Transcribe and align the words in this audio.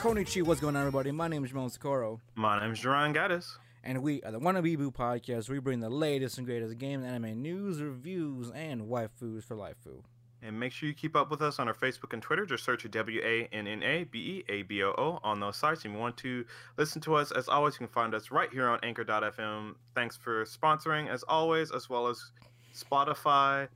Konichi, 0.00 0.42
what's 0.42 0.60
going 0.60 0.76
on, 0.76 0.80
everybody? 0.80 1.12
My 1.12 1.28
name 1.28 1.44
is 1.44 1.52
Ramon 1.52 1.68
Socorro, 1.70 2.20
My 2.34 2.58
name 2.60 2.72
is 2.72 2.78
Jerron 2.80 3.14
Gaddis. 3.14 3.46
and 3.84 4.02
we 4.02 4.22
are 4.22 4.32
the 4.32 4.40
Wannabe 4.40 4.76
Boo 4.78 4.90
Podcast. 4.90 5.48
We 5.50 5.58
bring 5.58 5.80
the 5.80 5.90
latest 5.90 6.38
and 6.38 6.46
greatest 6.46 6.78
game 6.78 7.02
and 7.02 7.08
anime 7.24 7.42
news, 7.42 7.82
reviews, 7.82 8.50
and 8.50 8.82
waifus 8.88 9.44
for 9.44 9.56
life. 9.56 9.76
Food. 9.84 10.02
And 10.42 10.58
make 10.58 10.72
sure 10.72 10.88
you 10.88 10.94
keep 10.94 11.16
up 11.16 11.30
with 11.30 11.42
us 11.42 11.58
on 11.58 11.68
our 11.68 11.74
Facebook 11.74 12.14
and 12.14 12.22
Twitter. 12.22 12.46
Just 12.46 12.64
search 12.64 12.90
W 12.90 13.20
A 13.22 13.46
N 13.52 13.66
N 13.66 13.82
A 13.82 14.04
B 14.04 14.18
E 14.18 14.44
A 14.52 14.62
B 14.62 14.82
O 14.82 14.90
O 14.96 15.20
on 15.22 15.38
those 15.38 15.56
sites. 15.58 15.84
If 15.84 15.92
you 15.92 15.98
want 15.98 16.16
to 16.18 16.46
listen 16.78 17.02
to 17.02 17.14
us, 17.16 17.30
as 17.30 17.46
always, 17.48 17.74
you 17.74 17.78
can 17.86 17.88
find 17.88 18.14
us 18.14 18.30
right 18.30 18.50
here 18.50 18.68
on 18.68 18.78
Anchor.fm. 18.82 19.74
Thanks 19.94 20.16
for 20.16 20.44
sponsoring, 20.46 21.10
as 21.10 21.22
always, 21.24 21.72
as 21.72 21.90
well 21.90 22.06
as 22.06 22.32
Spotify, 22.74 23.68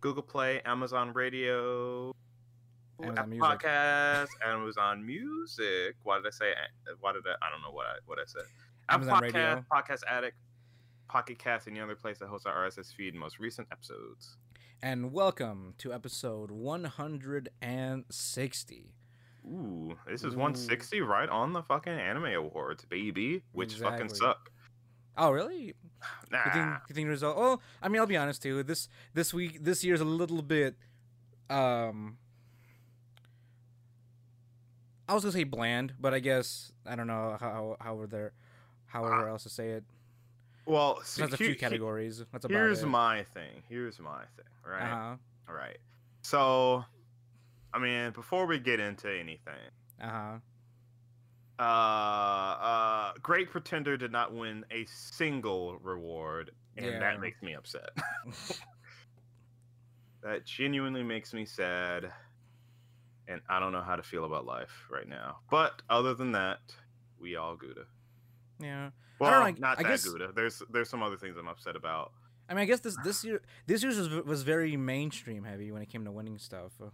Google 0.00 0.22
Play, 0.22 0.62
Amazon 0.64 1.12
Radio, 1.12 2.14
Amazon 3.02 3.30
Music. 3.30 3.44
Podcast, 3.44 4.28
Amazon 4.44 5.06
Music. 5.06 5.94
Why 6.02 6.16
did 6.16 6.26
I 6.26 6.30
say? 6.30 6.52
Why 7.00 7.12
did 7.12 7.22
I? 7.26 7.34
I 7.46 7.50
don't 7.50 7.62
know 7.62 7.70
what 7.70 7.86
I 7.86 7.94
what 8.06 8.18
I 8.18 8.24
said. 8.26 8.42
Amazon 8.88 9.22
Podcast, 9.22 9.34
Radio. 9.34 9.64
Podcast 9.72 10.00
Addict, 10.08 10.36
Pocket 11.08 11.38
Cast, 11.38 11.68
any 11.68 11.78
other 11.80 11.94
place 11.94 12.18
that 12.18 12.26
hosts 12.28 12.46
our 12.46 12.66
RSS 12.66 12.92
feed 12.94 13.12
and 13.14 13.20
most 13.20 13.38
recent 13.38 13.68
episodes. 13.70 14.36
And 14.82 15.12
welcome 15.12 15.74
to 15.78 15.92
episode 15.92 16.50
160. 16.50 18.94
Ooh, 19.46 19.96
this 20.08 20.24
is 20.24 20.34
Ooh. 20.34 20.38
160 20.38 21.00
right 21.02 21.28
on 21.28 21.52
the 21.52 21.62
fucking 21.62 21.92
anime 21.92 22.34
awards, 22.34 22.84
baby. 22.86 23.42
Which 23.52 23.74
fucking 23.74 24.08
suck. 24.08 24.50
Oh, 25.16 25.30
really? 25.30 25.74
Nah. 26.30 26.38
You 26.44 26.52
think, 26.52 26.66
you 26.88 26.94
think 26.94 27.08
result? 27.08 27.36
Oh, 27.38 27.58
I 27.82 27.88
mean, 27.88 28.00
I'll 28.00 28.06
be 28.06 28.18
honest 28.18 28.42
too. 28.42 28.62
This 28.62 28.88
this 29.14 29.32
week, 29.32 29.64
this 29.64 29.82
year's 29.82 30.00
a 30.00 30.04
little 30.04 30.42
bit. 30.42 30.76
Um, 31.48 32.18
I 35.08 35.14
was 35.14 35.22
gonna 35.22 35.32
say 35.32 35.44
bland, 35.44 35.94
but 36.00 36.12
I 36.14 36.18
guess 36.18 36.72
I 36.84 36.96
don't 36.96 37.06
know 37.06 37.36
how 37.38 37.76
how 37.80 37.94
were 37.94 38.06
there, 38.06 38.32
however 38.86 39.28
Uh, 39.28 39.30
else 39.32 39.44
to 39.44 39.48
say 39.48 39.70
it. 39.70 39.84
well, 40.66 41.00
see, 41.04 41.22
There's 41.22 41.32
a 41.34 41.36
few 41.36 41.54
categories. 41.54 42.24
That's 42.32 42.44
about 42.44 42.58
Here's 42.58 42.82
it. 42.82 42.86
my 42.86 43.22
thing. 43.34 43.62
Here's 43.68 43.98
my 44.00 44.24
thing. 44.36 44.46
Right. 44.64 44.82
Uh 44.82 44.94
huh. 44.94 45.16
All 45.48 45.54
right. 45.54 45.78
So, 46.22 46.84
I 47.72 47.78
mean, 47.78 48.10
before 48.10 48.46
we 48.46 48.58
get 48.58 48.80
into 48.80 49.08
anything, 49.08 49.70
Uh 50.00 50.08
huh. 50.10 50.38
uh, 51.60 51.62
uh, 51.62 53.12
Great 53.22 53.50
Pretender 53.50 53.96
did 53.96 54.10
not 54.10 54.34
win 54.34 54.64
a 54.72 54.84
single 54.86 55.76
reward, 55.78 56.50
and 56.76 56.86
Yeah. 56.86 56.98
that 56.98 57.20
makes 57.20 57.40
me 57.42 57.54
upset. 57.54 57.90
that 60.22 60.44
genuinely 60.44 61.02
makes 61.04 61.32
me 61.32 61.44
sad, 61.44 62.12
and 63.28 63.40
I 63.48 63.58
don't 63.60 63.72
know 63.72 63.82
how 63.82 63.96
to 63.96 64.02
feel 64.02 64.24
about 64.24 64.44
life 64.46 64.86
right 64.90 65.08
now. 65.08 65.38
But 65.50 65.82
other 65.90 66.14
than 66.14 66.32
that, 66.32 66.58
we 67.20 67.36
all 67.36 67.56
Gouda. 67.56 67.86
Yeah. 68.60 68.90
Well, 69.18 69.30
don't 69.30 69.40
know, 69.40 69.46
I- 69.46 69.50
not 69.72 69.78
I 69.78 69.82
that 69.82 69.88
guess- 69.88 70.04
Gouda. 70.04 70.32
There's 70.34 70.62
there's 70.70 70.88
some 70.90 71.02
other 71.02 71.16
things 71.16 71.36
I'm 71.36 71.48
upset 71.48 71.76
about. 71.76 72.12
I 72.48 72.54
mean, 72.54 72.62
I 72.62 72.66
guess 72.66 72.80
this 72.80 72.96
this 73.04 73.24
year 73.24 73.42
this 73.66 73.82
year 73.82 73.92
was 73.94 74.08
was 74.24 74.42
very 74.42 74.76
mainstream 74.76 75.44
heavy 75.44 75.72
when 75.72 75.82
it 75.82 75.88
came 75.88 76.04
to 76.04 76.10
winning 76.12 76.38
stuff. 76.38 76.72
uh, 76.80 76.86
I 76.86 76.90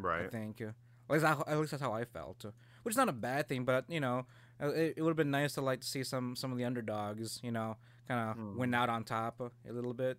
Right. 0.00 0.30
think. 0.30 0.60
Uh, 0.60 0.72
At 1.10 1.20
least, 1.22 1.24
at 1.48 1.58
least 1.58 1.70
that's 1.72 1.82
how 1.82 1.92
I 1.92 2.04
felt, 2.04 2.44
uh, 2.44 2.50
which 2.82 2.92
is 2.92 2.96
not 2.96 3.08
a 3.08 3.12
bad 3.12 3.48
thing. 3.48 3.64
But 3.64 3.84
you 3.88 4.00
know, 4.00 4.26
it, 4.60 4.94
it 4.96 5.02
would 5.02 5.10
have 5.10 5.16
been 5.16 5.30
nice 5.30 5.54
to 5.54 5.60
like 5.60 5.80
to 5.80 5.86
see 5.86 6.04
some 6.04 6.36
some 6.36 6.52
of 6.52 6.58
the 6.58 6.64
underdogs, 6.64 7.40
you 7.42 7.50
know, 7.52 7.76
kind 8.08 8.20
of 8.30 8.36
Hmm. 8.36 8.56
win 8.58 8.74
out 8.74 8.88
on 8.88 9.04
top 9.04 9.40
uh, 9.40 9.48
a 9.68 9.72
little 9.72 9.94
bit. 9.94 10.18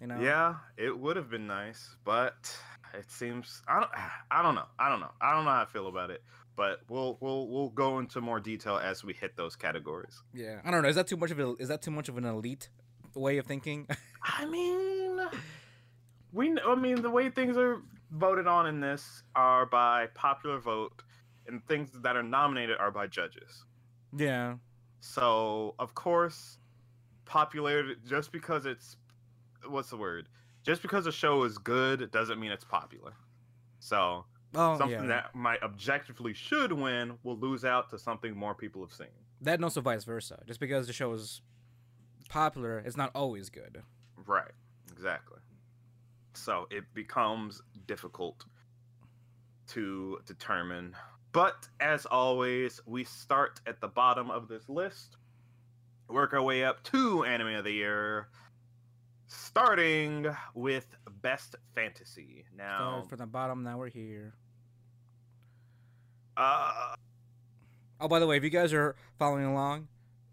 You 0.00 0.06
know. 0.08 0.20
Yeah, 0.20 0.56
it 0.76 0.98
would 0.98 1.16
have 1.16 1.30
been 1.30 1.46
nice, 1.46 1.96
but 2.04 2.56
it 2.94 3.10
seems 3.10 3.62
I 3.68 3.80
don't 3.80 3.90
I 4.30 4.42
don't 4.42 4.54
know. 4.54 4.66
I 4.78 4.88
don't 4.88 5.00
know. 5.00 5.10
I 5.20 5.34
don't 5.34 5.44
know 5.44 5.50
how 5.50 5.62
I 5.62 5.66
feel 5.66 5.88
about 5.88 6.10
it. 6.10 6.22
But 6.54 6.80
we'll 6.88 7.16
we'll 7.20 7.48
we'll 7.48 7.70
go 7.70 7.98
into 7.98 8.20
more 8.20 8.38
detail 8.38 8.76
as 8.76 9.02
we 9.02 9.14
hit 9.14 9.36
those 9.36 9.56
categories. 9.56 10.22
Yeah. 10.34 10.60
I 10.64 10.70
don't 10.70 10.82
know. 10.82 10.88
Is 10.88 10.96
that 10.96 11.06
too 11.06 11.16
much 11.16 11.30
of 11.30 11.38
a, 11.38 11.54
is 11.58 11.68
that 11.68 11.80
too 11.82 11.90
much 11.90 12.08
of 12.08 12.18
an 12.18 12.24
elite 12.24 12.68
way 13.14 13.38
of 13.38 13.46
thinking? 13.46 13.86
I 14.22 14.44
mean, 14.46 15.18
we 16.32 16.58
I 16.60 16.74
mean 16.74 17.00
the 17.02 17.10
way 17.10 17.30
things 17.30 17.56
are 17.56 17.82
voted 18.10 18.46
on 18.46 18.66
in 18.66 18.80
this 18.80 19.22
are 19.34 19.64
by 19.64 20.08
popular 20.14 20.58
vote, 20.58 21.02
and 21.46 21.66
things 21.66 21.90
that 22.02 22.16
are 22.16 22.22
nominated 22.22 22.76
are 22.78 22.90
by 22.90 23.06
judges. 23.06 23.64
yeah. 24.16 24.56
So 25.00 25.74
of 25.80 25.94
course, 25.94 26.58
popularity 27.24 27.96
just 28.06 28.30
because 28.30 28.66
it's 28.66 28.96
what's 29.66 29.90
the 29.90 29.96
word? 29.96 30.28
Just 30.62 30.82
because 30.82 31.06
a 31.06 31.12
show 31.12 31.42
is 31.44 31.58
good 31.58 32.10
doesn't 32.10 32.38
mean 32.38 32.52
it's 32.52 32.64
popular. 32.64 33.12
So 33.80 34.24
Oh 34.54 34.76
something 34.76 35.00
yeah. 35.00 35.06
that 35.06 35.34
might 35.34 35.62
objectively 35.62 36.34
should 36.34 36.72
win 36.72 37.18
will 37.22 37.38
lose 37.38 37.64
out 37.64 37.88
to 37.90 37.98
something 37.98 38.36
more 38.36 38.54
people 38.54 38.82
have 38.82 38.92
seen. 38.92 39.06
That 39.40 39.54
and 39.54 39.64
also 39.64 39.80
vice 39.80 40.04
versa. 40.04 40.42
Just 40.46 40.60
because 40.60 40.86
the 40.86 40.92
show 40.92 41.12
is 41.12 41.40
popular, 42.28 42.78
it's 42.78 42.96
not 42.96 43.10
always 43.14 43.48
good. 43.48 43.82
Right. 44.26 44.52
Exactly. 44.90 45.38
So 46.34 46.66
it 46.70 46.84
becomes 46.94 47.62
difficult 47.86 48.44
to 49.68 50.20
determine. 50.26 50.94
But 51.32 51.66
as 51.80 52.04
always, 52.04 52.80
we 52.86 53.04
start 53.04 53.60
at 53.66 53.80
the 53.80 53.88
bottom 53.88 54.30
of 54.30 54.48
this 54.48 54.68
list, 54.68 55.16
work 56.08 56.34
our 56.34 56.42
way 56.42 56.62
up 56.62 56.82
to 56.84 57.24
anime 57.24 57.54
of 57.54 57.64
the 57.64 57.72
year, 57.72 58.28
starting 59.32 60.26
with 60.54 60.86
best 61.22 61.56
fantasy. 61.74 62.44
Now, 62.56 62.78
Started 63.00 63.08
from 63.08 63.18
the 63.18 63.26
bottom. 63.26 63.62
Now 63.64 63.78
we're 63.78 63.88
here. 63.88 64.34
uh, 66.36 66.94
Oh, 68.00 68.08
by 68.08 68.18
the 68.18 68.26
way, 68.26 68.36
if 68.36 68.42
you 68.42 68.50
guys 68.50 68.72
are 68.72 68.96
following 69.18 69.44
along, 69.44 69.86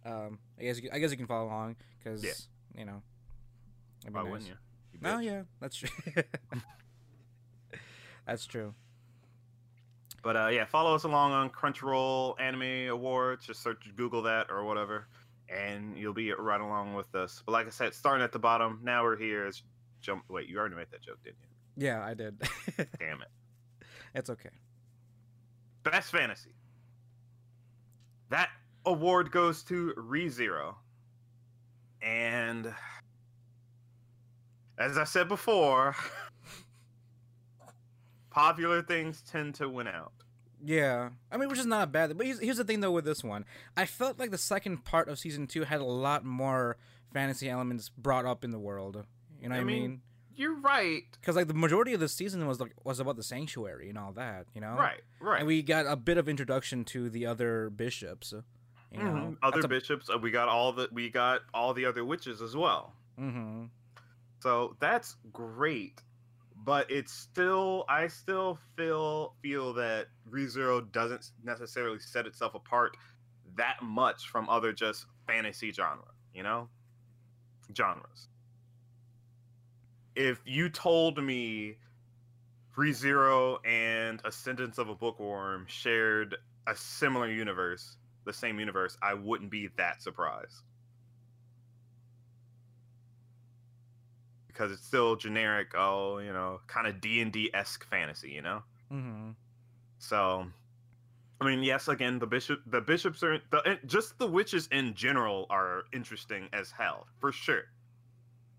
um, 0.03 0.39
I 0.59 0.63
guess 0.63 0.81
you, 0.81 0.89
I 0.91 0.97
guess 0.97 1.11
you 1.11 1.17
can 1.17 1.27
follow 1.27 1.45
along 1.45 1.75
because 1.99 2.23
Yeah. 2.23 2.31
you 2.75 2.85
know. 2.85 3.03
why 4.09 4.23
nice. 4.23 4.31
wouldn't 4.31 4.49
you? 4.49 4.55
you 4.93 4.99
Oh 5.05 5.19
yeah, 5.19 5.43
that's 5.61 5.75
true. 5.75 5.89
that's 8.25 8.45
true. 8.47 8.73
But 10.23 10.35
uh, 10.35 10.47
yeah, 10.47 10.65
follow 10.65 10.95
us 10.95 11.03
along 11.03 11.31
on 11.31 11.49
Crunchyroll 11.51 12.39
Anime 12.41 12.89
Awards. 12.89 13.45
Just 13.45 13.61
search 13.61 13.83
Google 13.95 14.23
that 14.23 14.47
or 14.49 14.63
whatever, 14.63 15.07
and 15.49 15.97
you'll 15.97 16.13
be 16.13 16.31
right 16.33 16.61
along 16.61 16.93
with 16.93 17.13
us. 17.15 17.41
But 17.45 17.53
like 17.53 17.67
I 17.67 17.71
said, 17.71 17.93
starting 17.93 18.23
at 18.23 18.31
the 18.31 18.39
bottom, 18.39 18.79
now 18.83 19.03
we're 19.03 19.17
here. 19.17 19.47
Is 19.47 19.63
jump. 20.01 20.23
Wait, 20.29 20.47
you 20.47 20.57
already 20.57 20.75
made 20.75 20.87
that 20.91 21.01
joke, 21.01 21.17
didn't 21.23 21.37
you? 21.41 21.85
Yeah, 21.87 22.03
I 22.03 22.13
did. 22.13 22.39
Damn 22.99 23.21
it. 23.21 23.29
it's 24.13 24.29
okay. 24.29 24.49
Best 25.83 26.11
Fantasy. 26.11 26.53
That 28.29 28.49
award 28.85 29.31
goes 29.31 29.63
to 29.63 29.93
ReZero. 29.97 30.75
And 32.01 32.73
as 34.77 34.97
I 34.97 35.03
said 35.03 35.27
before, 35.27 35.95
popular 38.29 38.81
things 38.81 39.21
tend 39.21 39.55
to 39.55 39.67
win 39.67 39.88
out. 39.88 40.13
Yeah, 40.63 41.09
I 41.31 41.37
mean, 41.37 41.49
which 41.49 41.59
is 41.59 41.65
not 41.65 41.91
bad. 41.91 42.17
But 42.17 42.25
here's, 42.25 42.39
here's 42.39 42.57
the 42.57 42.63
thing 42.65 42.81
though 42.81 42.91
with 42.91 43.05
this 43.05 43.23
one, 43.23 43.45
I 43.77 43.85
felt 43.85 44.19
like 44.19 44.31
the 44.31 44.37
second 44.37 44.83
part 44.83 45.07
of 45.07 45.17
season 45.19 45.47
two 45.47 45.63
had 45.63 45.79
a 45.81 45.85
lot 45.85 46.25
more 46.25 46.77
fantasy 47.13 47.49
elements 47.49 47.89
brought 47.89 48.25
up 48.25 48.43
in 48.43 48.51
the 48.51 48.59
world. 48.59 49.05
You 49.41 49.49
know 49.49 49.55
what 49.55 49.61
I 49.61 49.63
mean, 49.63 49.81
mean? 49.81 50.01
You're 50.35 50.59
right. 50.59 51.03
Because 51.19 51.35
like 51.35 51.47
the 51.47 51.53
majority 51.53 51.93
of 51.93 51.99
the 51.99 52.09
season 52.09 52.45
was 52.47 52.59
like 52.59 52.73
was 52.83 52.99
about 52.99 53.15
the 53.15 53.23
sanctuary 53.23 53.89
and 53.89 53.97
all 53.97 54.11
that. 54.13 54.47
You 54.53 54.61
know, 54.61 54.75
Right, 54.77 55.01
right. 55.21 55.39
And 55.39 55.47
we 55.47 55.61
got 55.61 55.85
a 55.87 55.95
bit 55.95 56.17
of 56.17 56.27
introduction 56.29 56.83
to 56.85 57.09
the 57.09 57.25
other 57.25 57.69
bishops. 57.69 58.33
You 58.91 58.99
know, 59.03 59.03
Mhm. 59.05 59.37
Other 59.43 59.67
bishops. 59.67 60.09
Uh, 60.09 60.17
we 60.17 60.31
got 60.31 60.49
all 60.49 60.73
the 60.73 60.89
we 60.91 61.09
got 61.09 61.41
all 61.53 61.73
the 61.73 61.85
other 61.85 62.03
witches 62.03 62.41
as 62.41 62.55
well. 62.55 62.93
mm-hmm. 63.19 63.65
So 64.41 64.75
that's 64.79 65.15
great. 65.33 66.01
But 66.63 66.91
it's 66.91 67.11
still 67.11 67.85
I 67.88 68.07
still 68.07 68.59
feel 68.75 69.33
feel 69.41 69.73
that 69.73 70.07
ReZero 70.29 70.91
doesn't 70.91 71.31
necessarily 71.44 72.00
set 72.00 72.27
itself 72.27 72.53
apart 72.53 72.97
that 73.56 73.77
much 73.81 74.27
from 74.27 74.50
other 74.50 74.73
just 74.73 75.06
fantasy 75.27 75.71
genre, 75.71 76.03
you 76.33 76.44
know? 76.44 76.69
Genres. 77.75 78.27
If 80.15 80.41
you 80.45 80.69
told 80.69 81.23
me 81.23 81.77
ReZero 82.77 83.59
and 83.65 84.21
Ascendance 84.25 84.77
of 84.77 84.89
a 84.89 84.95
Bookworm 84.95 85.65
shared 85.67 86.35
a 86.67 86.75
similar 86.75 87.29
universe, 87.29 87.97
the 88.25 88.33
same 88.33 88.59
universe, 88.59 88.97
I 89.01 89.13
wouldn't 89.13 89.51
be 89.51 89.69
that 89.77 90.01
surprised. 90.01 90.63
Because 94.59 94.73
it's 94.73 94.85
still 94.85 95.15
generic, 95.15 95.71
oh, 95.73 96.17
you 96.17 96.33
know, 96.33 96.59
kind 96.67 96.85
of 96.85 97.00
D 97.00 97.21
and 97.21 97.31
D 97.31 97.50
esque 97.53 97.88
fantasy, 97.89 98.29
you 98.31 98.41
know. 98.41 98.61
Mm-hmm. 98.91 99.29
So, 100.00 100.47
I 101.39 101.45
mean, 101.45 101.63
yes, 101.63 101.88
again, 101.88 102.19
the 102.19 102.27
bishop, 102.27 102.59
the 102.65 102.81
bishops 102.81 103.23
are 103.23 103.39
the 103.51 103.79
just 103.85 104.19
the 104.19 104.27
witches 104.27 104.67
in 104.73 104.95
general 104.95 105.45
are 105.50 105.83
interesting 105.94 106.50
as 106.51 106.71
hell 106.71 107.07
for 107.19 107.31
sure. 107.31 107.63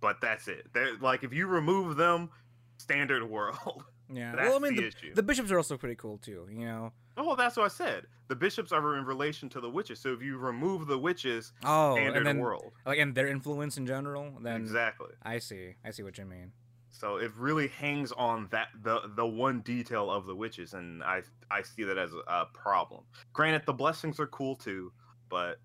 But 0.00 0.22
that's 0.22 0.48
it. 0.48 0.68
They're 0.72 0.96
like 1.02 1.22
if 1.22 1.34
you 1.34 1.46
remove 1.46 1.96
them, 1.96 2.30
standard 2.78 3.28
world. 3.28 3.84
Yeah. 4.12 4.34
Well, 4.34 4.56
I 4.56 4.58
mean, 4.58 4.74
the 4.74 4.90
the, 4.90 5.14
the 5.14 5.22
bishops 5.22 5.52
are 5.52 5.56
also 5.56 5.76
pretty 5.76 5.94
cool 5.94 6.18
too. 6.18 6.48
You 6.50 6.64
know. 6.64 6.92
Oh, 7.20 7.24
well, 7.26 7.36
that's 7.36 7.58
what 7.58 7.66
I 7.66 7.68
said. 7.68 8.06
The 8.28 8.34
bishops 8.34 8.72
are 8.72 8.96
in 8.96 9.04
relation 9.04 9.50
to 9.50 9.60
the 9.60 9.68
witches. 9.68 10.00
So 10.00 10.14
if 10.14 10.22
you 10.22 10.38
remove 10.38 10.86
the 10.86 10.96
witches, 10.98 11.52
Oh, 11.62 11.94
and 11.98 12.24
then 12.24 12.38
world. 12.38 12.72
like 12.86 12.98
and 12.98 13.14
their 13.14 13.28
influence 13.28 13.76
in 13.76 13.86
general, 13.86 14.32
then 14.40 14.56
exactly. 14.56 15.10
I 15.22 15.38
see. 15.38 15.74
I 15.84 15.90
see 15.90 16.02
what 16.02 16.16
you 16.16 16.24
mean. 16.24 16.52
So 16.88 17.16
it 17.16 17.30
really 17.36 17.68
hangs 17.68 18.10
on 18.12 18.48
that 18.52 18.68
the 18.82 19.02
the 19.16 19.26
one 19.26 19.60
detail 19.60 20.10
of 20.10 20.24
the 20.24 20.34
witches, 20.34 20.72
and 20.72 21.02
I 21.04 21.22
I 21.50 21.60
see 21.60 21.84
that 21.84 21.98
as 21.98 22.10
a 22.26 22.46
problem. 22.54 23.04
Granted, 23.34 23.66
the 23.66 23.74
blessings 23.74 24.18
are 24.18 24.26
cool 24.26 24.56
too, 24.56 24.90
but 25.28 25.58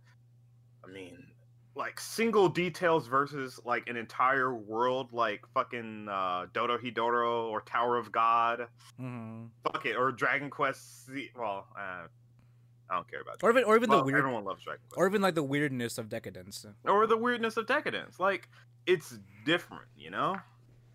I 0.83 0.91
mean, 0.91 1.25
like 1.75 2.00
single 2.00 2.48
details 2.48 3.07
versus 3.07 3.60
like 3.66 3.88
an 3.88 3.98
entire 3.98 4.56
world, 4.56 5.12
like 5.12 5.42
fucking 5.54 6.07
uh, 6.10 6.45
Dorohedoro 6.54 7.50
or 7.50 7.62
Tower 7.62 7.98
of 7.98 8.12
God, 8.12 8.68
hmm 8.98 9.45
fuck 9.63 9.86
it, 9.86 9.95
or 9.95 10.12
Dragon 10.12 10.50
Quest. 10.50 11.06
Z- 11.12 11.31
well, 11.38 11.68
uh, 11.77 12.07
I 12.89 12.95
don't 12.95 13.10
care 13.10 13.22
about. 13.22 13.44
Or 13.44 13.50
even, 13.50 13.63
or 13.66 13.75
even 13.75 13.89
well, 13.89 14.00
the 14.00 14.06
weird, 14.06 14.19
everyone 14.19 14.45
loves 14.45 14.63
Dragon 14.63 14.81
Quest. 14.89 14.98
or 14.98 15.07
even 15.07 15.22
like 15.22 15.36
the 15.36 15.44
weirdness 15.44 15.98
of 15.98 16.07
Deca-Dence. 16.07 16.66
or 16.86 17.07
the 17.07 17.18
weirdness 17.18 17.57
of 17.57 17.66
Deca-Dence. 17.66 18.19
Like 18.19 18.48
it's 18.86 19.18
different, 19.45 19.86
you 19.98 20.12
know. 20.12 20.38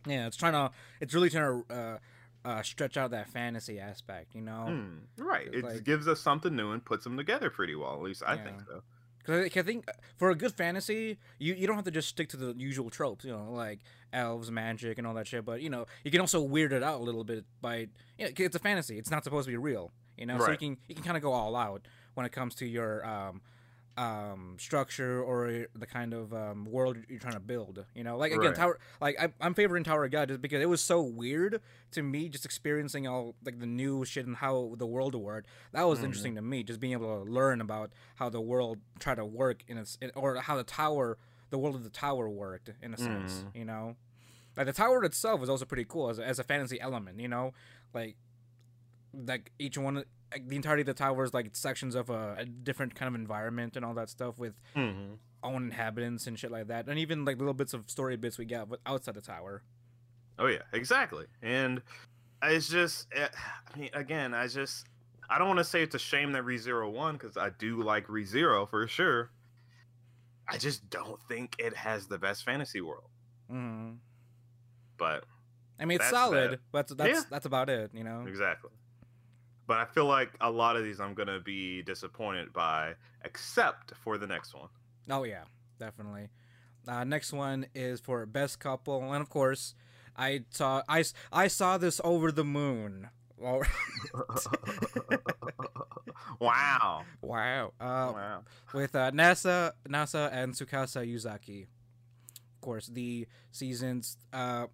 Yeah, 0.06 0.27
it's 0.27 0.37
trying 0.37 0.53
to, 0.55 0.71
it's 1.00 1.12
really 1.12 1.29
trying 1.29 1.62
to 1.69 1.75
uh, 1.75 1.99
uh, 2.44 2.62
stretch 2.62 2.97
out 2.97 3.11
that 3.11 3.29
fantasy 3.29 3.79
aspect. 3.79 4.35
You 4.35 4.41
know. 4.41 4.67
Hmm, 4.69 5.23
right. 5.23 5.49
It 5.53 5.62
like- 5.65 5.85
gives 5.85 6.09
us 6.09 6.21
something 6.21 6.56
new 6.56 6.71
and 6.73 6.82
puts 6.82 7.05
them 7.05 7.19
together 7.19 7.50
pretty 7.50 7.75
well. 7.75 7.93
At 7.94 8.00
least 8.00 8.23
I 8.27 8.37
think 8.38 8.62
so. 8.67 8.82
Because 9.20 9.50
I, 9.55 9.62
think 9.62 9.84
uh, 9.88 9.93
for 10.17 10.31
a 10.31 10.34
good 10.34 10.52
fantasy, 10.52 11.19
you, 11.38 11.55
you 11.55 11.67
don't 11.67 11.76
have 11.76 11.84
to 11.84 11.90
just 11.90 12.08
stick 12.08 12.28
to 12.31 12.37
the 12.37 12.55
usual 12.56 12.90
tropes, 12.90 13.25
you 13.25 13.32
know, 13.32 13.52
like 13.52 13.81
elves, 14.12 14.50
magic, 14.50 14.99
and 14.99 15.06
all 15.06 15.14
that 15.14 15.26
shit. 15.26 15.44
But 15.44 15.61
you 15.61 15.70
know, 15.70 15.87
you 16.05 16.11
can 16.11 16.20
also 16.20 16.40
weird 16.40 16.72
it 16.72 16.82
out 16.82 17.00
a 17.00 17.05
little 17.05 17.25
bit 17.25 17.44
by, 17.61 17.88
you 18.19 18.26
know, 18.26 18.31
it's 18.37 18.56
a 18.56 18.61
fantasy. 18.61 18.99
It's 18.99 19.11
not 19.11 19.25
supposed 19.25 19.46
to 19.46 19.52
be 19.52 19.56
real, 19.56 19.93
you 20.17 20.26
know. 20.26 20.38
So 20.38 20.50
you 20.52 20.58
can 20.58 20.76
you 20.88 20.94
can 20.94 21.05
kind 21.05 21.17
of 21.17 21.22
go 21.22 21.32
all 21.32 21.55
out 21.55 21.87
when 22.14 22.26
it 22.26 22.32
comes 22.32 22.55
to 22.56 22.67
your 22.67 23.05
um, 23.06 23.40
um, 24.00 24.56
structure 24.58 25.23
or 25.23 25.67
the 25.75 25.87
kind 25.87 26.14
of 26.14 26.32
um, 26.32 26.64
world 26.64 26.97
you're 27.08 27.19
trying 27.19 27.35
to 27.35 27.41
build. 27.41 27.85
You 27.94 28.02
know, 28.05 28.17
like 28.17 28.32
again, 28.32 28.47
Right. 28.52 28.56
Tower. 28.56 28.79
Like 29.00 29.17
I, 29.20 29.29
I'm 29.41 29.52
favoring 29.55 29.85
Tower 29.85 30.05
of 30.06 30.11
God 30.11 30.29
just 30.29 30.41
because 30.41 30.62
it 30.62 30.69
was 30.69 30.81
so 30.81 31.02
weird 31.02 31.61
to 31.93 32.02
me, 32.02 32.29
just 32.29 32.44
experiencing 32.44 33.06
all 33.06 33.35
like 33.44 33.58
the 33.58 33.67
new 33.67 34.05
shit 34.05 34.26
and 34.26 34.37
how 34.37 34.75
the 34.79 34.87
world 34.87 35.14
worked. 35.14 35.49
That 35.73 35.82
was 35.82 36.00
Mhm. 36.00 36.05
interesting 36.05 36.35
to 36.37 36.43
me, 36.43 36.62
just 36.62 36.81
being 36.81 36.94
able 36.94 37.25
to 37.25 37.31
learn 37.31 37.61
about 37.61 37.91
how 38.17 38.29
the 38.31 38.41
world 38.41 38.79
tried 38.99 39.17
to 39.17 39.25
work 39.25 39.64
in 39.69 39.76
its, 39.76 39.99
in, 40.00 40.11
or 40.14 40.37
how 40.37 40.56
the 40.56 40.64
tower, 40.64 41.19
the 41.50 41.58
world 41.58 41.75
of 41.76 41.85
the 41.85 41.91
tower 41.91 42.29
worked 42.29 42.70
in 42.81 42.94
a 42.94 42.96
sense. 42.96 43.44
Mhm. 43.49 43.58
You 43.58 43.64
know, 43.67 43.96
like 44.56 44.67
the 44.67 44.73
tower 44.73 45.05
itself 45.05 45.41
was 45.41 45.50
also 45.50 45.64
pretty 45.67 45.85
cool 45.87 46.08
as 46.08 46.19
a, 46.19 46.25
as 46.25 46.38
a 46.38 46.44
fantasy 46.44 46.81
element. 46.81 47.20
You 47.20 47.29
know, 47.29 47.53
like 47.93 48.17
like 49.12 49.53
each 49.58 49.76
one. 49.76 50.05
Like 50.32 50.49
the 50.49 50.56
entirety 50.56 50.82
of 50.82 50.87
the 50.87 50.94
tower 50.94 51.25
is 51.25 51.35
like 51.35 51.56
sections 51.56 51.94
of 51.94 52.09
a, 52.11 52.37
a 52.38 52.44
different 52.44 52.94
kind 52.94 53.09
of 53.09 53.21
environment 53.21 53.77
and 53.77 53.85
all 53.85 53.94
that 53.94 54.09
stuff 54.09 54.38
with 54.38 54.55
Mm-hmm. 54.77 55.15
own 55.43 55.65
inhabitants 55.65 56.27
and 56.27 56.38
shit 56.38 56.50
like 56.50 56.69
that, 56.69 56.87
and 56.88 56.99
even 56.99 57.25
like 57.25 57.38
little 57.38 57.55
bits 57.55 57.75
of 57.75 57.91
story 57.91 58.17
bits 58.17 58.38
we 58.38 58.44
got 58.44 58.69
with- 58.69 58.81
outside 58.87 59.15
the 59.15 59.21
tower. 59.21 59.62
Oh 60.38 60.47
yeah, 60.47 60.62
exactly. 60.73 61.27
And 61.43 61.82
it's 62.43 62.69
just, 62.69 63.06
eh, 63.15 63.29
I 63.75 63.79
mean, 63.79 63.91
again, 63.93 64.32
I 64.35 64.47
just, 64.47 64.87
I 65.29 65.38
don't 65.38 65.49
want 65.49 65.59
to 65.59 65.65
say 65.65 65.82
it's 65.82 65.94
a 65.94 65.99
shame 65.99 66.32
that 66.32 66.44
ReZero 66.44 66.91
won 66.91 67.15
because 67.17 67.37
I 67.37 67.50
do 67.59 67.82
like 67.82 68.06
ReZero 68.06 68.69
for 68.69 68.87
sure. 68.87 69.31
I 70.49 70.56
just 70.59 70.88
don't 70.91 71.21
think 71.29 71.56
it 71.59 71.75
has 71.77 72.06
the 72.06 72.19
best 72.19 72.44
fantasy 72.44 72.81
world. 72.81 73.11
hmm 73.49 73.93
But 74.97 75.25
I 75.79 75.85
mean, 75.85 75.97
it's 75.97 76.11
solid, 76.11 76.59
but 76.73 76.88
that's 76.88 76.94
that's, 76.94 77.19
Yeah. 77.21 77.25
that's 77.31 77.47
about 77.47 77.69
it. 77.71 77.91
You 77.94 78.05
know. 78.05 78.25
exactly. 78.27 78.71
But 79.70 79.78
I 79.78 79.84
feel 79.84 80.06
like 80.06 80.32
a 80.40 80.50
lot 80.50 80.75
of 80.75 80.82
these 80.82 80.99
I'm 80.99 81.14
gonna 81.14 81.38
be 81.38 81.81
disappointed 81.82 82.52
by, 82.52 82.94
except 83.25 83.93
for 84.02 84.19
the 84.19 84.26
next 84.26 84.52
one. 84.52 84.67
Oh 85.08 85.22
yeah, 85.22 85.44
definitely. 85.78 86.28
Uh, 86.88 87.05
next 87.05 87.32
one 87.32 87.67
is 87.72 88.00
for 88.00 88.26
best 88.26 88.58
couple, 88.58 89.00
and 89.12 89.22
of 89.22 89.28
course, 89.28 89.76
I 90.17 90.40
saw 90.50 90.82
I, 90.88 91.05
I 91.32 91.46
saw 91.46 91.78
this 91.78 92.00
over 92.02 92.32
the 92.32 92.43
moon. 92.43 93.11
Wow. 93.38 93.62
wow. 97.22 97.72
Uh, 97.81 98.12
wow. 98.12 98.43
with 98.75 98.94
uh, 98.94 99.11
NASA, 99.12 99.72
NASA, 99.88 100.31
and 100.31 100.52
Tsukasa 100.52 101.11
Yuzaki. 101.11 101.62
Of 101.62 102.61
course, 102.61 102.88
the 102.88 103.26
seasons. 103.50 104.19
Uh, 104.31 104.67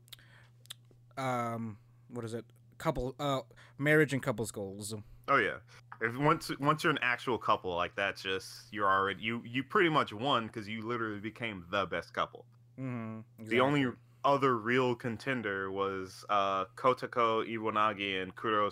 um, 1.16 1.78
what 2.08 2.24
is 2.24 2.34
it? 2.34 2.44
Couple. 2.78 3.14
Uh, 3.18 3.40
marriage 3.78 4.12
and 4.12 4.22
couples 4.22 4.50
goals. 4.50 4.94
Oh 5.28 5.36
yeah. 5.36 5.56
If 6.00 6.16
once 6.18 6.50
once 6.60 6.84
you're 6.84 6.90
an 6.92 6.98
actual 7.02 7.38
couple 7.38 7.74
like 7.74 7.96
that's 7.96 8.22
just 8.22 8.72
you're 8.72 8.88
already 8.90 9.22
you 9.22 9.42
you 9.44 9.62
pretty 9.64 9.88
much 9.88 10.12
won 10.12 10.46
because 10.46 10.68
you 10.68 10.82
literally 10.86 11.20
became 11.20 11.64
the 11.70 11.86
best 11.86 12.12
couple. 12.12 12.44
Mm-hmm, 12.78 13.20
The 13.48 13.60
only 13.60 13.86
other 14.24 14.58
real 14.58 14.94
contender 14.94 15.70
was 15.70 16.24
uh 16.28 16.66
Kotoko 16.76 17.48
Iwanaga 17.48 18.22
and 18.22 18.34
Kuro 18.36 18.70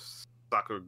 Sakura 0.50 0.81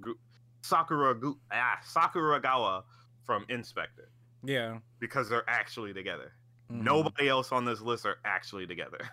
Sakura 0.62 1.14
ah, 1.52 1.78
Sakuragawa 1.84 2.82
from 3.24 3.46
Inspector 3.48 4.08
Yeah. 4.44 4.78
because 5.00 5.28
they're 5.30 5.48
actually 5.48 5.94
together. 5.94 6.32
mhm. 6.70 6.82
Nobody 6.82 7.28
else 7.28 7.50
on 7.52 7.64
this 7.64 7.80
list 7.80 8.04
are 8.04 8.18
actually 8.24 8.66
together. 8.66 8.98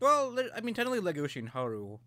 Well, 0.00 0.34
I 0.56 0.62
mean, 0.62 0.74
technically, 0.74 1.00
Legoshi 1.00 1.36
and 1.40 1.48
Haru. 1.50 1.98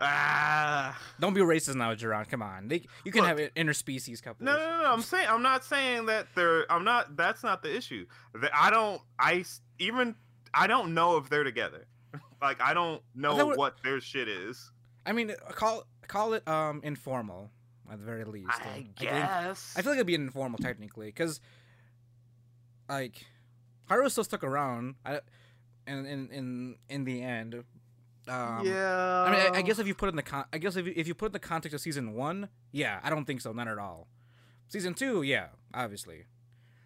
Ah. 0.00 0.98
Don't 1.18 1.34
be 1.34 1.40
racist 1.40 1.74
now, 1.74 1.94
Jiran. 1.94 2.28
Come 2.28 2.42
on. 2.42 2.68
They, 2.68 2.82
you 3.04 3.12
can 3.12 3.22
Look. 3.22 3.38
have 3.38 3.54
interspecies 3.54 4.22
couples. 4.22 4.44
No, 4.44 4.56
no, 4.56 4.82
no. 4.82 4.92
I'm 4.92 5.02
saying 5.02 5.26
I'm 5.28 5.42
not 5.42 5.64
saying 5.64 6.06
that 6.06 6.26
they're. 6.34 6.70
I'm 6.70 6.84
not. 6.84 7.16
That's 7.16 7.42
not 7.42 7.62
the 7.62 7.74
issue. 7.76 8.06
That 8.34 8.50
I 8.54 8.70
don't. 8.70 9.00
I 9.18 9.44
even. 9.78 10.14
I 10.52 10.66
don't 10.66 10.94
know 10.94 11.16
if 11.16 11.28
they're 11.28 11.44
together. 11.44 11.86
like 12.42 12.60
I 12.60 12.74
don't 12.74 13.02
know 13.14 13.46
what 13.54 13.76
their 13.84 14.00
shit 14.00 14.28
is. 14.28 14.70
I 15.06 15.12
mean, 15.12 15.32
call 15.50 15.84
call 16.08 16.32
it 16.34 16.46
um 16.48 16.80
informal 16.82 17.50
at 17.90 17.98
the 17.98 18.04
very 18.04 18.24
least. 18.24 18.48
I 18.50 18.64
think- 18.74 18.96
guess. 18.96 19.74
I 19.76 19.82
feel 19.82 19.92
like 19.92 19.98
it'd 19.98 20.06
be 20.06 20.14
informal 20.14 20.58
technically, 20.58 21.06
because 21.06 21.40
like 22.88 23.24
Haru 23.88 24.08
still 24.08 24.24
stuck 24.24 24.44
around. 24.44 24.96
I, 25.04 25.20
in 25.90 26.06
in 26.06 26.30
in 26.30 26.76
in 26.88 27.04
the 27.04 27.22
end. 27.22 27.54
Um, 28.28 28.64
yeah. 28.64 29.24
I 29.26 29.30
mean, 29.30 29.40
I, 29.54 29.58
I 29.58 29.62
guess 29.62 29.78
if 29.78 29.86
you 29.86 29.94
put 29.94 30.06
it 30.06 30.10
in 30.10 30.16
the 30.16 30.22
con- 30.22 30.44
I 30.52 30.58
guess 30.58 30.76
if 30.76 30.86
you, 30.86 30.92
if 30.94 31.08
you 31.08 31.14
put 31.14 31.26
in 31.26 31.32
the 31.32 31.38
context 31.40 31.74
of 31.74 31.80
season 31.80 32.12
one, 32.14 32.48
yeah, 32.70 33.00
I 33.02 33.10
don't 33.10 33.24
think 33.24 33.40
so, 33.40 33.52
not 33.52 33.66
at 33.66 33.78
all. 33.78 34.06
Season 34.68 34.94
two, 34.94 35.22
yeah, 35.22 35.46
obviously, 35.74 36.26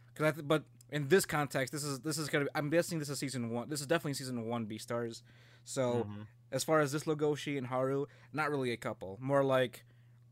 because 0.07 0.27
I 0.29 0.31
th- 0.33 0.49
but 0.49 0.63
in 0.91 1.09
this 1.09 1.27
context, 1.27 1.73
this 1.73 1.85
is 1.85 2.01
this 2.01 2.17
is 2.19 2.29
gonna. 2.29 2.45
Be, 2.47 2.51
I'm 2.55 2.71
guessing 2.71 2.99
this 2.99 3.11
is 3.11 3.19
season 3.19 3.51
one. 3.51 3.69
This 3.69 3.81
is 3.81 3.87
definitely 3.87 4.15
season 4.15 4.47
one 4.47 4.67
Beastars. 4.67 5.23
So 5.65 6.07
Mhm. 6.09 6.27
as 6.53 6.63
far 6.65 6.81
as 6.81 6.93
this 6.93 7.05
Legoshi 7.05 7.59
and 7.59 7.67
Haru, 7.67 8.07
not 8.33 8.51
really 8.51 8.71
a 8.73 8.77
couple, 8.77 9.19
more 9.21 9.43
like, 9.45 9.85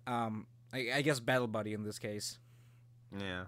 um, 0.07 0.47
I, 0.73 0.91
I 0.95 1.03
guess 1.03 1.21
battle 1.21 1.47
buddy 1.49 1.73
in 1.75 1.85
this 1.85 1.99
case. 1.99 2.39
Yeah. 3.19 3.47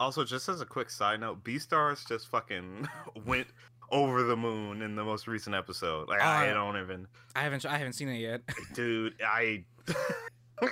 Also, 0.00 0.24
just 0.24 0.48
as 0.48 0.60
a 0.60 0.66
quick 0.66 0.90
side 0.90 1.20
note, 1.20 1.42
Beastars 1.42 2.06
just 2.06 2.28
fucking 2.28 2.86
went 3.26 3.48
over 3.90 4.22
the 4.22 4.36
moon 4.36 4.82
in 4.82 4.94
the 4.96 5.04
most 5.04 5.26
recent 5.26 5.54
episode. 5.56 6.08
Like 6.08 6.20
I 6.20 6.50
Uh, 6.50 6.54
don't 6.54 6.76
even, 6.80 7.06
I 7.34 7.42
haven't 7.42 7.64
I 7.66 7.78
haven't 7.78 7.94
seen 7.94 8.08
it 8.08 8.18
yet. 8.18 8.42
dude. 8.74 9.14
I 9.24 9.64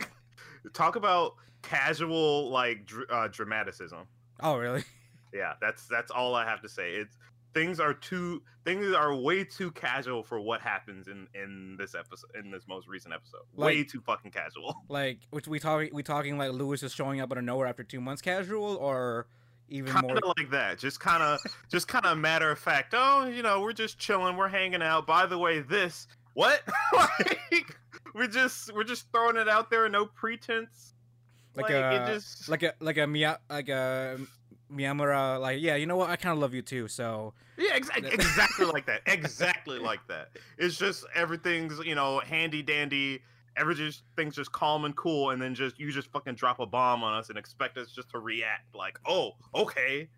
talk 0.72 0.96
about 0.96 1.34
casual 1.62 2.50
like 2.50 2.86
dr- 2.86 3.10
uh, 3.10 3.28
dramaticism. 3.28 4.06
oh 4.40 4.56
really? 4.56 4.84
Yeah, 5.32 5.54
that's 5.60 5.86
that's 5.86 6.10
all 6.10 6.34
I 6.34 6.44
have 6.44 6.60
to 6.62 6.68
say. 6.68 6.92
It's 6.92 7.16
things 7.54 7.80
are 7.80 7.94
too 7.94 8.42
things 8.64 8.92
are 8.94 9.14
way 9.14 9.42
too 9.44 9.70
casual 9.72 10.22
for 10.22 10.40
what 10.40 10.60
happens 10.60 11.08
in 11.08 11.26
in 11.34 11.76
this 11.78 11.94
episode 11.94 12.30
in 12.38 12.50
this 12.50 12.64
most 12.68 12.86
recent 12.88 13.14
episode. 13.14 13.40
way 13.54 13.82
too 13.84 14.00
fucking 14.00 14.30
casual. 14.30 14.74
Like, 14.88 15.20
which 15.30 15.48
we 15.48 15.58
talking 15.58 15.90
we 15.92 16.02
talking 16.02 16.38
like 16.38 16.52
Lewis 16.52 16.82
is 16.82 16.92
showing 16.92 17.20
up 17.20 17.32
out 17.32 17.38
of 17.38 17.44
nowhere 17.44 17.66
after 17.66 17.82
two 17.84 18.00
months 18.00 18.22
casual, 18.22 18.76
or 18.76 19.26
even 19.68 19.92
kind 19.92 20.06
more? 20.06 20.20
like 20.36 20.50
that. 20.50 20.78
Just 20.78 21.00
kind 21.00 21.22
of 21.22 21.40
just 21.70 21.88
kind 21.88 22.06
of 22.06 22.18
matter 22.18 22.50
of 22.50 22.58
fact 22.58 22.94
oh 22.96 23.26
you 23.26 23.42
know 23.42 23.60
we're 23.60 23.72
just 23.72 23.98
chilling 23.98 24.36
we're 24.36 24.48
hanging 24.48 24.82
out. 24.82 25.06
By 25.06 25.26
the 25.26 25.38
way 25.38 25.60
this 25.60 26.06
what? 26.34 26.62
Like 26.92 27.76
we're 28.14 28.26
just 28.26 28.72
we're 28.74 28.84
just 28.84 29.10
throwing 29.12 29.36
it 29.36 29.48
out 29.48 29.70
there 29.70 29.88
no 29.88 30.06
pretense? 30.06 30.94
Like 31.54 31.70
like, 31.70 31.74
a- 31.74 32.04
it 32.04 32.14
just 32.14 32.48
like 32.48 32.62
a 32.62 32.74
like 32.80 32.98
a 32.98 33.06
Mia 33.06 33.38
like 33.48 33.68
a 33.68 34.18
Miyamura 34.72 35.40
like 35.40 35.60
yeah 35.60 35.76
you 35.76 35.86
know 35.86 35.96
what? 35.96 36.10
I 36.10 36.16
kind 36.16 36.32
of 36.32 36.38
love 36.38 36.54
you 36.54 36.62
too 36.62 36.88
so 36.88 37.34
yeah 37.56 37.78
exa- 37.78 38.04
exactly 38.12 38.66
like 38.66 38.86
that 38.86 39.02
exactly 39.06 39.78
like 39.78 40.06
that. 40.08 40.30
It's 40.58 40.76
just 40.76 41.04
everything's 41.14 41.78
you 41.84 41.94
know 41.94 42.20
handy 42.20 42.62
dandy 42.62 43.22
everything's 43.56 44.02
things 44.16 44.34
just 44.36 44.52
calm 44.52 44.84
and 44.84 44.96
cool 44.96 45.30
and 45.30 45.40
then 45.40 45.54
just 45.54 45.78
you 45.78 45.90
just 45.90 46.08
fucking 46.12 46.34
drop 46.34 46.60
a 46.60 46.66
bomb 46.66 47.02
on 47.02 47.14
us 47.18 47.28
and 47.30 47.38
expect 47.38 47.76
us 47.78 47.90
just 47.90 48.08
to 48.10 48.18
react 48.18 48.74
like 48.74 48.98
oh 49.06 49.32
okay 49.54 50.08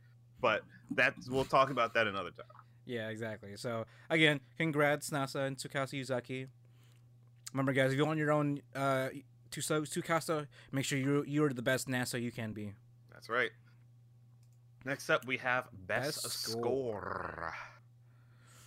but 0.40 0.62
that's 0.92 1.28
we'll 1.30 1.45
talk 1.45 1.71
about 1.71 1.95
that 1.95 2.07
another 2.07 2.30
time 2.30 2.47
Yeah, 2.87 3.09
exactly. 3.11 3.54
So 3.57 3.85
again, 4.09 4.40
congrats 4.57 5.11
NASA 5.11 5.47
and 5.47 5.57
Tsukasa 5.59 5.95
Yuzaki. 6.00 6.47
Remember, 7.52 7.73
guys, 7.75 7.92
if 7.92 7.99
you 7.99 8.07
want 8.07 8.18
your 8.18 8.33
own 8.33 8.61
uh, 8.75 9.09
Tsukasa, 9.50 10.47
make 10.73 10.85
sure 10.87 10.99
you 10.99 11.23
you're 11.26 11.50
the 11.50 11.61
best 11.62 11.87
NASA 11.88 12.21
you 12.21 12.33
can 12.33 12.52
be. 12.52 12.73
That's 13.12 13.28
right. 13.28 13.50
Next 14.85 15.11
up, 15.11 15.26
we 15.26 15.37
have 15.38 15.68
best, 15.87 16.23
Best 16.23 16.40
score. 16.40 16.62
score. 16.62 17.54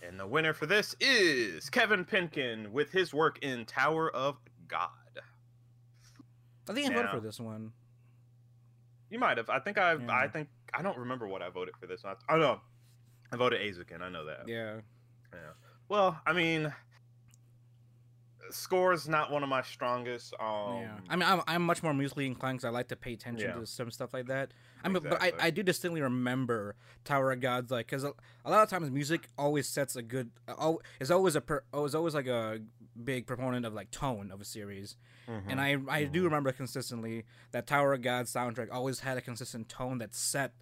and 0.06 0.20
the 0.20 0.26
winner 0.26 0.52
for 0.52 0.66
this 0.66 0.94
is 1.00 1.68
Kevin 1.70 2.04
Penkin 2.04 2.68
with 2.70 2.92
his 2.92 3.12
work 3.12 3.38
in 3.42 3.64
Tower 3.64 4.10
of 4.14 4.36
God. 4.72 4.88
I 6.68 6.72
think 6.74 6.90
I 6.90 6.94
voted 6.94 7.10
for 7.10 7.20
this 7.20 7.38
one. 7.40 7.72
You 9.10 9.18
might 9.18 9.36
have. 9.36 9.50
I 9.50 9.58
think 9.58 9.78
I. 9.78 9.94
Yeah. 9.94 10.06
I 10.10 10.28
think 10.28 10.48
I 10.72 10.80
don't 10.80 10.96
remember 10.96 11.26
what 11.26 11.42
I 11.42 11.50
voted 11.50 11.74
for 11.78 11.86
this 11.86 12.02
one. 12.04 12.16
Oh 12.30 12.36
no, 12.36 12.60
I 13.32 13.36
voted 13.36 13.60
Eizouken. 13.60 14.00
I 14.00 14.08
know 14.08 14.24
that. 14.26 14.48
Yeah. 14.48 14.76
Yeah. 15.32 15.38
Well, 15.88 16.18
I 16.24 16.32
mean, 16.32 16.72
score 18.50 18.92
is 18.92 19.08
not 19.08 19.30
one 19.30 19.42
of 19.42 19.48
my 19.48 19.62
strongest. 19.62 20.34
Um, 20.40 20.78
yeah. 20.80 20.90
I 21.10 21.16
mean, 21.16 21.28
I'm, 21.28 21.42
I'm 21.46 21.62
much 21.62 21.82
more 21.82 21.92
musically 21.92 22.26
inclined 22.26 22.58
because 22.58 22.66
I 22.66 22.70
like 22.70 22.88
to 22.88 22.96
pay 22.96 23.14
attention 23.14 23.48
Yeah. 23.48 23.60
to 23.60 23.66
some 23.66 23.90
stuff 23.90 24.14
like 24.14 24.26
that. 24.26 24.52
I 24.84 24.88
mean, 24.88 25.02
but 25.02 25.22
I, 25.22 25.32
I 25.40 25.50
do 25.50 25.62
distinctly 25.62 26.00
remember 26.00 26.76
Tower 27.04 27.32
of 27.32 27.40
Gods, 27.40 27.70
like, 27.70 27.86
because 27.86 28.04
a, 28.04 28.12
a 28.44 28.50
lot 28.50 28.62
of 28.62 28.68
times 28.70 28.90
music 28.90 29.28
always 29.38 29.68
sets 29.68 29.96
a 29.96 30.02
good, 30.02 30.30
oh, 30.48 30.80
is 31.00 31.10
always 31.10 31.36
a, 31.36 31.40
per, 31.40 31.62
oh, 31.72 31.84
is 31.84 31.94
always 31.94 32.14
like 32.14 32.26
a 32.26 32.60
big 33.04 33.26
proponent 33.26 33.64
of 33.64 33.72
like 33.72 33.90
tone 33.90 34.30
of 34.30 34.40
a 34.40 34.44
series. 34.44 34.96
mhm. 35.28 35.42
And 35.48 35.60
I, 35.60 35.76
I 35.88 36.04
do 36.04 36.20
Mhm. 36.22 36.24
remember 36.24 36.52
consistently 36.52 37.24
that 37.52 37.66
Tower 37.66 37.94
of 37.94 38.02
God 38.02 38.26
soundtrack 38.26 38.68
always 38.72 39.00
had 39.00 39.16
a 39.16 39.20
consistent 39.20 39.68
tone 39.68 39.98
that 39.98 40.14
set 40.14 40.54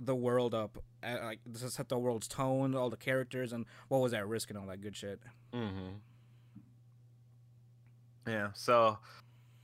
the 0.00 0.14
world 0.14 0.54
up, 0.54 0.78
uh, 1.02 1.16
like 1.22 1.40
this 1.44 1.74
set 1.74 1.88
the 1.88 1.98
world's 1.98 2.28
tone, 2.28 2.74
all 2.74 2.88
the 2.90 2.96
characters, 2.96 3.52
and 3.52 3.66
what 3.88 3.98
was 4.00 4.14
at 4.14 4.26
risk 4.28 4.50
and 4.50 4.58
all 4.58 4.66
that 4.66 4.80
good 4.80 4.94
shit. 4.96 5.20
Mm-hmm. 5.52 5.94
Yeah, 8.26 8.50
so 8.54 8.98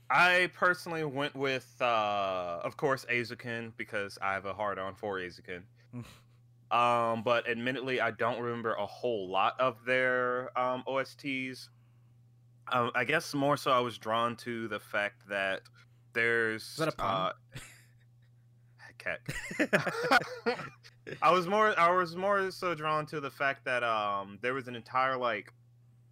I 0.09 0.49
personally 0.53 1.03
went 1.05 1.35
with, 1.35 1.73
uh, 1.81 2.59
of 2.63 2.77
course, 2.77 3.05
Eizouken 3.05 3.73
because 3.77 4.17
I 4.21 4.33
have 4.33 4.45
a 4.45 4.53
hard 4.53 4.79
on 4.79 4.95
for 4.95 5.19
Eizouken. 5.19 5.63
um, 6.71 7.23
but 7.23 7.47
admittedly, 7.47 8.01
I 8.01 8.11
don't 8.11 8.41
remember 8.41 8.73
a 8.73 8.85
whole 8.85 9.29
lot 9.29 9.59
of 9.59 9.85
their 9.85 10.57
um, 10.59 10.83
OSTs. 10.87 11.69
Um, 12.71 12.91
I 12.95 13.03
guess 13.03 13.33
more 13.33 13.57
so, 13.57 13.71
I 13.71 13.79
was 13.79 13.97
drawn 13.97 14.35
to 14.37 14.67
the 14.67 14.79
fact 14.79 15.27
that 15.29 15.61
there's 16.13 16.75
that 16.77 16.87
a 16.87 16.91
pun? 16.91 17.07
Uh, 17.07 17.31
cat. 18.97 19.19
I 21.21 21.31
was 21.31 21.47
more 21.47 21.77
I 21.79 21.91
was 21.91 22.15
more 22.15 22.49
so 22.51 22.73
drawn 22.73 23.05
to 23.07 23.19
the 23.19 23.29
fact 23.29 23.65
that 23.65 23.83
um 23.83 24.39
there 24.41 24.53
was 24.53 24.67
an 24.67 24.75
entire 24.75 25.17
like 25.17 25.53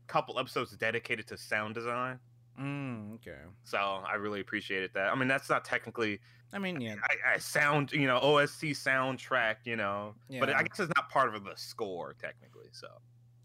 couple 0.07 0.37
episodes 0.37 0.71
dedicated 0.77 1.27
to 1.27 1.37
sound 1.37 1.73
design. 1.75 2.19
Mm, 2.59 3.15
okay. 3.15 3.37
So 3.63 3.77
I 3.77 4.15
really 4.15 4.41
appreciated 4.41 4.91
that. 4.93 5.11
I 5.11 5.15
mean 5.15 5.27
that's 5.27 5.49
not 5.49 5.65
technically 5.65 6.19
I 6.55 6.59
mean, 6.59 6.79
yeah, 6.79 6.97
I, 7.03 7.33
I 7.33 7.37
sound 7.39 7.91
you 7.93 8.05
know 8.05 8.17
OST 8.17 8.63
soundtrack 8.63 9.55
you 9.65 9.75
know, 9.75 10.13
but 10.29 10.49
I 10.51 10.61
guess 10.61 10.79
it's 10.79 10.91
not 10.95 11.09
part 11.09 11.33
of 11.33 11.43
the 11.43 11.53
score 11.55 12.15
technically. 12.21 12.69
So 12.71 12.87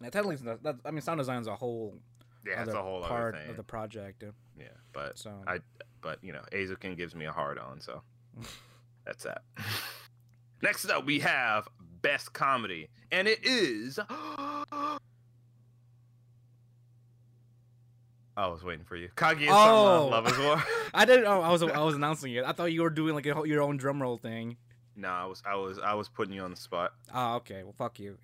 yeah 0.03 0.11
technically, 0.11 0.45
not- 0.45 0.63
that, 0.63 0.77
I 0.85 0.91
mean, 0.91 1.01
sound 1.01 1.19
design's 1.19 1.47
a 1.47 1.57
whole 1.57 1.97
yeah, 2.49 2.63
other 2.63 2.73
a 2.73 2.83
whole 2.83 3.03
part 3.03 3.35
other 3.35 3.43
thing. 3.43 3.51
of 3.51 3.57
the 3.57 3.63
project. 3.63 4.25
Yeah, 4.59 4.67
but 4.93 5.19
So 5.19 5.33
I- 5.47 5.61
but 6.01 6.23
you 6.23 6.33
know 6.33 6.43
Eizouken 6.53 6.97
gives 6.97 7.15
me 7.15 7.25
a 7.27 7.33
hard 7.33 7.59
on, 7.59 7.81
so 7.81 8.03
that's 9.05 9.25
that. 9.25 9.43
Next 10.63 10.89
up, 10.91 11.05
we 11.07 11.21
have 11.21 11.69
best 12.03 12.33
comedy, 12.33 12.89
and 13.13 13.29
it 13.29 13.45
is. 13.45 13.99
I 18.37 18.47
was 18.47 18.63
waiting 18.63 18.85
for 18.85 18.95
you, 18.97 19.09
Kaguya-sama, 19.17 19.99
Oh. 20.01 20.09
Love 20.09 20.29
is 20.31 20.39
War. 20.39 20.63
I 20.95 21.05
didn't. 21.05 21.27
Oh, 21.27 21.41
I 21.41 21.51
was 21.51 21.63
I 21.63 21.83
was 21.83 21.95
announcing 21.97 22.33
it. 22.35 22.45
I 22.45 22.53
thought 22.53 22.73
you 22.73 22.83
were 22.83 22.91
doing 22.91 23.15
like 23.15 23.27
a, 23.27 23.43
your 23.45 23.63
own 23.63 23.77
drum 23.79 24.01
roll 24.01 24.17
thing. 24.17 24.57
no, 24.95 25.09
I 25.09 25.25
was, 25.27 25.43
I 25.45 25.57
was, 25.57 25.79
I 25.81 25.95
was 25.95 26.09
putting 26.09 26.35
you 26.35 26.43
on 26.43 26.51
the 26.53 26.57
spot, 26.57 26.93
Oh, 27.13 27.37
okay. 27.37 27.63
Well, 27.65 27.75
fuck 27.77 27.99
you. 27.99 28.17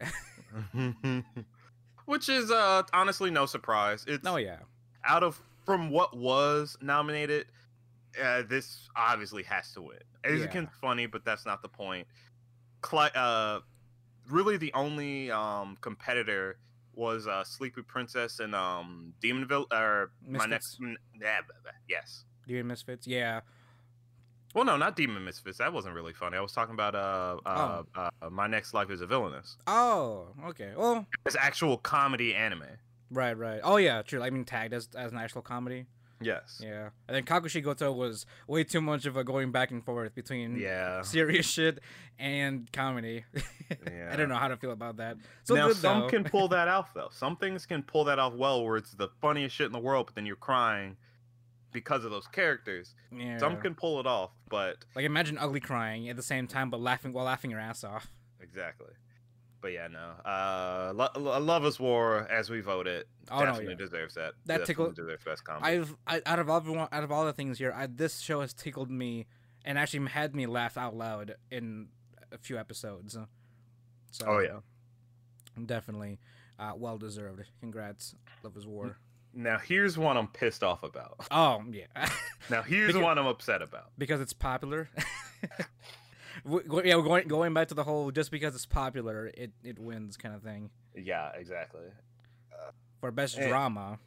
Which 2.07 2.29
is 2.29 2.51
uh 2.51 2.83
honestly 2.93 3.31
no 3.31 3.47
surprise. 3.47 4.05
It's 4.07 4.27
oh 4.27 4.37
yeah. 4.37 4.59
out 5.05 5.23
of 5.23 5.41
from 5.65 5.91
what 5.91 6.17
was 6.17 6.77
nominated, 6.81 7.47
uh, 8.23 8.43
this 8.49 8.89
obviously 8.97 9.43
has 9.45 9.73
to 9.73 9.83
win. 9.83 9.99
Eizouken's 10.25 10.71
funny, 10.81 11.07
but 11.07 11.25
that's 11.25 11.47
not 11.47 11.63
the 11.63 11.69
point. 11.69 12.07
Uh, 12.93 13.61
really, 14.29 14.57
the 14.57 14.73
only 14.75 15.31
um, 15.31 15.77
competitor 15.81 16.59
was 16.95 17.27
uh, 17.27 17.45
Sleepy 17.45 17.83
Princess 17.83 18.41
and 18.41 18.55
um, 18.55 19.15
Demonville. 19.23 19.67
Or 19.73 20.13
my 20.27 20.47
next, 20.47 20.81
Misfits. 20.81 20.81
mm, 20.81 20.95
yeah, 21.21 21.41
yes. 21.89 22.25
Demon 22.47 22.69
Misfits. 22.69 23.07
Yeah. 23.07 23.41
Well, 24.55 24.65
no, 24.65 24.77
not 24.77 24.97
Demon 24.97 25.25
Misfits. 25.25 25.59
That 25.59 25.73
wasn't 25.73 25.95
really 25.95 26.13
funny. 26.13 26.37
I 26.37 26.41
was 26.41 26.53
talking 26.53 26.75
about 26.75 26.95
uh, 26.95 27.37
uh, 27.45 27.83
uh, 27.95 28.31
my 28.31 28.47
next 28.47 28.73
life 28.73 28.91
is 28.91 29.01
a 29.01 29.07
villainess. 29.07 29.57
Oh, 29.67 30.29
okay. 30.47 30.73
Well, 30.77 31.07
It's 31.27 31.37
actual 31.37 31.77
comedy 31.77 32.35
anime. 32.35 32.65
right, 33.11 33.37
right. 33.37 33.61
Oh 33.65 33.77
yeah, 33.77 34.03
true. 34.03 34.23
I 34.23 34.31
mean, 34.31 34.45
tagged 34.45 34.73
as 34.73 34.89
as 34.97 35.13
an 35.13 35.19
actual 35.19 35.43
comedy. 35.43 35.87
Yes. 36.21 36.61
Yeah. 36.63 36.91
And 37.09 37.17
then 37.17 37.25
Kakushi 37.25 37.63
Goto 37.63 37.93
was 37.93 38.25
way 38.47 38.63
too 38.65 38.81
much 38.81 39.05
of 39.05 39.17
a 39.17 39.25
going 39.25 39.51
back 39.51 39.73
and 39.73 39.85
forth 39.85 40.15
between 40.15 40.57
Yeah. 40.57 41.03
serious 41.03 41.45
shit 41.45 41.81
and 42.19 42.71
comedy. 42.73 43.25
Yeah. 43.69 44.09
I 44.13 44.17
don't 44.17 44.29
know 44.29 44.37
how 44.37 44.49
to 44.49 44.57
feel 44.57 44.71
about 44.71 44.97
that. 44.99 45.17
So 45.43 45.55
now 45.57 45.69
good, 45.69 45.77
some 45.77 46.01
though. 46.03 46.09
can 46.09 46.25
pull 46.25 46.49
that 46.57 46.69
off 46.69 46.95
though. 46.95 47.09
Some 47.11 47.37
things 47.37 47.67
can 47.67 47.83
pull 47.83 48.05
that 48.05 48.19
off 48.21 48.33
well, 48.35 48.65
where 48.65 48.77
it's 48.77 48.93
the 48.93 49.09
funniest 49.21 49.57
shit 49.57 49.67
in 49.67 49.73
the 49.73 49.81
world, 49.81 50.07
but 50.07 50.15
then 50.15 50.25
you're 50.25 50.37
crying 50.37 50.97
because 51.75 52.05
of 52.07 52.11
those 52.11 52.27
characters. 52.29 52.95
Yeah. 53.13 53.37
Some 53.37 53.59
can 53.61 53.75
pull 53.75 54.01
it 54.01 54.07
off, 54.07 54.31
but 54.49 54.77
like 54.97 55.05
imagine 55.05 55.37
ugly 55.37 55.61
crying 55.61 56.09
at 56.09 56.17
the 56.17 56.23
same 56.23 56.47
time, 56.47 56.71
but 56.71 56.81
laughing 56.81 57.13
while 57.13 57.27
laughing 57.27 57.51
your 57.51 57.61
ass 57.61 57.85
off. 57.85 58.09
exactly. 58.41 58.93
But 59.61 59.73
yeah, 59.73 59.89
no. 59.89 60.11
Uh, 60.31 60.93
Lo- 60.95 61.09
Lo- 61.17 61.39
Love 61.41 61.65
Is 61.65 61.81
War, 61.81 62.29
as 62.31 62.51
we 62.51 62.61
voted, 62.61 63.07
Oh 63.31 63.41
no, 63.41 63.47
definitely 63.47 63.73
yeah. 63.73 63.79
deserves 63.79 64.15
that. 64.15 64.35
That 64.45 64.67
tickled 64.67 64.95
tickle- 64.95 65.05
deserves 65.07 65.25
best 65.25 65.45
comedy. 65.45 65.77
I've 65.79 65.97
I, 66.07 66.21
out 66.27 66.39
of 66.39 66.49
everyone, 66.51 66.89
out 66.93 67.03
of 67.03 67.11
all 67.11 67.25
the 67.25 67.33
things 67.33 67.59
here, 67.59 67.73
I, 67.75 67.87
this 67.87 68.21
show 68.21 68.41
has 68.43 68.53
tickled 68.53 68.91
me 68.91 69.27
and 69.65 69.79
actually 69.79 70.07
had 70.09 70.35
me 70.37 70.45
laugh 70.47 70.77
out 70.77 70.95
loud 70.95 71.37
in 71.51 71.89
a 72.31 72.37
few 72.37 72.59
episodes. 72.59 73.17
So 74.13 74.25
Oh 74.27 74.39
yeah. 74.41 74.59
definitely 75.65 76.19
uh, 76.59 76.73
well 76.77 76.99
deserved. 76.99 77.45
Congrats, 77.61 78.15
Love 78.43 78.57
is 78.59 78.67
War. 78.67 78.99
Now 79.37 79.59
here's 79.59 79.99
one 79.99 80.17
I'm 80.17 80.29
pissed 80.29 80.63
off 80.63 80.83
about. 80.83 81.27
Oh 81.31 81.63
yeah, 81.71 81.87
Now 82.51 82.63
here's 82.63 82.89
Because- 82.89 83.03
one 83.03 83.19
I'm 83.19 83.27
upset 83.27 83.63
about. 83.63 83.91
because 83.99 84.21
it's 84.21 84.33
popular. 84.33 84.89
Yeah, 86.47 86.97
we're 86.97 87.03
going 87.03 87.29
going 87.29 87.55
back 87.55 87.69
to 87.69 87.75
the 87.75 87.85
whole 87.85 88.11
just 88.11 88.31
because 88.31 88.55
it's 88.55 88.67
popular, 88.67 89.31
it 89.35 89.53
it 89.63 89.79
wins 89.79 90.17
kind 90.17 90.35
of 90.35 90.43
thing. 90.43 90.69
Yeah, 90.95 91.31
exactly. 91.37 91.87
For 93.01 93.11
best 93.13 93.39
Eh. 93.39 93.49
drama, 93.49 93.99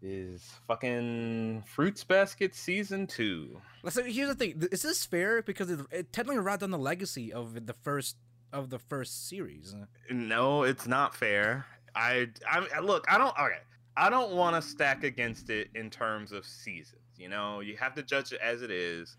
Is 0.00 0.42
fucking 0.68 1.64
Fruits 1.66 2.04
Basket 2.04 2.54
season 2.54 3.06
two? 3.06 3.60
so 3.88 4.04
here's 4.04 4.28
the 4.28 4.34
thing: 4.34 4.62
is 4.70 4.82
this 4.82 5.04
fair? 5.04 5.42
Because 5.42 5.70
it, 5.70 5.80
it 5.90 6.12
technically 6.12 6.38
wrapped 6.40 6.62
on 6.62 6.70
the 6.70 6.78
legacy 6.78 7.32
of 7.32 7.66
the 7.66 7.72
first 7.72 8.16
of 8.52 8.68
the 8.70 8.78
first 8.78 9.28
series. 9.28 9.74
No, 10.10 10.62
it's 10.62 10.86
not 10.86 11.14
fair. 11.16 11.66
I, 11.96 12.28
I 12.50 12.66
I- 12.76 12.80
look. 12.80 13.04
I 13.08 13.18
don't. 13.18 13.36
Okay, 13.38 13.58
I 13.96 14.10
don't 14.10 14.32
want 14.32 14.56
to 14.56 14.62
stack 14.62 15.04
against 15.04 15.50
it 15.50 15.68
in 15.74 15.90
terms 15.90 16.32
of 16.32 16.44
seasons. 16.44 17.00
You 17.16 17.28
know, 17.28 17.60
you 17.60 17.76
have 17.76 17.94
to 17.94 18.02
judge 18.02 18.32
it 18.32 18.40
as 18.42 18.62
it 18.62 18.70
is. 18.70 19.16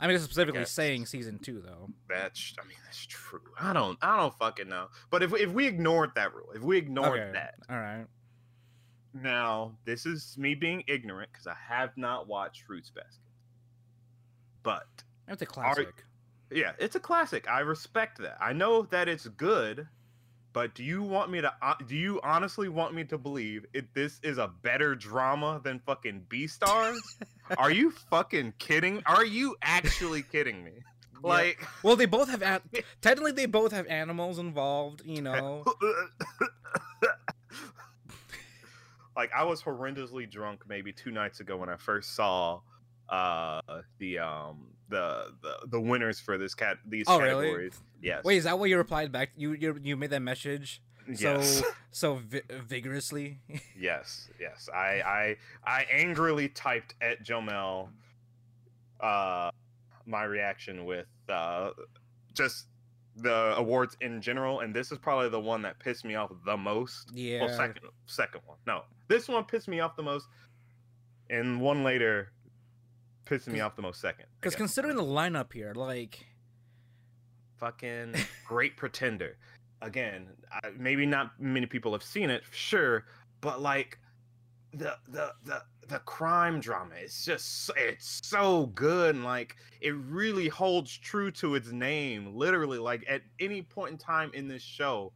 I 0.00 0.06
mean, 0.08 0.18
specifically 0.18 0.60
Yes. 0.60 0.72
saying 0.72 1.06
season 1.06 1.38
two, 1.38 1.60
though. 1.60 1.88
That's. 2.08 2.54
I 2.62 2.66
mean, 2.66 2.76
that's 2.84 3.06
true. 3.06 3.40
I 3.60 3.72
don't. 3.72 3.96
I 4.02 4.16
don't 4.16 4.34
fucking 4.38 4.68
know. 4.68 4.88
But 5.10 5.22
if 5.22 5.32
if 5.34 5.50
we 5.52 5.66
ignored 5.66 6.10
that 6.16 6.34
rule, 6.34 6.50
if 6.54 6.62
we 6.62 6.76
ignored 6.78 7.20
Okay. 7.20 7.32
that, 7.32 7.54
All 7.70 7.76
right. 7.78 8.06
now 9.14 9.76
this 9.84 10.04
is 10.06 10.36
me 10.38 10.54
being 10.54 10.82
ignorant 10.88 11.30
because 11.32 11.46
I 11.46 11.54
have 11.68 11.96
not 11.96 12.26
watched 12.26 12.62
Fruits 12.62 12.90
Basket. 12.90 13.18
But 14.62 14.86
It's 15.28 15.42
a 15.42 15.46
classic. 15.46 16.04
yeah, 16.50 16.72
it's 16.78 16.96
a 16.96 17.00
classic. 17.00 17.48
I 17.48 17.60
respect 17.60 18.18
that. 18.18 18.36
I 18.40 18.52
know 18.52 18.82
that 18.82 19.08
it's 19.08 19.26
good, 19.28 19.86
but 20.52 20.74
do 20.74 20.82
you 20.84 21.02
want 21.02 21.30
me 21.30 21.40
to? 21.40 21.52
Uh, 21.62 21.74
do 21.86 21.96
you 21.96 22.20
honestly 22.22 22.68
want 22.68 22.94
me 22.94 23.04
to 23.04 23.18
believe 23.18 23.64
it? 23.72 23.92
This 23.94 24.20
is 24.22 24.38
a 24.38 24.48
better 24.62 24.94
drama 24.94 25.60
than 25.62 25.78
fucking 25.80 26.26
Beastars? 26.28 26.98
Are 27.58 27.70
you 27.70 27.90
fucking 28.10 28.54
kidding? 28.58 29.02
Are 29.06 29.24
you 29.24 29.56
actually 29.62 30.22
kidding 30.22 30.62
me? 30.64 30.72
Yeah. 31.24 31.28
Like, 31.28 31.66
Well, 31.82 31.96
they 31.96 32.06
both 32.06 32.28
have 32.28 32.42
an- 32.42 32.60
technically 33.00 33.32
they 33.32 33.46
both 33.46 33.72
have 33.72 33.86
animals 33.86 34.38
involved. 34.38 35.02
You 35.04 35.22
know. 35.22 35.64
like 39.16 39.30
I 39.34 39.44
was 39.44 39.62
horrendously 39.62 40.30
drunk 40.30 40.62
maybe 40.68 40.92
two 40.92 41.10
nights 41.10 41.40
ago 41.40 41.56
when 41.56 41.68
I 41.68 41.76
first 41.76 42.14
saw 42.14 42.60
uh 43.12 43.60
the 43.98 44.18
um 44.18 44.66
the 44.88 45.26
the, 45.42 45.54
the 45.68 45.80
winners 45.80 46.18
for 46.18 46.38
this 46.38 46.54
cat 46.54 46.78
these 46.86 47.04
Oh, 47.08 47.18
really? 47.20 47.44
categories. 47.46 47.80
Yes. 48.02 48.24
Wait, 48.24 48.38
is 48.38 48.44
that 48.44 48.58
what 48.58 48.68
you 48.70 48.76
replied 48.78 49.12
back? 49.12 49.30
You 49.36 49.52
you 49.52 49.78
you 49.82 49.96
made 49.96 50.10
that 50.10 50.22
message 50.22 50.82
yes. 51.06 51.58
so 51.60 51.66
so 51.90 52.14
vi- 52.16 52.42
vigorously. 52.66 53.38
yes. 53.78 54.28
Yes. 54.40 54.68
I 54.74 55.02
I 55.04 55.36
I 55.64 55.86
angrily 55.92 56.48
typed 56.48 56.94
at 57.02 57.22
Jomel 57.24 57.88
uh 59.00 59.50
my 60.06 60.24
reaction 60.24 60.84
with 60.84 61.06
uh 61.28 61.70
just 62.34 62.66
the 63.16 63.54
awards 63.58 63.94
in 64.00 64.22
general 64.22 64.60
and 64.60 64.74
this 64.74 64.90
is 64.90 64.96
probably 64.98 65.28
the 65.28 65.38
one 65.40 65.60
that 65.62 65.78
pissed 65.78 66.04
me 66.04 66.14
off 66.14 66.30
the 66.46 66.56
most. 66.56 67.10
yeah. 67.12 67.40
Well, 67.44 67.54
second 67.56 67.80
second 68.06 68.40
one. 68.46 68.56
No. 68.66 68.82
This 69.08 69.28
one 69.28 69.44
pissed 69.44 69.68
me 69.68 69.80
off 69.80 69.96
the 69.96 70.02
most 70.02 70.26
and 71.28 71.60
one 71.60 71.84
later 71.84 72.32
pissed 73.24 73.48
me 73.48 73.60
off 73.60 73.76
the 73.76 73.82
most 73.82 74.00
second. 74.00 74.26
Because 74.40 74.56
considering 74.56 74.96
the 74.96 75.02
lineup 75.02 75.52
here, 75.52 75.72
like, 75.74 76.26
fucking 77.62 78.12
great 78.44 78.76
pretender 78.76 79.36
again 79.82 80.26
I, 80.50 80.70
maybe 80.76 81.06
not 81.06 81.32
many 81.38 81.66
people 81.66 81.92
have 81.92 82.02
seen 82.02 82.28
it 82.28 82.42
sure 82.50 83.04
but 83.40 83.60
like 83.60 84.00
the 84.72 84.96
the 85.08 85.32
the 85.44 85.62
the 85.86 85.98
crime 86.00 86.58
drama 86.58 86.94
it's 86.96 87.24
just 87.24 87.70
it's 87.76 88.20
so 88.24 88.66
good 88.74 89.14
and 89.14 89.24
like 89.24 89.56
it 89.80 89.94
really 89.94 90.48
holds 90.48 90.96
true 90.96 91.30
to 91.32 91.54
its 91.54 91.70
name 91.70 92.34
literally 92.34 92.78
like 92.78 93.04
at 93.08 93.22
any 93.38 93.62
point 93.62 93.92
in 93.92 93.98
time 93.98 94.32
in 94.34 94.48
this 94.48 94.62
show 94.62 95.12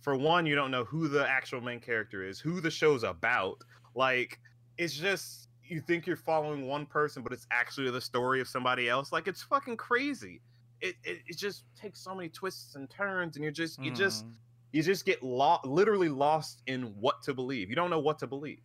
for 0.00 0.16
one 0.16 0.46
you 0.46 0.54
don't 0.54 0.70
know 0.70 0.84
who 0.84 1.08
the 1.08 1.28
actual 1.28 1.60
main 1.60 1.80
character 1.80 2.24
is 2.24 2.38
who 2.38 2.60
the 2.60 2.70
show's 2.70 3.02
about 3.02 3.58
like 3.96 4.38
it's 4.78 4.94
just 4.94 5.48
you 5.70 5.80
think 5.80 6.06
you're 6.06 6.16
following 6.16 6.66
one 6.66 6.84
person 6.86 7.22
but 7.22 7.32
it's 7.32 7.46
actually 7.50 7.90
the 7.90 8.00
story 8.00 8.40
of 8.40 8.48
somebody 8.48 8.88
else 8.88 9.12
like 9.12 9.28
it's 9.28 9.42
fucking 9.42 9.76
crazy. 9.76 10.40
It, 10.80 10.96
it, 11.04 11.18
it 11.26 11.36
just 11.36 11.64
takes 11.78 12.00
so 12.00 12.14
many 12.14 12.30
twists 12.30 12.74
and 12.74 12.88
turns 12.88 13.36
and 13.36 13.42
you're 13.42 13.52
just 13.52 13.82
you 13.82 13.90
just 13.92 14.26
mm, 14.26 14.32
you 14.72 14.82
just 14.82 15.04
get 15.04 15.22
lost 15.22 15.66
literally 15.66 16.08
lost 16.08 16.62
in 16.66 16.82
what 16.98 17.22
to 17.22 17.34
believe. 17.34 17.68
You 17.68 17.76
don't 17.76 17.90
know 17.90 18.00
what 18.00 18.18
to 18.20 18.26
believe 18.26 18.60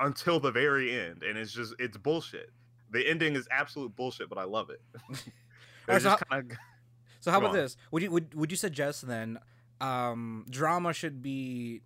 until 0.00 0.40
the 0.40 0.50
very 0.50 0.98
end 0.98 1.22
and 1.22 1.38
it's 1.38 1.52
just 1.52 1.74
it's 1.78 1.96
bullshit. 1.96 2.50
The 2.90 3.08
ending 3.08 3.36
is 3.36 3.48
absolute 3.50 3.94
bullshit 3.96 4.28
but 4.28 4.38
i 4.38 4.44
love 4.44 4.70
it. 4.70 4.80
Alright, 5.88 6.02
so 6.02 6.10
just 6.10 6.28
kind 6.28 6.50
of 6.50 6.58
So 7.20 7.30
how 7.30 7.38
about 7.38 7.50
on. 7.50 7.56
this? 7.56 7.76
Would 7.92 8.02
you 8.02 8.10
would 8.10 8.34
would 8.34 8.50
you 8.50 8.56
suggest 8.56 9.06
then 9.06 9.38
um 9.80 10.46
drama 10.50 10.92
should 10.92 11.22
be 11.22 11.82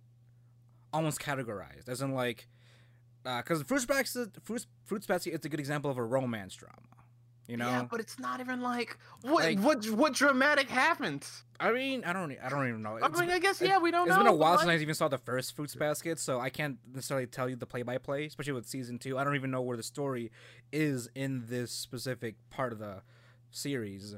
almost 0.93 1.19
categorized 1.19 1.87
as 1.87 2.01
in 2.01 2.13
like 2.13 2.47
Uh, 3.25 3.37
because 3.37 3.61
Fruits 3.63 3.85
Basket 3.85 4.29
Fruits 4.43 4.67
Fruits 4.85 5.05
Basket 5.05 5.31
is 5.33 5.45
a 5.45 5.49
good 5.49 5.59
example 5.59 5.91
of 5.91 5.97
a 5.97 6.03
romance 6.03 6.55
drama. 6.55 6.75
You 7.47 7.57
know, 7.57 7.67
yeah 7.67 7.85
but 7.89 7.99
it's 7.99 8.17
not 8.17 8.39
even 8.39 8.61
like 8.61 8.97
what 9.23 9.43
Like- 9.43 9.59
what 9.59 9.85
what 9.89 10.13
dramatic 10.13 10.69
happens. 10.69 11.43
I 11.59 11.71
mean, 11.71 12.03
I 12.05 12.13
don't, 12.13 12.35
I 12.43 12.49
don't 12.49 12.67
even 12.69 12.81
know. 12.81 12.97
i 12.99 13.07
mean 13.09 13.29
i 13.29 13.37
guess 13.37 13.61
yeah 13.61 13.77
we 13.77 13.91
don't 13.91 14.07
It's 14.07 14.15
know 14.15 14.21
It's 14.21 14.29
been 14.29 14.33
a 14.33 14.35
while 14.35 14.57
since 14.57 14.69
I 14.69 14.75
even 14.77 14.95
saw 14.95 15.07
the 15.09 15.17
first 15.19 15.55
Fruits 15.55 15.75
Basket, 15.75 16.17
so 16.17 16.39
I 16.39 16.49
can't 16.49 16.77
necessarily 16.91 17.27
tell 17.27 17.47
you 17.49 17.55
the 17.55 17.67
play 17.67 17.83
by 17.83 17.97
play, 17.99 18.25
especially 18.25 18.53
with 18.53 18.67
season 18.67 18.97
two. 18.97 19.17
I 19.19 19.23
don't 19.23 19.35
even 19.35 19.51
know 19.51 19.61
where 19.61 19.77
the 19.77 19.83
story 19.83 20.31
is 20.71 21.09
in 21.13 21.43
this 21.49 21.71
specific 21.71 22.35
part 22.49 22.71
of 22.71 22.79
the 22.79 23.01
series. 23.51 24.15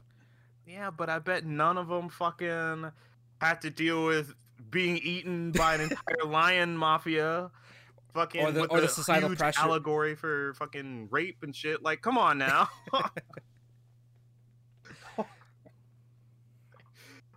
yeah 0.68 0.90
but 0.92 1.10
i 1.10 1.18
bet 1.20 1.44
none 1.46 1.78
of 1.78 1.88
them 1.88 2.08
fucking 2.08 2.92
had 3.42 3.60
to 3.62 3.70
deal 3.70 4.06
with 4.06 4.34
being 4.70 4.98
eaten 4.98 5.52
by 5.52 5.74
an 5.76 5.82
entire 5.82 6.24
lion 6.26 6.78
mafia 6.78 7.50
fucking 8.14 8.42
Or 8.42 8.52
the- 8.52 8.66
or 8.68 8.80
the 8.80 8.86
a 8.86 8.90
societal 8.90 9.30
huge 9.30 9.40
pressure. 9.40 9.60
allegory 9.62 10.16
for 10.16 10.54
fucking 10.56 11.08
rape 11.12 11.38
and 11.44 11.56
shit 11.56 11.82
like 11.84 12.02
come 12.02 12.18
on 12.18 12.38
now 12.38 12.70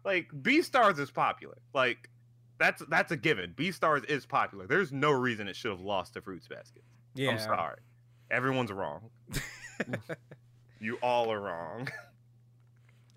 like 0.04 0.28
Beastars 0.42 0.98
is 0.98 1.10
popular. 1.10 1.56
Like 1.74 2.08
that's 2.58 2.82
that's 2.88 3.12
a 3.12 3.16
given. 3.16 3.52
Beastars 3.56 4.04
is 4.08 4.26
popular. 4.26 4.66
There's 4.66 4.92
no 4.92 5.10
reason 5.10 5.48
it 5.48 5.56
should 5.56 5.70
have 5.70 5.80
lost 5.80 6.14
to 6.14 6.20
Fruits 6.22 6.48
Basket. 6.48 6.82
Yeah, 7.14 7.30
I'm 7.30 7.38
sorry. 7.38 7.78
Everyone's 8.30 8.72
wrong. 8.72 9.10
you 10.80 10.96
all 11.02 11.30
are 11.32 11.40
wrong. 11.40 11.88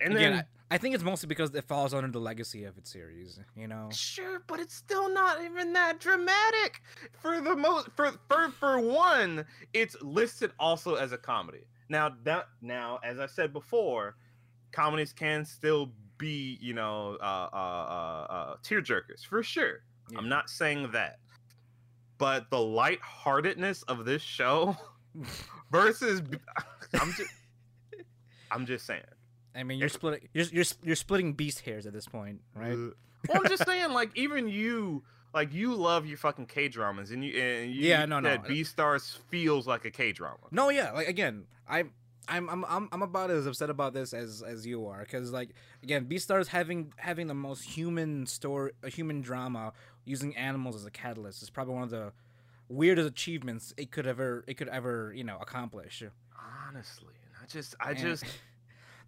And 0.01 0.15
Again, 0.15 0.31
then 0.31 0.45
I, 0.71 0.77
think 0.77 0.95
it's 0.95 1.03
mostly 1.03 1.27
because 1.27 1.53
it 1.55 1.63
falls 1.65 1.93
under 1.93 2.09
the 2.09 2.19
legacy 2.19 2.63
of 2.63 2.77
its 2.77 2.91
series. 2.91 3.39
You 3.55 3.67
know, 3.67 3.89
sure, 3.91 4.43
but 4.47 4.59
it's 4.59 4.75
still 4.75 5.09
not 5.13 5.43
even 5.43 5.73
that 5.73 5.99
dramatic. 5.99 6.81
For 7.19 7.41
the 7.41 7.55
most 7.55 7.89
for 7.95 8.11
for 8.27 8.49
for 8.59 8.79
one, 8.79 9.45
it's 9.73 9.95
listed 10.01 10.51
also 10.59 10.95
as 10.95 11.11
a 11.11 11.17
comedy. 11.17 11.65
Now 11.89 12.15
that 12.23 12.47
now, 12.61 12.99
as 13.03 13.19
I 13.19 13.25
said 13.25 13.53
before, 13.53 14.15
comedies 14.71 15.13
can 15.13 15.45
still 15.45 15.91
be, 16.17 16.57
you 16.61 16.73
know, 16.73 17.17
uh 17.21 17.49
uh 17.53 17.55
uh, 17.55 18.33
uh 18.33 18.55
tear 18.63 18.81
jerkers 18.81 19.25
for 19.25 19.41
sure. 19.41 19.79
Yeah. 20.11 20.19
I'm 20.19 20.29
not 20.29 20.49
saying 20.49 20.91
that. 20.91 21.19
But 22.17 22.49
the 22.49 22.59
lightheartedness 22.59 23.83
of 23.83 24.05
this 24.05 24.21
show 24.21 24.75
versus 25.71 26.21
I'm 26.99 27.11
just 27.13 27.33
I'm 28.51 28.65
just 28.65 28.85
saying. 28.85 29.03
I 29.55 29.63
mean, 29.63 29.79
you're 29.79 29.89
splitting, 29.89 30.27
you're, 30.33 30.45
you're 30.45 30.65
you're 30.83 30.95
splitting 30.95 31.33
beast 31.33 31.61
hairs 31.61 31.85
at 31.85 31.93
this 31.93 32.07
point, 32.07 32.41
right? 32.55 32.77
Well, 32.77 32.91
I'm 33.33 33.47
just 33.47 33.65
saying, 33.65 33.91
like, 33.91 34.11
even 34.15 34.47
you, 34.47 35.03
like, 35.33 35.53
you 35.53 35.73
love 35.75 36.05
your 36.05 36.17
fucking 36.17 36.45
K 36.45 36.67
dramas, 36.69 37.11
and 37.11 37.23
you, 37.23 37.33
and 37.39 37.71
you, 37.71 37.87
Yeah, 37.89 38.05
no, 38.05 38.19
no. 38.19 38.29
that 38.29 38.43
Beastars 38.43 39.17
feels 39.29 39.67
like 39.67 39.85
a 39.85 39.91
K 39.91 40.11
drama. 40.11 40.37
No, 40.51 40.69
yeah, 40.69 40.91
like 40.91 41.07
again, 41.07 41.45
I'm. 41.67 41.91
I'm, 42.31 42.47
I'm, 42.47 42.63
I'm, 42.65 42.89
I'm 42.91 43.01
about 43.01 43.31
as 43.31 43.47
upset 43.47 43.71
about 43.71 43.95
this 43.95 44.13
as, 44.13 44.43
as 44.43 44.63
you 44.63 44.85
are 44.85 44.99
because 44.99 45.31
like 45.31 45.49
again 45.81 46.05
Beastars 46.05 46.45
having 46.45 46.93
having 46.97 47.25
the 47.25 47.33
most 47.33 47.63
human 47.63 48.27
story 48.27 48.71
a 48.83 48.89
human 48.89 49.21
drama 49.21 49.73
using 50.05 50.37
animals 50.37 50.75
as 50.75 50.85
a 50.85 50.91
catalyst 50.91 51.41
is 51.41 51.49
probably 51.49 51.73
one 51.73 51.81
of 51.81 51.89
the 51.89 52.11
weirdest 52.67 53.09
achievements 53.09 53.73
it 53.77 53.89
could 53.89 54.05
ever 54.05 54.43
it 54.45 54.57
could 54.57 54.67
ever 54.67 55.11
you 55.15 55.23
know 55.23 55.39
accomplish 55.41 56.03
Honestly, 56.67 57.13
and 57.25 57.33
I 57.43 57.47
just, 57.47 57.75
I 57.79 57.89
And- 57.91 57.99
just, 57.99 58.23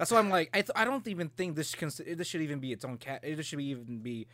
That's 0.01 0.09
why 0.09 0.17
I'm 0.17 0.31
like, 0.31 0.49
I, 0.51 0.61
th- 0.61 0.71
I 0.75 0.83
don't 0.83 1.07
even 1.07 1.29
think 1.29 1.55
this 1.55 1.75
can 1.75 1.91
this 2.17 2.27
should 2.27 2.41
even 2.41 2.57
be 2.57 2.71
its 2.71 2.83
own 2.83 2.97
cat. 2.97 3.19
It 3.21 3.45
should 3.45 3.61
even 3.61 3.99
be. 3.99 4.25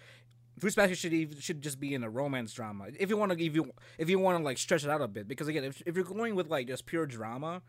Fruits 0.58 0.78
Basket 0.78 0.98
should 0.98 1.12
even, 1.12 1.38
should 1.42 1.62
just 1.62 1.78
be 1.78 1.94
in 1.94 2.06
a 2.06 2.10
romance 2.10 2.54
drama. 2.54 2.86
If 2.98 3.10
you 3.10 3.18
want 3.18 3.34
to, 3.34 3.46
if 3.46 3.54
you 3.54 3.74
if 3.98 4.10
you 4.10 4.18
want 4.18 4.38
to 4.38 4.44
like 4.46 4.58
stretch 4.58 4.86
it 4.86 4.90
out 4.90 5.02
a 5.02 5.10
bit, 5.10 5.28
because 5.28 5.50
again, 5.50 5.66
if, 5.66 5.84
if 5.86 5.98
you're 5.98 6.06
going 6.06 6.36
with 6.36 6.48
like 6.48 6.68
just 6.68 6.86
pure 6.86 7.06
drama, 7.06 7.62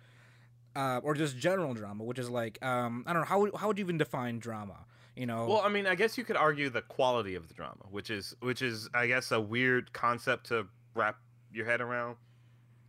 uh, 0.76 1.00
or 1.02 1.14
just 1.14 1.36
general 1.38 1.74
drama, 1.74 2.04
which 2.04 2.20
is 2.20 2.30
like, 2.30 2.64
um, 2.64 3.02
I 3.04 3.12
don't 3.12 3.22
know 3.22 3.26
how 3.26 3.58
how 3.58 3.66
would 3.66 3.78
you 3.78 3.84
even 3.84 3.98
define 3.98 4.38
drama? 4.38 4.86
You 5.16 5.26
know, 5.26 5.48
well, 5.48 5.62
I 5.62 5.68
mean, 5.68 5.88
I 5.88 5.96
guess 5.96 6.16
you 6.16 6.22
could 6.22 6.36
argue 6.36 6.70
the 6.70 6.82
quality 6.82 7.34
of 7.34 7.48
the 7.48 7.54
drama, 7.54 7.82
which 7.90 8.10
is, 8.10 8.36
which 8.38 8.62
is, 8.62 8.88
I 8.94 9.08
guess, 9.08 9.32
a 9.32 9.40
weird 9.40 9.92
concept 9.92 10.46
to 10.50 10.68
wrap 10.94 11.16
your 11.52 11.66
head 11.66 11.80
around, 11.80 12.16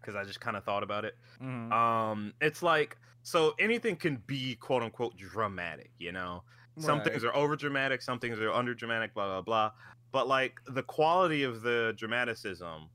because 0.01 0.15
I 0.15 0.23
just 0.23 0.39
kind 0.41 0.55
of 0.57 0.63
thought 0.63 0.83
about 0.83 1.05
it. 1.05 1.15
mhm. 1.41 1.71
Um, 1.71 2.33
it's 2.41 2.61
like, 2.63 2.97
so 3.23 3.53
anything 3.59 3.95
can 3.95 4.17
be 4.27 4.55
quote 4.55 4.83
unquote 4.83 5.17
dramatic, 5.17 5.91
you 5.99 6.11
know. 6.11 6.43
Some 6.77 7.01
things 7.01 7.25
are 7.25 7.35
over 7.35 7.57
dramatic, 7.57 8.01
some 8.01 8.19
things 8.19 8.39
are 8.39 8.53
under 8.53 8.73
dramatic, 8.73 9.13
blah 9.13 9.25
blah 9.27 9.41
blah. 9.41 9.71
But 10.11 10.27
like 10.29 10.59
the 10.67 10.81
quality 10.83 11.43
of 11.43 11.61
the 11.61 11.93
dramaticism 11.97 12.89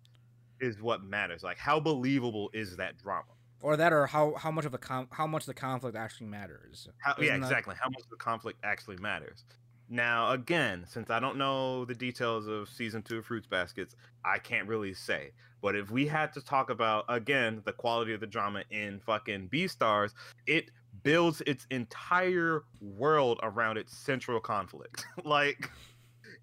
is 0.61 0.81
what 0.81 1.03
matters. 1.05 1.43
Like 1.43 1.59
how 1.59 1.81
believable 1.81 2.51
is 2.55 2.77
that 2.77 2.97
drama? 2.97 3.25
or 3.61 3.77
that, 3.79 3.93
or 3.95 4.07
how 4.07 4.35
how 4.35 4.51
much 4.51 4.65
of 4.67 4.73
the 4.73 4.79
com- 4.79 5.09
how 5.11 5.27
much 5.27 5.47
the 5.47 5.55
conflict 5.55 5.97
actually 5.97 6.27
matters. 6.27 6.89
How, 6.99 7.15
yeah, 7.19 7.25
Isn't 7.25 7.41
that- 7.41 7.47
exactly. 7.47 7.75
How 7.81 7.89
much 7.89 8.03
the 8.11 8.17
conflict 8.17 8.59
actually 8.63 8.97
matters. 8.99 9.45
Now, 9.89 10.33
again, 10.33 10.85
since 10.89 11.11
I 11.11 11.19
don't 11.21 11.37
know 11.37 11.85
the 11.85 11.95
details 11.95 12.47
of 12.47 12.69
season 12.71 13.03
two 13.03 13.19
of 13.19 13.27
Fruits 13.27 13.47
Baskets, 13.47 13.97
I 14.25 14.39
can't 14.39 14.67
really 14.69 14.95
say. 14.95 15.33
But 15.65 15.77
if 15.77 15.91
we 15.91 16.07
had 16.07 16.31
to 16.35 16.43
talk 16.43 16.69
about 16.69 17.07
again 17.09 17.63
the 17.65 17.73
quality 17.73 18.13
of 18.13 18.21
the 18.21 18.27
drama 18.27 18.65
in 18.71 19.01
fucking 19.01 19.49
Beastars, 19.49 20.13
it 20.47 20.71
builds 21.03 21.41
its 21.47 21.67
entire 21.71 22.65
world 22.83 23.41
around 23.43 23.79
its 23.79 23.97
central 23.97 24.41
conflict. 24.41 25.07
like 25.25 25.71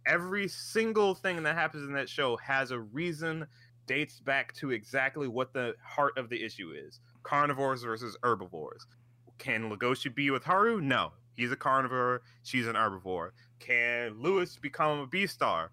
every 0.08 0.48
single 0.48 1.14
thing 1.14 1.44
that 1.44 1.54
happens 1.54 1.88
in 1.88 1.94
that 1.94 2.10
show 2.10 2.36
has 2.38 2.72
a 2.72 2.80
reason, 2.80 3.46
dates 3.86 4.20
back 4.20 4.56
to 4.56 4.72
exactly 4.72 5.28
what 5.28 5.54
the 5.54 5.76
heart 5.86 6.18
of 6.18 6.28
the 6.28 6.44
issue 6.44 6.74
is: 6.76 7.00
carnivores 7.22 7.84
versus 7.84 8.18
herbivores. 8.24 8.88
Can 9.38 9.70
Legoshi 9.70 10.16
be 10.16 10.32
with 10.32 10.44
Haru? 10.44 10.82
No. 10.82 11.12
He's 11.36 11.52
a 11.52 11.56
carnivore. 11.56 12.24
She's 12.42 12.66
an 12.66 12.74
herbivore. 12.76 13.32
Can 13.60 14.20
Lewis 14.20 14.58
become 14.58 15.00
a 15.00 15.06
B 15.06 15.28
star? 15.28 15.72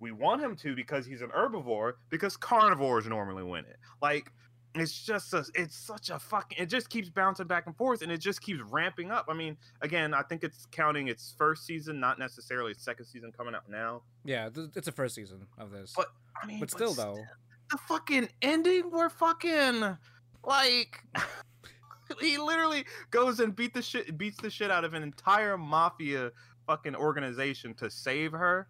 We 0.00 0.12
want 0.12 0.42
him 0.42 0.56
to 0.56 0.74
because 0.74 1.06
he's 1.06 1.22
an 1.22 1.30
herbivore 1.30 1.94
because 2.10 2.36
carnivores 2.36 3.06
normally 3.06 3.42
win 3.42 3.64
it. 3.64 3.76
Like 4.02 4.30
it's 4.74 5.02
just 5.04 5.32
a, 5.32 5.44
it's 5.54 5.76
such 5.76 6.10
a 6.10 6.18
fucking 6.18 6.58
it 6.58 6.66
just 6.66 6.90
keeps 6.90 7.08
bouncing 7.08 7.46
back 7.46 7.66
and 7.66 7.76
forth 7.76 8.02
and 8.02 8.12
it 8.12 8.18
just 8.18 8.42
keeps 8.42 8.60
ramping 8.70 9.10
up. 9.10 9.26
I 9.28 9.34
mean, 9.34 9.56
again, 9.80 10.12
I 10.12 10.22
think 10.22 10.44
it's 10.44 10.66
counting 10.70 11.08
its 11.08 11.34
first 11.38 11.64
season, 11.64 11.98
not 11.98 12.18
necessarily 12.18 12.72
its 12.72 12.84
second 12.84 13.06
season 13.06 13.32
coming 13.32 13.54
out 13.54 13.68
now. 13.68 14.02
Yeah, 14.24 14.48
th- 14.48 14.70
it's 14.76 14.86
the 14.86 14.92
first 14.92 15.14
season 15.14 15.46
of 15.58 15.70
this, 15.70 15.94
But 15.96 16.08
I 16.42 16.46
mean, 16.46 16.60
but 16.60 16.70
still 16.70 16.92
st- 16.92 17.06
though, 17.06 17.24
the 17.70 17.78
fucking 17.78 18.28
ending 18.42 18.90
where 18.90 19.10
fucking 19.10 19.96
Like 20.44 21.02
he 22.20 22.38
literally 22.38 22.84
goes 23.10 23.40
and 23.40 23.54
beat 23.54 23.74
the 23.74 23.82
shit 23.82 24.16
beats 24.18 24.40
the 24.40 24.50
shit 24.50 24.70
out 24.70 24.84
of 24.84 24.94
an 24.94 25.02
entire 25.02 25.56
mafia 25.56 26.32
fucking 26.66 26.96
organization 26.96 27.74
to 27.74 27.90
save 27.90 28.32
her. 28.32 28.68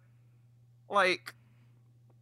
Like 0.89 1.33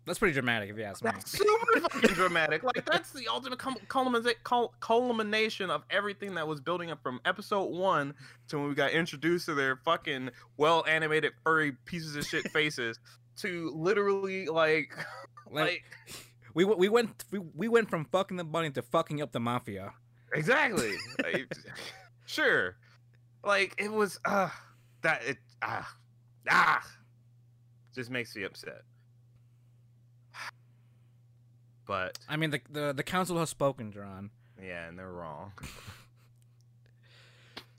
That's 0.06 0.20
pretty 0.20 0.34
dramatic, 0.34 0.70
if 0.70 0.78
you 0.78 0.84
ask 0.84 1.04
me. 1.04 1.12
that's 1.12 1.32
super 1.32 1.80
fucking 1.82 2.10
dramatic. 2.16 2.64
Like 2.64 2.86
that's 2.86 3.12
the 3.12 3.28
ultimate 3.28 3.60
cum- 3.60 3.76
culmina- 3.88 4.36
cul- 4.44 4.74
culmination 4.80 5.70
of 5.70 5.84
everything 5.90 6.36
that 6.36 6.48
was 6.48 6.60
building 6.62 6.92
up 6.92 7.02
from 7.02 7.20
episode 7.26 7.66
one 7.72 8.14
to 8.50 8.58
when 8.60 8.70
we 8.70 8.76
got 8.76 8.92
introduced 8.92 9.46
to 9.48 9.54
their 9.56 9.78
fucking 9.78 10.30
well 10.58 10.84
animated 10.88 11.34
furry 11.44 11.74
pieces 11.86 12.16
of 12.16 12.26
shit 12.26 12.48
faces 12.54 13.00
to 13.38 13.72
literally 13.76 14.48
like 14.48 14.92
Like, 15.52 15.66
like 15.66 15.84
we 16.56 16.66
we 16.66 16.90
went 16.90 17.24
we, 17.32 17.40
we 17.40 17.68
went 17.68 17.90
from 17.90 18.06
fucking 18.06 18.38
the 18.38 18.44
bunny 18.44 18.72
to 18.72 18.82
fucking 18.82 19.22
up 19.22 19.32
the 19.32 19.40
mafia. 19.40 19.94
exactly 20.34 20.94
Like, 21.24 21.52
sure 22.26 22.78
like 23.44 23.76
it 23.78 23.92
was 23.92 24.20
uh 24.26 24.50
that 25.04 25.24
it 25.24 25.38
ah 25.62 25.96
ah 26.50 26.84
just 27.96 28.10
makes 28.12 28.36
me 28.36 28.44
upset 28.44 28.82
but 31.86 32.18
I 32.28 32.36
mean, 32.36 32.50
the 32.50 32.62
the, 32.72 32.94
the 32.94 33.04
council 33.04 33.38
has 33.40 33.50
spoken, 33.50 33.92
John. 33.92 34.32
Yeah, 34.60 34.88
and 34.88 34.98
they're 34.98 35.12
wrong. 35.12 35.52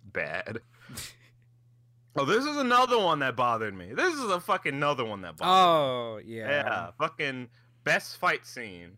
Bad. 0.04 0.60
Oh, 2.16 2.24
this 2.24 2.44
is 2.44 2.56
another 2.56 2.98
one 2.98 3.18
that 3.18 3.36
bothered 3.36 3.74
me. 3.74 3.92
This 3.94 4.14
is 4.14 4.30
a 4.30 4.40
fucking 4.40 4.74
another 4.74 5.04
one 5.04 5.22
that 5.22 5.36
bothered 5.36 5.52
Oh 5.52 6.16
me. 6.24 6.36
yeah. 6.36 6.48
Yeah, 6.48 6.90
fucking 6.98 7.48
best 7.84 8.16
fight 8.18 8.46
scene. 8.46 8.92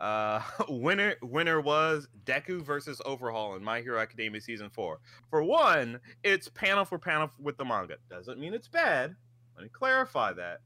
Uh, 0.00 0.40
winner 0.68 1.16
winner 1.22 1.60
was 1.60 2.06
Deku 2.24 2.62
versus 2.62 3.02
Overhaul 3.04 3.56
in 3.56 3.64
My 3.64 3.80
Hero 3.80 3.98
Academia 3.98 4.40
season 4.40 4.70
four. 4.70 5.00
For 5.28 5.42
one, 5.42 6.00
it's 6.22 6.48
panel 6.48 6.84
for 6.84 6.98
panel 6.98 7.30
with 7.40 7.56
the 7.56 7.64
manga. 7.64 7.96
Doesn't 8.08 8.38
mean 8.38 8.54
it's 8.54 8.68
bad. 8.68 9.16
Let 9.56 9.62
me 9.62 9.70
clarify 9.70 10.34
that. 10.34 10.60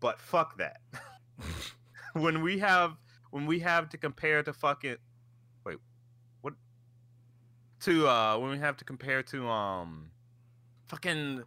But 0.00 0.20
fuck 0.20 0.58
that. 0.58 0.80
when 2.12 2.42
we 2.42 2.58
have 2.58 2.96
when 3.30 3.46
we 3.46 3.60
have 3.60 3.88
to 3.90 3.98
compare 3.98 4.42
to 4.42 4.52
fucking 4.52 4.96
wait 5.64 5.78
what 6.40 6.54
to 7.80 8.08
uh 8.08 8.38
when 8.38 8.50
we 8.50 8.58
have 8.58 8.76
to 8.78 8.84
compare 8.84 9.22
to 9.22 9.46
um 9.48 10.10
fucking 10.88 11.44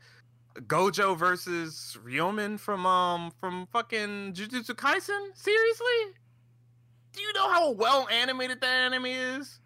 Gojo 0.67 1.17
versus 1.17 1.97
Ryomen 2.05 2.59
from 2.59 2.85
um 2.85 3.31
from 3.39 3.67
fucking 3.67 4.33
Jujutsu 4.33 4.75
Kaisen? 4.75 5.35
Seriously? 5.35 6.15
Do 7.13 7.21
you 7.21 7.33
know 7.33 7.49
how 7.49 7.71
well 7.71 8.07
animated 8.09 8.61
that 8.61 8.67
anime 8.67 9.05
is? 9.05 9.59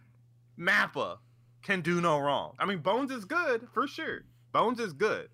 Mappa 0.60 1.18
can 1.62 1.82
do 1.82 2.02
no 2.02 2.20
wrong. 2.20 2.54
I 2.60 2.66
mean 2.66 2.80
Bones 2.80 3.12
is 3.12 3.26
good 3.26 3.68
for 3.74 3.88
sure. 3.88 4.24
Bones 4.52 4.80
is 4.80 4.94
good. 4.94 5.30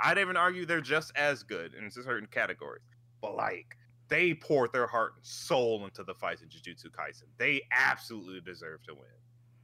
I'd 0.00 0.18
even 0.18 0.36
argue 0.36 0.66
they're 0.66 0.80
just 0.80 1.12
as 1.16 1.42
good 1.42 1.74
in 1.74 1.90
certain 1.90 2.28
categories. 2.30 2.82
But 3.20 3.36
like 3.36 3.76
they 4.08 4.34
poured 4.34 4.72
their 4.72 4.86
heart 4.86 5.14
and 5.16 5.24
soul 5.24 5.84
into 5.84 6.04
the 6.04 6.14
fights 6.14 6.42
in 6.42 6.48
Jujutsu 6.48 6.86
Kaisen. 6.86 7.24
They 7.38 7.62
absolutely 7.72 8.40
deserve 8.40 8.82
to 8.84 8.94
win. 8.94 9.04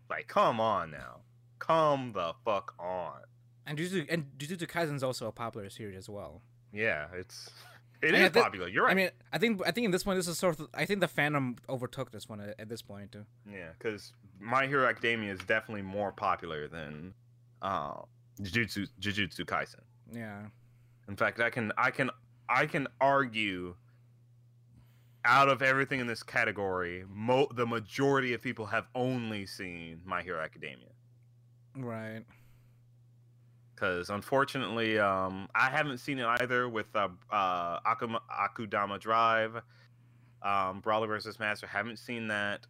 Like, 0.09 0.29
come 0.29 0.61
on 0.61 0.91
now. 0.91 1.21
Come 1.59 2.13
the 2.13 2.35
fuck 2.45 2.75
on. 2.79 3.21
And 3.67 3.79
Jujutsu 3.79 4.07
and 4.11 4.27
Jujutsu 4.39 4.67
Kaisen 4.67 4.97
is 4.97 5.05
also 5.05 5.27
a 5.27 5.33
popular 5.33 5.69
series 5.71 5.97
as 5.97 6.09
well. 6.09 6.43
Yeah, 6.73 7.07
it's 7.15 7.51
it 8.03 8.15
is 8.15 8.31
popular. 8.31 8.67
You're 8.69 8.85
right. 8.85 8.93
I 8.93 8.95
mean, 8.95 9.11
I 9.33 9.39
think 9.39 9.61
I 9.67 9.71
think 9.71 9.85
in 9.85 9.91
this 9.91 10.03
point, 10.03 10.19
this 10.19 10.27
is 10.27 10.39
sort 10.39 10.59
of. 10.59 10.69
I 10.75 10.87
think 10.87 11.01
the 11.01 11.07
fandom 11.09 11.59
overtook 11.69 12.11
this 12.11 12.29
one 12.29 12.41
at, 12.41 12.59
at 12.59 12.69
this 12.69 12.83
point 12.83 13.13
too. 13.13 13.27
yeah, 13.51 13.71
because 13.79 14.13
My 14.41 14.67
Hero 14.67 14.89
Academia 14.89 15.33
is 15.33 15.41
definitely 15.41 15.83
more 15.83 16.11
popular 16.11 16.67
than 16.67 17.13
uh, 17.63 18.01
Jujutsu 18.41 18.89
Jujutsu 19.01 19.45
Kaisen. 19.45 19.83
Yeah. 20.13 20.43
In 21.09 21.17
fact, 21.17 21.41
I 21.41 21.51
can 21.51 21.73
I 21.79 21.91
can 21.91 22.11
I 22.49 22.67
can 22.67 22.87
argue 23.01 23.75
out 25.25 25.49
of 25.49 25.61
everything 25.63 26.01
in 26.01 26.07
this 26.07 26.23
category, 26.23 27.05
mo- 27.13 27.49
the 27.55 27.67
majority 27.67 28.33
of 28.33 28.41
people 28.43 28.67
have 28.67 28.87
only 28.95 29.45
seen 29.47 30.01
My 30.05 30.23
Hero 30.23 30.41
Academia. 30.41 30.89
Right. 31.77 32.25
because 33.75 34.11
unfortunately, 34.11 34.99
um, 34.99 35.49
I 35.55 35.71
haven't 35.71 35.99
seen 35.99 36.19
it 36.19 36.27
either 36.41 36.69
with 36.69 36.87
uh, 36.95 37.09
uh, 37.31 37.81
Akuma, 37.81 38.21
Akudama 38.31 38.99
Drive, 38.99 39.57
um, 40.43 40.81
Brawler 40.81 41.07
versus 41.07 41.39
Master. 41.39 41.67
Haven't 41.67 41.99
seen 41.99 42.29
that. 42.29 42.67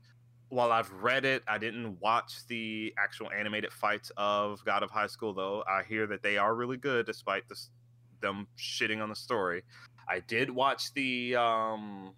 While 0.51 0.73
I've 0.73 0.91
read 0.93 1.25
it, 1.25 1.43
I 1.47 1.59
didn't 1.59 2.01
watch 2.01 2.45
the 2.49 2.93
actual 2.99 3.31
animated 3.31 3.73
fights 3.73 4.11
of 4.17 4.65
God 4.65 4.83
of 4.83 4.91
High 4.91 5.07
School, 5.07 5.33
though. 5.33 5.63
I 5.69 5.85
hear 5.85 6.07
that 6.09 6.23
they 6.23 6.37
are 6.39 6.55
really 6.55 6.77
good, 6.77 7.07
despite 7.07 7.49
this, 7.49 7.71
them 8.21 8.49
shitting 8.59 9.01
on 9.01 9.09
the 9.09 9.15
story. 9.15 9.63
I 10.09 10.19
did 10.21 10.51
watch 10.51 10.93
the 10.95 11.37
um, 11.37 12.15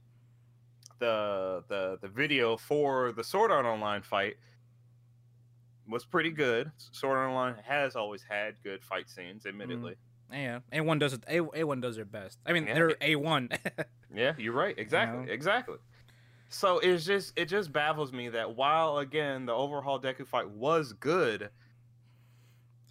the 0.99 1.63
the 1.69 1.99
the 2.01 2.09
video 2.09 2.57
for 2.57 3.13
the 3.13 3.23
Sword 3.23 3.51
Art 3.51 3.67
Online 3.67 4.01
fight, 4.01 4.37
was 5.87 6.07
pretty 6.07 6.31
good. 6.31 6.73
Sword 6.79 7.19
Art 7.19 7.29
Online 7.29 7.57
has 7.63 7.97
always 7.97 8.23
had 8.27 8.55
good 8.65 8.83
fight 8.83 9.11
scenes, 9.11 9.45
admittedly. 9.45 9.97
Yeah. 10.33 10.61
A 10.73 10.81
one 10.81 10.99
does 10.99 11.13
it. 11.13 11.23
A 11.29 11.65
one 11.65 11.83
does 11.83 11.97
their 11.97 12.07
best. 12.07 12.39
I 12.47 12.55
mean, 12.55 12.67
Yeah. 12.67 12.75
they're 12.75 12.97
A 13.03 13.17
one. 13.17 13.51
Yeah, 14.15 14.35
you're 14.37 14.53
right. 14.53 14.79
Exactly. 14.79 15.25
know? 15.25 15.33
Exactly. 15.33 15.77
So 16.53 16.79
it's 16.81 17.05
just 17.07 17.33
it 17.37 17.47
just 17.47 17.73
baffles 17.73 18.13
me 18.13 18.29
that 18.29 18.57
while 18.57 18.99
again 18.99 19.47
the 19.47 19.53
overhaul 19.55 19.99
Deku 20.01 20.27
fight 20.27 20.51
was 20.51 20.93
good, 20.93 21.49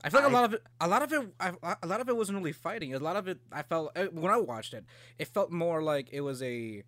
I 0.03 0.09
feel 0.09 0.21
like 0.21 0.31
a 0.31 0.35
I- 0.35 0.39
lot 0.39 0.43
of 0.45 0.53
it, 0.55 0.63
a 0.79 0.87
lot 0.87 1.01
of 1.03 1.13
it, 1.13 1.21
I, 1.39 1.75
a 1.83 1.87
lot 1.87 2.01
of 2.01 2.09
it 2.09 2.15
wasn't 2.17 2.39
really 2.39 2.53
fighting. 2.53 2.93
A 2.95 2.99
lot 2.99 3.15
of 3.17 3.27
it, 3.27 3.37
I 3.51 3.61
felt 3.61 3.91
uh, 3.95 4.05
when 4.05 4.31
I 4.33 4.37
watched 4.37 4.73
it, 4.73 4.83
it 5.19 5.27
felt 5.27 5.51
more 5.51 5.83
like 5.83 6.09
it 6.11 6.21
was 6.21 6.41
a, 6.41 6.83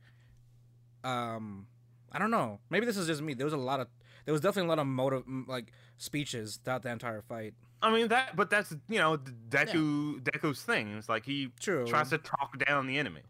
um, 1.04 1.68
I 2.12 2.20
don't 2.20 2.32
know. 2.32 2.60
Maybe 2.70 2.86
this 2.86 2.98
is 2.98 3.08
just 3.08 3.22
me. 3.22 3.34
There 3.34 3.46
was 3.46 3.54
a 3.54 3.58
lot 3.58 3.80
of, 3.80 3.88
there 4.26 4.32
was 4.32 4.42
definitely 4.42 4.68
a 4.68 4.70
lot 4.70 4.80
of 4.80 4.88
motive, 4.88 5.24
like 5.48 5.72
speeches 5.98 6.60
throughout 6.64 6.82
the 6.84 6.90
entire 6.90 7.22
fight. 7.22 7.54
I 7.82 7.92
mean 7.92 8.08
that, 8.08 8.36
but 8.36 8.50
that's 8.50 8.72
you 8.90 8.98
know 8.98 9.18
Deku 9.18 10.22
Deku's 10.22 10.64
thing. 10.64 10.96
It's 10.98 11.10
like 11.10 11.26
he 11.26 11.50
True. 11.60 11.86
tries 11.86 12.10
to 12.12 12.18
talk 12.18 12.58
down 12.66 12.88
the 12.88 12.98
enemy. 12.98 13.22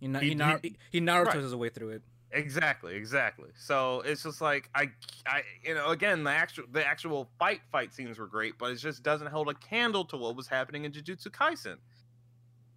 He 0.00 0.06
he- 0.08 0.12
he, 0.18 0.28
he- 0.34 0.34
he, 0.62 0.76
he 0.90 1.00
Naruto's 1.00 1.26
right. 1.26 1.36
his 1.36 1.54
way 1.54 1.68
through 1.68 1.90
it. 1.90 2.02
Exactly, 2.32 2.94
exactly. 2.94 3.50
So 3.56 4.02
it's 4.02 4.22
just 4.22 4.40
like 4.40 4.70
I, 4.74 4.90
I, 5.26 5.42
you 5.64 5.74
know, 5.74 5.88
again, 5.88 6.22
the 6.22 6.30
actual 6.30 6.64
the 6.70 6.86
actual 6.86 7.28
fight 7.38 7.60
fight 7.72 7.92
scenes 7.92 8.18
were 8.18 8.28
great, 8.28 8.56
but 8.56 8.70
it 8.70 8.76
just 8.76 9.02
doesn't 9.02 9.26
hold 9.26 9.48
a 9.48 9.54
candle 9.54 10.04
to 10.06 10.16
what 10.16 10.36
was 10.36 10.46
happening 10.46 10.84
in 10.84 10.92
Jujutsu 10.92 11.28
Kaisen. 11.28 11.76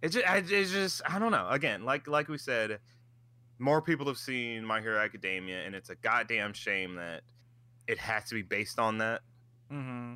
It 0.02 0.08
just, 0.08 0.26
I, 0.28 0.38
it's 0.38 0.72
just, 0.72 1.02
I 1.08 1.18
don't 1.18 1.30
know. 1.30 1.48
Again, 1.48 1.84
like 1.84 2.08
like 2.08 2.28
we 2.28 2.36
said, 2.36 2.80
more 3.58 3.80
people 3.80 4.06
have 4.06 4.18
seen 4.18 4.64
My 4.64 4.80
Hero 4.80 4.98
Academia, 4.98 5.64
and 5.64 5.74
it's 5.74 5.88
a 5.88 5.94
goddamn 5.94 6.52
shame 6.52 6.96
that 6.96 7.22
it 7.86 7.98
has 7.98 8.24
to 8.30 8.34
be 8.34 8.42
based 8.42 8.80
on 8.80 8.98
that. 8.98 9.20
Mm-hmm. 9.72 10.14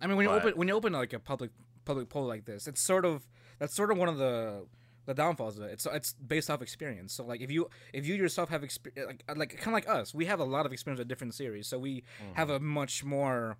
I 0.00 0.06
mean, 0.06 0.16
when 0.16 0.26
you 0.26 0.32
open 0.32 0.52
when 0.54 0.68
you 0.68 0.74
open 0.74 0.94
like 0.94 1.12
a 1.12 1.18
public 1.18 1.50
public 1.84 2.08
poll 2.08 2.24
like 2.24 2.44
this, 2.46 2.66
it's 2.66 2.80
sort 2.80 3.04
of 3.04 3.28
that's 3.58 3.74
sort 3.74 3.90
of 3.90 3.98
one 3.98 4.08
of 4.08 4.16
the 4.16 4.64
the 5.08 5.14
downfalls 5.14 5.56
of 5.56 5.64
it. 5.64 5.72
It's 5.72 5.86
it's 5.86 6.12
based 6.14 6.50
off 6.50 6.60
experience. 6.62 7.14
So 7.14 7.24
like 7.24 7.40
if 7.40 7.50
you 7.50 7.68
if 7.92 8.06
you 8.06 8.14
yourself 8.14 8.50
have 8.50 8.62
experience 8.62 9.08
like 9.26 9.36
like 9.38 9.50
kind 9.56 9.68
of 9.68 9.72
like 9.72 9.88
us, 9.88 10.14
we 10.14 10.26
have 10.26 10.38
a 10.38 10.44
lot 10.44 10.66
of 10.66 10.72
experience 10.72 10.98
with 10.98 11.08
different 11.08 11.34
series, 11.34 11.66
so 11.66 11.78
we 11.78 12.04
have 12.34 12.50
a 12.50 12.60
much 12.60 13.02
more 13.04 13.56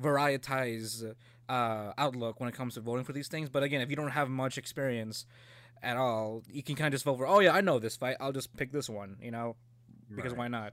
varietized 0.00 1.14
uh, 1.48 1.92
outlook 1.96 2.40
when 2.40 2.48
it 2.48 2.54
comes 2.54 2.74
to 2.74 2.80
voting 2.80 3.04
for 3.04 3.12
these 3.12 3.28
things. 3.28 3.48
But 3.48 3.62
again, 3.62 3.80
if 3.80 3.90
you 3.90 3.96
don't 3.96 4.10
have 4.10 4.28
much 4.28 4.58
experience 4.58 5.26
at 5.82 5.96
all, 5.96 6.42
you 6.50 6.62
can 6.62 6.74
kind 6.76 6.88
of 6.88 6.92
just 6.92 7.04
vote 7.04 7.16
for. 7.16 7.26
Oh 7.26 7.40
yeah, 7.40 7.52
I 7.52 7.60
know 7.60 7.78
this 7.78 7.96
fight. 7.96 8.16
I'll 8.20 8.32
just 8.32 8.56
pick 8.56 8.72
this 8.72 8.88
one. 8.88 9.16
You 9.20 9.30
know, 9.30 9.56
because 10.14 10.32
Right. 10.32 10.38
why 10.38 10.48
not? 10.48 10.72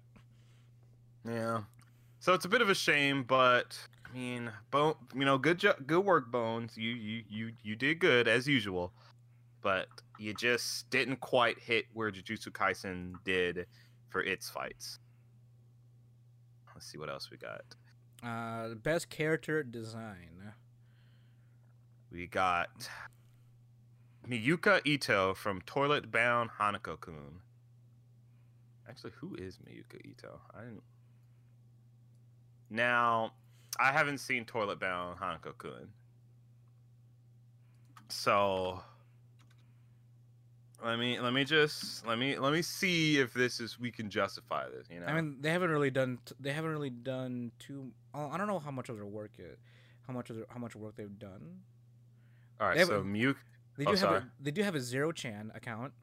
Yeah. 1.25 1.62
So 2.19 2.34
it's 2.34 2.45
a 2.45 2.49
bit 2.49 2.62
of 2.62 2.69
a 2.69 2.75
shame, 2.75 3.23
but 3.23 3.77
I 4.10 4.13
mean, 4.17 4.51
Bone, 4.71 4.95
you 5.13 5.25
know, 5.25 5.38
good 5.38 5.60
jo- 5.60 5.75
good 5.86 6.03
work, 6.05 6.32
Bones. 6.32 6.77
You 6.77 6.91
you 6.91 7.23
you 7.29 7.51
you 7.63 7.75
did 7.75 7.99
good 7.99 8.27
as 8.27 8.47
usual, 8.47 8.93
but 9.62 9.88
you 10.17 10.34
just 10.34 10.89
didn't 10.89 11.19
quite 11.19 11.60
hit 11.60 11.86
where 11.93 12.12
Jujutsu 12.12 12.50
Kaisen 12.50 13.13
did 13.24 13.65
for 14.10 14.22
its 14.22 14.50
fights. 14.50 15.00
Let's 16.74 16.88
see 16.88 16.98
what 16.98 17.10
else 17.10 17.30
we 17.30 17.38
got. 17.38 17.63
Uh, 18.24 18.76
best 18.76 19.10
character 19.10 19.63
design. 19.63 20.54
We 22.12 22.28
got 22.28 22.89
Miyuka 24.28 24.82
Ito 24.86 25.34
from 25.34 25.62
Toilet 25.62 26.12
Bound 26.12 26.50
Hanako-kun. 26.60 27.41
Actually, 28.88 29.13
who 29.19 29.36
is 29.36 29.58
Miyuka 29.58 30.04
Ito? 30.04 30.39
I 30.56 30.62
didn't. 30.62 30.84
Now, 32.69 33.34
I 33.80 33.91
haven't 33.91 34.19
seen 34.19 34.45
Toilet 34.45 34.80
Bound 34.80 35.19
Hanako-kun. 35.19 35.89
So, 38.10 38.82
Let 40.84 40.98
me 40.98 41.20
let 41.20 41.34
me 41.34 41.44
just 41.44 42.06
let 42.08 42.18
me 42.18 42.38
let 42.39 42.54
me 42.54 42.62
see 42.62 43.20
if 43.20 43.34
this 43.34 43.60
is 43.60 43.78
we 43.80 43.92
can 43.92 44.10
justify 44.10 44.65
this. 44.70 44.88
You 44.89 45.02
know, 45.02 45.08
I 45.08 45.13
mean, 45.13 45.38
they 45.42 45.50
haven't 45.52 45.72
really 45.72 45.89
done. 45.92 46.20
T- 46.26 46.36
they 46.39 46.54
haven't 46.54 46.72
really 46.72 46.89
done 46.89 47.52
too. 47.60 47.92
oh, 48.13 48.30
I 48.30 48.38
don't 48.38 48.48
know 48.48 48.60
how 48.60 48.72
much 48.72 48.88
of 48.89 48.96
their 48.96 49.06
work 49.06 49.32
it, 49.38 49.60
how 50.08 50.13
much 50.13 50.30
of 50.30 50.38
their, 50.38 50.46
how 50.50 50.58
much 50.60 50.76
work 50.76 50.96
they've 50.96 51.20
done. 51.20 51.60
all 52.62 52.68
right. 52.70 52.78
they 52.78 52.86
So 52.86 53.04
Muke. 53.04 53.36
They 53.78 53.84
Oh, 53.86 53.88
do 53.88 53.92
have 53.92 54.00
sorry. 54.00 54.18
a, 54.20 54.32
they 54.42 54.52
do 54.52 54.63
have 54.63 54.76
a 54.76 54.80
zero 54.82 55.12
chan 55.12 55.52
account. 55.54 55.94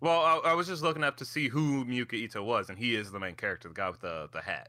Well, 0.00 0.20
I, 0.20 0.50
I 0.50 0.52
was 0.54 0.66
just 0.66 0.82
looking 0.82 1.02
up 1.04 1.16
to 1.18 1.24
see 1.24 1.48
who 1.48 1.84
Muka 1.86 2.16
Ito 2.16 2.42
was, 2.42 2.68
and 2.68 2.78
he 2.78 2.94
is 2.94 3.10
the 3.10 3.18
main 3.18 3.36
character, 3.36 3.68
the 3.68 3.74
guy 3.74 3.88
with 3.88 4.00
the 4.00 4.28
the 4.32 4.42
hat. 4.42 4.68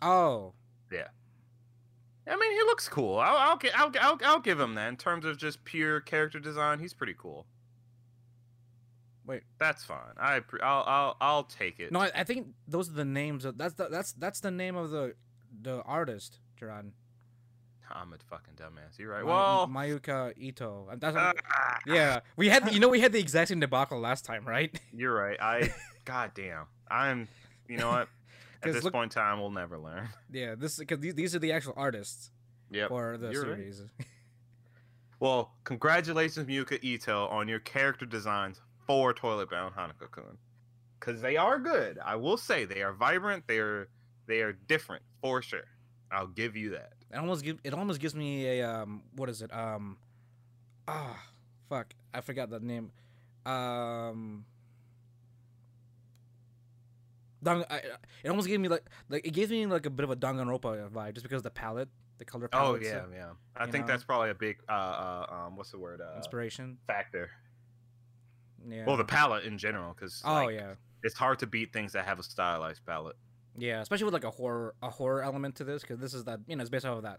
Oh, 0.00 0.54
I 2.26 2.36
mean, 2.36 2.52
he 2.52 2.58
looks 2.62 2.88
cool. 2.88 3.18
I'll 3.18 3.36
I'll, 3.36 3.58
I'll, 3.74 3.92
I'll, 4.00 4.18
I'll 4.24 4.40
give 4.40 4.60
him 4.60 4.74
that 4.76 4.88
in 4.88 4.96
terms 4.96 5.24
of 5.24 5.36
just 5.38 5.64
pure 5.64 6.00
character 6.00 6.38
design. 6.38 6.78
He's 6.78 6.94
pretty 6.94 7.14
cool. 7.18 7.46
wait. 9.26 9.42
That's 9.58 9.84
fine. 9.84 10.14
I 10.18 10.40
I'll 10.62 10.84
I'll 10.86 11.16
I'll 11.20 11.42
take 11.44 11.80
it. 11.80 11.90
No, 11.92 12.00
I, 12.00 12.10
I 12.14 12.24
think 12.24 12.48
those 12.68 12.88
are 12.88 12.92
the 12.94 13.04
names 13.04 13.44
of 13.44 13.58
that's 13.58 13.74
the 13.74 13.88
that's 13.88 14.12
that's 14.12 14.40
the 14.40 14.50
name 14.50 14.76
of 14.76 14.90
the 14.90 15.14
the 15.62 15.82
artist, 15.82 16.38
Duran. 16.58 16.92
I'm 17.94 18.12
a 18.14 18.16
fucking 18.30 18.54
dumbass. 18.54 18.98
You're 18.98 19.10
right. 19.10 19.22
Ma- 19.22 19.28
Well, 19.58 19.66
Mayuka 19.68 20.32
Ito. 20.38 20.88
That's 20.96 21.14
uh, 21.16 21.32
yeah. 21.86 22.20
We 22.36 22.48
had 22.48 22.72
you 22.72 22.80
know 22.80 22.88
we 22.88 23.00
had 23.00 23.12
the 23.12 23.18
exact 23.18 23.48
same 23.48 23.60
debacle 23.60 23.98
last 24.00 24.24
time, 24.24 24.46
right? 24.46 24.74
You're 24.94 25.12
right. 25.14 25.36
I 25.40 25.74
goddamn. 26.04 26.66
I'm. 26.90 27.28
You 27.68 27.78
know 27.78 27.90
what? 27.90 28.08
At 28.64 28.72
this 28.74 28.84
look- 28.84 28.92
point 28.92 29.14
in 29.14 29.22
time, 29.22 29.40
we'll 29.40 29.50
never 29.50 29.78
learn. 29.78 30.08
yeah. 30.32 30.54
This 30.54 30.78
because 30.78 31.00
these, 31.00 31.14
these 31.14 31.34
are 31.34 31.38
the 31.38 31.52
actual 31.52 31.74
artists 31.76 32.30
Yep. 32.70 32.88
for 32.88 33.18
the 33.18 33.30
you're 33.30 33.42
right. 33.46 33.56
series. 33.58 33.82
Well, 35.20 35.52
congratulations, 35.62 36.48
Muka 36.48 36.84
Ito, 36.84 37.26
on 37.28 37.46
your 37.46 37.60
character 37.60 38.04
designs 38.04 38.60
for 38.88 39.12
Toilet 39.14 39.50
Bound 39.50 39.72
Hanako-kun, 39.76 40.36
because 40.98 41.20
they 41.20 41.36
are 41.36 41.60
good. 41.60 41.98
I 42.04 42.16
will 42.16 42.36
say 42.36 42.64
they 42.64 42.82
are 42.82 42.92
vibrant. 42.92 43.44
They 43.46 43.58
are 43.58 43.88
they 44.26 44.40
are 44.40 44.52
different 44.52 45.02
for 45.20 45.40
sure. 45.40 45.68
I'll 46.10 46.26
give 46.26 46.56
you 46.56 46.70
that. 46.70 46.94
It 47.12 47.18
almost 47.18 47.44
give 47.44 47.58
it 47.62 47.72
almost 47.72 48.00
gives 48.00 48.16
me 48.16 48.46
a 48.58 48.68
um 48.68 49.02
what 49.14 49.28
is 49.28 49.42
it 49.42 49.54
um 49.54 49.96
ah 50.88 51.16
fuck 51.68 51.94
I 52.12 52.20
forgot 52.20 52.50
the 52.50 52.58
name 52.58 52.90
um 53.46 54.44
Dang, 57.42 57.64
I, 57.70 57.82
it 58.22 58.28
almost 58.28 58.46
gave 58.48 58.60
me 58.60 58.68
like 58.68 58.84
like 59.08 59.26
it 59.26 59.32
gives 59.32 59.50
me 59.50 59.66
like 59.66 59.86
a 59.86 59.90
bit 59.90 60.04
of 60.04 60.10
a 60.10 60.16
Danganronpa 60.16 60.90
vibe 60.90 61.14
just 61.14 61.24
because 61.24 61.38
of 61.38 61.42
the 61.42 61.50
palette 61.50 61.88
the 62.18 62.24
color 62.24 62.46
Oh 62.52 62.56
palette 62.58 62.82
yeah, 62.82 63.02
yeah. 63.12 63.30
I 63.56 63.66
think 63.66 63.86
know? 63.86 63.92
that's 63.92 64.04
probably 64.04 64.30
a 64.30 64.34
big 64.34 64.58
uh, 64.68 64.72
uh 64.72 65.26
um 65.46 65.56
what's 65.56 65.70
the 65.72 65.78
word 65.78 66.00
uh 66.00 66.16
inspiration 66.16 66.78
factor. 66.86 67.30
yeah 68.68 68.84
Well, 68.86 68.96
the 68.96 69.04
palette 69.04 69.44
in 69.44 69.58
general, 69.58 69.94
because 69.94 70.22
oh 70.24 70.48
yeah 70.48 70.74
it's 71.02 71.16
hard 71.16 71.40
to 71.40 71.46
beat 71.48 71.72
things 71.72 71.92
that 71.94 72.04
have 72.04 72.18
a 72.20 72.22
stylized 72.22 72.84
palette. 72.86 73.16
yeah 73.58 73.80
especially 73.80 74.04
with 74.04 74.14
like 74.14 74.24
a 74.24 74.30
horror 74.30 74.74
a 74.82 74.90
horror 74.90 75.22
element 75.22 75.56
to 75.56 75.64
this 75.64 75.82
because 75.82 75.98
this 75.98 76.14
is 76.14 76.24
that 76.24 76.40
you 76.46 76.54
know 76.54 76.60
it's 76.60 76.70
based 76.70 76.84
off 76.86 76.98
of 76.98 77.02
that 77.02 77.18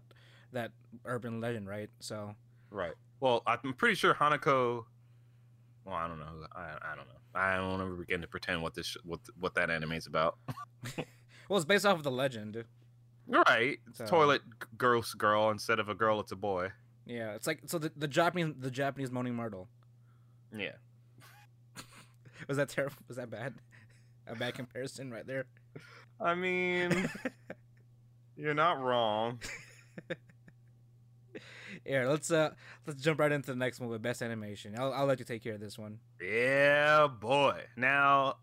that 0.52 0.70
urban 1.04 1.40
legend 1.40 1.68
right 1.68 1.90
so 2.00 2.34
Right. 2.70 2.94
Well, 3.20 3.42
I'm 3.46 3.72
pretty 3.74 3.94
sure 3.94 4.14
Hanako. 4.14 4.86
Well, 5.84 5.94
I 5.94 6.08
don't 6.08 6.18
know. 6.18 6.46
I 6.54 6.62
I 6.92 6.94
don't 6.96 7.06
know. 7.08 7.20
I 7.34 7.56
don't 7.56 7.80
ever 7.80 7.94
begin 7.96 8.20
to 8.22 8.26
pretend 8.28 8.62
what 8.62 8.74
this 8.74 8.86
sh- 8.86 8.96
what 9.04 9.20
what 9.38 9.54
that 9.54 9.70
anime's 9.70 10.06
about. 10.06 10.38
well 11.48 11.56
it's 11.58 11.64
based 11.66 11.84
off 11.86 11.96
of 11.98 12.02
the 12.04 12.10
legend 12.10 12.64
Right. 13.26 13.78
It's 13.88 13.98
So- 13.98 14.06
toilet 14.06 14.42
gross 14.78 15.14
girl 15.14 15.50
instead 15.50 15.78
of 15.78 15.88
a 15.88 15.94
girl. 15.94 16.20
It's 16.20 16.32
a 16.32 16.36
boy. 16.36 16.70
yeah 17.06 17.34
it's 17.34 17.46
like 17.46 17.60
so 17.66 17.78
the, 17.78 17.90
the 17.96 18.08
Japanese 18.08 18.54
the 18.58 18.70
Japanese 18.70 19.10
moaning 19.10 19.34
myrtle 19.34 19.68
Yeah. 20.56 20.72
Was 22.48 22.56
that 22.56 22.68
terrible? 22.68 22.96
Was 23.08 23.16
that 23.16 23.30
bad? 23.30 23.54
A 24.26 24.34
bad 24.34 24.54
comparison 24.54 25.10
right 25.10 25.26
there. 25.26 25.44
I 26.20 26.34
mean, 26.34 27.10
you're 28.36 28.54
not 28.54 28.80
wrong. 28.80 29.40
Yeah, 31.84 32.08
let's 32.08 32.30
uh 32.30 32.50
let's 32.86 33.02
jump 33.02 33.20
right 33.20 33.30
into 33.30 33.50
the 33.50 33.56
next 33.56 33.80
one 33.80 33.88
with 33.90 34.00
best 34.00 34.22
animation. 34.22 34.74
I'll 34.78 34.92
I'll 34.92 35.06
let 35.06 35.18
you 35.18 35.24
take 35.24 35.42
care 35.42 35.54
of 35.54 35.60
this 35.60 35.78
one. 35.78 35.98
Yeah, 36.20 37.06
boy. 37.06 37.60
Now, 37.76 38.36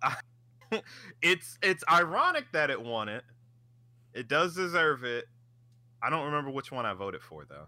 it's 1.22 1.58
it's 1.64 1.84
ironic 1.90 2.46
that 2.54 2.70
it 2.70 2.82
won 2.82 3.10
it. 3.10 3.24
It 4.14 4.28
does 4.28 4.56
deserve 4.56 5.04
it. 5.04 5.26
I 6.04 6.10
don't 6.10 6.26
remember 6.26 6.52
which 6.52 6.72
one 6.72 6.86
I 6.86 6.94
voted 6.94 7.22
for 7.22 7.46
though. 7.46 7.68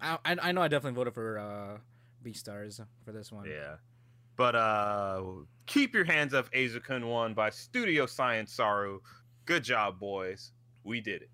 I 0.00 0.18
I, 0.24 0.52
know 0.52 0.62
I 0.62 0.68
definitely 0.68 0.96
voted 0.96 1.14
for 1.14 1.38
uh 1.38 1.78
Beastars 2.22 2.84
for 3.04 3.12
this 3.12 3.32
one. 3.32 3.48
Yeah. 3.48 3.76
But 4.36 4.54
uh 4.54 5.22
keep 5.66 5.94
your 5.94 6.04
hands 6.04 6.34
up 6.34 6.52
Eizouken 6.52 7.04
won 7.08 7.34
by 7.34 7.50
Studio 7.50 8.06
Science 8.06 8.52
Saru. 8.52 9.00
Good 9.46 9.64
job, 9.64 9.98
boys. 9.98 10.52
We 10.84 11.00
did 11.00 11.22
it. 11.22 11.30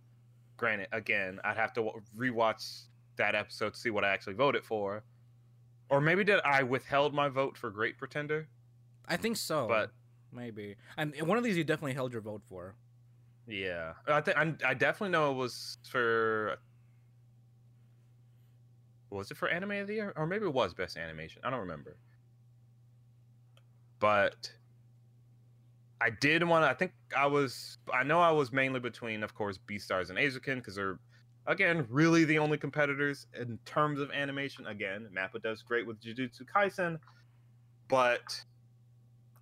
Granted, 0.56 0.88
again, 0.92 1.40
I'd 1.44 1.56
have 1.56 1.72
to 1.74 1.82
wa- 1.82 1.94
rewatch 2.16 2.82
that 3.16 3.34
episode 3.34 3.74
to 3.74 3.78
see 3.78 3.90
what 3.90 4.04
I 4.04 4.08
actually 4.12 4.34
voted 4.34 4.64
for. 4.64 5.04
Or 5.88 6.00
maybe 6.00 6.24
did 6.24 6.40
I 6.44 6.62
withheld 6.62 7.14
my 7.14 7.28
vote 7.28 7.56
for 7.56 7.70
Great 7.70 7.98
Pretender? 7.98 8.48
I 9.06 9.16
think 9.16 9.36
so. 9.36 9.66
But- 9.68 9.90
maybe. 10.32 10.76
And 10.96 11.14
one 11.22 11.38
of 11.38 11.44
these 11.44 11.56
you 11.56 11.64
definitely 11.64 11.94
held 11.94 12.12
your 12.12 12.22
vote 12.22 12.42
for. 12.48 12.74
Yeah. 13.46 13.92
I 14.08 14.20
think 14.20 14.36
I 14.64 14.74
definitely 14.74 15.10
know 15.10 15.30
it 15.32 15.34
was 15.34 15.78
for 15.88 16.56
was 19.10 19.30
it 19.30 19.36
for 19.36 19.48
anime 19.48 19.70
of 19.72 19.86
the 19.86 19.94
year 19.94 20.12
or 20.16 20.26
maybe 20.26 20.46
it 20.46 20.52
was 20.52 20.74
best 20.74 20.96
animation. 20.96 21.42
I 21.44 21.50
don't 21.50 21.60
remember. 21.60 21.96
But 24.00 24.50
I 26.00 26.10
did 26.10 26.42
want 26.44 26.64
to. 26.64 26.68
I 26.68 26.74
think 26.74 26.92
I 27.16 27.26
was. 27.26 27.78
I 27.92 28.02
know 28.02 28.20
I 28.20 28.30
was 28.30 28.52
mainly 28.52 28.80
between, 28.80 29.22
of 29.22 29.34
course, 29.34 29.58
Beastars 29.58 30.10
and 30.10 30.18
Eizouken 30.18 30.56
because 30.56 30.74
they're, 30.74 30.98
again, 31.46 31.86
really 31.90 32.24
the 32.24 32.38
only 32.38 32.58
competitors 32.58 33.26
in 33.38 33.58
terms 33.64 34.00
of 34.00 34.10
animation. 34.10 34.66
Again, 34.66 35.08
Mappa 35.16 35.42
does 35.42 35.62
great 35.62 35.86
with 35.86 36.00
Jujutsu 36.00 36.42
Kaisen, 36.54 36.98
but 37.88 38.42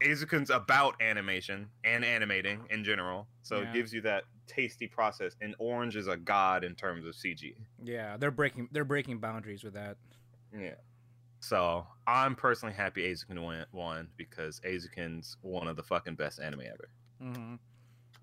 Eizouken's 0.01 0.51
about 0.51 1.01
animation 1.01 1.69
and 1.85 2.05
animating 2.05 2.67
in 2.71 2.83
general, 2.85 3.29
so 3.43 3.61
Yeah. 3.61 3.71
it 3.71 3.75
gives 3.75 3.93
you 3.93 4.01
that 4.03 4.25
tasty 4.49 4.89
process. 4.89 5.37
And 5.41 5.55
Orange 5.59 5.95
is 5.97 6.09
a 6.09 6.17
god 6.17 6.65
in 6.65 6.75
terms 6.75 7.07
of 7.07 7.15
CG. 7.15 7.55
Yeah, 7.83 8.17
they're 8.17 8.33
breaking 8.33 8.69
they're 8.73 8.85
breaking 8.85 9.19
boundaries 9.19 9.63
with 9.63 9.75
that. 9.75 9.97
Yeah. 10.53 10.75
So 11.41 11.87
I'm 12.07 12.35
personally 12.35 12.75
happy 12.75 13.03
Eizouken 13.13 13.67
won, 13.73 14.09
because 14.17 14.61
Eizouken's 14.61 15.37
one 15.43 15.67
of 15.69 15.77
the 15.77 15.83
fucking 15.83 16.15
best 16.17 16.41
anime 16.41 16.63
ever. 16.63 16.89
hmm 17.21 17.55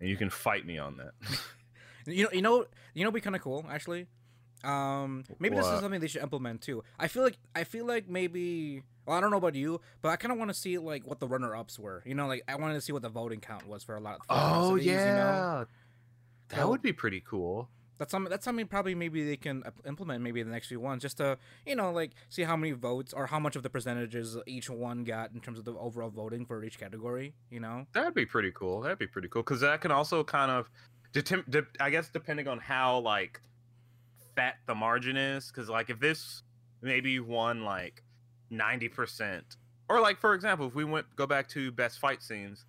and 0.02 0.08
you 0.10 0.16
can 0.16 0.30
fight 0.30 0.66
me 0.66 0.78
on 0.78 0.96
that. 0.98 1.12
You 2.06 2.24
know, 2.24 2.30
you 2.34 2.42
know, 2.42 2.66
you 2.94 3.04
know, 3.04 3.12
be 3.12 3.22
kind 3.22 3.36
of 3.36 3.42
cool 3.42 3.66
actually. 3.70 4.08
Um, 4.64 5.24
maybe 5.40 5.56
this 5.56 5.66
is 5.66 5.80
something 5.80 6.02
they 6.02 6.08
should 6.08 6.22
implement 6.22 6.62
too. 6.62 6.84
I 7.00 7.08
feel 7.08 7.24
like 7.24 7.38
I 7.56 7.64
feel 7.64 7.86
like 7.86 8.10
maybe. 8.10 8.84
Well, 9.06 9.18
I 9.18 9.22
don't 9.22 9.32
know 9.32 9.38
about 9.38 9.56
you, 9.56 9.82
but 10.02 10.10
I 10.10 10.18
kind 10.18 10.32
of 10.32 10.38
want 10.38 10.50
to 10.50 10.54
see 10.54 10.78
like 10.78 11.08
what 11.08 11.20
the 11.20 11.28
runner 11.28 11.56
ups 11.56 11.80
were. 11.80 12.04
You 12.06 12.14
know, 12.14 12.28
like 12.28 12.44
I 12.48 12.56
wanted 12.56 12.74
to 12.76 12.82
see 12.82 12.92
what 12.92 13.02
the 13.02 13.10
voting 13.10 13.40
count 13.40 13.68
was 13.68 13.84
for 13.84 13.96
a 13.96 14.00
lot. 14.00 14.20
For 14.28 14.34
the 14.36 14.36
rest 14.36 14.72
of 14.82 14.84
you 14.86 14.94
know? 14.96 15.66
that 16.50 16.60
So- 16.60 16.70
would 16.70 16.82
be 16.82 16.94
pretty 16.94 17.22
cool. 17.22 17.70
That's 17.98 18.12
something. 18.12 18.30
That's 18.30 18.46
something 18.46 18.66
probably 18.68 18.96
maybe 18.96 19.26
they 19.26 19.36
can 19.36 19.62
implement 19.86 20.24
maybe 20.24 20.40
in 20.40 20.48
the 20.48 20.54
next 20.54 20.68
few 20.70 20.80
ones, 20.80 21.02
just 21.02 21.18
to 21.18 21.38
you 21.66 21.76
know 21.76 21.92
like 21.92 22.12
see 22.30 22.44
how 22.44 22.56
many 22.56 22.72
votes 22.72 23.12
or 23.14 23.28
how 23.28 23.40
much 23.40 23.58
of 23.58 23.64
the 23.64 23.70
percentages 23.70 24.38
each 24.46 24.70
one 24.70 25.04
got 25.04 25.32
in 25.34 25.42
terms 25.42 25.60
of 25.60 25.66
the 25.66 25.74
overall 25.74 26.10
voting 26.10 26.46
for 26.46 26.64
each 26.64 26.80
category. 26.80 27.34
You 27.50 27.60
know. 27.60 27.88
That'd 27.94 28.14
be 28.14 28.26
pretty 28.26 28.52
cool. 28.54 28.80
That'd 28.82 29.00
be 29.00 29.08
pretty 29.08 29.28
cool 29.28 29.42
because 29.44 29.60
that 29.62 29.82
can 29.82 29.92
also 29.92 30.24
kind 30.24 30.50
of, 30.50 30.70
detem- 31.14 31.50
de- 31.50 31.66
I 31.80 31.90
guess, 31.90 32.10
depending 32.10 32.48
on 32.48 32.60
how 32.60 33.00
like 33.00 33.42
fat 34.36 34.56
the 34.68 34.76
margin 34.76 35.18
is. 35.18 35.52
Because 35.52 35.70
like 35.70 35.90
if 35.90 36.00
this 36.00 36.44
maybe 36.82 37.20
won 37.20 37.64
like 37.64 38.04
ninety 38.50 38.90
percent, 38.90 39.58
or 39.90 40.00
like 40.00 40.20
for 40.20 40.34
example, 40.34 40.68
if 40.68 40.76
we 40.76 40.84
went 40.86 41.06
go 41.16 41.26
back 41.28 41.48
to 41.50 41.72
best 41.72 42.00
fight 42.00 42.22
scenes, 42.24 42.66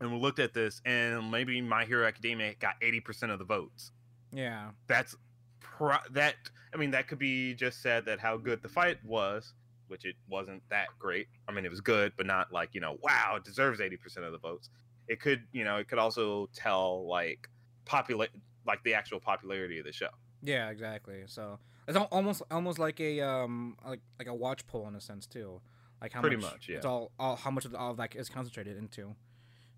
and 0.00 0.12
we 0.12 0.18
looked 0.18 0.38
at 0.38 0.52
this, 0.54 0.80
and 0.84 1.30
maybe 1.30 1.60
My 1.60 1.84
Hero 1.84 2.06
Academia 2.06 2.54
got 2.60 2.74
eighty 2.82 3.00
percent 3.00 3.32
of 3.32 3.38
the 3.38 3.44
votes. 3.44 3.92
Yeah. 4.34 4.70
that's 4.86 5.14
pro- 5.60 5.98
that 6.12 6.36
i 6.72 6.78
mean 6.78 6.90
that 6.92 7.06
could 7.06 7.18
be 7.18 7.52
just 7.52 7.82
said 7.82 8.06
that 8.06 8.18
how 8.18 8.38
good 8.38 8.62
the 8.62 8.68
fight 8.70 8.96
was 9.04 9.52
which 9.88 10.06
it 10.06 10.16
wasn't 10.26 10.62
that 10.70 10.86
great 10.98 11.26
i 11.48 11.52
mean 11.52 11.66
it 11.66 11.70
was 11.70 11.82
good 11.82 12.14
but 12.16 12.24
not 12.24 12.50
like 12.50 12.70
you 12.72 12.80
know 12.80 12.96
wow 13.02 13.34
it 13.36 13.44
deserves 13.44 13.78
80% 13.78 14.24
of 14.24 14.32
the 14.32 14.38
votes 14.38 14.70
it 15.08 15.20
could 15.20 15.42
you 15.52 15.64
know 15.64 15.76
it 15.76 15.88
could 15.88 15.98
also 15.98 16.48
tell 16.54 17.06
like 17.06 17.48
populate 17.84 18.30
like 18.66 18.82
the 18.84 18.94
actual 18.94 19.18
popularity 19.20 19.78
of 19.78 19.84
the 19.84 19.92
show 19.92 20.08
Yeah. 20.42 20.70
Exactly. 20.70 21.22
So 21.26 21.58
it's 21.88 21.98
almost 22.10 22.42
almost 22.50 22.78
like 22.78 23.00
a 23.00 23.20
um 23.20 23.76
like 23.84 24.00
like 24.18 24.28
a 24.28 24.34
watch 24.34 24.66
poll 24.66 24.86
in 24.88 24.94
a 24.94 25.00
sense 25.00 25.26
too. 25.26 25.60
Like 26.00 26.12
how 26.12 26.20
Pretty 26.20 26.36
much, 26.36 26.52
much, 26.52 26.68
yeah. 26.68 26.76
It's 26.76 26.86
all, 26.86 27.12
all 27.18 27.36
how 27.36 27.50
much 27.50 27.64
of 27.64 27.74
all 27.74 27.90
of 27.92 27.96
that 27.98 28.14
is 28.16 28.28
concentrated 28.28 28.76
into. 28.76 29.14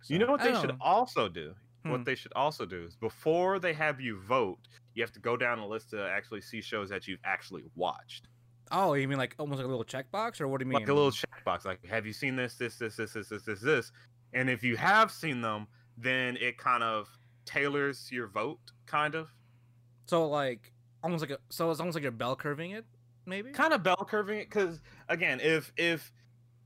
you 0.09 0.19
know 0.19 0.27
what 0.31 0.43
they 0.43 0.55
should 0.55 0.71
know. 0.71 0.77
also 0.81 1.29
do 1.29 1.55
Hmm. 1.85 1.91
what 1.91 2.05
they 2.07 2.15
should 2.15 2.33
also 2.35 2.65
do 2.65 2.85
is 2.85 2.97
before 2.97 3.59
they 3.59 3.75
have 3.75 4.01
you 4.01 4.19
vote 4.23 4.57
you 4.95 5.03
have 5.03 5.13
to 5.13 5.21
go 5.21 5.37
down 5.37 5.59
a 5.59 5.67
list 5.67 5.91
to 5.91 6.03
actually 6.09 6.41
see 6.41 6.63
shows 6.63 6.89
that 6.89 7.07
you've 7.07 7.21
actually 7.25 7.63
watched 7.77 8.29
Oh, 8.73 8.95
you 8.95 9.07
mean 9.07 9.19
like 9.19 9.35
almost 9.39 9.59
like 9.59 9.67
a 9.67 9.69
little 9.69 9.85
checkbox, 9.85 10.41
or 10.41 10.49
what 10.49 10.59
do 10.61 10.65
you 10.65 10.71
mean? 10.71 10.81
like 10.81 10.89
a 10.89 10.95
little 10.95 11.11
checkbox. 11.11 11.67
Like, 11.67 11.85
have 11.85 12.07
you 12.07 12.15
seen 12.15 12.35
this, 12.35 12.55
this, 12.57 12.77
this, 12.79 12.97
this, 12.97 13.13
this, 13.13 13.29
this, 13.29 13.43
this, 13.43 13.61
this? 13.61 13.93
And 14.35 14.51
if 14.51 14.63
you 14.63 14.77
have 14.77 15.11
seen 15.11 15.41
them, 15.41 15.67
then 15.97 16.37
it 16.41 16.59
kind 16.59 16.83
of 16.83 17.09
tailors 17.47 18.11
your 18.11 18.27
vote, 18.27 18.59
kind 18.87 19.15
of, 19.15 19.29
So 20.07 20.29
like 20.29 20.73
almost 21.03 21.21
like 21.23 21.31
a 21.31 21.39
so 21.51 21.71
it's 21.71 21.81
almost 21.81 21.95
like 21.95 22.03
you're 22.03 22.13
bell 22.13 22.35
curving 22.37 22.73
it, 22.73 22.85
maybe. 23.27 23.53
kind 23.53 23.73
of 23.73 23.83
bell 23.83 24.05
curving 24.09 24.41
it. 24.41 24.51
Because 24.51 24.81
again, 25.09 25.41
if 25.41 25.73
if 25.77 26.13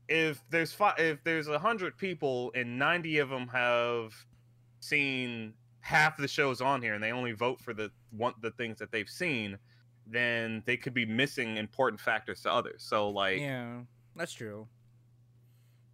if 0.07 0.43
there's 0.49 0.73
five, 0.73 0.97
if 0.97 1.23
there's 1.23 1.47
a 1.47 1.59
hundred 1.59 1.97
people 1.97 2.51
and 2.55 2.79
ninety 2.79 3.19
of 3.19 3.29
them 3.29 3.47
have 3.49 4.13
seen 4.79 5.53
half 5.81 6.17
the 6.17 6.27
shows 6.27 6.61
on 6.61 6.81
here, 6.81 6.95
and 6.95 7.03
they 7.03 7.11
only 7.11 7.33
vote 7.33 7.61
for 7.61 7.73
the 7.73 7.91
one 8.09 8.33
the 8.41 8.51
things 8.51 8.79
that 8.79 8.91
they've 8.91 9.09
seen, 9.09 9.57
then 10.07 10.63
they 10.65 10.75
could 10.77 10.93
be 10.93 11.05
missing 11.05 11.57
important 11.57 11.99
factors 12.01 12.41
to 12.41 12.51
others. 12.51 12.81
So 12.81 13.09
like. 13.09 13.39
Yeah, 13.39 13.81
that's 14.15 14.33
true. 14.33 14.67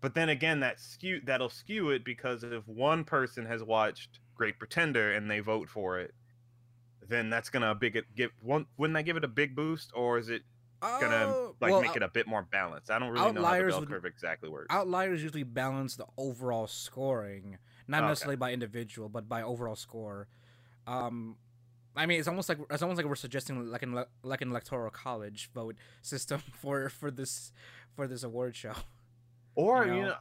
But 0.05 0.13
then 0.13 0.29
again 0.29 0.59
that 0.59 0.79
skew 0.79 1.19
that'll 1.25 1.49
skew 1.49 1.89
it 1.89 2.05
because 2.05 2.43
if 2.43 2.67
one 2.67 3.03
person 3.03 3.43
has 3.43 3.63
watched 3.63 4.19
great 4.35 4.59
pretender 4.59 5.13
and 5.13 5.31
they 5.31 5.39
vote 5.39 5.67
for 5.67 5.97
it 5.99 6.13
then 7.09 7.27
that's 7.31 7.49
gonna 7.49 7.73
big 7.73 7.95
it 7.95 8.05
give 8.15 8.29
one 8.43 8.67
wouldn't 8.77 8.93
that 8.95 9.01
give 9.01 9.17
it 9.17 9.23
a 9.23 9.27
big 9.27 9.55
boost 9.55 9.91
or 9.95 10.19
is 10.19 10.29
it 10.29 10.43
gonna 10.79 11.25
Oh, 11.25 11.55
like 11.59 11.71
well, 11.71 11.81
make 11.81 11.89
out- 11.89 11.95
it 11.97 12.03
a 12.03 12.07
bit 12.07 12.27
more 12.27 12.43
balanced 12.43 12.91
i 12.91 12.99
don't 12.99 13.09
really 13.09 13.31
know 13.33 13.43
how 13.43 13.57
the 13.57 13.63
bell 13.67 13.79
would- 13.79 13.89
curve 13.89 14.05
exactly 14.05 14.47
works 14.47 14.67
outliers 14.69 15.23
usually 15.23 15.41
balance 15.41 15.95
the 15.95 16.05
overall 16.19 16.67
scoring, 16.67 17.57
not 17.87 18.03
Okay. 18.03 18.09
necessarily 18.09 18.35
by 18.35 18.53
individual, 18.53 19.09
but 19.09 19.27
by 19.27 19.41
overall 19.41 19.75
score. 19.75 20.27
Um, 20.85 21.37
I 21.95 22.05
mean, 22.05 22.19
it's 22.19 22.27
almost 22.27 22.47
like 22.49 22.59
it's 22.69 22.83
almost 22.83 22.97
like 22.97 23.07
we're 23.07 23.15
suggesting 23.15 23.71
like 23.71 23.81
an 23.81 24.05
like 24.21 24.41
an 24.41 24.49
electoral 24.51 24.91
college 24.91 25.49
vote 25.53 25.75
system 26.03 26.41
for 26.61 26.89
for 26.89 27.09
this 27.09 27.51
for 27.95 28.05
this 28.07 28.21
award 28.23 28.55
show. 28.55 28.73
Or 29.55 29.85
you 29.85 29.93
you 29.95 30.01
know? 30.01 30.07
know, 30.09 30.15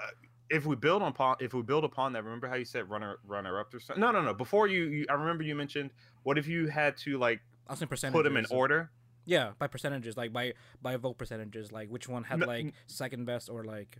if 0.51 0.67
we 0.67 0.77
build 0.77 1.03
upon 1.03 1.37
if 1.41 1.55
we 1.55 1.63
build 1.63 1.85
upon 1.85 2.13
that 2.13 2.25
remember 2.25 2.49
how 2.49 2.55
you 2.55 2.65
said 2.65 2.89
runner 2.89 3.19
runner 3.25 3.59
up 3.59 3.73
or 3.75 3.81
something 3.81 4.01
no 4.01 4.11
no 4.11 4.21
no 4.23 4.35
before 4.35 4.67
you, 4.67 4.85
you 4.85 5.07
i 5.09 5.15
remember 5.15 5.43
you 5.43 5.55
mentioned 5.55 5.91
what 6.23 6.39
if 6.39 6.47
you 6.47 6.69
had 6.69 6.97
to 6.97 7.19
like 7.19 7.41
percentages. 7.67 8.13
put 8.13 8.25
them 8.25 8.37
in 8.37 8.47
order 8.51 8.91
Yeah, 9.27 9.53
by 9.59 9.69
percentages, 9.69 10.17
like 10.19 10.33
by 10.35 10.53
by 10.83 10.97
vote 10.99 11.17
percentages, 11.17 11.73
like 11.73 11.89
which 11.89 12.09
one 12.09 12.25
had 12.25 12.41
No, 12.41 12.47
like 12.47 12.75
second 12.87 13.25
best 13.25 13.49
or 13.49 13.65
like. 13.65 13.99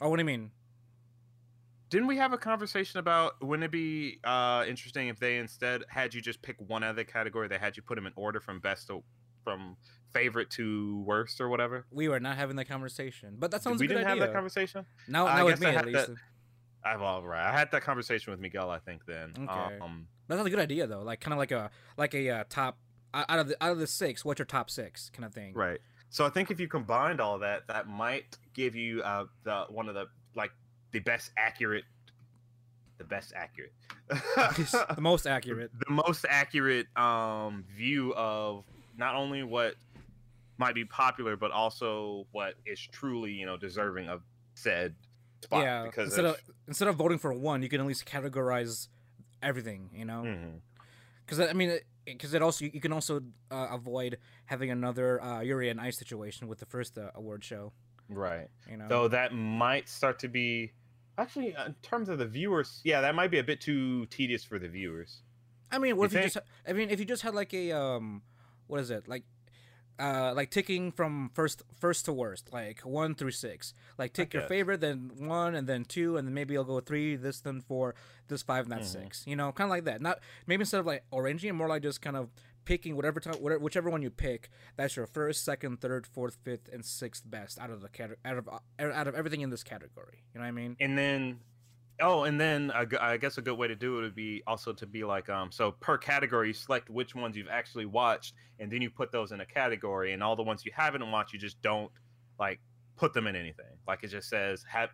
Oh, 0.00 0.08
what 0.08 0.16
do 0.18 0.20
you 0.20 0.26
mean? 0.26 0.52
Didn't 1.88 2.08
we 2.08 2.16
have 2.16 2.32
a 2.32 2.38
conversation 2.38 2.98
about 2.98 3.40
wouldn't 3.42 3.64
it 3.64 3.70
be 3.70 4.18
uh, 4.24 4.64
interesting 4.68 5.08
if 5.08 5.18
they 5.18 5.38
instead 5.38 5.82
had 5.88 6.14
you 6.14 6.20
just 6.20 6.42
pick 6.42 6.56
one 6.60 6.82
other 6.82 7.04
category? 7.04 7.48
They 7.48 7.58
had 7.58 7.76
you 7.76 7.82
put 7.82 7.94
them 7.94 8.06
in 8.06 8.12
order 8.16 8.40
from 8.40 8.60
best 8.60 8.88
to 8.88 9.02
from 9.46 9.76
favorite 10.12 10.50
to 10.50 11.02
worst 11.06 11.40
or 11.40 11.48
whatever. 11.48 11.86
We 11.92 12.08
were 12.08 12.18
not 12.18 12.36
having 12.36 12.56
that 12.56 12.68
conversation, 12.68 13.36
but 13.38 13.52
that 13.52 13.62
sounds 13.62 13.78
we 13.78 13.86
a 13.86 13.88
good 13.88 13.94
didn't 13.94 14.08
idea. 14.10 14.22
have 14.22 14.28
that 14.30 14.34
conversation. 14.34 14.84
Now, 15.06 15.26
I 15.28 15.36
now 15.38 15.44
with 15.46 15.60
me 15.60 15.66
I 15.68 15.74
at 15.74 15.86
least. 15.86 16.08
that- 16.08 16.16
I've 16.84 17.02
all 17.02 17.24
right. 17.24 17.44
I 17.48 17.56
had 17.56 17.70
that 17.72 17.82
conversation 17.82 18.32
with 18.32 18.40
Miguel. 18.40 18.70
I 18.70 18.78
think 18.80 19.02
then. 19.06 19.32
Okay. 19.36 19.78
Um, 19.80 20.06
That 20.28 20.36
sounds 20.36 20.46
a 20.46 20.50
good 20.50 20.58
idea 20.60 20.86
though. 20.88 21.02
Like 21.02 21.20
kind 21.20 21.32
of 21.32 21.38
like 21.38 21.50
a 21.52 21.70
like 21.96 22.14
a 22.14 22.28
uh, 22.30 22.44
top 22.48 22.78
out 23.14 23.26
out 23.28 23.38
of 23.40 23.48
the 23.48 23.56
out 23.62 23.70
of 23.72 23.78
the 23.78 23.86
six. 23.86 24.24
What's 24.24 24.38
your 24.40 24.46
top 24.46 24.68
six 24.70 25.10
kind 25.10 25.24
of 25.24 25.32
thing? 25.34 25.52
right. 25.54 25.78
So 26.10 26.24
I 26.24 26.28
think 26.30 26.50
if 26.52 26.58
you 26.60 26.66
combined 26.68 27.20
all 27.20 27.38
that, 27.40 27.66
that 27.68 27.88
might 27.88 28.38
give 28.54 28.74
you 28.76 29.02
uh, 29.02 29.24
the 29.44 29.64
one 29.68 29.88
of 29.88 29.94
the 29.96 30.06
like 30.36 30.52
the 30.92 31.00
best 31.00 31.32
accurate, 31.36 31.84
the 32.98 33.04
best 33.04 33.32
accurate, 33.34 33.72
the 34.08 34.96
most 35.00 35.26
accurate. 35.36 35.70
the 35.86 35.92
most 35.92 36.24
accurate 36.28 36.86
um, 36.96 37.64
view 37.76 38.14
of 38.14 38.64
not 38.98 39.14
only 39.14 39.42
what 39.42 39.74
might 40.58 40.74
be 40.74 40.84
popular, 40.84 41.36
but 41.36 41.50
also 41.50 42.26
what 42.32 42.54
is 42.64 42.80
truly 42.80 43.32
you 43.32 43.46
know 43.46 43.56
deserving 43.56 44.08
of 44.08 44.22
said 44.54 44.94
spot. 45.42 45.62
yeah. 45.62 45.84
because 45.84 46.06
Instead 46.06 46.24
of 46.24 46.34
if- 46.36 46.50
instead 46.68 46.88
of 46.88 46.96
voting 46.96 47.18
for 47.18 47.32
one, 47.32 47.62
you 47.62 47.68
can 47.68 47.80
at 47.80 47.86
least 47.86 48.06
categorize 48.06 48.88
everything. 49.42 49.90
You 49.92 50.04
know, 50.04 50.36
because 51.24 51.40
I 51.40 51.52
mean, 51.52 51.78
because 52.04 52.34
it 52.34 52.42
also 52.42 52.64
you 52.64 52.80
can 52.80 52.92
also 52.92 53.20
uh, 53.50 53.68
avoid 53.70 54.18
having 54.46 54.70
another 54.70 55.22
uh, 55.22 55.40
Yuri 55.40 55.70
on 55.70 55.78
Ice 55.78 55.98
situation 55.98 56.48
with 56.48 56.58
the 56.58 56.66
first 56.66 56.96
uh, 56.98 57.10
award 57.14 57.44
show. 57.44 57.72
right. 58.08 58.48
You 58.70 58.76
know. 58.78 58.88
Though 58.88 59.08
that 59.08 59.34
might 59.34 59.88
start 59.88 60.18
to 60.20 60.28
be 60.28 60.72
actually 61.18 61.54
in 61.66 61.74
terms 61.82 62.08
of 62.08 62.18
the 62.18 62.26
viewers, 62.26 62.80
yeah, 62.84 63.00
that 63.02 63.14
might 63.14 63.30
be 63.30 63.38
a 63.38 63.44
bit 63.44 63.60
too 63.60 64.06
tedious 64.06 64.44
for 64.44 64.58
the 64.58 64.68
viewers. 64.68 65.22
I 65.70 65.78
mean, 65.78 65.96
what 65.96 66.12
You 66.12 66.18
if 66.18 66.24
you 66.24 66.30
just? 66.30 66.46
I 66.66 66.72
mean, 66.72 66.90
if 66.90 66.98
you 67.00 67.04
just 67.04 67.22
had 67.22 67.34
like 67.34 67.52
a 67.52 67.72
um, 67.72 68.22
what 68.66 68.80
is 68.80 68.90
it 68.90 69.06
like? 69.08 69.24
Uh, 69.98 70.34
like 70.36 70.50
ticking 70.50 70.92
from 70.92 71.30
first 71.32 71.62
first 71.80 72.04
to 72.04 72.12
worst, 72.12 72.52
like 72.52 72.80
one 72.80 73.14
through 73.14 73.30
six. 73.30 73.72
Like 73.96 74.12
tick 74.12 74.34
your 74.34 74.42
favorite, 74.42 74.82
then 74.82 75.10
one, 75.16 75.54
and 75.54 75.66
then 75.66 75.86
two, 75.86 76.18
and 76.18 76.28
then 76.28 76.34
maybe 76.34 76.54
I'll 76.54 76.64
go 76.64 76.80
three, 76.80 77.16
this, 77.16 77.40
then 77.40 77.62
four, 77.62 77.94
this 78.28 78.42
five, 78.42 78.64
and 78.64 78.72
that's 78.72 78.90
Mhm. 78.90 79.02
six. 79.04 79.26
You 79.26 79.36
know, 79.36 79.52
kind 79.52 79.68
of 79.68 79.70
like 79.70 79.84
that. 79.84 80.02
Not 80.02 80.20
maybe 80.46 80.60
instead 80.62 80.80
of 80.80 80.86
like 80.86 81.04
arranging 81.14 81.54
more 81.54 81.66
like 81.68 81.82
just 81.82 82.02
kind 82.02 82.14
of 82.14 82.28
picking 82.66 82.94
whatever 82.94 83.20
time, 83.20 83.36
whatever, 83.40 83.58
whichever 83.60 83.88
one 83.88 84.02
you 84.02 84.10
pick. 84.10 84.50
That's 84.76 84.96
your 84.96 85.06
first, 85.06 85.42
second, 85.44 85.80
third, 85.80 86.06
fourth, 86.06 86.36
fifth, 86.44 86.68
and 86.70 86.84
sixth 86.84 87.22
best 87.24 87.58
out 87.58 87.70
of 87.70 87.80
the 87.80 87.88
cat 87.88 88.10
out 88.22 88.36
of 88.36 88.48
out 88.78 89.06
of 89.08 89.14
everything 89.14 89.40
in 89.40 89.48
this 89.48 89.62
category. 89.62 90.24
You 90.34 90.40
know 90.40 90.44
what 90.44 90.48
I 90.48 90.52
mean? 90.52 90.76
And 90.78 90.98
then, 90.98 91.40
oh, 92.00 92.24
and 92.24 92.40
then 92.40 92.70
I 92.70 93.16
guess 93.16 93.38
a 93.38 93.42
good 93.42 93.56
way 93.56 93.68
to 93.68 93.76
do 93.76 93.98
it 93.98 94.02
would 94.02 94.14
be 94.14 94.42
also 94.46 94.72
to 94.72 94.86
be 94.86 95.04
like, 95.04 95.28
um, 95.28 95.50
so 95.50 95.72
per 95.72 95.98
category, 95.98 96.48
you 96.48 96.54
select 96.54 96.90
which 96.90 97.14
ones 97.14 97.36
you've 97.36 97.48
actually 97.48 97.86
watched, 97.86 98.34
and 98.58 98.70
then 98.70 98.82
you 98.82 98.90
put 98.90 99.12
those 99.12 99.32
in 99.32 99.40
a 99.40 99.46
category, 99.46 100.12
and 100.12 100.22
all 100.22 100.36
the 100.36 100.42
ones 100.42 100.64
you 100.64 100.72
haven't 100.74 101.10
watched, 101.10 101.32
you 101.32 101.38
just 101.38 101.60
don't 101.62 101.90
like 102.38 102.60
put 102.96 103.12
them 103.12 103.26
in 103.26 103.36
anything. 103.36 103.66
Like 103.86 104.02
it 104.02 104.08
just 104.08 104.28
says 104.28 104.64
have 104.70 104.90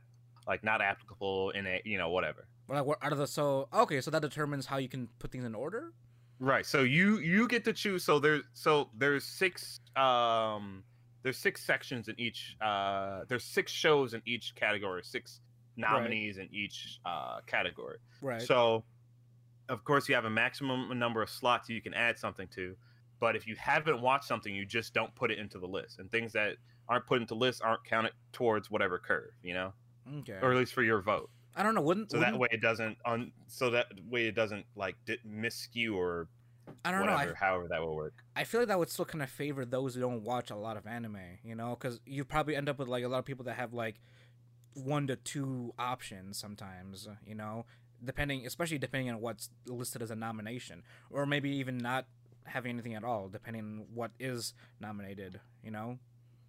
like 0.47 0.65
not 0.65 0.81
applicable 0.81 1.51
in 1.51 1.67
a 1.67 1.81
you 1.85 1.99
know 1.99 2.11
whatever. 2.11 2.47
Like 2.69 2.85
what 2.85 2.99
out 3.03 3.12
of 3.12 3.19
the 3.19 3.27
so 3.27 3.69
okay, 3.73 4.01
so 4.01 4.11
that 4.11 4.23
determines 4.23 4.67
how 4.67 4.79
you 4.79 4.88
can 4.88 5.09
put 5.19 5.31
things 5.33 5.45
in 5.45 5.55
order. 5.55 5.93
Right. 6.38 6.67
So 6.67 6.83
you 6.83 7.19
you 7.19 7.47
get 7.49 7.65
to 7.65 7.73
choose. 7.73 8.05
So 8.05 8.19
there's 8.19 8.43
so 8.53 8.88
there's 8.97 9.25
six 9.25 9.81
um 9.97 10.83
there's 11.23 11.38
six 11.38 11.65
sections 11.65 12.09
in 12.09 12.19
each 12.19 12.57
uh 12.61 13.21
there's 13.29 13.45
six 13.45 13.71
shows 13.71 14.15
in 14.15 14.23
each 14.27 14.55
category, 14.55 15.03
six 15.05 15.41
nominees 15.77 16.39
in 16.39 16.49
each 16.53 16.99
uh 17.05 17.41
category. 17.47 17.99
Right. 18.21 18.43
So 18.43 18.85
of 19.69 19.85
course 19.85 20.09
you 20.09 20.15
have 20.15 20.25
a 20.25 20.31
maximum 20.31 20.99
number 20.99 21.23
of 21.23 21.31
slots 21.31 21.69
you 21.69 21.81
can 21.81 21.95
add 21.95 22.19
something 22.19 22.49
to, 22.49 22.77
but 23.21 23.37
if 23.37 23.47
you 23.47 23.55
haven't 23.57 24.01
watched 24.01 24.25
something, 24.25 24.55
you 24.55 24.65
just 24.67 24.93
don't 24.93 25.15
put 25.15 25.31
it 25.31 25.39
into 25.39 25.59
the 25.59 25.67
list. 25.69 25.99
And 25.99 26.11
things 26.11 26.33
that 26.33 26.57
aren't 26.89 27.07
put 27.07 27.21
into 27.21 27.35
lists 27.35 27.61
aren't 27.61 27.85
counted 27.85 28.13
towards 28.33 28.71
whatever 28.71 28.99
curve, 28.99 29.31
you 29.43 29.55
know? 29.55 29.73
okay. 30.19 30.39
Or 30.43 30.51
at 30.51 30.57
least 30.59 30.75
for 30.75 30.83
your 30.83 31.01
vote. 31.01 31.31
I 31.55 31.63
don't 31.63 31.75
know. 31.75 31.81
Wouldn't 31.83 32.11
So 32.11 32.19
that 32.19 32.33
wouldn't- 32.33 32.41
way 32.41 32.49
it 32.51 32.61
doesn't 32.61 32.99
on 33.05 33.31
so 33.47 33.71
that 33.71 33.87
way 34.11 34.27
it 34.27 34.35
doesn't 34.35 34.67
like 34.75 34.97
di- 35.07 35.19
miskew 35.27 35.95
or 35.95 36.29
I 36.85 36.91
don't 36.91 37.07
know. 37.07 37.13
I, 37.13 37.33
however 37.35 37.67
that 37.69 37.81
will 37.81 37.95
work. 37.97 38.15
I 38.35 38.45
feel 38.45 38.61
like 38.61 38.69
that 38.69 38.79
would 38.79 38.91
still 38.91 39.05
kind 39.05 39.23
of 39.23 39.31
favor 39.31 39.65
those 39.65 39.95
who 39.95 40.01
don't 40.01 40.23
watch 40.23 40.51
a 40.51 40.57
lot 40.57 40.77
of 40.77 40.87
anime, 40.87 41.19
you 41.45 41.55
know, 41.55 41.77
because 41.79 42.01
you 42.07 42.25
probably 42.25 42.57
end 42.57 42.69
up 42.69 42.79
with 42.79 42.89
like 42.89 43.05
a 43.05 43.09
lot 43.09 43.19
of 43.19 43.25
people 43.25 43.45
that 43.45 43.55
have 43.57 43.73
like 43.73 44.01
one 44.75 45.07
to 45.09 45.17
two 45.17 45.75
options 45.79 46.39
sometimes, 46.39 47.09
you 47.27 47.35
know, 47.35 47.65
depending, 48.05 48.47
especially 48.47 48.79
depending 48.79 49.11
on 49.11 49.21
what's 49.21 49.51
listed 49.67 50.03
as 50.03 50.11
a 50.11 50.17
nomination, 50.17 50.83
or 51.11 51.27
maybe 51.27 51.51
even 51.51 51.79
not 51.79 52.07
having 52.45 52.71
anything 52.73 52.95
at 52.95 53.05
all, 53.05 53.29
depending 53.29 53.63
on 53.63 53.85
what 53.95 54.11
is 54.19 54.55
nominated, 54.81 55.41
you 55.63 55.71
know, 55.71 55.99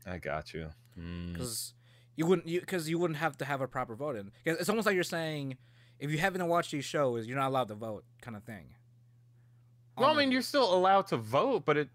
I 0.06 0.18
got 0.18 0.54
you. 0.54 0.70
Mm. 1.00 1.34
because 1.34 1.74
you 2.16 2.26
wouldn't, 2.26 2.46
because 2.48 2.90
you, 2.90 2.98
wouldn't 3.00 3.18
have 3.20 3.38
to 3.38 3.46
have 3.46 3.62
a 3.62 3.68
proper 3.68 3.96
vote 3.96 4.16
in. 4.16 4.32
'Cause 4.46 4.58
It's 4.60 4.70
almost 4.70 4.86
like 4.86 4.96
you're 4.96 5.04
saying, 5.04 5.58
if 6.00 6.12
you 6.12 6.18
haven't 6.18 6.46
watched 6.48 6.72
these 6.72 6.86
shows, 6.86 7.26
you're 7.28 7.38
not 7.38 7.48
allowed 7.48 7.68
to 7.70 7.76
vote, 7.76 8.04
kind 8.22 8.36
of 8.38 8.44
thing. 8.44 8.76
Well, 9.98 10.10
I 10.10 10.16
mean, 10.18 10.32
you're 10.32 10.42
still 10.42 10.74
allowed 10.74 11.08
to 11.08 11.18
vote, 11.18 11.66
but 11.66 11.78
it. 11.78 11.90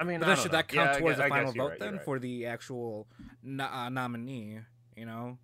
I 0.00 0.04
mean, 0.04 0.20
But 0.20 0.26
I 0.26 0.28
then 0.28 0.36
don't 0.36 0.42
should 0.42 0.52
know. 0.52 0.58
that 0.58 0.68
count 0.68 0.90
I 0.90 0.98
towards 1.00 1.18
guess- 1.18 1.24
the 1.26 1.28
final 1.28 1.52
vote 1.52 1.70
right, 1.70 1.78
then 1.80 1.94
right. 1.94 2.04
for 2.04 2.18
the 2.20 2.46
actual 2.46 3.08
no- 3.42 3.64
uh, 3.66 3.88
nominee? 3.88 4.60
You 4.98 5.06
know. 5.06 5.38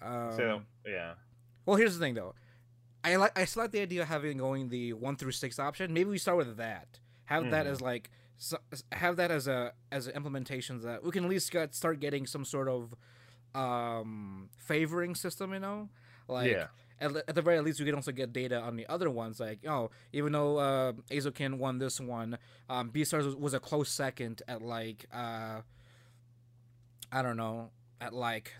Um, 0.00 0.32
So 0.36 0.62
yeah, 0.86 1.14
well, 1.66 1.76
here's 1.76 1.94
the 1.94 2.00
thing 2.04 2.14
though. 2.14 2.34
I 3.04 3.16
like 3.16 3.38
I 3.38 3.44
still 3.44 3.62
like 3.62 3.72
the 3.72 3.80
idea 3.80 4.02
of 4.02 4.08
having 4.08 4.38
going 4.38 4.68
the 4.68 4.92
one 4.92 5.16
through 5.16 5.32
six 5.32 5.58
option. 5.58 5.92
Maybe 5.92 6.10
we 6.10 6.18
start 6.18 6.36
with 6.38 6.56
that. 6.56 6.98
Have 7.26 7.50
that 7.50 7.66
Mhm. 7.66 7.70
as 7.70 7.80
like 7.80 8.10
so, 8.36 8.58
have 8.92 9.16
that 9.16 9.30
as 9.30 9.46
a 9.48 9.72
as 9.92 10.06
an 10.06 10.14
implementation 10.14 10.80
that 10.82 11.02
we 11.02 11.10
can 11.10 11.24
at 11.24 11.30
least 11.30 11.50
get, 11.50 11.74
start 11.74 12.00
getting 12.00 12.26
some 12.26 12.44
sort 12.44 12.68
of 12.68 12.94
um 13.54 14.50
favoring 14.56 15.14
system. 15.14 15.52
You 15.52 15.60
know, 15.60 15.88
like 16.28 16.50
yeah, 16.52 16.66
at, 17.00 17.14
at 17.28 17.34
the 17.34 17.42
very 17.42 17.60
least, 17.60 17.78
we 17.80 17.86
can 17.86 17.94
also 17.94 18.12
get 18.12 18.32
data 18.32 18.60
on 18.60 18.76
the 18.76 18.86
other 18.88 19.10
ones. 19.10 19.40
Like, 19.40 19.60
oh, 19.66 19.90
even 20.12 20.32
though 20.32 20.58
uh, 20.58 20.92
Eizouken 21.10 21.58
won 21.58 21.78
this 21.78 22.00
one, 22.00 22.38
um, 22.68 22.90
Beastars 22.90 23.24
was, 23.24 23.36
was 23.36 23.54
a 23.54 23.60
close 23.60 23.88
second 23.90 24.42
at 24.48 24.60
like, 24.62 25.06
uh, 25.12 25.62
I 27.12 27.22
don't 27.22 27.36
know, 27.36 27.70
at 28.00 28.12
like 28.12 28.52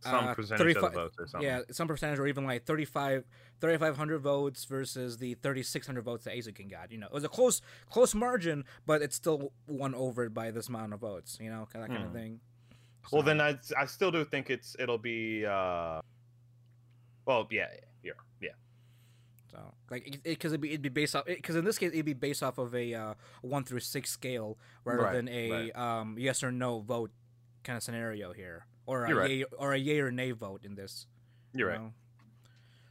some 0.00 0.26
uh, 0.28 0.34
percentage 0.34 0.60
of 0.60 0.66
the 0.74 0.80
35 0.88 0.94
votes 0.94 1.16
or 1.18 1.26
something. 1.28 1.48
yeah, 1.48 1.60
some 1.70 1.86
percentage 1.86 2.18
or 2.18 2.26
even 2.26 2.44
like 2.44 2.64
35 2.64 3.24
3500 3.60 4.18
votes 4.18 4.64
versus 4.64 5.18
the 5.18 5.34
3600 5.34 6.02
votes 6.02 6.24
that 6.24 6.34
Eizouken 6.34 6.68
got. 6.70 6.90
You 6.90 6.98
know, 6.98 7.06
it 7.06 7.12
was 7.12 7.22
a 7.24 7.28
close 7.28 7.60
close 7.88 8.14
margin, 8.14 8.64
but 8.86 9.00
it's 9.02 9.14
still 9.14 9.52
won 9.68 9.94
over 9.94 10.28
by 10.28 10.50
this 10.50 10.68
amount 10.68 10.92
of 10.92 11.00
votes. 11.00 11.38
You 11.40 11.50
know, 11.50 11.68
that 11.72 11.88
kind 11.88 12.02
of 12.02 12.08
Hmm. 12.10 12.16
thing. 12.16 12.40
Well, 13.12 13.22
then 13.22 13.40
I, 13.40 13.58
I 13.76 13.86
still 13.86 14.10
do 14.10 14.24
think 14.24 14.50
it's 14.50 14.74
it'll 14.78 14.98
be. 14.98 15.44
uh 15.46 16.00
Well, 17.26 17.46
yeah, 17.50 17.68
yeah, 18.02 18.12
yeah. 18.40 18.50
So 19.50 19.58
like 19.90 20.20
because 20.24 20.52
it, 20.52 20.54
would 20.54 20.60
be 20.62 20.68
it'd 20.70 20.82
be 20.82 20.88
based 20.88 21.14
off 21.14 21.26
because 21.26 21.54
in 21.56 21.64
this 21.64 21.78
case 21.78 21.90
it'd 21.92 22.04
be 22.04 22.12
based 22.14 22.42
off 22.42 22.58
of 22.58 22.74
a 22.74 22.94
uh, 22.94 23.14
one 23.42 23.64
through 23.64 23.80
six 23.80 24.10
scale 24.10 24.58
rather 24.84 25.02
Right, 25.02 25.12
than 25.14 25.28
a 25.28 25.50
right. 25.50 25.76
um, 25.76 26.16
yes 26.18 26.42
or 26.42 26.50
no 26.50 26.80
vote 26.80 27.10
kind 27.64 27.76
of 27.76 27.82
scenario 27.82 28.32
here, 28.32 28.66
or 28.86 29.06
a 29.06 29.14
right. 29.14 29.30
yay 29.30 29.44
or 29.58 29.72
a 29.72 29.78
yay 29.78 30.00
or 30.00 30.10
nay 30.10 30.30
vote 30.32 30.64
in 30.64 30.74
this. 30.74 31.06
You're 31.54 31.68
you 31.68 31.74
right. 31.74 31.82
know? 31.82 31.92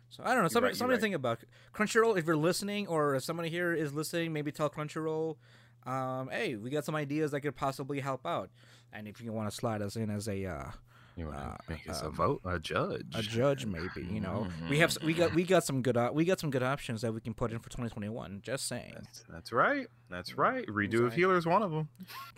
So 0.09 0.24
I 0.26 0.34
don't 0.34 0.43
know. 0.43 0.49
Something, 0.49 0.63
right, 0.69 0.76
something 0.76 0.91
right. 0.91 0.95
to 0.97 1.01
think 1.01 1.15
about. 1.15 1.39
Crunchyroll, 1.74 2.17
if 2.17 2.26
you're 2.26 2.36
listening, 2.36 2.86
or 2.88 3.15
if 3.15 3.24
somebody 3.24 3.49
here 3.49 3.74
is 3.74 3.93
listening, 3.93 4.34
maybe 4.34 4.51
tell 4.51 4.69
Crunchyroll, 4.69 5.38
um, 5.86 6.30
hey, 6.30 6.57
we 6.57 6.69
got 6.69 6.84
some 6.86 6.95
ideas 6.95 7.32
that 7.32 7.41
could 7.41 7.55
possibly 7.55 8.01
help 8.01 8.26
out. 8.28 8.49
And 8.91 9.07
if 9.07 9.22
you 9.22 9.32
want 9.32 9.49
to 9.49 9.55
slide 9.55 9.82
us 9.82 9.95
in 9.95 10.09
as 10.09 10.28
a 10.28 10.45
uh, 10.45 10.72
You 11.15 11.28
want 11.28 11.38
want 11.38 11.61
to 11.65 11.72
make 11.72 11.89
us 11.89 12.01
us 12.01 12.07
a 12.07 12.09
vote, 12.09 12.41
a 12.43 12.59
judge. 12.59 13.05
a 13.15 13.22
judge, 13.22 13.65
maybe 13.65 14.05
you 14.11 14.19
know, 14.19 14.47
we 14.69 14.80
have 14.80 14.97
we 15.01 15.13
got 15.13 15.34
we 15.34 15.43
got 15.43 15.63
some 15.63 15.82
good 15.82 15.95
uh, 15.95 16.11
we 16.13 16.26
got 16.26 16.41
some 16.41 16.51
good 16.51 16.63
options 16.63 17.01
that 17.01 17.13
we 17.13 17.22
can 17.22 17.34
put 17.34 17.51
in 17.51 17.59
for 17.59 17.69
2021. 17.69 18.41
Just 18.43 18.67
saying. 18.67 18.93
That's, 18.95 19.24
that's 19.30 19.51
right. 19.53 19.88
That's 20.09 20.38
right. 20.38 20.65
Redo 20.67 20.95
of 20.95 21.03
right. 21.03 21.13
Healer 21.13 21.38
is 21.38 21.45
one 21.45 21.63
of 21.63 21.72
them. 21.72 21.89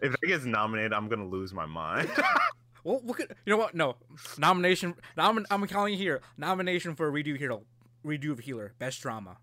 if 0.00 0.12
that 0.12 0.26
gets 0.26 0.44
nominated, 0.44 0.92
I'm 0.92 1.08
gonna 1.08 1.26
lose 1.28 1.52
my 1.52 1.66
mind. 1.66 2.10
Well, 2.84 3.00
look 3.02 3.18
at 3.18 3.30
you 3.44 3.50
know 3.50 3.56
what? 3.56 3.74
No 3.74 3.96
nomination. 4.38 4.94
Nom- 5.16 5.38
I'm 5.38 5.46
I'm 5.62 5.66
calling 5.66 5.94
you 5.94 5.98
here. 5.98 6.20
Nomination 6.38 6.94
for 6.94 7.10
redo 7.10 7.36
hero, 7.36 7.64
redo 8.04 8.30
of 8.30 8.38
healer, 8.38 8.74
best 8.78 9.02
drama. 9.02 9.38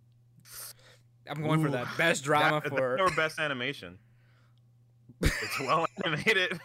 I'm 1.30 1.44
going 1.44 1.62
for 1.62 1.70
that 1.72 1.88
best 1.98 2.24
drama 2.30 2.62
That- 2.64 2.70
for. 2.70 3.02
or 3.02 3.10
best 3.12 3.40
animation. 3.40 3.98
It's 5.22 5.60
well 5.60 5.86
animated. 6.06 6.62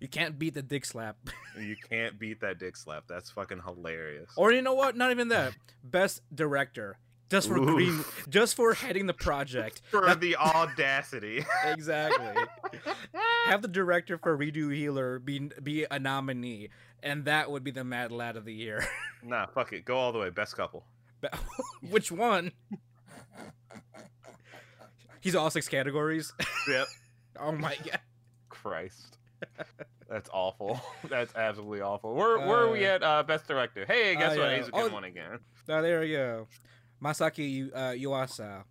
You 0.00 0.08
can't 0.08 0.38
beat 0.38 0.54
the 0.54 0.62
dick 0.62 0.86
slap. 0.86 1.18
You 1.60 1.76
can't 1.90 2.18
beat 2.18 2.40
that 2.40 2.58
dick 2.58 2.76
slap. 2.78 3.04
That's 3.06 3.28
fucking 3.30 3.60
hilarious. 3.62 4.30
Or 4.38 4.50
you 4.50 4.62
know 4.62 4.72
what? 4.72 4.96
Not 4.96 5.10
even 5.10 5.28
that. 5.28 5.52
Best 5.84 6.22
director, 6.34 6.96
just 7.32 7.48
for 7.48 7.56
Ooh. 7.56 7.64
green, 7.64 8.04
just 8.28 8.54
for 8.54 8.74
heading 8.74 9.06
the 9.06 9.14
project. 9.14 9.80
For 9.90 10.04
That- 10.04 10.20
the 10.20 10.36
audacity. 10.36 11.42
exactly. 11.66 12.34
Have 13.46 13.62
the 13.62 13.68
director 13.68 14.18
for 14.18 14.36
redo 14.36 14.72
healer 14.72 15.18
be 15.18 15.50
be 15.62 15.86
a 15.90 15.98
nominee, 15.98 16.68
and 17.02 17.24
that 17.24 17.50
would 17.50 17.64
be 17.64 17.70
the 17.70 17.84
Mad 17.84 18.12
Lad 18.12 18.36
of 18.36 18.44
the 18.44 18.52
year. 18.52 18.86
nah, 19.22 19.46
fuck 19.46 19.72
it. 19.72 19.86
Go 19.86 19.96
all 19.96 20.12
the 20.12 20.18
way. 20.18 20.28
Best 20.28 20.54
couple. 20.56 20.84
Which 21.88 22.12
one? 22.12 22.52
He's 25.20 25.34
all 25.34 25.48
six 25.50 25.68
categories. 25.68 26.34
Yep. 26.68 26.86
oh 27.40 27.52
my 27.52 27.76
god. 27.76 28.00
Christ. 28.50 29.16
That's 30.08 30.28
awful. 30.32 30.80
That's 31.08 31.34
absolutely 31.34 31.80
awful. 31.80 32.14
Where 32.14 32.38
where 32.40 32.58
are 32.58 32.70
we 32.70 32.84
Uh, 32.86 32.90
at? 32.96 33.02
Uh, 33.02 33.22
best 33.22 33.48
director. 33.48 33.86
Hey, 33.86 34.14
guess 34.16 34.36
uh, 34.36 34.40
what? 34.40 34.50
yeah. 34.50 34.56
a 34.66 34.70
good 34.70 34.92
won 34.92 35.04
again. 35.04 35.38
Oh, 35.68 35.80
there 35.80 36.00
we 36.00 36.10
go. 36.12 36.46
Masaki 37.02 37.70
uh, 37.74 37.78
Yuasa. 37.90 38.64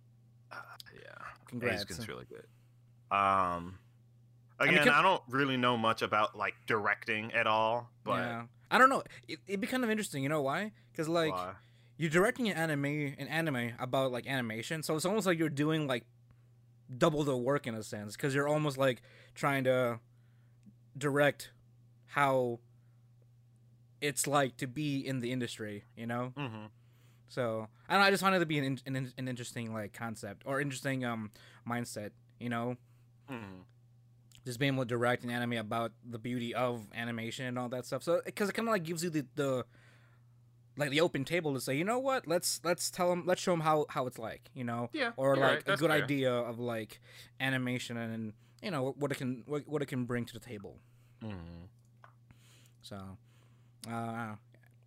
Uh, 0.50 0.56
yeah. 0.94 1.10
Congrats. 1.46 1.84
Eizouken's 1.84 2.08
really 2.08 2.24
good. 2.24 2.46
Um, 3.16 3.78
again, 4.58 4.78
I, 4.78 4.84
can- 4.84 5.02
don't 5.02 5.22
really 5.28 5.56
know 5.56 5.76
much 5.76 6.02
about 6.02 6.36
like 6.36 6.54
directing 6.66 7.32
at 7.32 7.46
all, 7.46 7.90
but 8.04 8.18
yeah. 8.18 8.42
I 8.70 8.78
don't 8.78 8.88
know. 8.88 9.02
It, 9.28 9.38
it'd 9.46 9.60
be 9.60 9.66
kind 9.66 9.84
of 9.84 9.90
interesting. 9.90 10.22
You 10.22 10.30
know 10.30 10.40
why? 10.40 10.72
Because 10.90 11.08
like 11.08 11.32
why? 11.32 11.52
you're 11.98 12.10
directing 12.10 12.48
an 12.48 12.56
anime, 12.56 12.84
an 13.18 13.28
anime 13.28 13.72
about 13.78 14.12
like 14.12 14.26
animation, 14.26 14.82
so 14.82 14.96
it's 14.96 15.04
almost 15.04 15.26
like 15.26 15.38
you're 15.38 15.50
doing 15.50 15.86
like 15.86 16.04
double 16.96 17.22
the 17.24 17.36
work 17.36 17.66
in 17.66 17.74
a 17.74 17.82
sense. 17.82 18.16
Because 18.16 18.34
you're 18.34 18.48
almost 18.48 18.78
like 18.78 19.02
trying 19.34 19.64
to 19.64 20.00
direct 20.96 21.50
how 22.06 22.60
it's 24.00 24.26
like 24.26 24.56
to 24.56 24.66
be 24.66 25.06
in 25.06 25.20
the 25.20 25.32
industry. 25.32 25.84
You 25.96 26.06
know. 26.06 26.32
Mm-hmm. 26.36 26.64
So 27.32 27.66
I 27.88 27.94
don't 27.94 28.02
know. 28.02 28.06
I 28.08 28.10
just 28.10 28.22
find 28.22 28.34
it 28.36 28.40
to 28.40 28.46
be 28.46 28.58
an, 28.58 28.78
an, 28.84 29.10
an 29.16 29.26
interesting 29.26 29.72
like 29.72 29.94
concept 29.94 30.42
or 30.44 30.60
interesting 30.60 31.04
um 31.04 31.30
mindset. 31.66 32.10
You 32.38 32.50
know. 32.50 32.76
Mm-hmm. 33.30 33.62
just 34.44 34.58
being 34.58 34.74
able 34.74 34.84
to 34.84 34.88
direct 34.88 35.24
an 35.24 35.30
anime 35.30 35.52
about 35.54 35.92
the 36.04 36.18
beauty 36.18 36.52
of 36.54 36.84
animation 36.94 37.46
and 37.46 37.56
all 37.58 37.68
that 37.70 37.86
stuff. 37.86 38.02
So 38.02 38.20
because 38.24 38.48
it 38.50 38.52
kind 38.52 38.68
of 38.68 38.72
like 38.72 38.82
gives 38.82 39.02
you 39.04 39.08
the, 39.10 39.24
the 39.36 39.64
like 40.76 40.90
the 40.90 41.00
open 41.00 41.24
table 41.24 41.54
to 41.54 41.60
say, 41.60 41.74
you 41.76 41.84
know 41.84 41.98
what, 42.00 42.26
let's 42.26 42.60
let's 42.64 42.90
tell 42.90 43.08
them, 43.10 43.22
let's 43.24 43.40
show 43.40 43.52
them 43.52 43.60
how 43.60 43.86
how 43.88 44.06
it's 44.08 44.18
like, 44.18 44.50
you 44.54 44.64
know, 44.64 44.90
Yeah. 44.92 45.12
or 45.16 45.36
like 45.36 45.42
right, 45.50 45.60
a 45.62 45.64
that's 45.64 45.80
good 45.80 45.90
fair. 45.90 46.02
idea 46.02 46.32
of 46.34 46.58
like 46.58 47.00
animation 47.40 47.96
and 47.96 48.32
you 48.62 48.70
know 48.70 48.94
what 48.98 49.10
it 49.12 49.18
can 49.18 49.44
what, 49.46 49.66
what 49.66 49.80
it 49.80 49.86
can 49.86 50.04
bring 50.04 50.24
to 50.26 50.32
the 50.34 50.40
table. 50.40 50.74
Mhm. 51.24 51.68
So, 52.82 52.96
uh, 53.88 54.34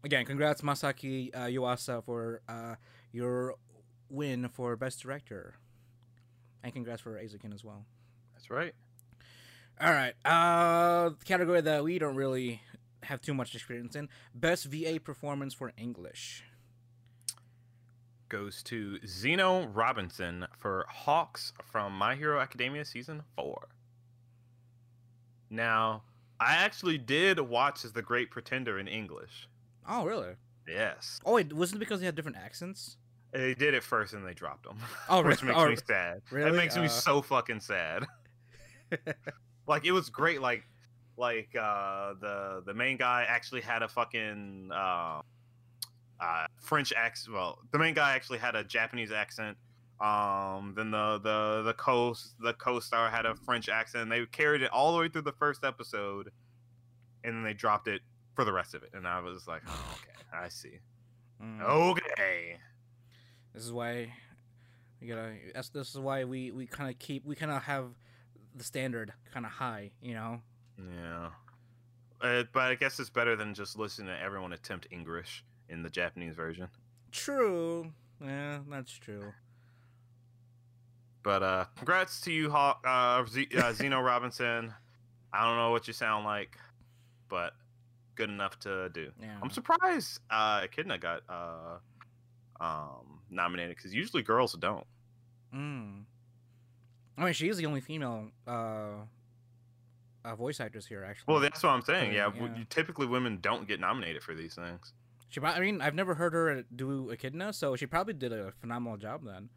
again, 0.05 0.23
congrats 0.23 0.61
Masaki 0.61 1.35
uh, 1.35 1.47
Yuasa 1.47 2.03
for 2.03 2.41
uh, 2.47 2.75
your 3.11 3.55
win 4.09 4.47
for 4.47 4.75
best 4.77 5.01
director, 5.01 5.55
and 6.63 6.71
congrats 6.71 7.01
for 7.01 7.19
Eizouken 7.19 7.53
as 7.53 7.63
well. 7.63 7.85
That's 8.33 8.49
right. 8.49 8.73
All 9.81 9.91
right. 9.91 10.13
Uh, 10.23 11.09
category 11.25 11.59
that 11.59 11.83
we 11.83 11.99
don't 11.99 12.15
really 12.15 12.61
have 13.03 13.19
too 13.19 13.33
much 13.33 13.53
experience 13.55 13.95
in: 13.95 14.07
best 14.33 14.65
VA 14.65 14.99
performance 15.03 15.53
for 15.53 15.73
English. 15.77 16.43
Goes 18.29 18.63
to 18.63 18.99
Zeno 19.05 19.67
Robinson 19.67 20.47
for 20.57 20.85
Hawks 20.89 21.51
from 21.63 21.93
My 21.93 22.15
Hero 22.15 22.39
Academia 22.39 22.85
season 22.85 23.23
four. 23.35 23.69
Now, 25.49 26.03
I 26.39 26.55
actually 26.55 26.97
did 26.97 27.39
watch 27.39 27.85
as 27.85 27.93
the 27.93 28.01
Great 28.01 28.29
Pretender 28.31 28.79
in 28.79 28.87
English. 28.87 29.47
Oh, 29.87 30.05
really? 30.05 30.33
Yes. 30.67 31.19
Oh, 31.25 31.33
wait, 31.33 31.53
wasn't 31.53 31.77
it 31.81 31.85
because 31.85 31.99
they 31.99 32.05
had 32.05 32.15
different 32.15 32.37
accents? 32.37 32.97
They 33.31 33.53
did 33.53 33.73
it 33.73 33.83
first 33.83 34.13
and 34.13 34.25
they 34.25 34.33
dropped 34.33 34.63
them. 34.63 34.77
Oh, 35.09 35.21
which 35.21 35.43
makes 35.43 35.57
Oh, 35.59 35.67
me 35.69 35.75
sad. 35.75 36.21
really? 36.31 36.49
It 36.49 36.53
makes 36.55 36.75
me 36.75 36.85
Uh. 36.85 36.89
so 36.89 37.21
fucking 37.21 37.59
sad. 37.59 38.05
like 39.67 39.85
it 39.85 39.91
was 39.91 40.09
great. 40.09 40.41
Like, 40.41 40.63
like 41.17 41.49
uh, 41.55 42.13
the 42.19 42.63
the 42.65 42.73
main 42.73 42.97
guy 42.97 43.25
actually 43.27 43.61
had 43.61 43.83
a 43.83 43.87
fucking 43.87 44.69
uh, 44.73 45.21
uh, 46.19 46.45
French 46.61 46.93
accent. 46.93 47.35
Well, 47.35 47.59
the 47.71 47.79
main 47.79 47.93
guy 47.93 48.15
actually 48.15 48.39
had 48.39 48.55
a 48.55 48.63
Japanese 48.63 49.11
accent. 49.11 49.57
Um, 49.99 50.73
then 50.75 50.91
the 50.91 51.19
the 51.23 51.61
the 51.63 51.73
co 51.73 52.15
the 52.39 52.53
co-star 52.53 53.09
had 53.09 53.25
a 53.25 53.35
French 53.35 53.69
accent. 53.69 54.09
They 54.09 54.25
carried 54.25 54.61
it 54.61 54.71
all 54.71 54.93
the 54.93 54.99
way 54.99 55.07
through 55.09 55.21
the 55.23 55.31
first 55.33 55.63
episode, 55.63 56.31
and 57.23 57.35
then 57.35 57.43
they 57.43 57.53
dropped 57.53 57.87
it 57.87 58.01
for 58.35 58.45
the 58.45 58.53
rest 58.53 58.73
of 58.73 58.83
it. 58.83 58.91
And 58.93 59.07
I 59.07 59.19
was 59.19 59.47
like, 59.47 59.61
oh, 59.67 59.95
okay, 59.95 60.45
I 60.45 60.49
see. 60.49 60.79
Mm. 61.41 61.61
Okay. 61.61 62.57
This 63.53 63.63
is 63.63 63.71
why 63.71 64.13
we 65.01 65.07
gotta. 65.07 65.33
That's 65.53 65.69
this 65.69 65.89
is 65.89 65.99
why 65.99 66.25
we 66.25 66.51
we 66.51 66.67
kind 66.67 66.89
of 66.89 66.99
keep 66.99 67.25
we 67.25 67.35
kind 67.35 67.51
of 67.51 67.63
have 67.63 67.89
the 68.55 68.63
standard 68.63 69.13
kind 69.33 69.45
of 69.45 69.51
high. 69.51 69.91
You 70.01 70.13
know. 70.13 70.41
Yeah. 70.77 71.29
Uh, 72.21 72.43
but 72.53 72.63
I 72.63 72.75
guess 72.75 72.99
it's 72.99 73.09
better 73.09 73.35
than 73.35 73.53
just 73.53 73.77
listening 73.77 74.07
to 74.07 74.19
everyone 74.19 74.53
attempt 74.53 74.87
English 74.91 75.43
in 75.69 75.83
the 75.83 75.89
Japanese 75.89 76.35
version. 76.35 76.67
True. 77.11 77.91
Yeah, 78.23 78.59
that's 78.69 78.91
true. 78.91 79.33
But 81.23 81.43
uh, 81.43 81.65
congrats 81.75 82.21
to 82.21 82.31
you, 82.31 82.49
Hawk, 82.49 82.83
uh, 82.85 83.25
Z- 83.25 83.49
uh, 83.57 83.73
Zeno 83.73 83.99
Robinson. 83.99 84.73
I 85.33 85.43
don't 85.45 85.57
know 85.57 85.71
what 85.71 85.87
you 85.87 85.93
sound 85.93 86.23
like, 86.23 86.57
but 87.29 87.53
good 88.15 88.29
enough 88.29 88.57
to 88.59 88.89
do. 88.89 89.11
Yeah. 89.21 89.37
I'm 89.41 89.49
surprised 89.49 90.19
uh, 90.29 90.61
Echidna 90.63 90.97
got 90.97 91.21
uh, 91.29 91.77
um, 92.59 93.19
nominated 93.29 93.75
because 93.75 93.93
usually 93.93 94.23
girls 94.23 94.53
don't. 94.53 94.85
Mm. 95.53 96.03
I 97.17 97.23
mean, 97.23 97.33
she 97.33 97.49
is 97.49 97.57
the 97.57 97.65
only 97.65 97.81
female 97.81 98.27
uh, 98.47 99.03
uh 100.25 100.35
voice 100.35 100.59
actress 100.59 100.85
here, 100.85 101.03
actually. 101.03 101.31
Well, 101.31 101.41
that's 101.41 101.61
what 101.63 101.69
I'm 101.69 101.81
saying. 101.81 102.13
Yeah, 102.13 102.31
Yeah. 102.33 102.47
w- 102.47 102.65
typically 102.69 103.05
women 103.07 103.39
don't 103.41 103.67
get 103.67 103.79
nominated 103.79 104.23
for 104.23 104.33
these 104.33 104.55
things. 104.55 104.93
She, 105.29 105.41
I 105.41 105.59
mean, 105.59 105.81
I've 105.81 105.95
never 105.95 106.15
heard 106.15 106.33
her 106.33 106.63
do 106.75 107.09
Echidna, 107.09 107.51
so 107.53 107.75
she 107.75 107.85
probably 107.85 108.13
did 108.13 108.31
a 108.31 108.51
phenomenal 108.61 108.97
job 108.97 109.23
then 109.25 109.49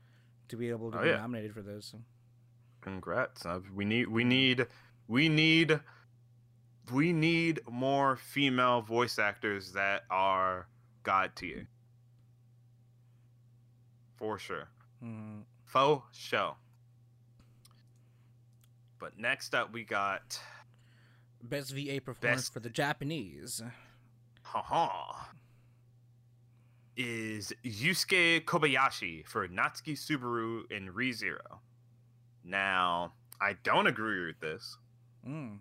to 0.48 0.56
be 0.56 0.70
able 0.70 0.90
to 0.92 0.98
Oh, 0.98 1.02
be 1.02 1.08
yeah. 1.08 1.16
nominated 1.16 1.54
for 1.54 1.62
this. 1.62 1.94
Congrats. 2.80 3.44
Uh, 3.44 3.60
we 3.74 3.84
need 3.84 4.08
we 4.08 4.24
need 4.24 4.66
we 5.08 5.28
need 5.28 5.80
we 6.92 7.12
need 7.12 7.60
more 7.70 8.16
female 8.16 8.80
voice 8.80 9.18
actors 9.18 9.72
that 9.72 10.02
are 10.10 10.66
god 11.02 11.32
tier. 11.36 11.66
For 14.16 14.38
sure. 14.38 14.68
Mm. 15.04 15.42
Faux 15.64 16.04
show. 16.16 16.56
But 18.98 19.18
next 19.18 19.54
up 19.54 19.72
we 19.72 19.84
got 19.84 20.40
Best 21.42 21.70
VA 21.72 22.00
performance 22.00 22.42
Best- 22.42 22.52
for 22.52 22.60
the 22.60 22.70
Japanese. 22.70 23.62
Haha. 24.42 25.26
Is 26.96 27.52
Yusuke 27.64 28.44
Kobayashi 28.44 29.24
for 29.24 29.46
Natsuki 29.46 29.92
Subaru 29.96 30.68
in 30.72 30.92
ReZero. 30.92 31.58
Now, 32.42 33.12
I 33.40 33.52
don't 33.62 33.86
agree 33.86 34.26
with 34.26 34.40
this, 34.40 34.78
Mm. 35.24 35.58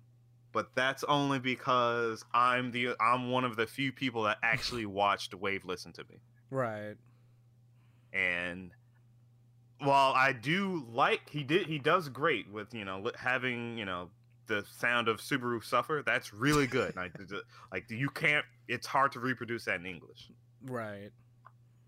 But 0.58 0.74
that's 0.74 1.04
only 1.04 1.38
because 1.38 2.26
I'm 2.34 2.72
the 2.72 2.96
I'm 3.00 3.30
one 3.30 3.44
of 3.44 3.56
the 3.56 3.68
few 3.68 3.92
people 3.92 4.24
that 4.24 4.38
actually 4.42 4.88
watched 4.88 5.36
Wave 5.36 5.66
Listen 5.66 5.94
to 5.94 6.04
Me. 6.10 6.18
Right. 6.50 6.96
and 8.12 8.72
while 9.80 10.14
I 10.14 10.34
do 10.34 10.84
like 10.92 11.30
he 11.30 11.44
did 11.44 11.68
he 11.68 11.78
does 11.78 12.10
great 12.10 12.52
with 12.52 12.74
you 12.74 12.84
know 12.86 13.12
having 13.20 13.78
you 13.78 13.86
know 13.86 14.10
the 14.48 14.64
sound 14.80 15.08
of 15.08 15.20
Subaru 15.20 15.64
suffer 15.64 16.02
that's 16.04 16.34
really 16.34 16.66
good 16.66 16.96
like, 16.96 17.12
like 17.72 17.86
you 17.92 18.10
can't 18.10 18.46
it's 18.68 18.88
hard 18.88 19.12
to 19.12 19.20
reproduce 19.20 19.66
that 19.66 19.80
in 19.80 19.86
English 19.86 20.32
Right. 20.66 21.12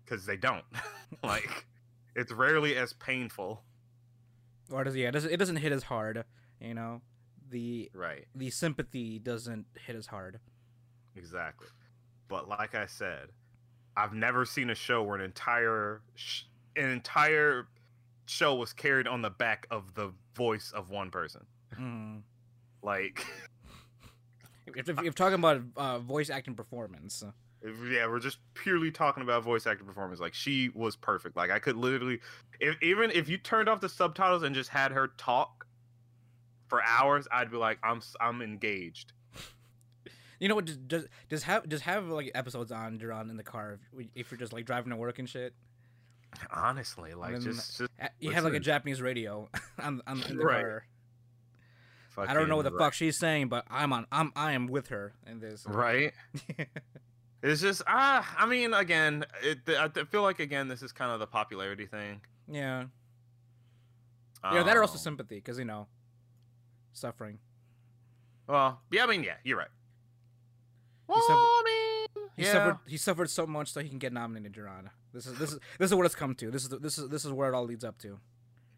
because 0.04 0.24
they 0.26 0.36
don't 0.36 0.64
like 1.24 1.66
it's 2.14 2.30
rarely 2.30 2.76
as 2.76 2.92
painful 2.92 3.62
Or 4.70 4.84
does 4.84 4.94
yeah? 4.94 5.08
It 5.08 5.12
doesn't, 5.12 5.32
it 5.32 5.38
doesn't 5.38 5.56
hit 5.56 5.72
as 5.72 5.82
hard. 5.84 6.24
You 6.60 6.74
know, 6.74 7.00
the 7.50 7.90
right 7.94 8.26
the 8.34 8.48
sympathy 8.50 9.18
doesn't 9.18 9.66
hit 9.86 9.96
as 9.96 10.06
hard. 10.06 10.38
exactly 11.16 11.66
but 12.28 12.48
like 12.48 12.74
I 12.74 12.86
said 12.86 13.28
I've 13.96 14.14
never 14.14 14.44
seen 14.44 14.70
a 14.70 14.74
show 14.74 15.02
where 15.02 15.16
an 15.16 15.22
entire 15.22 16.02
sh- 16.14 16.42
an 16.76 16.90
entire 16.90 17.66
show 18.26 18.54
was 18.54 18.72
carried 18.72 19.08
on 19.08 19.20
the 19.22 19.30
back 19.30 19.66
of 19.70 19.94
the 19.94 20.12
voice 20.34 20.72
of 20.74 20.90
one 20.90 21.10
person 21.10 21.44
Mm. 21.78 22.22
like 22.82 23.24
If, 24.76 24.88
if 24.88 25.00
you're 25.02 25.12
talking 25.12 25.34
about 25.38 25.62
uh, 25.76 25.98
voice 25.98 26.30
acting 26.30 26.54
performance, 26.54 27.24
If- 27.62 27.92
yeah, 27.92 28.06
we're 28.06 28.20
just 28.20 28.38
purely 28.54 28.90
talking 28.92 29.22
about 29.24 29.42
voice 29.42 29.66
actor 29.66 29.82
performance. 29.84 30.20
Like 30.20 30.32
she 30.34 30.68
was 30.74 30.94
perfect. 30.96 31.36
Like 31.36 31.50
I 31.50 31.58
could 31.58 31.76
literally, 31.76 32.20
if, 32.60 32.76
even 32.82 33.10
if 33.10 33.28
you 33.28 33.36
turned 33.36 33.68
off 33.68 33.80
the 33.80 33.88
subtitles 33.88 34.44
and 34.44 34.54
just 34.54 34.70
had 34.70 34.92
her 34.92 35.08
talk 35.18 35.66
for 36.70 36.82
hours, 36.82 37.28
I'd 37.30 37.50
be 37.50 37.58
like, 37.58 37.78
I'm 37.82 38.00
I'm 38.20 38.40
engaged. 38.40 39.12
you 40.38 40.48
know 40.48 40.54
what? 40.54 40.64
Just 40.64 40.86
just, 40.88 41.06
just 41.28 41.44
have 41.44 41.68
just 41.68 41.82
have 41.84 42.06
like 42.08 42.30
episodes 42.34 42.72
on 42.72 42.96
Duran 42.96 43.28
in 43.28 43.36
the 43.36 43.42
car 43.42 43.78
if, 43.98 44.06
if 44.14 44.30
you're 44.30 44.38
just 44.38 44.52
like 44.54 44.64
driving 44.64 44.90
to 44.90 44.96
work 44.96 45.18
and 45.18 45.28
shit. 45.28 45.52
Honestly, 46.52 47.12
like 47.12 47.32
then 47.32 47.40
just, 47.42 47.76
just 47.78 47.90
Uh, 48.00 48.06
You 48.20 48.30
have 48.30 48.44
like 48.44 48.54
a 48.54 48.60
Japanese 48.60 49.02
radio 49.02 49.48
on, 49.82 50.00
on 50.06 50.22
in 50.22 50.36
the 50.38 50.44
Right. 50.44 50.62
car. 50.62 50.86
I 52.18 52.34
don't 52.34 52.48
know 52.48 52.56
what 52.56 52.62
the 52.62 52.70
fucking 52.70 52.78
fuck 52.84 52.92
she's 52.94 53.18
saying, 53.18 53.48
but 53.48 53.64
I'm 53.70 53.92
on. 53.92 54.06
I'm 54.12 54.30
I 54.36 54.52
am 54.52 54.66
with 54.66 54.88
her 54.88 55.12
in 55.26 55.40
this. 55.40 55.66
Right. 55.66 56.12
It's 57.42 57.62
just 57.62 57.80
ah. 57.86 58.34
I 58.36 58.44
mean, 58.44 58.74
again, 58.74 59.24
it. 59.42 59.60
I 59.66 59.88
feel 60.04 60.20
like 60.20 60.40
again, 60.40 60.68
this 60.68 60.82
is 60.82 60.92
kind 60.92 61.10
of 61.10 61.20
the 61.20 61.26
popularity 61.26 61.86
thing. 61.86 62.20
yeah. 62.46 62.84
Yeah, 64.44 64.62
that 64.62 64.76
or 64.76 64.82
also 64.82 64.94
Um, 64.94 64.98
sympathy, 65.00 65.36
because 65.36 65.58
you 65.58 65.64
know, 65.64 65.86
suffering. 66.92 67.38
Well, 68.46 68.80
yeah. 68.90 69.04
I 69.04 69.06
mean, 69.06 69.22
yeah, 69.22 69.34
you're 69.44 69.58
right. 69.58 69.68
He 71.08 71.20
suffered- 71.22 71.34
I 71.34 71.62
mean, 72.16 72.28
He 72.36 72.42
yeah. 72.44 72.52
suffered. 72.52 72.78
He 72.86 72.96
suffered 72.96 73.30
so 73.30 73.46
much 73.46 73.72
so 73.72 73.80
he 73.80 73.88
can 73.88 73.98
get 73.98 74.12
nominated, 74.12 74.52
Duran. 74.52 74.90
This 75.12 75.26
is 75.26 75.38
this 75.38 75.52
is 75.52 75.58
this 75.78 75.90
is 75.90 75.94
what 75.94 76.06
it's 76.06 76.14
come 76.14 76.34
to. 76.36 76.50
This 76.50 76.62
is 76.62 76.68
the, 76.68 76.78
this 76.78 76.98
is 76.98 77.08
this 77.08 77.24
is 77.24 77.32
where 77.32 77.48
it 77.52 77.54
all 77.54 77.64
leads 77.64 77.84
up 77.84 77.98
to. 77.98 78.18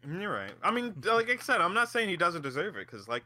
Mm, 0.07 0.21
You're 0.21 0.33
right. 0.33 0.51
I 0.63 0.71
mean, 0.71 0.93
like 1.05 1.29
I 1.29 1.37
said, 1.37 1.61
I'm 1.61 1.73
not 1.73 1.89
saying 1.89 2.09
he 2.09 2.17
doesn't 2.17 2.41
deserve 2.41 2.75
it 2.75 2.87
because, 2.87 3.07
like, 3.07 3.23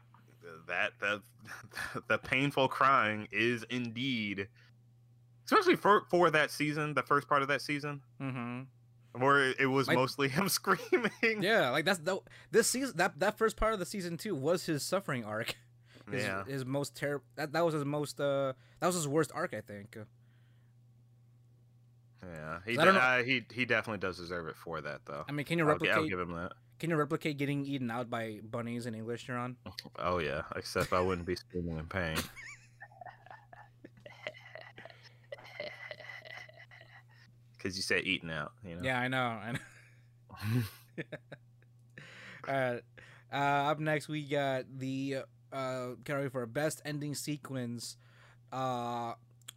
that 0.68 0.92
the 1.00 1.22
the 2.08 2.18
painful 2.18 2.68
crying 2.68 3.26
is 3.32 3.64
indeed, 3.70 4.48
especially 5.46 5.76
for 5.76 6.02
for 6.10 6.30
that 6.30 6.50
season, 6.50 6.92
the 6.94 7.02
first 7.02 7.28
part 7.28 7.42
of 7.42 7.48
that 7.48 7.62
season, 7.62 8.00
Mm-hmm. 8.20 8.60
Where 9.12 9.50
it 9.58 9.66
was 9.66 9.88
Like- 9.88 9.96
mostly 9.96 10.28
him 10.36 10.48
screaming. 10.48 11.42
Yeah, 11.42 11.70
like 11.70 11.84
that's 11.84 11.98
the 12.00 12.20
this 12.50 12.68
season 12.68 12.96
that 12.96 13.18
that 13.20 13.38
first 13.38 13.56
part 13.56 13.72
of 13.72 13.78
the 13.78 13.86
season 13.86 14.16
two 14.16 14.34
was 14.34 14.66
his 14.66 14.82
suffering 14.82 15.24
arc. 15.24 15.54
His, 16.10 16.22
yeah. 16.24 16.42
his 16.46 16.64
most 16.64 16.96
terrible. 16.96 17.22
That 17.36 17.52
that 17.52 17.62
was 17.66 17.74
his 17.74 17.84
most. 17.84 18.18
Uh, 18.18 18.54
that 18.80 18.86
was 18.86 18.94
his 18.96 19.06
worst 19.06 19.30
arc, 19.34 19.52
I 19.52 19.60
think. 19.60 19.94
Yeah. 22.22 22.58
He 22.66 22.76
de- 22.76 22.82
uh, 22.90 23.22
he 23.22 23.44
he 23.52 23.64
definitely 23.66 23.98
does 23.98 24.16
deserve 24.16 24.48
it 24.48 24.56
for 24.56 24.80
that 24.80 25.02
though. 25.04 25.24
I 25.28 25.32
mean, 25.32 25.44
can 25.44 25.58
you 25.58 25.64
I'll, 25.64 25.72
replicate? 25.72 25.96
I'll 25.96 26.08
give 26.08 26.18
him 26.18 26.32
that. 26.32 26.52
Can 26.78 26.90
you 26.90 26.96
replicate 26.96 27.36
getting 27.38 27.66
eaten 27.66 27.90
out 27.90 28.08
by 28.08 28.40
bunnies 28.42 28.86
in 28.86 28.94
English, 28.94 29.26
Duran? 29.26 29.56
Oh 29.98 30.18
yeah, 30.18 30.42
except 30.56 30.92
I 30.94 31.00
wouldn't 31.00 31.26
be 31.26 31.36
screaming 31.36 31.76
in 31.76 31.86
pain. 31.86 32.16
Because 37.58 37.76
you 37.76 37.82
said 37.82 38.04
eating 38.04 38.30
out, 38.30 38.52
you 38.64 38.76
know. 38.76 38.82
Yeah, 38.82 39.00
I 39.00 39.08
know. 39.08 39.18
I 39.18 39.52
know. 39.52 41.04
Alright. 42.48 42.82
Uh, 43.32 43.36
up 43.36 43.80
next, 43.80 44.08
we 44.08 44.22
got 44.22 44.64
the 44.78 45.18
uh, 45.52 45.88
category 46.04 46.30
for 46.30 46.42
a 46.42 46.46
best 46.46 46.80
ending 46.84 47.14
sequence. 47.14 47.96
Uh, 48.52 49.14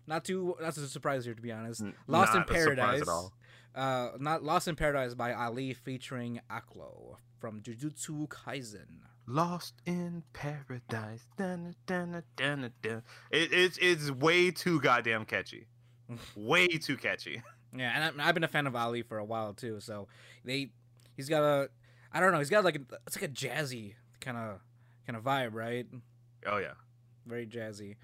not 0.07 0.25
too 0.25 0.55
not 0.59 0.75
too 0.75 0.85
surprise 0.87 1.25
here, 1.25 1.33
to 1.33 1.41
be 1.41 1.51
honest. 1.51 1.83
Lost 2.07 2.33
in 2.33 2.39
not 2.39 2.47
surprise 2.47 2.65
Paradise. 2.65 3.29
Uh, 3.73 4.09
not 4.19 4.43
Lost 4.43 4.67
in 4.67 4.75
Paradise 4.75 5.13
by 5.13 5.33
Ali 5.33 5.73
featuring 5.73 6.41
Aklo 6.51 7.15
from 7.39 7.61
Jujutsu 7.61 8.27
Kaisen. 8.27 8.99
Lost 9.27 9.75
in 9.85 10.23
paradise. 10.33 11.21
Dun, 11.37 11.75
dun, 11.85 12.11
dun, 12.11 12.23
dun, 12.35 12.71
dun. 12.81 13.03
It, 13.29 13.53
it's 13.53 13.77
it's 13.77 14.11
way 14.11 14.51
too 14.51 14.81
goddamn 14.81 15.25
catchy. 15.25 15.67
way 16.35 16.67
too 16.67 16.97
catchy. 16.97 17.41
Yeah, 17.75 17.91
and 17.95 18.21
I, 18.21 18.27
I've 18.27 18.33
been 18.33 18.43
a 18.43 18.49
fan 18.49 18.67
of 18.67 18.75
Ali 18.75 19.01
for 19.01 19.17
a 19.17 19.25
while 19.25 19.53
too. 19.53 19.79
So 19.79 20.07
they, 20.43 20.71
he's 21.15 21.29
got 21.29 21.43
a, 21.43 21.69
I 22.11 22.19
don't 22.19 22.31
know, 22.31 22.39
he's 22.39 22.49
got 22.49 22.63
like 22.63 22.75
a, 22.75 22.81
it's 23.07 23.15
like 23.15 23.29
a 23.29 23.33
jazzy 23.33 23.93
kind 24.19 24.37
of 24.37 24.59
kind 25.05 25.17
of 25.17 25.23
vibe, 25.23 25.53
right? 25.53 25.85
Oh 26.45 26.57
yeah. 26.57 26.73
Very 27.25 27.45
jazzy. 27.45 27.95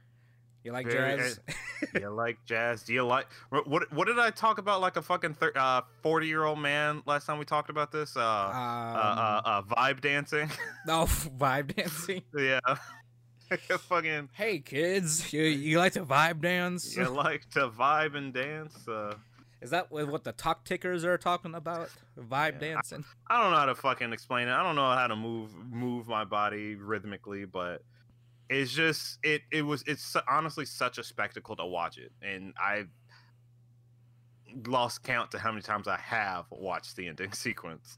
You 0.64 0.74
like 0.74 0.86
Very- 0.88 1.18
jazz? 1.18 1.40
you 1.94 2.10
like 2.10 2.38
jazz? 2.46 2.84
Do 2.84 2.94
you 2.94 3.06
like 3.06 3.28
what? 3.50 3.92
What, 3.94 4.08
did 4.08 4.20
I 4.20 4.32
talk 4.32 4.58
about? 4.58 4.82
Like 4.82 4.98
a 4.98 5.02
fucking 5.02 5.36
thir- 5.36 5.54
uh, 5.56 5.82
forty 6.02 6.28
year 6.28 6.44
old 6.44 6.60
man 6.60 7.04
last 7.06 7.26
time 7.26 7.40
we 7.40 7.46
talked 7.46 7.70
about 7.70 7.92
this. 7.92 8.18
Uh, 8.18 8.20
um, 8.22 8.26
uh, 8.26 8.60
uh, 8.60 9.42
uh, 9.46 9.62
vibe 9.62 10.02
dancing. 10.02 10.52
no 10.86 11.06
vibe 11.40 11.74
dancing. 11.76 12.22
yeah. 12.38 12.60
fucking 13.80 14.28
Hey 14.34 14.60
kids, 14.60 15.32
you 15.32 15.44
you 15.44 15.78
like 15.78 15.94
to 15.94 16.04
vibe 16.04 16.42
dance? 16.42 16.98
you 16.98 17.06
like 17.08 17.50
to 17.52 17.70
vibe 17.70 18.16
and 18.18 18.34
dance. 18.34 18.88
Uh, 18.88 19.16
Is 19.62 19.72
that 19.72 19.92
what 19.92 20.24
the 20.24 20.34
talk 20.34 20.66
tickers 20.66 21.04
are 21.04 21.18
talking 21.18 21.56
about? 21.56 21.90
Vibe 22.18 22.54
Yeah, 22.54 22.74
dancing. 22.76 23.04
I 23.28 23.42
don't 23.42 23.52
know 23.52 23.58
how 23.58 23.66
to 23.66 23.76
fucking 23.76 24.14
explain 24.14 24.48
it. 24.48 24.52
I 24.52 24.62
don't 24.62 24.76
know 24.76 24.92
how 24.92 25.08
to 25.08 25.16
move 25.16 25.56
move 25.56 26.08
my 26.08 26.26
body 26.26 26.76
rhythmically, 26.76 27.46
but 27.46 27.82
it's 28.50 28.72
just 28.72 29.18
it 29.24 29.42
it 29.52 29.64
was 29.64 29.84
it's 29.88 30.16
honestly 30.30 30.66
such 30.66 30.98
a 31.00 31.04
spectacle 31.04 31.56
to 31.56 31.66
watch 31.66 31.98
it, 31.98 32.12
and 32.22 32.54
I 32.60 32.86
lost 34.68 35.04
count 35.04 35.32
to 35.32 35.40
how 35.40 35.52
many 35.52 35.62
times 35.62 35.88
I 35.88 35.98
have 35.98 36.46
watched 36.52 36.96
the 36.96 37.08
ending 37.08 37.32
sequence. 37.34 37.98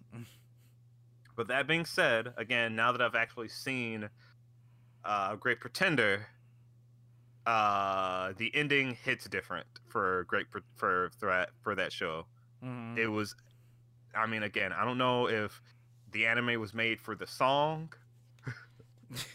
but 1.36 1.48
that 1.50 1.68
being 1.68 1.86
said, 1.86 2.34
again, 2.38 2.76
now 2.76 2.92
that 2.92 3.02
I've 3.02 3.16
actually 3.16 3.50
seen 3.50 4.10
uh, 5.04 5.36
Great 5.36 5.60
Pretender, 5.60 6.28
uh, 7.50 8.34
the 8.38 8.54
ending 8.56 8.96
hits 9.04 9.26
different 9.28 9.66
for 9.88 10.24
Great 10.26 10.46
for 10.76 11.10
threat 11.20 11.50
for 11.64 11.74
that 11.76 11.92
show 11.92 12.26
Mhm. 12.64 12.98
it 12.98 13.08
was 13.08 13.36
i 14.14 14.26
mean 14.28 14.44
again 14.44 14.72
i 14.74 14.84
don't 14.86 14.98
know 14.98 15.28
if 15.28 15.62
the 16.12 16.26
anime 16.26 16.60
was 16.60 16.74
made 16.74 17.00
for 17.00 17.16
the 17.16 17.26
song 17.28 17.92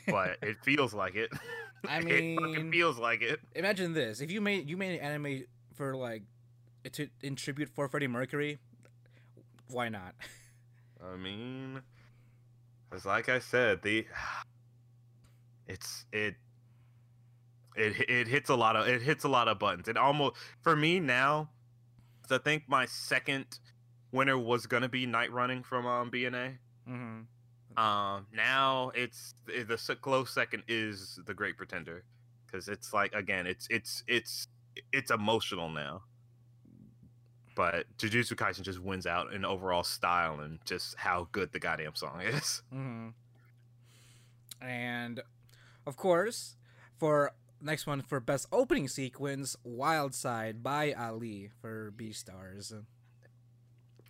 but 0.09 0.37
it 0.43 0.57
feels 0.63 0.93
like 0.95 1.15
it 1.15 1.31
I 1.89 2.01
mean, 2.01 2.15
it 2.39 2.41
fucking 2.41 2.71
feels 2.71 2.99
like 2.99 3.23
it 3.23 3.41
Imagine 3.55 3.93
this: 3.93 4.21
if 4.21 4.31
you 4.31 4.41
made 4.41 4.69
you 4.71 4.77
made 4.77 4.99
an 4.99 5.05
anime 5.05 5.45
for 5.75 5.95
like 5.97 6.23
to 6.93 7.09
in 7.23 7.35
tribute 7.37 7.69
for 7.75 7.89
Freddie 7.89 8.07
Mercury, 8.09 8.59
why 9.71 9.89
not? 9.89 10.15
i 11.03 11.17
mean 11.17 11.81
it's 12.93 13.05
like 13.05 13.29
i 13.29 13.39
said 13.39 13.83
the 13.83 14.07
it's 15.67 16.07
it 16.13 16.35
it 17.77 18.09
it 18.09 18.29
hits 18.29 18.49
a 18.51 18.55
lot 18.55 18.77
of 18.77 18.87
it 18.87 19.03
hits 19.03 19.25
a 19.25 19.29
lot 19.29 19.49
of 19.49 19.59
buttons 19.59 19.89
it 19.89 19.97
almost 19.97 20.37
for 20.63 20.77
me 20.77 21.01
now 21.01 21.49
i 22.31 22.39
think 22.39 22.63
my 22.69 22.87
second 22.87 23.45
winner 24.13 24.39
was 24.39 24.67
gonna 24.67 24.89
be 24.89 25.07
night 25.07 25.33
running 25.33 25.63
from 25.63 25.87
um 25.87 26.11
bna 26.11 26.57
Mm-hmm. 26.89 27.83
Um, 27.83 28.27
now 28.33 28.93
it's 28.95 29.35
i- 29.49 29.63
the 29.65 29.77
close 30.01 30.31
second 30.31 30.63
is 30.69 31.19
the 31.27 31.35
Great 31.35 31.57
Pretender, 31.57 32.05
because 32.47 32.69
it's 32.69 32.93
like 32.93 33.13
again, 33.15 33.47
it's 33.47 33.67
it's 33.71 34.05
it's 34.07 34.47
it's 34.93 35.11
emotional 35.11 35.71
now. 35.71 36.03
But 37.57 37.87
Jujutsu 37.99 38.35
Kaisen 38.35 38.63
just 38.63 38.81
wins 38.81 39.07
out 39.07 39.33
in 39.33 39.45
overall 39.45 39.83
style 39.83 40.41
and 40.41 40.59
just 40.65 40.97
how 40.97 41.29
good 41.33 41.53
the 41.53 41.59
goddamn 41.59 41.95
song 41.95 42.21
is. 42.21 42.63
Mm-hmm. 42.73 43.09
And 44.65 45.21
of 45.87 45.97
course, 45.97 46.57
for 46.99 47.33
next 47.65 47.87
one 47.87 48.03
for 48.03 48.21
best 48.21 48.47
opening 48.53 48.89
sequence, 48.89 49.57
Wild 49.65 50.15
Side 50.15 50.63
by 50.63 50.93
Ali 50.93 51.51
for 51.61 51.93
Beastars. 51.97 52.73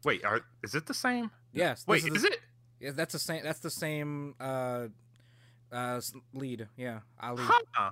Wait, 0.04 0.24
are, 0.24 0.40
is 0.62 0.74
it 0.74 0.86
the 0.86 0.94
same? 0.94 1.30
Yes. 1.52 1.84
Wait, 1.86 2.04
is, 2.04 2.16
is 2.16 2.24
it? 2.24 2.38
Yeah, 2.80 2.90
that's 2.94 3.12
the 3.12 3.18
same. 3.18 3.42
That's 3.42 3.60
the 3.60 3.70
same 3.70 4.34
uh, 4.38 4.88
uh, 5.72 6.00
lead. 6.34 6.68
Yeah, 6.76 7.00
Ali. 7.22 7.44
Huh. 7.44 7.90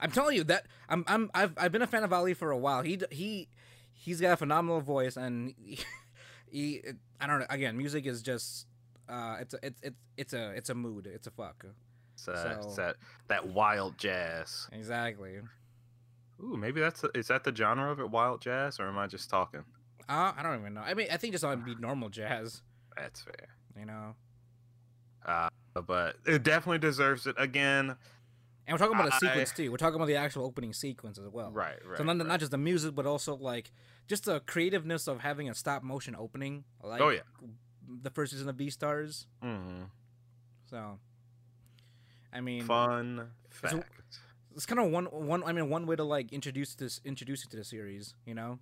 I'm 0.00 0.10
telling 0.10 0.36
you 0.36 0.44
that 0.44 0.66
I'm 0.88 1.04
I'm 1.06 1.30
I've 1.34 1.52
I've 1.56 1.72
been 1.72 1.82
a 1.82 1.86
fan 1.86 2.02
of 2.02 2.12
Ali 2.12 2.34
for 2.34 2.50
a 2.50 2.58
while. 2.58 2.82
He 2.82 2.98
he 3.10 3.48
he's 3.92 4.20
got 4.20 4.32
a 4.32 4.36
phenomenal 4.36 4.80
voice, 4.80 5.16
and 5.16 5.54
he, 5.56 5.78
he 6.50 6.82
I 7.20 7.26
don't 7.26 7.40
know. 7.40 7.46
Again, 7.48 7.76
music 7.76 8.06
is 8.06 8.22
just 8.22 8.66
uh, 9.08 9.36
it's 9.40 9.54
a, 9.54 9.58
it's 9.62 9.80
it's 9.82 9.96
it's 10.16 10.32
a 10.32 10.50
it's 10.50 10.70
a 10.70 10.74
mood. 10.74 11.06
It's 11.06 11.26
a 11.26 11.30
fuck. 11.30 11.64
It's, 12.14 12.28
uh, 12.28 12.54
it's 12.58 12.74
So- 12.76 12.82
that 12.82 12.96
that 13.28 13.46
wild 13.48 13.98
jazz. 13.98 14.68
Exactly. 14.72 15.40
Ooh, 16.42 16.56
maybe 16.56 16.80
that's 16.80 17.04
is 17.14 17.28
that 17.28 17.44
the 17.44 17.54
genre 17.54 17.90
of 17.92 18.00
it, 18.00 18.10
wild 18.10 18.40
jazz, 18.40 18.80
or 18.80 18.88
am 18.88 18.98
I 18.98 19.06
just 19.06 19.30
talking? 19.30 19.64
Uh, 20.08 20.32
I 20.36 20.42
don't 20.42 20.60
even 20.60 20.74
know. 20.74 20.82
I 20.82 20.94
mean, 20.94 21.08
I 21.10 21.16
think 21.16 21.32
just 21.32 21.44
on 21.44 21.62
be 21.64 21.74
normal 21.76 22.08
jazz. 22.10 22.62
That's 22.96 23.22
fair. 23.22 23.48
You 23.78 23.86
know. 23.86 24.14
Uh, 25.24 25.48
but 25.86 26.16
it 26.26 26.42
definitely 26.42 26.78
deserves 26.78 27.26
it 27.26 27.34
again. 27.38 27.96
And 28.66 28.74
we're 28.74 28.78
talking 28.78 28.94
about 28.94 29.08
a 29.08 29.16
sequence 29.18 29.52
too. 29.52 29.70
We're 29.70 29.76
talking 29.78 29.96
about 29.96 30.06
the 30.06 30.16
actual 30.16 30.44
opening 30.44 30.72
sequence 30.72 31.18
as 31.18 31.28
well. 31.28 31.50
Right, 31.50 31.76
right. 31.86 31.98
So 31.98 32.04
not, 32.04 32.18
right. 32.18 32.26
not 32.26 32.40
just 32.40 32.50
the 32.50 32.58
music, 32.58 32.94
but 32.94 33.06
also 33.06 33.34
like 33.36 33.72
just 34.06 34.24
the 34.24 34.40
creativeness 34.40 35.06
of 35.06 35.20
having 35.20 35.48
a 35.48 35.54
stop 35.54 35.82
motion 35.82 36.14
opening. 36.16 36.64
Like 36.82 37.00
Oh, 37.00 37.08
yeah. 37.10 37.20
the 38.02 38.10
first 38.10 38.32
season 38.32 38.48
of 38.48 38.56
Beastars. 38.56 39.26
Mhm. 39.42 39.88
So, 40.66 40.98
I 42.34 42.40
mean, 42.40 42.64
Fun 42.64 43.30
it's 43.46 43.56
fact. 43.60 43.84
it's 44.56 44.66
kind 44.66 44.80
of 44.80 44.90
one 44.90 45.04
one. 45.06 45.44
I 45.44 45.52
mean, 45.52 45.70
one 45.70 45.86
way 45.86 45.96
to 45.96 46.04
like 46.04 46.32
introduce 46.32 46.74
this 46.74 47.00
introduce 47.04 47.44
you 47.44 47.50
to 47.50 47.56
the 47.56 47.64
series. 47.64 48.14
You 48.26 48.34
know. 48.34 48.58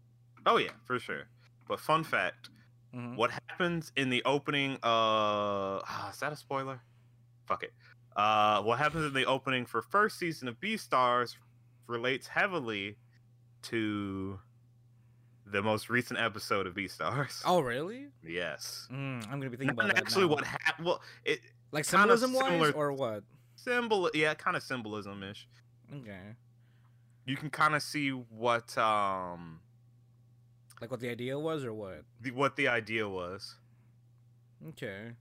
Oh 0.47 0.59
yeah, 0.59 0.71
for 0.85 0.99
sure. 0.99 1.25
But 1.67 1.81
fun 1.81 2.05
fact: 2.05 2.51
Mhm. 2.95 3.17
what 3.17 3.31
happens 3.31 3.91
in 3.97 4.11
the 4.11 4.23
opening? 4.25 4.75
Uh, 4.83 5.81
ah, 5.85 6.11
is 6.11 6.19
that 6.21 6.33
a 6.33 6.37
spoiler? 6.37 6.81
Fuck 7.47 7.63
it. 7.63 7.73
Uh, 8.15 8.61
what 8.63 8.79
happens 8.79 9.07
in 9.07 9.15
the 9.15 9.25
opening 9.25 9.65
for 9.65 9.81
first 9.81 10.19
season 10.19 10.47
of 10.49 10.61
Beastars 10.61 11.37
relates 11.87 12.27
heavily 12.27 12.97
to 13.63 14.39
the 15.47 15.63
most 15.63 15.89
recent 15.91 16.19
episode 16.21 16.67
of 16.67 16.75
Beastars. 16.75 17.43
Oh, 17.45 17.61
really? 17.61 18.09
yes. 18.23 18.87
Mm, 18.91 19.25
I'm 19.25 19.39
gonna 19.41 19.51
be 19.51 19.57
thinking 19.57 19.77
Not 19.77 19.85
about 19.87 19.95
that 19.95 20.03
actually 20.05 20.27
what 20.27 20.45
happened. 20.45 20.87
Well, 20.87 21.01
it 21.25 21.41
like 21.73 21.85
symbolism 21.85 22.33
wise 22.35 22.45
similar- 22.51 22.73
or 22.73 22.93
what? 22.93 23.25
Symbol. 23.63 24.11
Yeah, 24.15 24.35
kind 24.35 24.57
of 24.57 24.63
symbolism 24.63 25.23
ish. 25.23 25.47
Okay. 25.95 26.37
You 27.27 27.37
can 27.37 27.51
kind 27.51 27.75
of 27.75 27.83
see 27.83 28.11
what 28.11 28.77
um 28.79 29.61
Like 30.81 30.91
what 30.91 31.01
the 31.01 31.09
idea 31.11 31.39
was 31.39 31.65
or 31.65 31.73
what? 31.73 32.05
the, 32.21 32.31
what 32.33 32.57
the 32.57 32.69
idea 32.69 33.09
was. 33.09 33.57
Okay. 34.71 35.13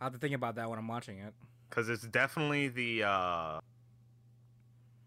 I'll 0.00 0.06
have 0.06 0.12
to 0.12 0.18
think 0.18 0.34
about 0.34 0.54
that 0.56 0.68
when 0.70 0.78
I'm 0.78 0.86
watching 0.88 1.18
it. 1.18 1.34
because 1.68 1.88
it's 1.88 2.04
definitely 2.06 2.68
the 2.68 3.02
uh, 3.04 3.60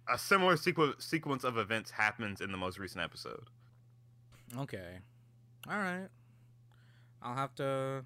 a 0.09 0.17
similar 0.17 0.55
sequ- 0.55 1.01
sequence 1.01 1.43
of 1.45 1.57
events 1.57 1.91
happens 1.91 2.41
in 2.41 2.51
the 2.51 2.57
most 2.57 2.77
recent 2.77 3.01
episode. 3.03 3.45
Okay. 4.57 4.97
All 5.69 5.77
right. 5.77 6.07
I'll 7.21 7.35
have 7.35 7.53
to. 7.55 8.03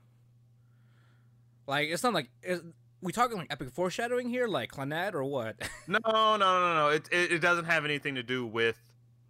Like, 1.67 1.89
it's 1.89 2.03
not 2.03 2.13
like 2.13 2.29
is 2.43 2.61
we 3.01 3.11
talking 3.11 3.37
like 3.37 3.47
epic 3.51 3.69
foreshadowing 3.71 4.29
here, 4.29 4.47
like 4.47 4.71
Clannad 4.71 5.13
or 5.13 5.23
what? 5.23 5.55
No, 5.87 5.99
no, 6.05 6.37
no, 6.37 6.59
no, 6.59 6.73
no. 6.75 6.87
It, 6.89 7.07
it 7.11 7.31
it 7.33 7.39
doesn't 7.39 7.65
have 7.65 7.85
anything 7.85 8.15
to 8.15 8.23
do 8.23 8.45
with 8.45 8.77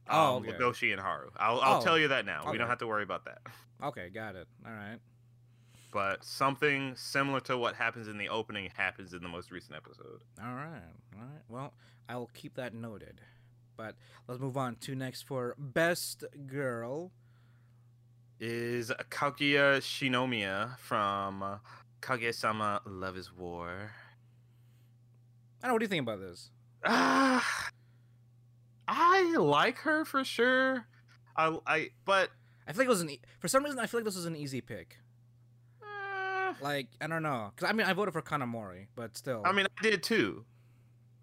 um, 0.08 0.18
Oh, 0.18 0.36
okay. 0.38 0.52
Legoshi 0.52 0.92
and 0.92 1.02
Haru. 1.02 1.30
I'll 1.38 1.60
I'll 1.62 1.82
Oh, 1.82 1.84
tell 1.84 1.98
you 2.00 2.08
that 2.10 2.26
now. 2.26 2.50
We 2.52 2.58
don't 2.58 2.68
have 2.70 2.78
to 2.80 2.88
worry 2.88 3.04
about 3.04 3.26
that. 3.26 3.40
okay, 3.84 4.10
got 4.10 4.36
it. 4.36 4.48
All 4.66 4.72
right. 4.74 5.00
But 5.92 6.24
something 6.26 6.94
similar 6.98 7.40
to 7.42 7.58
what 7.58 7.76
happens 7.76 8.08
in 8.10 8.18
the 8.18 8.28
opening 8.30 8.70
happens 8.76 9.14
in 9.14 9.22
the 9.24 9.30
most 9.30 9.50
recent 9.52 9.76
episode. 9.76 10.22
All 10.42 10.54
right. 10.54 10.92
All 11.16 11.22
right. 11.22 11.42
Well, 11.48 11.74
I 12.10 12.18
will 12.18 12.30
keep 12.34 12.56
that 12.56 12.74
noted. 12.74 13.22
But 13.78 13.96
let's 14.28 14.40
move 14.42 14.58
on 14.58 14.76
to 14.82 14.96
next 14.96 15.24
for 15.24 15.56
best 15.58 16.24
girl. 16.48 17.12
Is 18.40 18.92
Kaguya 19.10 19.78
Shinomiya 19.80 20.78
from 20.80 21.60
uh, 22.06 22.12
Kaguya-sama 22.14 22.82
Love 22.86 23.18
is 23.18 23.34
War. 23.34 23.92
I 25.64 25.68
don't 25.68 25.70
know. 25.70 25.74
What 25.74 25.80
do 25.80 25.84
you 25.86 25.90
think 25.90 26.02
about 26.04 26.20
this? 26.20 26.52
Ah, 26.86 27.70
I 28.88 29.36
like 29.38 29.78
her 29.80 30.06
for 30.06 30.24
sure. 30.24 30.86
I, 31.36 31.58
I, 31.66 31.90
but 32.06 32.30
I 32.68 32.72
feel 32.72 32.80
like 32.82 32.86
it 32.86 32.90
was 32.90 33.02
an 33.02 33.10
e- 33.10 33.22
for 33.40 33.48
some 33.48 33.64
reason 33.64 33.80
I 33.80 33.88
feel 33.88 34.00
like 34.00 34.06
this 34.06 34.16
was 34.16 34.26
an 34.26 34.36
easy 34.36 34.62
pick. 34.62 34.98
eh, 35.82 36.54
Like 36.62 36.88
I 37.02 37.08
don't 37.08 37.24
know, 37.24 37.52
cause 37.56 37.68
I 37.70 37.74
mean 37.74 37.88
I 37.88 37.94
voted 37.94 38.14
for 38.14 38.22
Kanamori, 38.22 38.88
but 38.96 39.18
still. 39.18 39.42
I 39.44 39.52
mean, 39.52 39.66
I 39.80 39.82
did 39.82 40.04
too, 40.04 40.46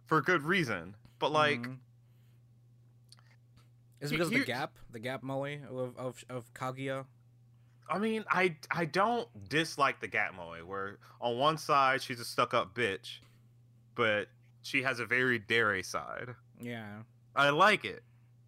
for 0.07 0.21
good 0.21 0.43
reason. 0.43 0.97
But 1.19 1.33
like, 1.33 1.61
Mhm. 1.63 1.77
Is 4.01 4.11
it 4.11 4.15
He- 4.15 4.17
because 4.19 4.29
of 4.29 4.35
the 4.35 4.45
gap, 4.45 4.73
the 4.91 4.99
gap 4.99 5.23
moe 5.23 5.45
of 5.71 5.97
of, 5.97 6.25
of 6.29 6.53
Kaguya? 6.55 7.07
I 7.89 7.99
mean, 7.99 8.25
I, 8.31 8.57
I 8.71 8.85
don't 8.87 9.29
dislike 9.49 10.01
the 10.01 10.09
gap 10.09 10.35
moe, 10.35 10.55
where 10.65 10.99
on 11.21 11.39
one 11.39 11.59
side 11.59 12.03
she's 12.03 12.21
a 12.21 12.25
stuck-up 12.25 12.75
bitch, 12.75 13.19
but 13.95 14.29
she 14.63 14.83
has 14.83 15.01
a 15.01 15.07
very 15.07 15.39
dare 15.39 15.83
side. 15.83 16.31
Yeah. 16.61 17.03
I 17.35 17.51
like 17.51 17.85
it, 17.85 18.03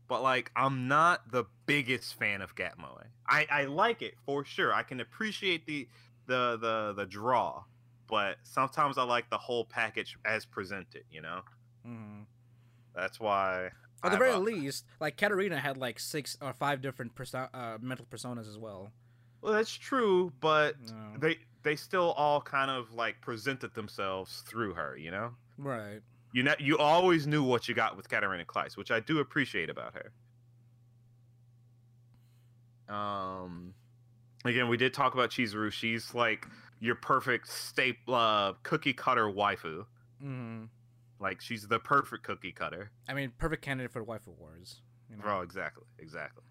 but 0.08 0.22
like, 0.22 0.50
I'm 0.56 0.88
not 0.88 1.30
the 1.30 1.44
biggest 1.66 2.18
fan 2.18 2.42
of 2.42 2.54
gap 2.54 2.78
moe. 2.78 2.98
I, 3.28 3.46
I 3.50 3.64
like 3.64 4.02
it 4.02 4.14
for 4.24 4.44
sure. 4.44 4.72
I 4.72 4.82
can 4.82 5.00
appreciate 5.00 5.66
the, 5.66 5.88
the, 6.26 6.58
the, 6.60 6.94
the 6.96 7.06
draw, 7.06 7.64
but 8.08 8.36
sometimes 8.42 8.98
I 8.98 9.02
like 9.02 9.30
the 9.30 9.38
whole 9.38 9.64
package 9.64 10.16
as 10.24 10.44
presented. 10.44 11.04
You 11.10 11.22
know, 11.22 11.40
hmm 11.84 12.22
that's 12.94 13.18
why. 13.18 13.70
At 14.04 14.12
the 14.12 14.18
very 14.18 14.36
least, 14.36 14.84
like 15.00 15.16
Katarina 15.16 15.58
had 15.58 15.78
like 15.78 15.98
six 15.98 16.36
or 16.42 16.52
five 16.52 16.82
different 16.82 17.14
perso- 17.14 17.48
uh, 17.52 17.78
mental 17.80 18.06
personas 18.10 18.48
as 18.48 18.58
well. 18.58 18.90
Well, 19.44 19.52
that's 19.52 19.76
true, 19.76 20.32
but 20.40 20.74
No. 20.80 21.18
they 21.18 21.36
they 21.62 21.76
still 21.76 22.12
all 22.12 22.40
kind 22.40 22.70
of 22.70 22.92
like 22.94 23.20
presented 23.20 23.74
themselves 23.74 24.42
through 24.46 24.72
her. 24.74 24.96
You 24.96 25.10
know. 25.10 25.34
Right. 25.58 26.00
You 26.32 26.42
know, 26.42 26.54
you 26.58 26.78
always 26.78 27.26
knew 27.26 27.42
what 27.44 27.68
you 27.68 27.74
got 27.74 27.94
with 27.96 28.08
Katarina 28.08 28.44
Claes, 28.46 28.76
which 28.76 28.90
I 28.90 29.00
do 29.00 29.18
appreciate 29.20 29.68
about 29.70 29.94
her. 29.94 30.12
Um, 32.92 33.74
again, 34.44 34.68
we 34.68 34.76
did 34.76 34.92
talk 34.94 35.14
about 35.14 35.30
Chizuru. 35.30 35.70
She's 35.70 36.14
like 36.14 36.46
your 36.80 36.94
perfect 36.96 37.48
staple, 37.48 38.14
uh, 38.14 38.54
cookie 38.62 38.92
cutter 38.94 39.26
waifu. 39.26 39.84
hmm 40.20 40.64
Like 41.20 41.40
she's 41.40 41.68
the 41.68 41.78
perfect 41.78 42.24
cookie 42.24 42.52
cutter. 42.52 42.90
I 43.08 43.14
mean, 43.14 43.32
perfect 43.38 43.62
candidate 43.62 43.92
for 43.92 44.02
wife 44.02 44.26
awards. 44.26 44.80
You 45.10 45.18
know? 45.18 45.24
Oh, 45.26 45.40
exactly, 45.42 45.84
exactly. 45.98 46.44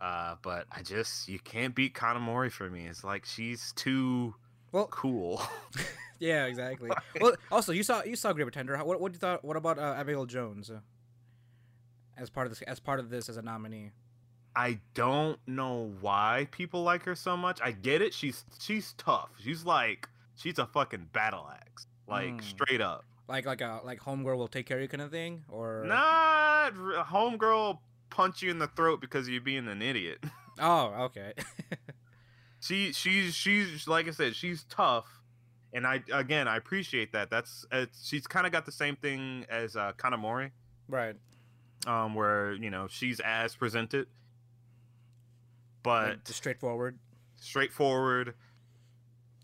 Uh, 0.00 0.36
but 0.42 0.66
I 0.72 0.82
just 0.82 1.28
you 1.28 1.38
can't 1.38 1.74
beat 1.74 1.94
Kanamori 1.94 2.50
for 2.50 2.70
me. 2.70 2.86
It's 2.86 3.04
like 3.04 3.24
she's 3.26 3.72
too 3.72 4.34
Well, 4.72 4.86
cool. 4.86 5.42
yeah, 6.18 6.46
exactly. 6.46 6.90
well, 7.20 7.34
also 7.50 7.72
you 7.72 7.82
saw 7.82 8.02
you 8.04 8.16
saw 8.16 8.32
Great 8.32 8.44
Pretender. 8.44 8.76
What 8.78 9.00
what 9.00 9.12
do 9.12 9.16
you 9.16 9.20
thought? 9.20 9.44
What 9.44 9.56
about 9.56 9.78
uh, 9.78 9.94
Abigail 9.98 10.24
Jones? 10.26 10.70
Uh, 10.70 10.80
as 12.16 12.30
part 12.30 12.46
of 12.46 12.50
this, 12.52 12.62
as 12.62 12.80
part 12.80 13.00
of 13.00 13.10
this 13.10 13.28
as 13.28 13.36
a 13.36 13.42
nominee. 13.42 13.90
I 14.56 14.80
don't 14.94 15.38
know 15.46 15.92
why 16.00 16.48
people 16.50 16.82
like 16.82 17.04
her 17.04 17.14
so 17.14 17.36
much. 17.36 17.60
I 17.62 17.72
get 17.72 18.02
it. 18.02 18.12
She's 18.14 18.44
she's 18.58 18.94
tough. 18.94 19.30
She's 19.38 19.64
like 19.64 20.08
she's 20.34 20.58
a 20.58 20.66
fucking 20.66 21.08
battle 21.12 21.46
axe. 21.52 21.86
Like 22.08 22.38
Mm. 22.38 22.42
straight 22.42 22.80
up. 22.80 23.04
Like 23.28 23.46
like 23.46 23.60
a 23.60 23.80
like 23.84 24.00
homegirl 24.00 24.36
will 24.38 24.48
take 24.48 24.66
care 24.66 24.78
of 24.78 24.82
you 24.82 24.88
kind 24.88 25.02
of 25.02 25.10
thing, 25.12 25.44
or 25.48 25.84
Not 25.86 26.74
homegirl 26.74 27.78
punch 28.10 28.42
you 28.42 28.50
in 28.50 28.58
the 28.58 28.66
throat 28.66 29.00
because 29.00 29.28
you're 29.28 29.40
being 29.40 29.68
an 29.68 29.82
idiot. 29.82 30.18
Oh, 30.62 31.04
okay. 31.04 31.32
she 32.60 32.92
she's 32.92 33.34
she's 33.34 33.88
like 33.88 34.06
I 34.08 34.10
said, 34.10 34.36
she's 34.36 34.64
tough. 34.64 35.06
And 35.72 35.86
I 35.86 36.02
again, 36.12 36.48
I 36.48 36.56
appreciate 36.58 37.12
that. 37.12 37.30
That's 37.30 37.64
she's 38.02 38.26
kind 38.26 38.44
of 38.44 38.52
got 38.52 38.66
the 38.66 38.72
same 38.72 38.96
thing 38.96 39.46
as 39.48 39.74
uh, 39.74 39.92
Kanamori, 39.96 40.50
right. 40.86 41.16
um, 41.86 42.14
where 42.14 42.52
you 42.52 42.68
know 42.68 42.88
she's 42.90 43.20
as 43.20 43.54
presented, 43.54 44.08
but 45.82 46.08
Like, 46.08 46.18
straightforward. 46.28 46.98
straightforward, 47.36 48.34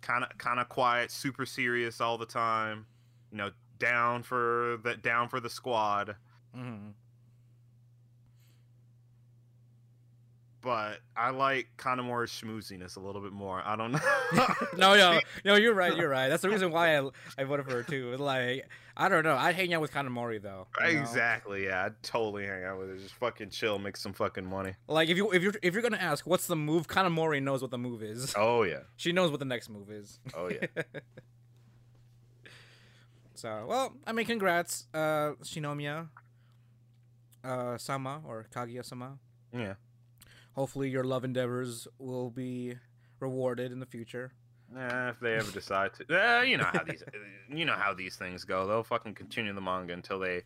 kind 0.03 0.23
of 0.25 0.37
kind 0.37 0.61
of 0.61 0.69
quiet, 0.69 1.11
super 1.11 1.47
serious 1.47 2.01
all 2.01 2.19
the 2.19 2.27
time. 2.27 2.85
You 3.31 3.39
know, 3.39 3.51
down 3.79 4.23
for 4.23 4.79
the 4.83 4.97
down 4.97 5.29
for 5.31 5.41
the 5.41 5.49
squad. 5.51 6.17
hmm 6.55 6.89
but 10.67 10.99
I 11.17 11.31
like 11.31 11.69
Kanamori's 11.79 12.33
schmooziness 12.33 12.97
a 12.97 13.01
little 13.01 13.21
bit 13.21 13.31
more. 13.31 13.63
I 13.65 13.77
don't 13.77 13.93
know. 13.93 14.01
no, 14.77 14.97
no, 14.97 15.21
no. 15.45 15.55
You're 15.55 15.75
right. 15.75 15.97
You're 15.97 16.09
right. 16.09 16.29
That's 16.29 16.43
the 16.43 16.51
reason 16.51 16.73
why 16.73 16.99
I 16.99 17.09
I 17.39 17.45
voted 17.45 17.67
for 17.67 17.71
her 17.71 17.83
too. 17.85 18.17
Like 18.17 18.69
I 18.97 19.09
don't 19.09 19.23
know. 19.23 19.37
I'd 19.37 19.55
hang 19.55 19.73
out 19.75 19.81
with 19.81 19.93
Kanamori 19.93 20.43
though. 20.43 20.67
you 20.85 20.95
know? 20.95 21.01
Exactly. 21.01 21.67
Yeah, 21.67 21.85
I'd 21.85 22.03
totally 22.03 22.47
hang 22.47 22.65
out 22.65 22.81
with 22.81 22.89
her. 22.89 22.97
Just 22.97 23.15
fucking 23.15 23.51
chill, 23.51 23.79
make 23.79 23.97
some 23.97 24.13
fucking 24.13 24.45
money. 24.45 24.75
Like 24.89 25.09
if 25.09 25.17
you 25.17 25.31
if 25.31 25.41
you 25.45 25.53
if 25.63 25.73
you're 25.73 25.85
gonna 25.85 25.99
ask 25.99 26.27
what's 26.27 26.49
the 26.49 26.57
move, 26.57 26.89
Kanamori 26.89 27.41
knows 27.41 27.63
what 27.63 27.71
the 27.71 27.79
move 27.79 28.03
is. 28.03 28.35
Oh 28.37 28.65
yeah. 28.65 28.81
She 28.97 29.13
knows 29.13 29.31
what 29.31 29.39
the 29.39 29.47
next 29.47 29.71
move 29.71 29.89
is. 29.93 30.19
Oh 30.37 30.51
yeah. 30.51 30.83
So 33.35 33.67
well, 33.69 33.93
I 34.05 34.11
mean, 34.11 34.27
congrats, 34.27 34.89
uh, 34.93 35.35
Shinomiya, 35.45 36.09
uh, 37.45 37.79
Sama 37.79 38.21
or 38.27 38.47
Kaguya 38.53 38.85
Sama. 38.85 39.19
yeah. 39.53 39.75
Hopefully, 40.57 40.89
your 40.89 41.05
love 41.05 41.25
endeavors 41.25 41.87
will 41.99 42.31
be 42.31 42.77
rewarded 43.21 43.73
in 43.73 43.79
the 43.79 43.87
future. 43.87 44.33
Eh, 44.77 45.11
if 45.11 45.21
they 45.21 45.35
ever 45.35 45.51
decide 45.53 45.93
to, 45.95 46.19
eh, 46.19 46.43
you 46.43 46.57
know 46.57 46.65
how 46.65 46.83
these, 46.83 47.05
you 47.49 47.65
know 47.65 47.75
how 47.75 47.95
these 47.95 48.17
things 48.17 48.45
go. 48.45 48.67
They'll 48.67 48.83
fucking 48.83 49.15
continue 49.15 49.53
the 49.53 49.61
manga 49.61 49.93
until 49.93 50.19
they 50.19 50.43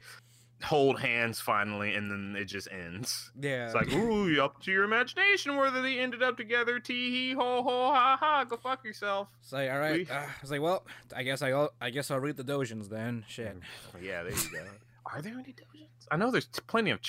hold 0.63 1.01
hands 1.01 1.41
finally, 1.41 1.95
and 1.95 2.11
then 2.11 2.37
it 2.37 2.45
just 2.47 2.69
ends. 2.71 3.31
Yeah. 3.41 3.67
It's 3.67 3.75
like, 3.75 3.91
ooh, 3.93 4.41
up 4.43 4.61
to 4.63 4.73
your 4.73 4.85
imagination 4.85 5.57
whether 5.57 5.81
they 5.81 5.99
ended 5.99 6.23
up 6.23 6.37
together. 6.37 6.79
Tee 6.81 7.11
hee 7.11 7.33
ho 7.33 7.63
ho 7.63 7.93
ha 7.93 8.19
ha. 8.21 8.45
Go 8.45 8.57
fuck 8.57 8.85
yourself. 8.85 9.29
It's 9.43 9.53
like, 9.53 9.71
all 9.71 9.79
right. 9.79 10.11
Uh, 10.11 10.27
it's 10.43 10.51
like, 10.51 10.61
well, 10.61 10.85
I 11.17 11.23
guess 11.23 11.41
I 11.41 11.69
I 11.81 11.91
guess 11.91 12.11
I'll 12.11 12.21
read 12.21 12.37
the 12.37 12.45
dojins 12.45 12.89
then. 12.89 13.25
Shit. 13.29 13.57
Yeah, 14.03 14.23
there 14.25 14.33
you 14.33 14.51
go. 14.53 14.65
Are 15.07 15.23
there 15.23 15.35
any 15.35 15.55
dojins? 15.55 16.07
I 16.11 16.17
know 16.17 16.31
there's 16.31 16.49
plenty 16.67 16.91
of 16.91 17.01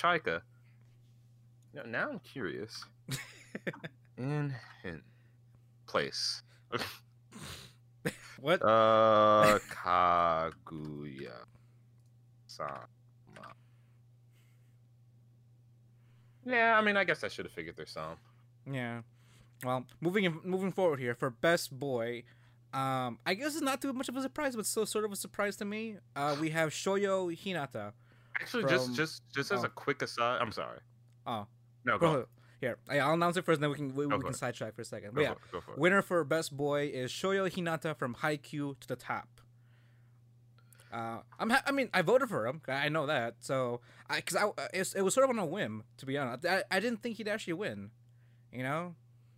Now 1.74 2.09
I'm 2.09 2.19
curious. 2.19 2.84
In 4.17 4.53
hint 4.84 5.03
place. 5.88 6.43
What? 8.41 8.59
Uh, 8.63 9.59
Kaguya 9.69 11.45
sama. 12.47 12.88
Yeah, 16.43 16.76
I 16.76 16.82
mean, 16.82 16.97
I 16.97 17.03
guess 17.03 17.24
I 17.24 17.28
should 17.28 17.45
have 17.45 17.53
figured 17.53 17.78
there's 17.78 17.91
some. 17.91 18.17
Yeah. 18.65 19.01
Well, 19.63 19.86
moving 20.01 20.39
moving 20.43 20.72
forward 20.72 20.99
here 20.99 21.13
for 21.13 21.30
best 21.30 21.78
boy, 21.78 22.24
um, 22.74 23.19
I 23.28 23.36
guess 23.36 23.53
it's 23.53 23.61
not 23.61 23.80
too 23.80 23.93
much 23.93 24.09
of 24.09 24.17
a 24.17 24.22
surprise, 24.24 24.55
but 24.55 24.65
still 24.65 24.88
sort 24.88 25.05
of 25.05 25.11
a 25.11 25.15
surprise 25.15 25.55
to 25.57 25.65
me. 25.65 25.97
Uh, 26.15 26.36
we 26.41 26.49
have 26.49 26.69
Shoyo 26.69 27.30
Hinata. 27.38 27.93
Actually, 28.39 28.63
From- 28.63 28.72
just 28.72 28.95
just 28.95 29.22
just 29.36 29.51
as 29.51 29.61
oh. 29.61 29.65
a 29.65 29.69
quick 29.69 30.01
aside, 30.01 30.39
I'm 30.41 30.51
sorry. 30.51 30.80
Oh, 31.28 31.45
No, 31.86 31.97
go, 31.97 32.11
Bro, 32.13 32.25
here 32.59 32.77
I- 32.89 32.99
I'll 32.99 33.13
announce 33.13 33.38
it 33.38 33.45
first, 33.45 33.59
then 33.61 33.69
we 33.69 33.75
can 33.75 33.95
we, 33.95 34.07
Go 34.07 34.17
we 34.17 34.23
can 34.23 34.32
it. 34.32 34.36
sidetrack 34.36 34.75
for 34.75 34.82
a 34.82 34.86
second. 34.86 35.09
go, 35.09 35.15
But 35.15 35.21
yeah, 35.21 35.34
for, 35.49 35.61
for 35.61 35.73
winner 35.75 36.01
for 36.01 36.23
best 36.23 36.55
boy 36.55 36.91
is 36.93 37.11
Shoyo 37.11 37.49
Hinata 37.51 37.95
from 37.97 38.15
Haikyuu 38.15 38.79
to 38.79 38.88
the 38.88 38.95
top. 38.95 39.27
Uh, 40.93 41.19
I'm 41.39 41.49
ha- 41.49 41.63
I 41.65 41.71
mean 41.71 41.89
I 41.93 42.01
voted 42.01 42.27
for 42.29 42.45
him. 42.45 42.61
I 42.67 42.89
know 42.89 43.05
that. 43.07 43.36
So 43.39 43.79
I 44.09 44.17
because 44.17 44.36
I 44.36 44.49
it's, 44.73 44.93
it 44.93 45.01
was 45.01 45.13
sort 45.13 45.23
of 45.23 45.29
on 45.29 45.39
a 45.39 45.45
whim 45.45 45.84
to 45.97 46.05
be 46.05 46.17
honest. 46.17 46.45
I, 46.45 46.63
I 46.69 46.79
didn't 46.79 47.01
think 47.01 47.17
he'd 47.17 47.27
actually 47.29 47.53
win. 47.53 47.91
You 48.51 48.63
know. 48.63 48.95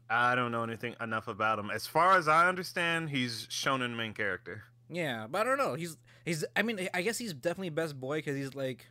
I 0.10 0.36
don't 0.36 0.52
know 0.52 0.64
anything 0.64 0.96
enough 1.00 1.28
about 1.28 1.60
him. 1.60 1.70
As 1.72 1.88
far 1.88 2.18
as 2.18 2.28
I 2.28 2.48
understand, 2.50 3.10
he's 3.10 3.48
shonen 3.48 3.96
main 3.96 4.14
character. 4.14 4.64
Yeah, 4.90 5.28
but 5.30 5.42
I 5.42 5.44
don't 5.44 5.58
know. 5.58 5.76
He's 5.76 5.98
he's. 6.26 6.44
I 6.56 6.62
mean, 6.62 6.90
I 6.94 7.02
guess 7.04 7.18
he's 7.18 7.34
definitely 7.34 7.70
best 7.70 8.00
boy 8.00 8.18
because 8.18 8.36
he's 8.36 8.54
like, 8.54 8.88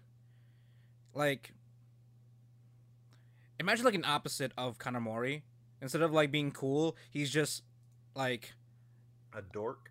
like. 1.15 1.53
Imagine 3.63 3.85
like 3.85 3.95
an 3.95 4.05
opposite 4.05 4.53
of 4.59 4.77
Kanamori. 4.79 5.43
Instead 5.81 6.03
of 6.03 6.13
like 6.13 6.31
being 6.33 6.51
cool, 6.51 6.97
he's 7.11 7.31
just 7.31 7.63
like 8.17 8.53
A 9.35 9.41
dork. 9.41 9.91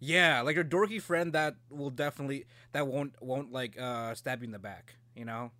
yeah, 0.00 0.40
like 0.42 0.54
your 0.54 0.64
dorky 0.64 1.00
friend 1.02 1.32
that 1.32 1.56
will 1.70 1.90
definitely 1.90 2.46
that 2.72 2.86
won't 2.86 3.14
won't 3.20 3.52
like 3.52 3.78
uh 3.78 4.14
stab 4.14 4.40
you 4.42 4.46
in 4.46 4.52
the 4.52 4.58
back. 4.58 4.94
You 5.16 5.24
know, 5.24 5.50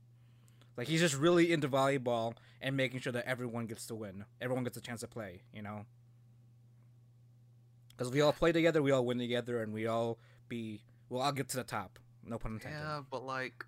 like 0.76 0.86
he's 0.88 1.00
just 1.00 1.16
really 1.16 1.52
into 1.52 1.68
volleyball 1.68 2.34
and 2.60 2.76
making 2.76 3.00
sure 3.00 3.12
that 3.12 3.26
everyone 3.26 3.66
gets 3.66 3.86
to 3.86 3.94
win. 3.94 4.24
Everyone 4.40 4.64
gets 4.64 4.76
a 4.76 4.80
chance 4.80 5.00
to 5.00 5.08
play. 5.08 5.42
You 5.52 5.62
know. 5.62 5.86
Because 7.96 8.12
we 8.12 8.20
all 8.20 8.32
play 8.32 8.50
together, 8.52 8.82
we 8.82 8.90
all 8.90 9.04
win 9.04 9.18
together, 9.18 9.62
and 9.62 9.72
we 9.72 9.86
all 9.86 10.18
be 10.48 10.82
we'll 11.08 11.20
all 11.22 11.32
get 11.32 11.48
to 11.50 11.56
the 11.56 11.64
top. 11.64 11.98
No 12.24 12.38
pun 12.38 12.54
intended. 12.54 12.78
Yeah, 12.78 13.02
but 13.10 13.24
like 13.24 13.64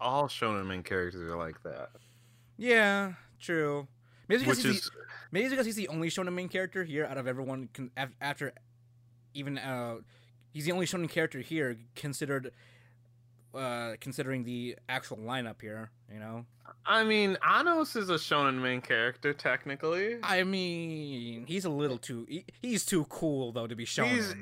all 0.00 0.26
shonen 0.28 0.66
main 0.66 0.82
characters 0.82 1.22
are 1.30 1.36
like 1.36 1.62
that. 1.62 1.90
Yeah, 2.60 3.14
true. 3.40 3.88
Maybe 4.28 4.40
because 4.40 4.58
Which 4.58 4.66
he's 4.66 4.76
is 4.76 4.84
the, 4.84 4.90
maybe 5.32 5.46
it's 5.46 5.52
because 5.52 5.66
he's 5.66 5.76
the 5.76 5.88
only 5.88 6.08
shonen 6.08 6.34
main 6.34 6.48
character 6.48 6.84
here 6.84 7.06
out 7.06 7.16
of 7.16 7.26
everyone. 7.26 7.70
Con- 7.72 7.90
after 8.20 8.52
even 9.32 9.56
uh, 9.56 9.96
he's 10.52 10.66
the 10.66 10.72
only 10.72 10.86
shonen 10.86 11.08
character 11.08 11.40
here 11.40 11.76
considered. 11.96 12.52
Uh, 13.52 13.96
considering 13.98 14.44
the 14.44 14.76
actual 14.88 15.16
lineup 15.16 15.60
here, 15.60 15.90
you 16.08 16.20
know. 16.20 16.46
I 16.86 17.02
mean, 17.02 17.36
Anos 17.44 17.96
is 17.96 18.08
a 18.08 18.14
shonen 18.14 18.62
main 18.62 18.80
character 18.80 19.32
technically. 19.32 20.18
I 20.22 20.44
mean, 20.44 21.46
he's 21.46 21.64
a 21.64 21.68
little 21.68 21.98
too. 21.98 22.26
He, 22.28 22.44
he's 22.62 22.86
too 22.86 23.06
cool 23.08 23.50
though 23.50 23.66
to 23.66 23.74
be 23.74 23.84
shonen. 23.84 24.10
He's 24.10 24.34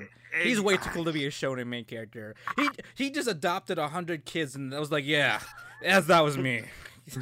He's, 0.43 0.61
way 0.61 0.77
too 0.77 0.91
cool 0.91 1.07
to 1.07 1.13
be 1.13 1.25
a 1.25 1.31
shonen 1.31 1.69
main 1.69 1.87
character. 1.87 2.35
He 2.57 2.69
he 2.95 3.11
just 3.11 3.29
adopted 3.29 3.79
a 3.79 3.89
hundred 3.89 4.27
kids 4.27 4.55
and 4.55 4.75
I 4.75 4.79
was 4.79 4.93
like, 4.93 5.07
yeah, 5.07 5.41
as 5.83 6.07
that 6.09 6.23
was 6.23 6.37
me. 6.37 6.65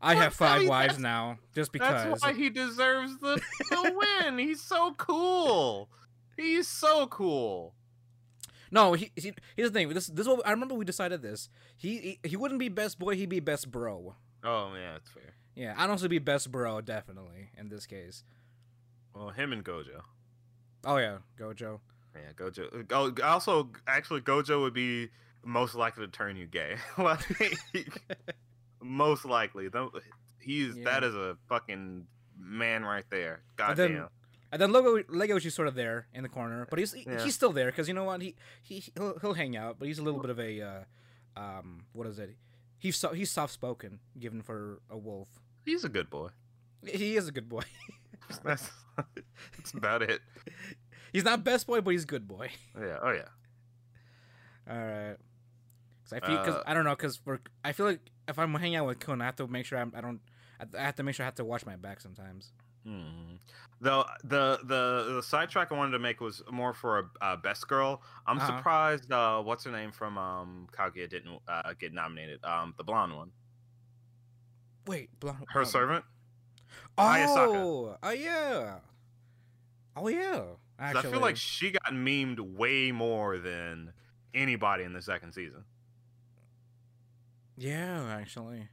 I 0.00 0.14
have 0.14 0.34
five 0.34 0.66
wives 0.66 0.98
now, 0.98 1.38
just 1.54 1.72
because. 1.72 2.04
That's 2.04 2.22
why 2.22 2.32
he 2.32 2.50
deserves 2.50 3.18
the, 3.18 3.40
the 3.70 4.20
win. 4.24 4.38
He's 4.38 4.60
so 4.60 4.94
cool. 4.96 5.88
He's 6.36 6.68
so 6.68 7.06
cool. 7.08 7.74
No, 8.70 8.92
he, 8.92 9.10
he 9.16 9.32
here's 9.56 9.70
the 9.70 9.78
thing. 9.78 9.88
This 9.88 10.06
this 10.08 10.26
is 10.26 10.28
what 10.28 10.46
I 10.46 10.50
remember 10.50 10.74
we 10.74 10.84
decided 10.84 11.22
this. 11.22 11.48
He, 11.76 12.18
he 12.22 12.28
he 12.28 12.36
wouldn't 12.36 12.60
be 12.60 12.68
best 12.68 12.98
boy. 12.98 13.16
He'd 13.16 13.28
be 13.28 13.40
best 13.40 13.70
bro. 13.70 14.14
Oh 14.44 14.72
yeah, 14.74 14.92
that's 14.92 15.10
fair. 15.10 15.34
Yeah, 15.54 15.74
I'd 15.76 15.90
also 15.90 16.06
be 16.06 16.18
best 16.18 16.52
bro 16.52 16.80
definitely 16.80 17.50
in 17.56 17.68
this 17.68 17.86
case. 17.86 18.22
Well, 19.14 19.30
him 19.30 19.52
and 19.52 19.64
Gojo. 19.64 20.02
Oh 20.84 20.98
yeah, 20.98 21.18
Gojo. 21.38 21.80
Yeah, 22.14 22.32
Gojo. 22.36 22.72
Uh, 22.72 22.94
oh, 22.94 23.14
also, 23.24 23.70
actually, 23.86 24.20
Gojo 24.20 24.60
would 24.62 24.74
be 24.74 25.08
most 25.44 25.74
likely 25.74 26.06
to 26.06 26.12
turn 26.12 26.36
you 26.36 26.46
gay. 26.46 26.76
like, 26.98 27.20
most 28.82 29.24
likely. 29.24 29.68
Though 29.68 29.92
He's 30.40 30.76
Yeah. 30.76 30.84
that 30.84 31.04
is 31.04 31.14
a 31.14 31.36
fucking 31.48 32.06
man 32.38 32.84
right 32.84 33.04
there. 33.10 33.42
Goddamn. 33.56 34.08
And 34.50 34.62
then 34.62 34.72
Lego 34.72 35.02
Legoshi's 35.02 35.54
sort 35.54 35.68
of 35.68 35.74
there 35.74 36.06
in 36.14 36.22
the 36.22 36.28
corner, 36.28 36.66
but 36.70 36.78
he's 36.78 36.92
he- 36.92 37.04
Yeah. 37.06 37.22
he's 37.22 37.34
still 37.34 37.52
there 37.52 37.66
because 37.66 37.86
you 37.88 37.92
know 37.94 38.04
what 38.04 38.22
he 38.22 38.34
he 38.62 38.82
he'll, 38.94 39.18
he'll 39.18 39.34
hang 39.34 39.56
out, 39.56 39.78
but 39.78 39.88
he's 39.88 39.98
a 39.98 40.02
little 40.02 40.20
bit 40.20 40.30
of 40.30 40.40
a 40.40 40.60
uh, 40.62 40.84
um 41.36 41.84
what 41.92 42.06
is 42.06 42.18
it? 42.18 42.34
He's 42.78 42.96
so, 42.96 43.12
he's 43.12 43.30
soft 43.30 43.52
spoken, 43.52 43.98
given 44.18 44.40
for 44.40 44.80
a 44.88 44.96
wolf. 44.96 45.28
He's 45.64 45.84
a 45.84 45.88
good 45.88 46.08
boy. 46.08 46.28
He 46.86 47.16
is 47.16 47.26
a 47.28 47.32
good 47.32 47.48
boy. 47.48 47.62
That's 48.44 48.70
that's 49.56 49.72
about 49.74 50.02
it. 50.02 50.20
he's 51.12 51.24
not 51.24 51.42
best 51.44 51.66
boy, 51.66 51.80
but 51.80 51.90
he's 51.90 52.04
good 52.04 52.26
boy. 52.28 52.50
Yeah. 52.78 52.98
Oh 53.02 53.10
yeah. 53.10 53.28
All 54.70 54.76
right. 54.78 55.16
Cause 56.04 56.12
I 56.12 56.26
feel, 56.26 56.36
cause 56.38 56.54
Uh, 56.54 56.62
I 56.66 56.74
don't 56.74 56.84
know, 56.84 56.96
cause 56.96 57.20
we're 57.24 57.38
I 57.64 57.72
feel 57.72 57.86
like 57.86 58.00
if 58.28 58.38
I'm 58.38 58.54
hanging 58.54 58.76
out 58.76 58.86
with 58.86 58.98
Kun, 59.00 59.20
I 59.20 59.24
have 59.26 59.36
to 59.36 59.46
make 59.48 59.66
sure 59.66 59.78
I'm, 59.78 59.92
I 59.96 60.00
don't, 60.00 60.20
I 60.78 60.82
have 60.82 60.96
to 60.96 61.02
make 61.02 61.14
sure 61.14 61.24
I 61.24 61.28
have 61.28 61.34
to 61.36 61.44
watch 61.44 61.64
my 61.66 61.76
back 61.76 62.00
sometimes. 62.00 62.52
Hmm. 62.86 63.36
Though 63.80 64.04
the 64.24 64.58
the 64.64 65.14
the 65.16 65.22
sidetrack 65.22 65.70
I 65.72 65.74
wanted 65.76 65.92
to 65.92 65.98
make 65.98 66.20
was 66.20 66.42
more 66.50 66.72
for 66.72 66.98
a 66.98 67.24
uh, 67.24 67.36
best 67.36 67.66
girl. 67.68 68.02
I'm 68.26 68.38
Uh-huh. 68.38 68.56
surprised. 68.56 69.10
Uh, 69.12 69.42
what's 69.42 69.64
her 69.64 69.70
name 69.72 69.92
from 69.92 70.16
um 70.18 70.68
Kaguya 70.76 71.08
didn't 71.08 71.38
uh, 71.48 71.74
get 71.78 71.92
nominated. 71.92 72.42
Um, 72.44 72.74
the 72.76 72.84
blonde 72.84 73.14
one, 73.16 73.30
Wait, 74.86 75.10
blonde. 75.20 75.44
her 75.50 75.60
oh. 75.62 75.64
servant. 75.64 76.04
Oh, 76.96 77.02
Ayasaka. 77.02 77.98
oh 78.02 78.10
yeah. 78.10 78.78
Oh 79.96 80.08
yeah. 80.08 80.42
Actually, 80.78 81.08
I 81.08 81.12
feel 81.12 81.20
like 81.20 81.36
she 81.36 81.70
got 81.72 81.92
memed 81.92 82.38
way 82.40 82.90
more 82.92 83.38
than 83.38 83.92
anybody 84.34 84.84
in 84.84 84.92
the 84.92 85.02
second 85.02 85.32
season. 85.32 85.64
Yeah, 87.58 88.16
actually. 88.18 88.68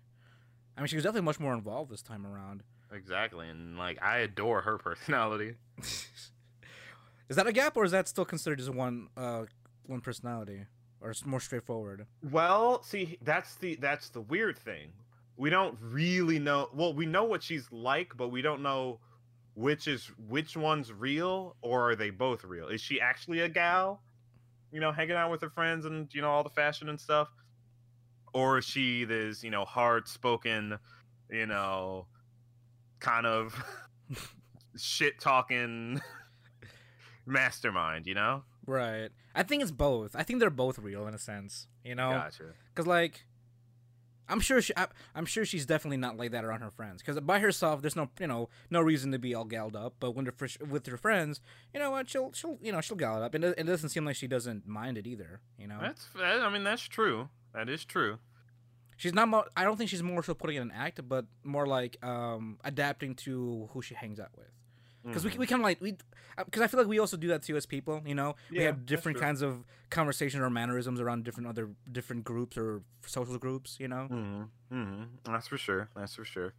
I 0.77 0.81
mean, 0.81 0.87
she 0.87 0.95
was 0.95 1.03
definitely 1.03 1.25
much 1.25 1.39
more 1.39 1.53
involved 1.53 1.91
this 1.91 2.01
time 2.01 2.25
around. 2.25 2.63
Exactly, 2.91 3.49
and 3.49 3.77
like 3.77 4.01
I 4.01 4.19
adore 4.19 4.61
her 4.61 4.77
personality. 4.77 5.55
is 5.79 7.35
that 7.35 7.47
a 7.47 7.51
gap, 7.51 7.75
or 7.75 7.83
is 7.83 7.91
that 7.91 8.07
still 8.07 8.25
considered 8.25 8.59
just 8.59 8.73
one, 8.73 9.07
uh, 9.17 9.45
one 9.85 10.01
personality, 10.01 10.65
or 11.01 11.09
it's 11.09 11.25
more 11.25 11.39
straightforward? 11.39 12.05
Well, 12.31 12.83
see, 12.83 13.17
that's 13.21 13.55
the 13.55 13.75
that's 13.75 14.09
the 14.09 14.21
weird 14.21 14.57
thing. 14.57 14.89
We 15.37 15.49
don't 15.49 15.77
really 15.81 16.39
know. 16.39 16.69
Well, 16.73 16.93
we 16.93 17.05
know 17.05 17.25
what 17.25 17.43
she's 17.43 17.69
like, 17.71 18.15
but 18.15 18.29
we 18.29 18.41
don't 18.41 18.61
know 18.61 18.99
which 19.55 19.87
is 19.87 20.11
which 20.27 20.55
one's 20.55 20.91
real, 20.91 21.55
or 21.61 21.89
are 21.89 21.95
they 21.95 22.09
both 22.09 22.43
real? 22.43 22.67
Is 22.67 22.81
she 22.81 23.01
actually 23.01 23.39
a 23.39 23.49
gal? 23.49 24.01
You 24.71 24.81
know, 24.81 24.91
hanging 24.91 25.15
out 25.15 25.31
with 25.31 25.41
her 25.41 25.49
friends 25.49 25.85
and 25.85 26.13
you 26.13 26.21
know 26.21 26.29
all 26.29 26.43
the 26.43 26.49
fashion 26.49 26.89
and 26.89 26.99
stuff, 26.99 27.29
or 28.35 28.57
is 28.57 28.65
she 28.65 29.05
this 29.05 29.43
you 29.43 29.49
know 29.49 29.63
hard 29.63 30.07
spoken, 30.07 30.77
you 31.31 31.45
know, 31.45 32.05
kind 32.99 33.25
of 33.25 33.55
shit 34.77 35.19
talking 35.19 36.01
mastermind, 37.25 38.05
you 38.05 38.13
know? 38.13 38.43
Right. 38.67 39.09
I 39.33 39.43
think 39.43 39.61
it's 39.61 39.71
both. 39.71 40.15
I 40.15 40.23
think 40.23 40.41
they're 40.41 40.49
both 40.49 40.77
real 40.77 41.07
in 41.07 41.13
a 41.13 41.17
sense. 41.17 41.67
You 41.83 41.95
know, 41.95 42.11
Gotcha. 42.11 42.53
because 42.73 42.87
like, 42.87 43.25
I'm 44.27 44.41
sure 44.41 44.61
she, 44.61 44.73
I, 44.75 44.87
I'm 45.13 45.25
sure 45.25 45.45
she's 45.45 45.65
definitely 45.65 45.97
not 45.97 46.17
like 46.17 46.31
that 46.31 46.43
around 46.43 46.61
her 46.61 46.71
friends. 46.71 47.01
Because 47.01 47.17
by 47.21 47.39
herself, 47.39 47.81
there's 47.81 47.95
no, 47.95 48.09
you 48.19 48.27
know, 48.27 48.49
no 48.69 48.81
reason 48.81 49.11
to 49.13 49.19
be 49.19 49.33
all 49.33 49.45
galled 49.45 49.75
up. 49.77 49.95
But 49.99 50.11
when 50.11 50.25
they're 50.25 50.49
with 50.67 50.87
her 50.87 50.97
friends, 50.97 51.39
you 51.73 51.79
know 51.79 51.91
what, 51.91 52.09
she'll, 52.09 52.33
she'll, 52.33 52.57
you 52.61 52.71
know, 52.71 52.81
she'll 52.81 52.97
gal 52.97 53.21
it 53.21 53.23
up, 53.23 53.33
and 53.35 53.43
it, 53.45 53.55
it 53.57 53.63
doesn't 53.63 53.89
seem 53.89 54.03
like 54.03 54.15
she 54.15 54.27
doesn't 54.27 54.67
mind 54.67 54.97
it 54.97 55.07
either. 55.07 55.41
You 55.57 55.67
know, 55.67 55.77
That's 55.79 56.07
I 56.19 56.49
mean 56.49 56.63
that's 56.65 56.81
true. 56.81 57.29
That 57.55 57.69
is 57.69 57.85
true. 57.85 58.19
she's 58.97 59.13
not. 59.13 59.27
Mo- 59.27 59.45
I 59.57 59.63
don't 59.63 59.77
think 59.77 59.89
she's 59.89 60.03
more 60.03 60.23
so 60.23 60.33
putting 60.33 60.57
in 60.57 60.63
an 60.63 60.71
act, 60.71 60.99
but 61.07 61.25
more 61.43 61.65
like 61.65 61.97
um 62.03 62.59
adapting 62.63 63.15
to 63.25 63.69
who 63.71 63.81
she 63.81 63.93
hangs 63.95 64.19
out 64.19 64.31
with. 64.37 64.51
because 65.03 65.23
Mhm. 65.23 65.33
we, 65.33 65.37
we 65.39 65.47
kind 65.47 65.61
of 65.61 65.63
like 65.63 65.79
we 65.81 65.97
because 66.45 66.61
I 66.63 66.67
feel 66.67 66.79
like 66.79 66.87
we 66.89 66.99
also 66.99 67.15
do 67.17 67.27
that 67.29 67.43
too 67.43 67.55
as 67.55 67.65
people. 67.65 68.01
You 68.05 68.15
know, 68.15 68.35
we 68.51 68.63
have 68.63 68.85
different 68.85 69.17
kinds 69.19 69.41
of 69.41 69.63
conversations 69.89 70.41
or 70.41 70.49
mannerisms 70.49 70.99
around 70.99 71.23
different 71.25 71.47
other 71.47 71.69
different 71.91 72.23
groups 72.23 72.57
or 72.57 72.81
social 73.05 73.37
groups. 73.37 73.77
You 73.79 73.87
know, 73.87 74.07
Mm-hmm. 74.11 74.43
Mm-hmm. 74.77 75.03
That's 75.31 75.47
for 75.47 75.57
sure. 75.57 75.89
That's 75.95 76.15
for 76.15 76.25
sure. 76.25 76.53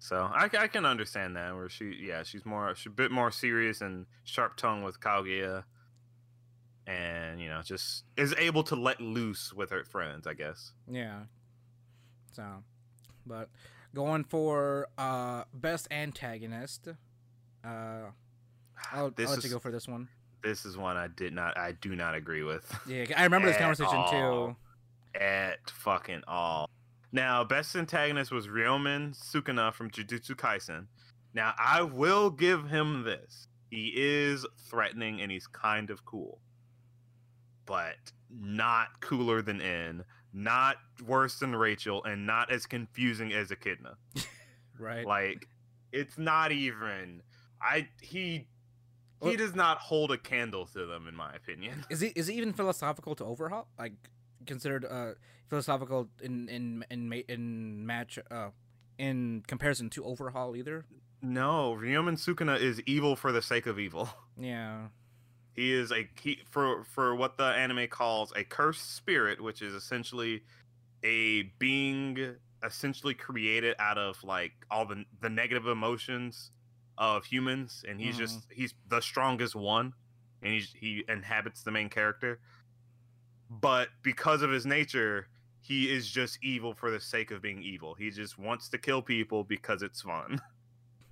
So 0.00 0.16
I, 0.32 0.48
I 0.58 0.68
can 0.68 0.84
understand 0.86 1.34
that 1.36 1.54
where 1.56 1.68
she 1.68 1.86
yeah 2.00 2.22
she's 2.22 2.44
more 2.46 2.74
she's 2.76 2.86
a 2.86 2.90
bit 3.02 3.10
more 3.10 3.30
serious 3.32 3.80
and 3.80 4.06
sharp 4.24 4.56
tongue 4.56 4.82
with 4.84 5.00
Kaguya, 5.00 5.64
and 6.88 7.40
you 7.40 7.48
know 7.48 7.60
just 7.62 8.04
is 8.16 8.34
able 8.38 8.62
to 8.64 8.74
let 8.74 9.00
loose 9.00 9.52
with 9.52 9.70
her 9.70 9.84
friends 9.84 10.26
I 10.26 10.34
guess. 10.34 10.72
yeah. 10.90 11.20
So, 12.32 12.44
but 13.26 13.48
going 13.94 14.24
for 14.24 14.88
uh 14.96 15.44
best 15.52 15.88
antagonist, 15.90 16.88
uh, 17.64 17.68
I'll, 18.92 19.10
this 19.10 19.26
I'll 19.28 19.34
let 19.34 19.38
is 19.38 19.44
you 19.44 19.50
go 19.50 19.58
for 19.58 19.70
this 19.70 19.86
one. 19.88 20.08
this 20.42 20.64
is 20.64 20.76
one 20.76 20.96
I 20.96 21.08
did 21.08 21.32
not 21.32 21.58
I 21.58 21.72
do 21.72 21.94
not 21.96 22.14
agree 22.14 22.42
with 22.42 22.64
Yeah, 22.86 23.04
I 23.16 23.24
remember 23.24 23.48
this 23.48 23.56
conversation 23.58 23.94
all. 23.96 24.10
too. 25.14 25.20
at 25.20 25.68
fucking 25.70 26.22
all. 26.28 26.70
Now 27.12 27.42
best 27.44 27.74
antagonist 27.74 28.30
was 28.30 28.46
Ryomen 28.46 29.16
Sukuna 29.18 29.72
from 29.74 29.90
Jujutsu 29.90 30.36
Kaisen. 30.36 30.86
Now 31.34 31.54
I 31.58 31.82
will 31.82 32.30
give 32.30 32.68
him 32.68 33.02
this. 33.04 33.48
He 33.70 33.92
is 33.96 34.46
threatening 34.70 35.20
and 35.20 35.30
he's 35.32 35.46
kind 35.46 35.90
of 35.90 36.04
cool. 36.04 36.38
But 37.68 37.96
not 38.30 39.00
cooler 39.00 39.42
than 39.42 39.60
N, 39.60 40.04
not 40.32 40.76
worse 41.06 41.38
than 41.38 41.54
Rachel, 41.54 42.02
and 42.02 42.26
not 42.26 42.50
as 42.50 42.66
confusing 42.66 43.32
as 43.32 43.50
Echidna. 43.52 43.96
Right. 44.80 45.04
Like, 45.04 45.48
it's 45.90 46.16
not 46.18 46.52
even. 46.52 47.22
I 47.60 47.88
he 48.00 48.46
he 49.22 49.34
does 49.36 49.54
not 49.54 49.78
hold 49.78 50.12
a 50.12 50.18
candle 50.18 50.66
to 50.66 50.86
them, 50.86 51.08
in 51.08 51.16
my 51.16 51.32
opinion. 51.34 51.84
Is 51.90 52.02
it 52.02 52.16
is 52.16 52.28
it 52.28 52.34
even 52.34 52.52
philosophical 52.52 53.16
to 53.16 53.24
overhaul? 53.24 53.66
Like 53.76 53.94
considered 54.46 54.84
uh 54.84 55.14
philosophical 55.48 56.08
in 56.22 56.48
in 56.48 56.84
in 56.90 57.12
in 57.28 57.84
match 57.86 58.18
uh 58.30 58.50
in 58.98 59.42
comparison 59.48 59.90
to 59.90 60.04
overhaul 60.04 60.54
either? 60.54 60.84
No, 61.20 61.76
Ryomen 61.76 62.16
Sukuna 62.16 62.60
is 62.60 62.80
evil 62.86 63.16
for 63.16 63.32
the 63.32 63.42
sake 63.42 63.66
of 63.66 63.78
evil. 63.78 64.08
Yeah. 64.40 64.88
He 65.58 65.72
is 65.72 65.90
a 65.90 66.08
he, 66.22 66.38
for 66.48 66.84
for 66.84 67.16
what 67.16 67.36
the 67.36 67.42
anime 67.42 67.88
calls 67.88 68.32
a 68.36 68.44
cursed 68.44 68.94
spirit, 68.94 69.40
which 69.40 69.60
is 69.60 69.74
essentially 69.74 70.44
a 71.02 71.42
being 71.58 72.36
essentially 72.64 73.12
created 73.12 73.74
out 73.80 73.98
of 73.98 74.22
like 74.22 74.52
all 74.70 74.86
the 74.86 75.04
the 75.20 75.28
negative 75.28 75.66
emotions 75.66 76.52
of 76.96 77.24
humans, 77.24 77.84
and 77.88 78.00
he's 78.00 78.16
just 78.16 78.38
mm-hmm. 78.38 78.60
he's 78.60 78.74
the 78.88 79.00
strongest 79.00 79.56
one, 79.56 79.94
and 80.42 80.52
he's 80.52 80.72
he 80.78 81.02
inhabits 81.08 81.64
the 81.64 81.72
main 81.72 81.88
character. 81.88 82.38
But 83.50 83.88
because 84.04 84.42
of 84.42 84.52
his 84.52 84.64
nature, 84.64 85.26
he 85.60 85.92
is 85.92 86.08
just 86.08 86.38
evil 86.40 86.72
for 86.72 86.92
the 86.92 87.00
sake 87.00 87.32
of 87.32 87.42
being 87.42 87.64
evil. 87.64 87.94
He 87.94 88.10
just 88.10 88.38
wants 88.38 88.68
to 88.68 88.78
kill 88.78 89.02
people 89.02 89.42
because 89.42 89.82
it's 89.82 90.02
fun. 90.02 90.40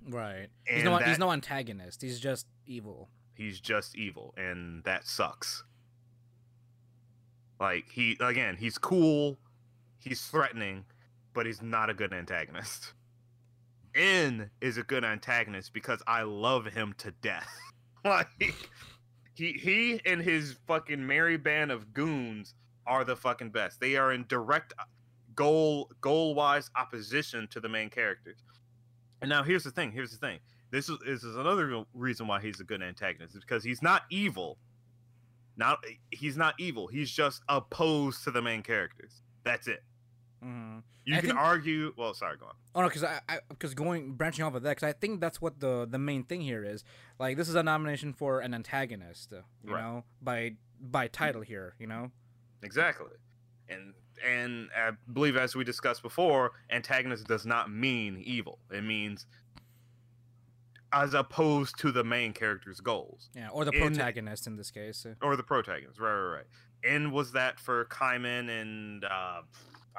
Right. 0.09 0.47
He's 0.65 0.83
And 0.83 0.85
no 0.85 0.97
he's 0.99 1.19
no 1.19 1.33
antagonist. 1.33 2.01
He's 2.01 2.17
just 2.17 2.47
evil. 2.65 3.09
He's 3.37 3.59
just 3.59 3.95
evil 3.95 4.33
and 4.37 4.83
that 4.83 5.07
sucks. 5.07 5.63
Like 7.59 7.85
he 7.91 8.17
again 8.19 8.57
he's 8.57 8.77
cool 8.77 9.37
he's 9.99 10.21
threatening 10.25 10.85
but 11.33 11.45
he's 11.45 11.61
not 11.61 11.89
a 11.89 11.93
good 11.93 12.13
antagonist. 12.13 12.93
N 13.95 14.49
is 14.61 14.77
a 14.77 14.83
good 14.83 15.03
antagonist 15.03 15.73
because 15.73 16.01
i 16.07 16.21
love 16.23 16.65
him 16.65 16.93
to 16.99 17.11
death. 17.11 17.49
Like 18.05 18.27
he 19.33 19.53
he 19.53 19.99
and 20.05 20.21
his 20.21 20.55
fucking 20.65 21.05
merry 21.05 21.35
band 21.35 21.71
of 21.71 21.93
goons 21.93 22.53
are 22.85 23.03
the 23.03 23.15
fucking 23.15 23.49
best. 23.49 23.79
They 23.79 23.97
are 23.97 24.13
in 24.13 24.25
direct 24.27 24.73
uh, 24.79 24.83
goal 25.35 25.91
goal 25.99 26.33
wise 26.33 26.71
opposition 26.75 27.47
to 27.49 27.59
the 27.59 27.67
main 27.67 27.89
characters. 27.89 28.39
And 29.21 29.29
now 29.29 29.43
here's 29.43 29.63
the 29.63 29.71
thing 29.71 29.91
here's 29.91 30.11
the 30.11 30.17
thing 30.17 30.39
this 30.77 30.89
is, 30.89 30.97
this 31.05 31.23
is 31.23 31.35
another 31.35 31.83
reason 31.95 32.27
why 32.27 32.39
he's 32.39 32.59
a 32.59 32.63
good 32.63 32.83
antagonist 32.83 33.35
is 33.35 33.41
because 33.41 33.63
he's 33.63 33.81
not 33.81 34.03
evil. 34.11 34.57
Not 35.57 35.79
he's 36.11 36.37
not 36.37 36.53
evil. 36.59 36.85
He's 36.87 37.09
just 37.09 37.41
opposed 37.49 38.23
to 38.25 38.31
the 38.31 38.41
main 38.43 38.61
characters. 38.61 39.23
That's 39.43 39.67
it. 39.67 39.83
Hmm 40.41 40.79
you 41.03 41.15
I 41.15 41.19
can 41.21 41.29
think- 41.29 41.39
argue 41.39 41.93
well 41.97 42.13
sorry 42.13 42.37
go 42.37 42.45
on. 42.47 42.53
Oh 42.75 42.81
no, 42.81 42.87
because 42.89 43.03
I 43.03 43.19
because 43.49 43.73
going 43.73 44.11
branching 44.13 44.45
off 44.45 44.53
of 44.53 44.61
that, 44.63 44.69
because 44.77 44.83
I 44.83 44.91
think 44.93 45.19
that's 45.19 45.41
what 45.41 45.59
the 45.59 45.87
the 45.89 45.97
main 45.97 46.23
thing 46.25 46.41
here 46.41 46.63
is. 46.63 46.83
Like 47.17 47.37
this 47.37 47.49
is 47.49 47.55
a 47.55 47.63
nomination 47.63 48.13
for 48.13 48.41
an 48.41 48.53
antagonist, 48.53 49.31
you 49.31 49.73
Right. 49.73 49.81
know, 49.81 50.03
by 50.21 50.57
by 50.79 51.07
title 51.07 51.41
here, 51.41 51.73
you 51.79 51.87
know. 51.87 52.11
exactly. 52.61 53.07
And 53.69 53.93
and 54.25 54.69
i 54.75 54.91
believe 55.13 55.37
as 55.37 55.55
we 55.55 55.63
discussed 55.63 56.01
before 56.01 56.51
antagonist 56.71 57.25
does 57.27 57.45
not 57.45 57.71
mean 57.71 58.21
evil. 58.23 58.59
It 58.69 58.83
means 58.83 59.25
as 61.03 61.13
opposed 61.13 61.77
to 61.79 61.91
the 61.91 62.03
main 62.03 62.33
character's 62.33 62.79
goals 62.79 63.29
Yeah, 63.35 63.49
or 63.49 63.65
the 63.65 63.71
protagonist 63.71 64.47
in 64.47 64.55
this 64.57 64.71
case. 64.71 65.05
or 65.21 65.35
the 65.35 65.43
protagonist 65.43 65.99
right 65.99 66.13
right 66.13 66.35
right 66.37 66.45
and 66.83 67.11
was 67.11 67.31
that 67.33 67.59
for 67.59 67.85
Kaiman 67.85 68.49
and 68.61 69.03
uh 69.05 69.41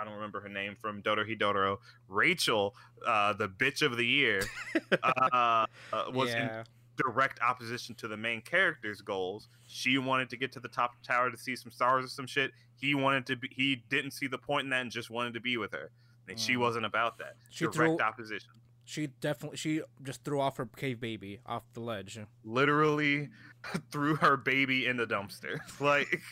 I 0.00 0.04
don't 0.04 0.14
remember 0.14 0.40
her 0.40 0.48
name 0.48 0.76
from 0.80 1.02
Dorohedoro. 1.02 1.78
Rachel, 2.06 2.76
uh, 3.04 3.32
the 3.32 3.48
bitch 3.48 3.82
of 3.82 3.96
the 3.96 4.06
year, 4.06 4.42
uh, 5.02 5.66
uh, 5.92 6.04
was 6.12 6.30
in 6.32 6.48
direct 6.96 7.40
opposition 7.40 7.96
to 7.96 8.06
the 8.06 8.16
main 8.16 8.40
character's 8.40 9.00
goals. 9.00 9.48
She 9.66 9.98
wanted 9.98 10.30
to 10.30 10.36
get 10.36 10.52
to 10.52 10.60
the 10.60 10.68
top 10.68 10.92
the 11.00 11.04
tower 11.04 11.32
to 11.32 11.36
see 11.36 11.56
some 11.56 11.72
stars 11.72 12.04
or 12.04 12.08
some 12.08 12.28
shit. 12.28 12.52
He 12.76 12.94
wanted 12.94 13.26
to 13.26 13.34
be. 13.34 13.48
He 13.50 13.82
didn't 13.90 14.12
see 14.12 14.28
the 14.28 14.38
point 14.38 14.66
in 14.66 14.70
that 14.70 14.82
and 14.82 14.90
just 14.92 15.10
wanted 15.10 15.34
to 15.34 15.40
be 15.40 15.56
with 15.56 15.72
her. 15.72 15.90
And 16.28 16.38
she 16.38 16.52
Mm. 16.54 16.58
wasn't 16.60 16.86
about 16.86 17.18
that. 17.18 17.34
She 17.50 17.64
direct 17.64 17.74
threw- 17.74 17.98
opposition. 17.98 18.50
She 18.88 19.08
definitely 19.20 19.58
she 19.58 19.82
just 20.02 20.24
threw 20.24 20.40
off 20.40 20.56
her 20.56 20.64
cave 20.64 20.98
baby 20.98 21.40
off 21.44 21.62
the 21.74 21.80
ledge. 21.80 22.18
Literally 22.42 23.28
threw 23.92 24.16
her 24.16 24.38
baby 24.38 24.86
in 24.86 24.96
the 24.96 25.06
dumpster. 25.06 25.58
like 25.78 26.22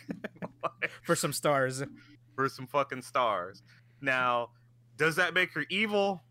for 1.03 1.15
some 1.15 1.35
stars. 1.35 1.83
for 2.35 2.49
some 2.49 2.67
fucking 2.67 3.03
stars. 3.03 3.63
Now, 4.01 4.53
does 4.97 5.17
that 5.17 5.35
make 5.35 5.53
her 5.53 5.67
evil? 5.69 6.23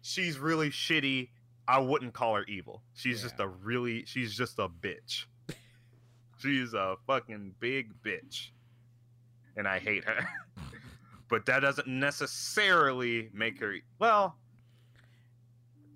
She's 0.00 0.38
really 0.38 0.70
shitty. 0.70 1.28
I 1.68 1.78
wouldn't 1.78 2.14
call 2.14 2.34
her 2.34 2.44
evil. 2.44 2.82
She's 2.94 3.20
just 3.20 3.38
a 3.38 3.48
really 3.48 4.06
she's 4.06 4.34
just 4.34 4.58
a 4.58 4.66
bitch. 4.70 5.26
she's 6.38 6.72
a 6.72 6.96
fucking 7.06 7.56
big 7.60 7.92
bitch. 8.02 8.52
And 9.58 9.68
I 9.68 9.78
hate 9.78 10.04
her. 10.04 10.26
but 11.28 11.44
that 11.44 11.60
doesn't 11.60 11.86
necessarily 11.86 13.28
make 13.34 13.60
her 13.60 13.74
well 13.98 14.38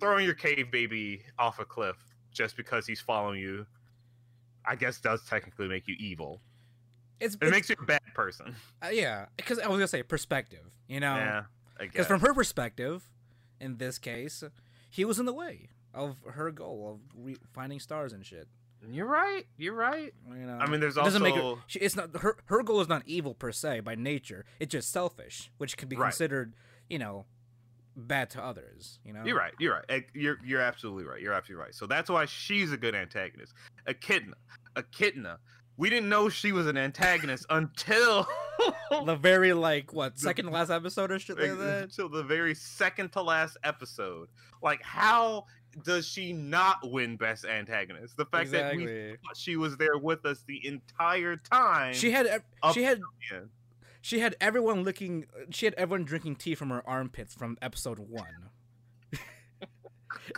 throwing 0.03 0.25
your 0.25 0.33
cave 0.35 0.69
baby 0.71 1.23
off 1.39 1.59
a 1.59 1.65
cliff 1.65 1.95
just 2.31 2.55
because 2.57 2.85
he's 2.87 2.99
following 3.01 3.39
you 3.39 3.65
I 4.65 4.75
guess 4.75 4.99
does 5.01 5.21
technically 5.25 5.67
make 5.67 5.87
you 5.89 5.95
evil. 5.99 6.39
It's, 7.19 7.35
It 7.35 7.43
it's 7.43 7.51
makes 7.51 7.69
you 7.69 7.75
a 7.81 7.85
bad 7.85 8.01
person. 8.13 8.55
uh, 8.81 8.87
yeah, 8.91 9.25
because 9.35 9.59
I 9.59 9.67
was 9.67 9.77
gonna 9.77 9.87
say 9.87 10.03
perspective, 10.03 10.65
you 10.87 10.99
know, 10.99 11.15
Yeah. 11.15 11.43
Because 11.79 12.07
from 12.07 12.21
her 12.21 12.33
perspective, 12.33 13.09
in 13.59 13.77
this 13.77 13.97
case, 13.99 14.43
he 14.89 15.03
was 15.05 15.19
in 15.19 15.25
the 15.25 15.33
way 15.33 15.69
of 15.93 16.15
her 16.31 16.49
goal 16.51 16.93
of 16.93 17.25
re- 17.25 17.35
finding 17.53 17.79
stars 17.79 18.13
and 18.13 18.25
shit. 18.25 18.47
You're 18.89 19.05
right. 19.07 19.43
You're 19.57 19.73
right. 19.73 20.13
You 20.29 20.45
know, 20.45 20.57
I 20.59 20.67
mean, 20.69 20.79
there's 20.79 20.95
it 20.97 21.03
doesn't 21.03 21.21
make 21.23 21.35
her. 21.35 21.41
also- 21.41 21.61
She, 21.67 21.79
it's 21.79 21.95
not 21.95 22.15
her. 22.17 22.37
Her 22.45 22.63
goal 22.63 22.79
is 22.81 22.87
not 22.87 23.03
evil 23.05 23.33
per 23.33 23.51
se 23.51 23.81
by 23.81 23.95
nature. 23.95 24.45
It's 24.59 24.71
just 24.71 24.91
selfish, 24.91 25.51
which 25.57 25.75
can 25.77 25.87
be 25.89 25.95
Right. 25.95 26.07
considered, 26.09 26.53
you 26.89 26.99
know, 26.99 27.25
bad 27.95 28.29
to 28.31 28.43
others. 28.43 28.99
You 29.05 29.13
know, 29.13 29.23
You're 29.25 29.37
right. 29.37 29.53
You're 29.59 29.81
right. 29.87 30.03
You're 30.13 30.37
you're 30.43 30.61
absolutely 30.61 31.05
right. 31.05 31.21
You're 31.21 31.33
absolutely 31.33 31.63
right. 31.63 31.75
So 31.75 31.85
that's 31.87 32.09
why 32.09 32.25
she's 32.25 32.71
a 32.71 32.77
good 32.77 32.95
antagonist. 32.95 33.53
Echidna. 33.87 34.35
Echidna 34.75 35.39
we 35.77 35.89
didn't 35.89 36.09
know 36.09 36.29
she 36.29 36.51
was 36.51 36.67
an 36.67 36.77
antagonist 36.77 37.45
until 37.49 38.27
the 39.05 39.15
very 39.15 39.53
like 39.53 39.91
what 39.91 40.19
second 40.19 40.45
to 40.45 40.51
last 40.51 40.69
episode 40.69 41.11
or 41.11 41.19
shit 41.19 41.39
like 41.39 41.57
that. 41.57 41.83
until 41.83 42.09
the 42.09 42.23
very 42.23 42.53
second 42.53 43.11
to 43.13 43.21
last 43.21 43.57
episode. 43.63 44.29
Like, 44.61 44.81
how 44.83 45.45
does 45.83 46.07
she 46.07 46.31
not 46.31 46.77
win 46.83 47.17
best 47.17 47.45
antagonist? 47.45 48.15
The 48.17 48.25
fact 48.25 48.51
that 48.51 48.75
we 48.75 48.85
thought 48.85 49.35
she 49.35 49.55
was 49.55 49.75
there 49.77 49.97
with 49.97 50.25
us 50.25 50.43
the 50.47 50.65
entire 50.65 51.37
time. 51.37 51.93
She 51.93 52.11
had 52.11 52.43
she 52.73 52.83
had 52.83 53.01
yeah. 53.31 53.39
She 54.03 54.19
had 54.19 54.35
everyone 54.41 54.83
looking. 54.83 55.25
she 55.49 55.65
had 55.65 55.73
everyone 55.75 56.03
drinking 56.03 56.35
tea 56.35 56.55
from 56.55 56.69
her 56.71 56.83
armpits 56.85 57.33
from 57.33 57.57
episode 57.61 57.99
one. 57.99 58.49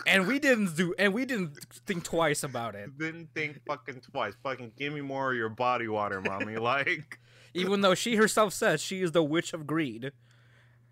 and 0.08 0.28
we 0.28 0.38
didn't 0.38 0.78
do 0.78 0.94
and 1.00 1.16
we 1.16 1.26
didn't 1.26 1.58
think 1.88 2.04
twice 2.04 2.44
about 2.44 2.76
it. 2.76 2.96
didn't 2.98 3.30
think 3.34 3.60
fucking 3.68 4.02
twice. 4.02 4.34
Fucking 4.44 4.74
give 4.78 4.94
me 4.94 5.02
more 5.02 5.32
of 5.32 5.38
your 5.38 5.50
body 5.50 5.88
water, 5.88 6.22
mommy. 6.22 6.58
like, 6.74 7.18
Even 7.56 7.82
though 7.82 7.96
she 7.96 8.16
herself 8.18 8.54
says 8.54 8.82
she 8.82 9.02
is 9.02 9.14
the 9.14 9.24
witch 9.24 9.52
of 9.52 9.66
greed. 9.66 10.12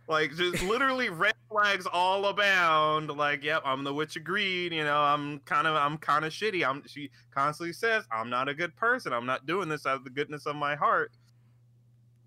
like 0.09 0.35
just 0.35 0.63
literally 0.63 1.09
red 1.09 1.35
flags 1.51 1.85
all 1.85 2.25
abound. 2.25 3.09
Like, 3.11 3.43
yep, 3.43 3.61
I'm 3.63 3.83
the 3.83 3.93
witch 3.93 4.15
of 4.15 4.23
greed. 4.23 4.73
You 4.73 4.83
know, 4.83 4.97
I'm 4.99 5.41
kind 5.41 5.67
of, 5.67 5.75
I'm 5.75 5.99
kind 5.99 6.25
of 6.25 6.33
shitty. 6.33 6.67
I'm. 6.67 6.81
She 6.87 7.11
constantly 7.29 7.73
says, 7.73 8.03
I'm 8.11 8.31
not 8.31 8.49
a 8.49 8.55
good 8.55 8.75
person. 8.75 9.13
I'm 9.13 9.27
not 9.27 9.45
doing 9.45 9.69
this 9.69 9.85
out 9.85 9.97
of 9.97 10.03
the 10.05 10.09
goodness 10.09 10.47
of 10.47 10.55
my 10.55 10.75
heart. 10.75 11.11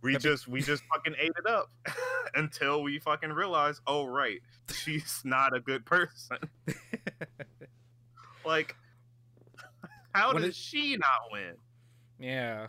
We 0.07 0.16
just, 0.16 0.48
we 0.48 0.61
just 0.62 0.82
fucking 0.94 1.14
ate 1.18 1.32
it 1.36 1.46
up 1.50 1.70
until 2.34 2.82
we 2.82 2.98
fucking 2.98 3.30
realized, 3.32 3.80
oh 3.86 4.07
right, 4.07 4.40
she's 4.72 5.20
not 5.24 5.54
a 5.54 5.61
good 5.61 5.84
person. 5.84 6.38
like, 8.44 8.76
how 10.14 10.32
What 10.32 10.40
does 10.42 10.50
is- 10.50 10.57
she 10.57 10.96
not 10.96 11.30
win? 11.32 11.54
Yeah. 12.18 12.68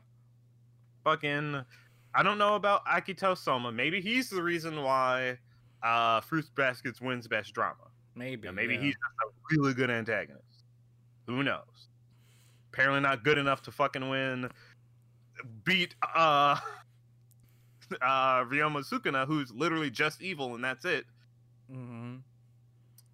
fucking 1.04 1.64
I 2.14 2.24
don't 2.24 2.38
know 2.38 2.56
about 2.56 2.86
Akito 2.86 3.38
Soma. 3.38 3.72
Maybe 3.72 4.02
he's 4.02 4.30
the 4.30 4.42
reason 4.44 4.82
why 4.84 5.38
uh 5.84 6.20
Fruits 6.22 6.50
Baskets 6.50 7.00
wins 7.00 7.28
best 7.28 7.54
drama. 7.54 7.76
Maybe. 8.16 8.48
Yeah, 8.48 8.52
maybe 8.52 8.74
yeah. 8.74 8.82
he's 8.82 8.94
just 8.96 9.04
a 9.24 9.56
really 9.56 9.74
good 9.74 9.90
antagonist. 9.92 10.44
Who 11.28 11.44
knows? 11.44 11.90
Apparently 12.74 13.00
not 13.02 13.24
good 13.24 13.38
enough 13.38 13.62
to 13.64 13.72
fucking 13.72 14.10
win 14.10 14.50
beat 15.64 15.96
uh 16.16 16.60
uh 18.02 18.44
Ryoma 18.46 18.84
Sukuna, 18.88 19.28
who's 19.28 19.52
literally 19.52 19.90
just 19.90 20.22
evil 20.22 20.56
and 20.56 20.64
that's 20.64 20.86
it. 20.86 21.06
Mhm. 21.70 22.24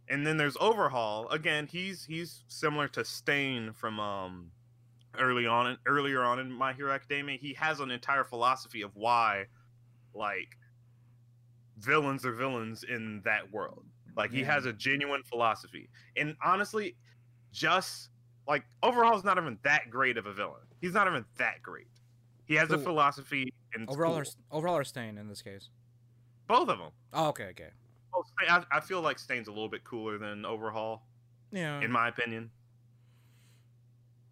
And 0.07 0.26
then 0.28 0.38
there's 0.38 0.57
Overhaul. 0.59 1.30
Again, 1.30 1.67
he's 1.67 2.05
he's 2.05 2.43
similar 2.47 2.88
to 2.89 3.05
Stain 3.05 3.74
from 3.74 3.99
um 3.99 4.51
early 5.17 5.45
on 5.47 5.78
earlier 5.86 6.24
on 6.24 6.39
in 6.39 6.51
My 6.51 6.74
Hero 6.74 6.91
Academia. 6.91 7.38
He 7.38 7.53
has 7.55 7.80
an 7.80 7.91
entire 7.91 8.24
philosophy 8.24 8.82
of 8.82 8.95
why 8.95 9.47
like 10.13 10.57
villains 11.78 12.26
are 12.26 12.34
villains 12.34 12.84
in 12.84 13.21
that 13.24 13.51
world. 13.51 13.86
Like 14.15 14.32
he 14.32 14.41
Yeah. 14.41 14.45
has 14.45 14.65
a 14.65 14.74
genuine 14.74 15.24
philosophy. 15.24 15.89
And 16.15 16.36
honestly, 16.43 16.97
just 17.51 18.11
like 18.47 18.65
Overhaul's 18.84 19.24
not 19.24 19.38
even 19.38 19.59
that 19.63 19.89
great 19.89 20.17
of 20.17 20.26
a 20.26 20.34
villain. 20.34 20.67
He's 20.82 20.93
not 20.93 21.07
even 21.07 21.26
that 21.38 21.61
great. 21.63 21.93
He 22.46 22.56
has 22.56 22.70
a 22.72 22.78
philosophy 22.78 23.54
and 23.74 23.88
Overhaul, 23.89 24.16
or, 24.18 24.26
Overhaul 24.52 24.78
or 24.78 24.84
Stain 24.84 25.18
in 25.18 25.28
this 25.28 25.41
case. 25.41 25.70
both 26.48 26.68
of 26.70 26.78
them. 26.78 26.91
Oh, 27.14 27.28
okay, 27.30 27.46
okay. 27.52 27.70
Well, 28.14 28.26
I, 28.50 28.64
I 28.72 28.80
feel 28.80 29.02
like 29.02 29.18
Stain's 29.18 29.48
a 29.48 29.52
little 29.52 29.70
bit 29.70 29.84
cooler 29.84 30.18
than 30.18 30.46
Overhaul. 30.46 31.04
Yeah. 31.52 31.82
in 31.82 31.91
my 31.91 32.08
opinion. 32.08 32.50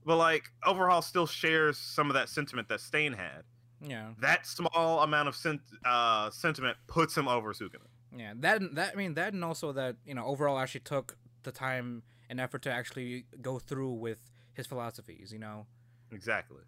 But 0.04 0.16
like 0.18 0.46
overhaul 0.66 1.04
still 1.04 1.28
shares 1.28 1.78
some 1.78 2.10
of 2.10 2.16
that 2.16 2.30
sentiment 2.30 2.68
that 2.70 2.82
Stain 2.82 3.14
had. 3.14 3.44
yeah. 3.80 4.14
That 4.20 4.48
small 4.48 5.02
amount 5.02 5.28
of 5.28 5.36
sent- 5.36 5.62
uh, 5.86 6.32
sentiment 6.32 6.78
puts 6.88 7.16
him 7.16 7.28
over 7.28 7.54
Sukuna. 7.54 7.86
Yeah. 8.18 8.34
That 8.40 8.62
and- 8.62 8.76
that 8.76 8.94
I 8.94 8.96
mean 8.98 9.14
that 9.14 9.34
and 9.34 9.44
also 9.46 9.72
that 9.74 9.98
you 10.04 10.16
know 10.16 10.26
Overhaul 10.26 10.58
actually 10.58 10.82
took 10.82 11.16
the 11.44 11.52
time 11.52 12.02
and 12.30 12.40
effort 12.40 12.64
to 12.64 12.72
actually 12.72 13.26
go 13.42 13.60
through 13.60 13.94
with 13.94 14.32
his 14.54 14.66
philosophies. 14.66 15.32
You 15.32 15.40
know. 15.40 15.68
Exactly. 16.12 16.62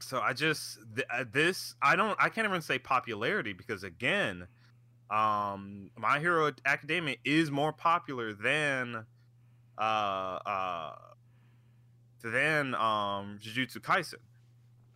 So 0.00 0.20
I 0.20 0.32
just 0.32 0.78
th- 0.94 1.06
uh, 1.10 1.24
this 1.30 1.74
I 1.82 1.94
don't 1.96 2.16
I 2.20 2.28
can't 2.28 2.46
even 2.48 2.62
say 2.62 2.78
popularity 2.78 3.52
because 3.52 3.84
again, 3.84 4.46
um, 5.10 5.90
My 5.96 6.18
Hero 6.20 6.50
Academia 6.64 7.16
is 7.24 7.50
more 7.50 7.72
popular 7.72 8.32
than 8.32 9.04
uh 9.78 9.80
uh 9.80 10.94
than 12.22 12.74
um 12.74 13.38
Jujutsu 13.42 13.78
Kaisen. 13.78 14.14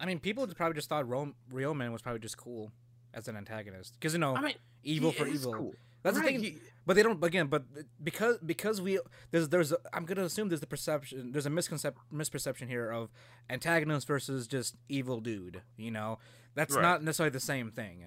I 0.00 0.06
mean, 0.06 0.18
people 0.20 0.46
probably 0.48 0.74
just 0.74 0.88
thought 0.88 1.08
Ro- 1.08 1.34
Ryoman 1.52 1.92
was 1.92 2.02
probably 2.02 2.20
just 2.20 2.36
cool 2.36 2.72
as 3.14 3.28
an 3.28 3.36
antagonist 3.36 3.94
because 3.94 4.12
you 4.12 4.18
know 4.18 4.34
I 4.36 4.40
mean, 4.40 4.54
evil 4.82 5.12
for 5.12 5.26
evil. 5.26 5.52
cool. 5.54 5.74
That's 6.02 6.18
Right, 6.18 6.36
the 6.36 6.42
thing. 6.42 6.42
he- 6.42 6.58
But 6.86 6.96
they 6.96 7.02
don't 7.02 7.22
again. 7.24 7.46
But 7.46 7.64
because 8.02 8.38
because 8.44 8.80
we 8.82 8.98
there's 9.30 9.48
there's 9.48 9.72
a, 9.72 9.78
I'm 9.92 10.04
gonna 10.04 10.24
assume 10.24 10.48
there's 10.48 10.60
the 10.60 10.66
perception 10.66 11.32
there's 11.32 11.46
a 11.46 11.50
misconception 11.50 12.02
misperception 12.12 12.68
here 12.68 12.90
of 12.90 13.10
antagonist 13.48 14.06
versus 14.06 14.46
just 14.46 14.76
evil 14.88 15.20
dude. 15.20 15.62
You 15.76 15.90
know, 15.90 16.18
that's 16.54 16.74
Right. 16.74 16.82
not 16.82 17.02
necessarily 17.02 17.30
the 17.32 17.40
same 17.40 17.70
thing. 17.70 18.04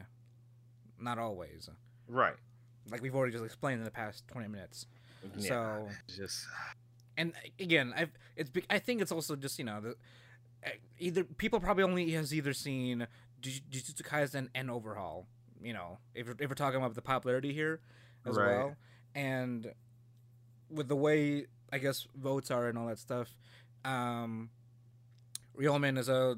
Not 0.99 1.17
always. 1.19 1.69
right. 2.07 2.35
Like 2.89 3.01
we've 3.01 3.15
already 3.15 3.33
just 3.33 3.43
explained 3.43 3.79
in 3.79 3.85
the 3.85 3.91
past 3.91 4.27
twenty 4.27 4.47
minutes. 4.47 4.85
Yeah, 5.37 5.47
So 5.49 5.89
just 6.15 6.45
and 7.17 7.33
again, 7.59 7.93
I 7.97 8.07
it's 8.35 8.51
I 8.69 8.79
think 8.79 9.01
it's 9.01 9.11
also 9.11 9.35
just 9.35 9.57
you 9.59 9.65
know 9.65 9.81
the 9.81 9.95
eh, 10.63 10.71
either 10.99 11.23
people 11.23 11.59
probably 11.59 11.83
only 11.83 12.11
has 12.11 12.33
either 12.33 12.53
seen 12.53 13.07
Juj- 13.41 13.63
Jujutsu 13.69 14.03
Kaisen 14.03 14.47
and 14.55 14.71
Overhaul. 14.71 15.27
You 15.61 15.73
know, 15.73 15.97
if 16.15 16.29
if 16.39 16.47
we're 16.49 16.55
talking 16.55 16.77
about 16.77 16.93
the 16.95 17.01
popularity 17.01 17.51
here 17.53 17.81
as 18.27 18.35
Right. 18.37 18.57
well, 18.57 18.75
and 19.15 19.73
with 20.69 20.87
the 20.87 20.95
way 20.95 21.45
I 21.71 21.77
guess 21.79 22.07
votes 22.15 22.51
are 22.51 22.67
and 22.67 22.77
all 22.77 22.87
that 22.87 22.99
stuff, 22.99 23.35
um, 23.85 24.49
Realman 25.57 25.97
is 25.97 26.09
a 26.09 26.37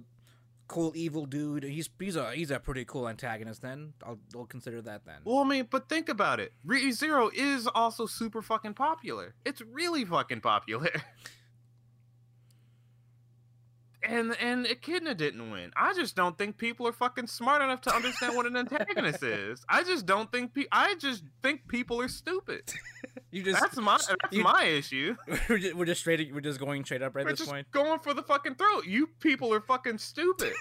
cool 0.68 0.92
evil 0.96 1.26
dude. 1.26 1.64
He's 1.64 1.90
he's 2.00 2.16
a 2.16 2.32
he's 2.34 2.52
a 2.52 2.60
pretty 2.60 2.86
cool 2.86 3.08
antagonist. 3.10 3.62
Then 3.62 3.94
I'll 4.06 4.20
I'll 4.36 4.46
consider 4.46 4.82
that 4.84 5.06
then. 5.06 5.18
well, 5.26 5.40
I 5.40 5.44
mean, 5.44 5.68
but 5.70 5.90
think 5.90 6.10
about 6.10 6.40
it. 6.40 6.54
Re 6.64 6.92
Zero 6.92 7.30
is 7.34 7.68
also 7.68 8.06
super 8.06 8.42
fucking 8.42 8.76
popular. 8.76 9.34
It's 9.46 9.62
really 9.62 10.06
fucking 10.06 10.42
popular. 10.42 10.92
And 14.02 14.36
and 14.40 14.66
Echidna 14.66 15.14
didn't 15.14 15.52
win. 15.52 15.72
I 15.76 15.94
just 15.94 16.16
don't 16.16 16.38
think 16.38 16.58
people 16.58 16.88
are 16.88 16.94
fucking 16.94 17.28
smart 17.28 17.62
enough 17.62 17.82
to 17.82 17.94
understand 17.94 18.36
what 18.36 18.46
an 18.46 18.56
antagonist 18.56 19.22
is. 19.24 19.62
I 19.68 19.84
just 19.84 20.06
don't 20.06 20.32
think 20.32 20.54
pe- 20.54 20.68
I 20.72 20.96
just 20.96 21.24
think 21.44 21.68
people 21.68 22.00
are 22.02 22.08
stupid. 22.08 22.64
You 23.32 23.44
just 23.44 23.62
That's 23.62 23.78
my 23.78 23.92
that's 23.98 24.10
you- 24.36 24.42
my 24.44 24.64
issue. 24.64 25.16
we're, 25.50 25.60
just, 25.60 25.76
we're 25.76 25.86
just 25.86 26.02
straight 26.02 26.34
we're 26.34 26.42
just 26.42 26.60
going 26.60 26.84
straight 26.84 27.04
up 27.04 27.16
right 27.16 27.24
We're 27.24 27.32
this 27.34 27.40
just 27.42 27.52
point. 27.52 27.70
going 27.70 28.00
for 28.00 28.16
the 28.16 28.24
fucking 28.24 28.56
throat. 28.56 28.86
You 28.88 29.08
people 29.20 29.54
are 29.54 29.62
fucking 29.62 30.00
stupid. 30.00 30.54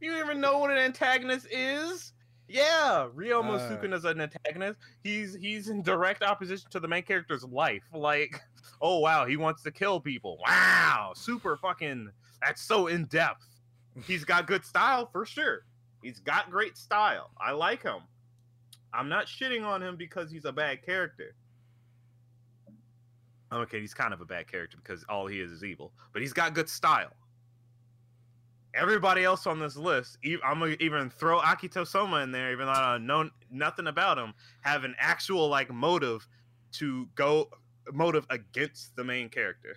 you 0.00 0.16
even 0.18 0.40
know 0.40 0.58
what 0.58 0.72
an 0.72 0.78
antagonist 0.78 1.46
is? 1.52 2.12
Yeah, 2.52 3.08
Ryo 3.14 3.40
Uh. 3.40 3.44
Mosuken 3.44 3.94
is 3.94 4.04
an 4.04 4.20
antagonist. 4.20 4.78
He's 5.02 5.34
he's 5.34 5.68
in 5.68 5.82
direct 5.82 6.22
opposition 6.22 6.68
to 6.70 6.80
the 6.80 6.88
main 6.88 7.02
character's 7.02 7.44
life. 7.44 7.82
Like, 7.94 8.40
oh 8.80 8.98
wow, 8.98 9.24
he 9.26 9.36
wants 9.36 9.62
to 9.62 9.70
kill 9.70 10.00
people. 10.00 10.38
Wow, 10.46 11.12
super 11.14 11.56
fucking. 11.56 12.10
That's 12.42 12.60
so 12.60 12.88
in 12.88 13.06
depth. 13.06 13.46
He's 14.04 14.24
got 14.24 14.46
good 14.46 14.64
style 14.64 15.08
for 15.10 15.24
sure. 15.24 15.64
He's 16.02 16.18
got 16.20 16.50
great 16.50 16.76
style. 16.76 17.30
I 17.40 17.52
like 17.52 17.82
him. 17.82 18.00
I'm 18.92 19.08
not 19.08 19.26
shitting 19.26 19.64
on 19.64 19.82
him 19.82 19.96
because 19.96 20.30
he's 20.30 20.44
a 20.44 20.52
bad 20.52 20.84
character. 20.84 21.34
Okay, 23.52 23.80
he's 23.80 23.94
kind 23.94 24.12
of 24.12 24.20
a 24.20 24.24
bad 24.24 24.50
character 24.50 24.78
because 24.82 25.04
all 25.08 25.26
he 25.26 25.40
is 25.40 25.52
is 25.52 25.62
evil, 25.64 25.92
but 26.12 26.20
he's 26.22 26.32
got 26.32 26.54
good 26.54 26.68
style. 26.68 27.12
Everybody 28.74 29.24
else 29.24 29.46
on 29.46 29.58
this 29.58 29.76
list, 29.76 30.18
I'm 30.44 30.60
gonna 30.60 30.76
even 30.80 31.10
throw 31.10 31.40
Akito 31.40 31.86
Soma 31.86 32.18
in 32.18 32.32
there, 32.32 32.52
even 32.52 32.66
though 32.66 32.72
I 32.72 32.98
know 32.98 33.28
nothing 33.50 33.86
about 33.86 34.18
him, 34.18 34.32
have 34.62 34.84
an 34.84 34.94
actual 34.98 35.48
like 35.48 35.70
motive 35.70 36.26
to 36.72 37.06
go 37.14 37.50
motive 37.92 38.26
against 38.30 38.96
the 38.96 39.04
main 39.04 39.28
character, 39.28 39.76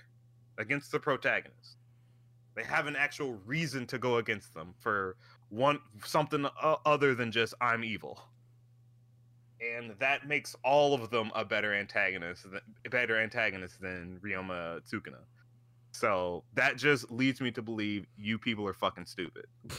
against 0.58 0.92
the 0.92 1.00
protagonist. 1.00 1.78
They 2.56 2.64
have 2.64 2.88
an 2.88 2.96
actual 2.96 3.34
reason 3.46 3.86
to 3.88 3.98
go 3.98 4.18
against 4.18 4.54
them 4.54 4.74
for 4.80 5.18
one 5.50 5.80
something 6.06 6.48
other 6.86 7.16
than 7.16 7.32
just 7.32 7.54
I'm 7.60 7.84
evil 7.84 8.22
and 9.62 9.92
that 10.00 10.28
makes 10.28 10.56
all 10.64 10.94
of 10.94 11.10
them 11.10 11.32
a 11.36 11.46
better 11.46 11.74
antagonist, 11.74 12.46
better 12.90 13.20
antagonist 13.20 13.82
than 13.82 14.20
Ryoma 14.24 14.82
Sukuna. 14.90 15.20
So 15.96 16.44
that 16.54 16.76
just 16.78 17.10
leads 17.10 17.40
me 17.40 17.52
to 17.52 17.62
believe 17.62 18.06
you 18.18 18.38
people 18.38 18.68
are 18.68 18.74
fucking 18.74 19.06
stupid. 19.06 19.46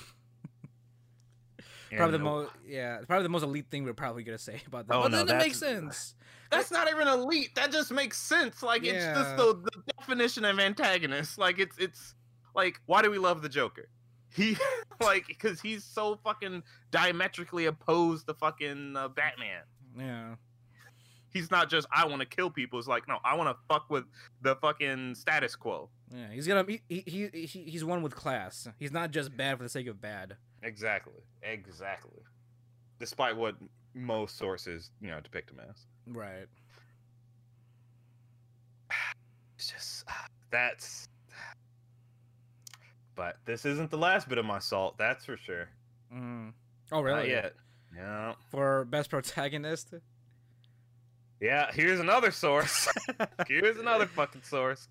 Probably 1.94 2.12
the 2.12 2.14
And 2.16 2.24
most, 2.24 2.50
yeah, 2.66 2.98
probably 3.06 3.22
the 3.22 3.28
most 3.28 3.44
elite 3.44 3.66
thing 3.70 3.84
we're 3.84 3.94
probably 3.94 4.24
gonna 4.24 4.38
say 4.38 4.60
about 4.66 4.88
that. 4.88 4.94
Oh, 4.94 5.02
but 5.02 5.12
no, 5.12 5.24
then 5.24 5.36
it 5.36 5.38
makes 5.38 5.58
sense. 5.58 6.14
That's 6.50 6.70
not 6.72 6.90
even 6.90 7.06
elite. 7.06 7.54
That 7.54 7.70
just 7.70 7.92
makes 7.92 8.18
sense. 8.18 8.62
Like 8.62 8.84
it's 8.84 9.04
just 9.04 9.36
the, 9.36 9.62
the 9.62 9.92
definition 9.98 10.44
of 10.44 10.58
antagonist. 10.58 11.38
Like 11.38 11.60
it's 11.60 11.78
it's 11.78 12.14
Like, 12.56 12.80
why 12.86 13.02
do 13.02 13.10
we 13.10 13.18
love 13.18 13.40
the 13.40 13.48
Joker? 13.48 13.88
He 14.34 14.56
like 15.00 15.26
because 15.28 15.60
he's 15.60 15.84
so 15.84 16.18
fucking 16.24 16.64
diametrically 16.90 17.66
opposed 17.66 18.26
to 18.26 18.34
fucking 18.34 18.96
uh, 18.96 19.08
Batman. 19.08 19.62
Yeah. 19.96 20.34
He's 21.36 21.50
not 21.50 21.68
just 21.70 21.86
I 21.92 22.06
want 22.06 22.20
to 22.20 22.26
kill 22.26 22.50
people. 22.50 22.78
It's 22.78 22.88
like 22.88 23.06
no, 23.08 23.18
I 23.24 23.34
want 23.36 23.48
to 23.50 23.56
fuck 23.68 23.90
with 23.90 24.04
the 24.42 24.56
fucking 24.56 25.14
status 25.14 25.54
quo. 25.56 25.88
Yeah. 26.14 26.30
He's 26.32 26.46
gonna 26.46 26.64
he, 26.68 26.80
he, 26.88 27.02
he 27.06 27.46
he- 27.46 27.70
he's 27.70 27.84
one 27.84 28.02
with 28.02 28.14
class. 28.14 28.68
He's 28.78 28.92
not 28.92 29.10
just 29.10 29.36
bad 29.36 29.56
for 29.58 29.62
the 29.64 29.68
sake 29.68 29.86
of 29.86 30.00
bad. 30.00 30.36
Exactly. 30.62 31.12
Exactly. 31.42 32.20
Despite 32.98 33.36
what 33.36 33.56
most 33.94 34.38
sources, 34.38 34.90
you 35.00 35.08
know, 35.08 35.20
depict 35.20 35.50
him 35.50 35.60
as. 35.68 35.86
Right. 36.06 36.46
It's 39.56 39.70
just 39.72 40.04
that's. 40.50 41.08
But 43.14 43.36
this 43.46 43.64
isn't 43.64 43.90
the 43.90 43.96
last 43.96 44.28
bit 44.28 44.36
of 44.36 44.44
my 44.44 44.58
salt. 44.58 44.98
That's 44.98 45.24
for 45.24 45.36
sure. 45.38 45.68
Mm. 46.14 46.52
Oh 46.92 46.96
Not 46.96 47.02
really? 47.02 47.30
yet. 47.30 47.54
Yeah. 47.96 48.34
For 48.50 48.84
best 48.84 49.08
protagonist. 49.08 49.94
Yeah. 51.40 51.70
Here's 51.72 52.00
another 52.00 52.30
source. 52.30 52.88
here's 53.48 53.78
another 53.78 54.06
fucking 54.06 54.42
source. 54.42 54.88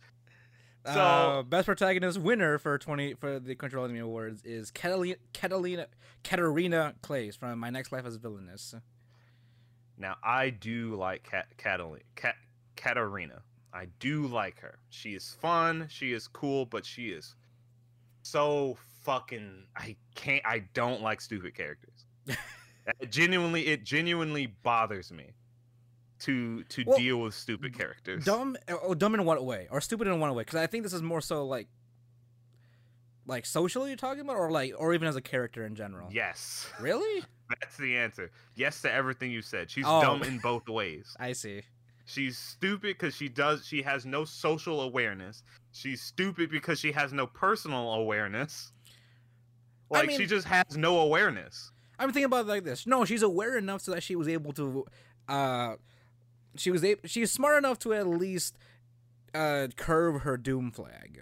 So- 0.85 0.91
uh, 0.99 1.43
best 1.43 1.65
protagonist 1.65 2.19
winner 2.19 2.59
for 2.59 2.77
twenty 2.77 3.15
for 3.15 3.39
the 3.39 3.55
Crunchyroll 3.55 3.85
Anime 3.85 4.01
Awards 4.03 4.43
is 4.43 4.69
Catalina 4.69 5.15
Catalina 5.33 5.87
Katarina 6.23 6.93
Claes 7.01 7.35
from 7.35 7.57
My 7.57 7.69
Next 7.71 7.91
Life 7.91 8.05
as 8.05 8.15
a 8.15 8.19
Villainous. 8.19 8.75
Now 9.97 10.15
I 10.23 10.51
do 10.51 10.95
like 10.95 11.23
Kat, 11.23 11.47
Catalina, 11.57 12.03
Kat, 12.15 12.35
Katarina. 12.75 13.41
I 13.73 13.87
do 13.99 14.27
like 14.27 14.59
her. 14.59 14.77
She 14.89 15.15
is 15.15 15.35
fun. 15.41 15.87
She 15.89 16.13
is 16.13 16.27
cool, 16.27 16.65
but 16.65 16.85
she 16.85 17.07
is 17.07 17.35
so 18.21 18.77
fucking. 19.03 19.63
I 19.75 19.95
can't. 20.15 20.45
I 20.45 20.65
don't 20.73 21.01
like 21.01 21.19
stupid 21.19 21.55
characters. 21.55 22.05
Genuinely, 23.09 23.67
it 23.67 23.83
genuinely 23.83 24.47
bothers 24.63 25.11
me 25.11 25.31
to 26.19 26.63
to 26.63 26.83
Well, 26.85 26.97
deal 26.97 27.17
with 27.21 27.33
stupid 27.33 27.77
characters. 27.77 28.23
Dumb, 28.25 28.55
oh, 28.69 28.93
dumb 28.93 29.13
in 29.15 29.25
what 29.25 29.43
way, 29.43 29.67
or 29.69 29.81
stupid 29.81 30.07
in 30.07 30.19
what 30.19 30.33
way? 30.35 30.41
Because 30.43 30.59
I 30.59 30.67
think 30.67 30.83
this 30.83 30.93
is 30.93 31.01
more 31.01 31.21
so 31.21 31.45
like, 31.45 31.67
like 33.27 33.45
socially 33.45 33.89
you're 33.89 33.97
talking 33.97 34.21
about, 34.21 34.37
or 34.37 34.51
like, 34.51 34.73
or 34.77 34.93
even 34.93 35.07
as 35.07 35.15
a 35.15 35.21
character 35.21 35.65
in 35.65 35.75
general. 35.75 36.09
Yes, 36.11 36.67
Really? 36.79 37.23
that's 37.61 37.77
the 37.77 37.95
answer. 37.97 38.31
Yes 38.55 38.81
to 38.81 38.91
everything 38.91 39.31
you 39.31 39.41
said. 39.41 39.69
She's 39.69 39.85
Oh. 39.87 40.01
dumb 40.01 40.23
in 40.23 40.37
both 40.43 40.67
ways. 40.67 41.15
I 41.19 41.33
see. 41.33 41.61
She's 42.07 42.37
stupid 42.37 42.97
because 42.99 43.15
she 43.15 43.27
does 43.29 43.65
she 43.65 43.81
has 43.81 44.05
no 44.05 44.25
social 44.25 44.81
awareness. 44.81 45.43
She's 45.71 46.01
stupid 46.01 46.49
because 46.51 46.79
she 46.79 46.91
has 46.91 47.11
no 47.13 47.25
personal 47.27 47.93
awareness. 47.93 48.71
I 49.91 49.99
Like 50.01 50.11
she 50.11 50.25
just 50.25 50.47
has 50.47 50.77
no 50.77 50.99
awareness. 50.99 51.71
I'm 51.97 52.09
thinking 52.09 52.25
about 52.25 52.45
it 52.45 52.49
like 52.49 52.63
this. 52.63 52.85
No, 52.85 53.05
she's 53.05 53.23
aware 53.23 53.57
enough 53.57 53.81
so 53.81 53.91
that 53.93 54.03
she 54.03 54.15
was 54.15 54.27
able 54.27 54.51
to, 54.53 54.85
uh, 55.27 55.75
she 56.57 56.71
was 56.71 56.83
able, 56.83 57.01
she's 57.05 57.31
smart 57.31 57.57
enough 57.57 57.79
to 57.79 57.93
at 57.93 58.07
least, 58.07 58.57
uh, 59.33 59.67
curve 59.75 60.21
her 60.21 60.37
doom 60.37 60.71
flag. 60.71 61.21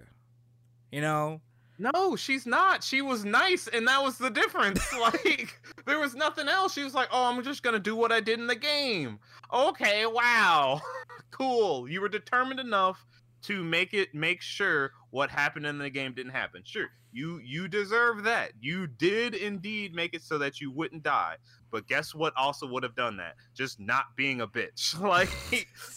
You 0.92 1.02
know? 1.02 1.42
No, 1.80 2.16
she's 2.16 2.46
not. 2.46 2.84
She 2.84 3.02
was 3.02 3.26
nice, 3.26 3.68
and 3.68 3.88
that 3.88 4.04
was 4.04 4.18
the 4.18 4.30
difference. 4.30 4.82
like 5.00 5.60
there 5.86 6.00
was 6.00 6.16
nothing 6.16 6.48
else. 6.48 6.74
She 6.74 6.84
was 6.84 6.94
like, 6.94 7.10
"Oh, 7.12 7.26
I'm 7.26 7.44
just 7.44 7.64
gonna 7.64 7.80
do 7.80 7.96
what 7.96 8.12
I 8.12 8.20
did 8.20 8.40
in 8.40 8.48
the 8.48 8.56
game." 8.56 9.20
Okay, 9.52 10.06
wow, 10.06 10.80
cool. 11.32 11.90
You 11.90 12.02
were 12.02 12.10
determined 12.10 12.60
enough 12.60 13.04
to 13.44 13.64
make 13.64 13.94
it 13.94 14.14
make 14.14 14.42
sure 14.42 14.92
what 15.10 15.30
happened 15.30 15.66
in 15.66 15.78
the 15.78 15.90
game 15.90 16.14
didn't 16.14 16.32
happen. 16.32 16.62
Sure, 16.64 16.90
you 17.12 17.40
you 17.44 17.68
deserve 17.68 18.24
that. 18.24 18.52
You 18.62 18.86
did 18.88 19.34
indeed 19.34 19.96
make 19.96 20.14
it 20.14 20.22
so 20.22 20.38
that 20.38 20.62
you 20.62 20.72
wouldn't 20.72 21.04
die. 21.04 21.38
But 21.74 21.88
guess 21.88 22.14
what? 22.14 22.32
Also 22.38 22.68
would 22.68 22.84
have 22.84 22.96
done 22.96 23.18
that. 23.18 23.34
Just 23.56 23.80
not 23.80 24.16
being 24.16 24.40
a 24.42 24.48
bitch. 24.48 24.98
Like 25.02 25.28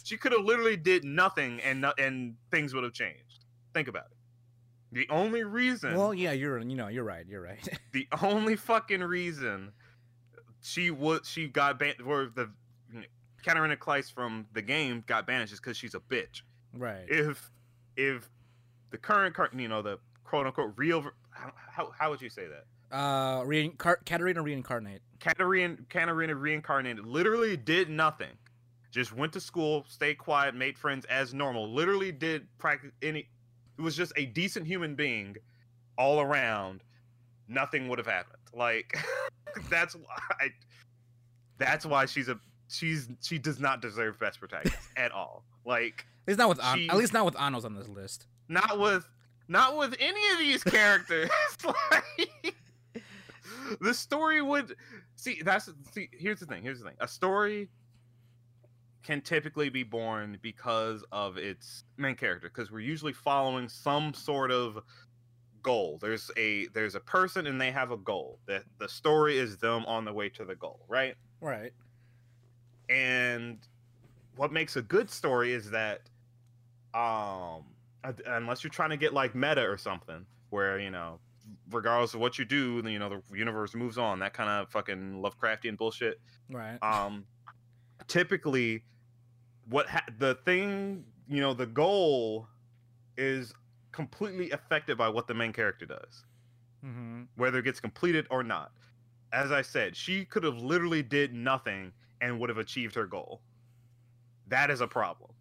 she 0.05 0.17
could 0.17 0.33
have 0.33 0.41
literally 0.45 0.77
did 0.79 1.05
nothing, 1.05 1.61
and 1.61 1.83
no- 1.83 1.93
and 1.99 2.35
things 2.51 2.73
would 2.75 2.83
have 2.83 2.95
changed. 2.95 3.45
Think 3.75 3.87
about 3.87 4.07
it. 4.11 4.17
The 4.93 5.07
only 5.11 5.45
reason 5.45 5.95
Well, 5.95 6.15
yeah, 6.15 6.33
you're, 6.33 6.59
you 6.61 6.75
know, 6.77 6.89
you're 6.89 7.05
right. 7.05 7.27
You're 7.29 7.43
right. 7.43 7.69
the 7.93 8.09
only 8.23 8.57
fucking 8.57 9.03
reason 9.03 9.73
she 10.63 10.91
would 10.91 11.27
she 11.27 11.47
got 11.47 11.79
banned 11.79 12.01
or 12.05 12.31
the 12.35 12.51
Katarina 13.45 13.77
Claes 13.77 14.09
from 14.11 14.47
the 14.55 14.63
game 14.63 15.05
got 15.07 15.27
banished 15.27 15.53
is 15.53 15.61
because 15.61 15.77
she's 15.77 15.95
a 15.95 16.01
bitch. 16.01 16.41
right. 16.73 17.05
If 17.09 17.51
if 17.97 18.29
the 18.91 18.97
current 18.99 19.35
car- 19.35 19.51
you 19.55 19.69
know 19.69 19.83
the 19.83 19.99
quote 20.25 20.47
unquote 20.47 20.73
real 20.77 21.03
how, 21.31 21.53
how 21.71 21.93
how 21.99 22.11
would 22.11 22.23
you 22.23 22.31
say 22.31 22.47
that 22.49 22.65
Uh, 22.97 23.43
reincar- 23.43 24.05
Katarina 24.07 24.41
reincarnate. 24.43 25.03
Katarina 25.21 25.77
Katarina 25.89 26.35
reincarnated 26.35 27.05
literally 27.07 27.57
did 27.57 27.89
nothing, 27.91 28.33
just 28.91 29.13
went 29.13 29.33
to 29.35 29.41
school, 29.41 29.85
stayed 29.89 30.17
quiet, 30.19 30.55
made 30.55 30.79
friends 30.79 31.05
as 31.07 31.33
normal. 31.35 31.73
Literally 31.73 32.13
did 32.13 32.47
practice 32.59 32.93
any. 33.03 33.29
It 33.79 33.83
was 33.83 33.97
just 33.97 34.13
a 34.17 34.27
decent 34.27 34.67
human 34.67 34.95
being, 34.95 35.37
all 35.99 36.21
around. 36.21 36.83
Nothing 37.49 37.89
would 37.89 37.99
have 37.99 38.07
happened. 38.07 38.43
Like 38.55 38.97
that's 39.71 39.95
why. 39.95 40.51
That's 41.59 41.87
why 41.87 42.07
she's 42.07 42.29
a 42.29 42.39
she's 42.69 43.09
she 43.23 43.39
does 43.39 43.61
not 43.61 43.81
deserve 43.81 44.19
best 44.19 44.39
protagonist 44.41 44.77
at 44.97 45.13
all. 45.13 45.45
Like 45.65 46.05
At 46.27 46.29
least 46.33 46.39
not 46.39 46.49
with 46.51 46.61
She- 46.75 46.89
at 46.89 46.97
least 46.97 47.13
not 47.13 47.25
with 47.25 47.41
Anos 47.41 47.65
on 47.65 47.75
this 47.75 47.89
list. 47.89 48.27
not 48.49 48.79
with 48.79 49.09
not 49.49 49.77
with 49.79 49.95
any 50.01 50.33
of 50.33 50.39
these 50.39 50.65
characters. 50.65 51.31
like, 51.65 52.55
the 53.81 53.95
story 53.95 54.43
would 54.43 54.75
see 55.17 55.43
that's 55.45 55.69
see 55.93 56.09
here's 56.13 56.41
the 56.41 56.47
thing 56.47 56.63
here's 56.63 56.79
the 56.79 56.87
thing. 56.87 56.97
A 57.01 57.09
story 57.09 57.69
can 59.03 59.21
typically 59.21 59.69
be 59.69 59.83
born 59.83 60.39
because 60.43 61.05
of 61.13 61.37
its 61.39 61.85
main 61.97 62.17
character 62.17 62.49
because 62.49 62.71
we're 62.73 62.81
usually 62.81 63.13
following 63.13 63.69
some 63.69 64.15
sort 64.15 64.51
of 64.51 64.79
goal. 65.63 65.99
There's 66.01 66.31
a 66.37 66.67
there's 66.69 66.95
a 66.95 67.01
person 67.01 67.47
and 67.47 67.61
they 67.61 67.71
have 67.73 67.91
a 67.91 67.97
goal. 67.97 68.39
That 68.47 68.65
the 68.79 68.89
story 68.89 69.39
is 69.39 69.57
them 69.59 69.85
on 69.87 70.05
the 70.05 70.13
way 70.13 70.29
to 70.31 70.45
the 70.45 70.55
goal 70.55 70.81
right? 70.89 71.15
Right. 71.41 71.73
and 72.89 73.59
what 74.37 74.53
makes 74.53 74.77
a 74.77 74.83
good 74.83 75.11
story 75.11 75.53
is 75.53 75.71
that 75.71 76.03
um 76.95 77.65
unless 78.27 78.63
you're 78.63 78.71
trying 78.71 78.91
to 78.91 78.97
get 78.97 79.13
like 79.13 79.35
meta 79.35 79.63
or 79.63 79.77
something 79.77 80.25
where 80.51 80.79
you 80.79 80.91
know 80.91 81.19
regardless 81.71 82.15
of 82.15 82.21
what 82.21 82.39
you 82.39 82.45
do 82.45 82.83
you 82.87 82.99
know 82.99 83.09
the 83.09 83.37
universe 83.37 83.75
moves 83.75 83.99
on 83.99 84.19
that 84.21 84.33
kind 84.33 84.49
of 84.49 84.69
fucking 84.71 85.23
lovecraftian 85.23 85.77
bullshit 85.77 86.21
Right. 86.51 86.79
um 86.83 87.25
typically 88.07 88.85
what 89.69 89.89
ha- 89.89 90.05
the 90.19 90.37
thing 90.45 91.05
you 91.29 91.41
know 91.41 91.55
the 91.55 91.67
goal 91.67 92.47
is 93.17 93.53
completely 93.91 94.51
affected 94.51 94.97
by 94.97 95.09
what 95.09 95.27
the 95.27 95.35
main 95.35 95.53
character 95.53 95.87
does 95.87 96.25
mm-hmm. 96.87 97.23
whether 97.37 97.59
it 97.59 97.63
gets 97.65 97.81
completed 97.81 98.27
or 98.31 98.43
not. 98.43 98.73
As 99.33 99.53
I 99.53 99.63
said, 99.63 99.97
she 99.97 100.25
could 100.25 100.45
have 100.45 100.57
literally 100.59 101.03
did 101.03 101.35
nothing 101.35 101.93
and 102.21 102.39
would 102.41 102.49
have 102.49 102.59
achieved 102.59 102.95
her 102.95 103.07
goal. 103.07 103.41
That 104.49 104.71
is 104.71 104.81
a 104.81 104.87
problem. 104.87 105.33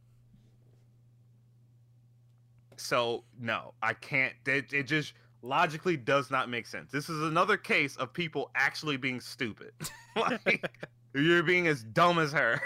So 2.78 3.24
no, 3.40 3.74
I 3.82 3.94
can't. 3.94 4.34
It, 4.46 4.74
it 4.74 4.84
just 4.84 5.14
logically 5.46 5.96
does 5.98 6.32
not 6.32 6.50
make 6.50 6.66
sense. 6.68 6.92
This 6.92 7.10
is 7.10 7.22
another 7.24 7.58
case 7.58 7.96
of 7.98 8.12
people 8.14 8.52
actually 8.56 8.98
being 8.98 9.20
stupid. 9.22 9.72
like 10.16 10.70
you're 11.14 11.44
being 11.44 11.68
as 11.68 11.84
dumb 11.84 12.20
as 12.20 12.32
her. 12.34 12.62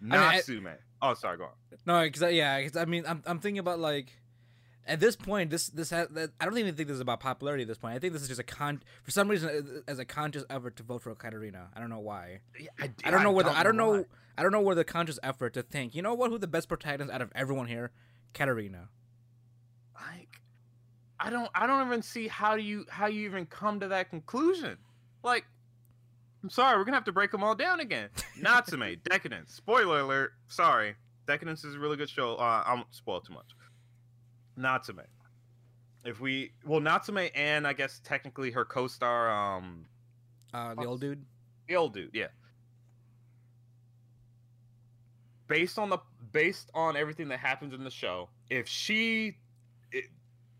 mean, 0.00 0.10
Not 0.10 0.34
I- 0.34 0.40
Sume. 0.40 0.68
Oh, 1.02 1.14
sorry. 1.14 1.38
Go 1.38 1.44
on. 1.44 1.50
No, 1.86 2.02
because 2.02 2.32
yeah, 2.34 2.60
'cause 2.62 2.76
I 2.76 2.84
mean, 2.84 3.04
I'm 3.08 3.22
I'm 3.24 3.38
thinking 3.38 3.58
about 3.58 3.78
like, 3.78 4.12
at 4.86 5.00
this 5.00 5.16
point, 5.16 5.48
this 5.50 5.68
this 5.68 5.88
has 5.90 6.08
I 6.38 6.44
don't 6.44 6.58
even 6.58 6.74
think 6.74 6.88
this 6.88 6.96
is 6.96 7.00
about 7.00 7.20
popularity 7.20 7.62
at 7.62 7.68
this 7.68 7.78
point. 7.78 7.94
I 7.94 7.98
think 7.98 8.12
this 8.12 8.20
is 8.22 8.28
just 8.28 8.40
a 8.40 8.44
con 8.44 8.82
for 9.02 9.10
some 9.10 9.28
reason 9.28 9.48
uh, 9.48 9.90
as 9.90 9.98
a 9.98 10.04
conscious 10.04 10.44
effort 10.50 10.76
to 10.76 10.82
vote 10.82 11.00
for 11.02 11.14
Katarina. 11.14 11.68
I 11.74 11.80
don't 11.80 11.88
know 11.88 12.00
why. 12.00 12.40
I, 12.78 12.90
I 13.04 13.10
don't 13.10 13.22
know 13.22 13.32
whether 13.32 13.48
I 13.50 13.62
don't 13.62 13.76
know 13.76 13.90
why. 13.92 14.04
I 14.36 14.42
don't 14.42 14.52
know 14.52 14.60
where 14.60 14.74
the 14.74 14.84
conscious 14.84 15.18
effort 15.22 15.54
to 15.54 15.62
think. 15.62 15.94
You 15.94 16.02
know 16.02 16.12
what? 16.14 16.30
Who 16.30 16.38
the 16.38 16.46
best 16.46 16.68
protagonist 16.68 17.12
out 17.12 17.22
of 17.22 17.32
everyone 17.34 17.66
here? 17.66 17.90
Katarina. 18.34 18.88
I 21.22 21.28
don't 21.30 21.50
i 21.54 21.66
don't 21.66 21.86
even 21.86 22.00
see 22.02 22.26
how 22.28 22.56
do 22.56 22.62
you 22.62 22.86
how 22.88 23.06
you 23.06 23.26
even 23.26 23.44
come 23.46 23.78
to 23.80 23.88
that 23.88 24.08
conclusion. 24.10 24.76
Like 25.22 25.44
i'm 26.42 26.48
sorry 26.50 26.78
we're 26.78 26.84
gonna 26.84 26.96
have 26.96 27.04
to 27.04 27.12
break 27.12 27.30
them 27.30 27.44
all 27.44 27.54
down 27.54 27.80
again. 27.80 28.08
Natsume 28.38 28.80
Deca-Dence. 29.10 29.52
Spoiler 29.54 30.00
alert 30.00 30.32
sorry. 30.48 30.94
Deca-Dence 31.26 31.64
is 31.64 31.74
a 31.74 31.78
really 31.78 31.96
good 31.96 32.08
show. 32.08 32.36
Uh, 32.36 32.62
i 32.66 32.72
won't 32.74 32.92
spoil 32.94 33.20
too 33.20 33.34
much. 33.34 33.50
Natsume. 34.56 35.02
If 36.04 36.20
we 36.20 36.52
well 36.64 36.80
natsume 36.80 37.28
and 37.34 37.66
i 37.66 37.72
guess 37.74 38.00
technically 38.02 38.50
her 38.50 38.64
co-star 38.64 39.30
um 39.30 39.84
Uh, 40.54 40.74
the 40.74 40.86
old 40.86 41.00
dude. 41.02 41.24
the 41.68 41.76
old 41.76 41.92
dude, 41.94 42.10
yeah. 42.14 42.28
Based 45.48 45.78
on 45.78 45.90
the 45.90 45.98
based 46.32 46.70
on 46.74 46.96
everything 46.96 47.28
that 47.28 47.40
happens 47.40 47.74
in 47.74 47.82
the 47.82 47.90
show, 47.90 48.28
if 48.50 48.68
she, 48.68 49.36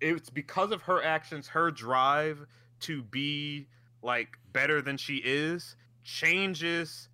it's 0.01 0.31
because 0.31 0.72
of 0.72 0.82
her 0.82 1.02
actions, 1.02 1.48
her 1.48 1.70
drive 1.70 2.47
to 2.81 3.02
be 3.02 3.66
like 4.02 4.39
better 4.52 4.81
than 4.81 4.97
she 4.97 5.16
is 5.16 5.77
changes 6.02 7.09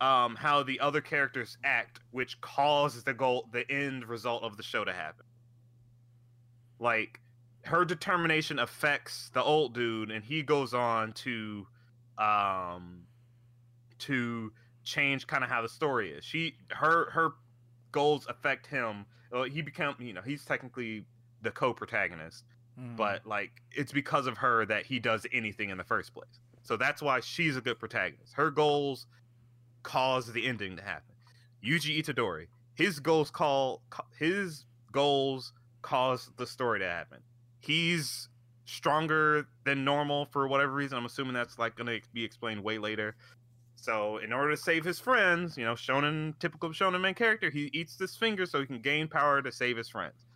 um 0.00 0.36
how 0.36 0.62
the 0.62 0.80
other 0.80 1.00
characters 1.00 1.56
act, 1.64 2.00
which 2.10 2.40
causes 2.40 3.04
the 3.04 3.14
goal 3.14 3.48
the 3.52 3.70
end 3.70 4.06
result 4.06 4.42
of 4.42 4.56
the 4.56 4.62
show 4.62 4.84
to 4.84 4.92
happen. 4.92 5.26
Like 6.78 7.20
her 7.64 7.84
determination 7.84 8.58
affects 8.58 9.30
the 9.34 9.42
old 9.42 9.74
dude 9.74 10.10
and 10.10 10.24
he 10.24 10.42
goes 10.42 10.72
on 10.74 11.12
to 11.12 11.66
um 12.18 13.02
to 13.98 14.52
change 14.84 15.26
kind 15.26 15.44
of 15.44 15.50
how 15.50 15.62
the 15.62 15.68
story 15.68 16.10
is. 16.10 16.24
She 16.24 16.54
her 16.70 17.10
her 17.10 17.32
goals 17.92 18.26
affect 18.28 18.66
him. 18.66 19.06
Well, 19.30 19.44
he 19.44 19.62
become 19.62 19.96
you 19.98 20.12
know 20.12 20.22
he's 20.22 20.44
technically 20.44 21.04
the 21.42 21.50
co-protagonist, 21.50 22.44
Mm. 22.78 22.96
but 22.96 23.26
like 23.26 23.50
it's 23.72 23.92
because 23.92 24.26
of 24.26 24.38
her 24.38 24.64
that 24.66 24.86
he 24.86 24.98
does 25.00 25.26
anything 25.32 25.70
in 25.70 25.76
the 25.78 25.84
first 25.84 26.14
place. 26.14 26.38
So 26.62 26.76
that's 26.76 27.02
why 27.02 27.20
she's 27.20 27.56
a 27.56 27.60
good 27.60 27.78
protagonist. 27.78 28.34
Her 28.34 28.50
goals 28.50 29.06
cause 29.82 30.32
the 30.32 30.46
ending 30.46 30.76
to 30.76 30.82
happen. 30.82 31.14
Yuji 31.64 31.98
Itadori, 32.02 32.46
his 32.74 33.00
goals 33.00 33.30
call 33.30 33.82
his 34.18 34.64
goals 34.92 35.52
cause 35.82 36.30
the 36.36 36.46
story 36.46 36.78
to 36.78 36.86
happen. 36.86 37.18
He's 37.58 38.28
stronger 38.66 39.48
than 39.64 39.84
normal 39.84 40.26
for 40.26 40.46
whatever 40.46 40.72
reason. 40.72 40.96
I'm 40.96 41.06
assuming 41.06 41.34
that's 41.34 41.58
like 41.58 41.74
going 41.76 41.86
to 42.00 42.00
be 42.12 42.24
explained 42.24 42.62
way 42.62 42.78
later. 42.78 43.16
So, 43.74 44.18
in 44.18 44.32
order 44.32 44.50
to 44.50 44.56
save 44.58 44.84
his 44.84 45.00
friends, 45.00 45.56
you 45.56 45.64
know, 45.64 45.72
shonen 45.74 46.38
typical 46.38 46.68
shonen 46.70 47.00
main 47.00 47.14
character, 47.14 47.50
he 47.50 47.70
eats 47.72 47.96
this 47.96 48.14
finger 48.14 48.44
so 48.46 48.60
he 48.60 48.66
can 48.66 48.80
gain 48.80 49.08
power 49.08 49.40
to 49.42 49.50
save 49.50 49.76
his 49.78 49.88
friends. 49.88 50.26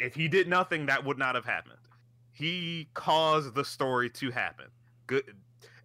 If 0.00 0.14
he 0.14 0.28
did 0.28 0.48
nothing, 0.48 0.86
that 0.86 1.04
would 1.04 1.18
not 1.18 1.34
have 1.34 1.44
happened. 1.44 1.78
He 2.32 2.88
caused 2.94 3.54
the 3.54 3.64
story 3.64 4.08
to 4.10 4.30
happen. 4.30 4.66
Good, 5.06 5.24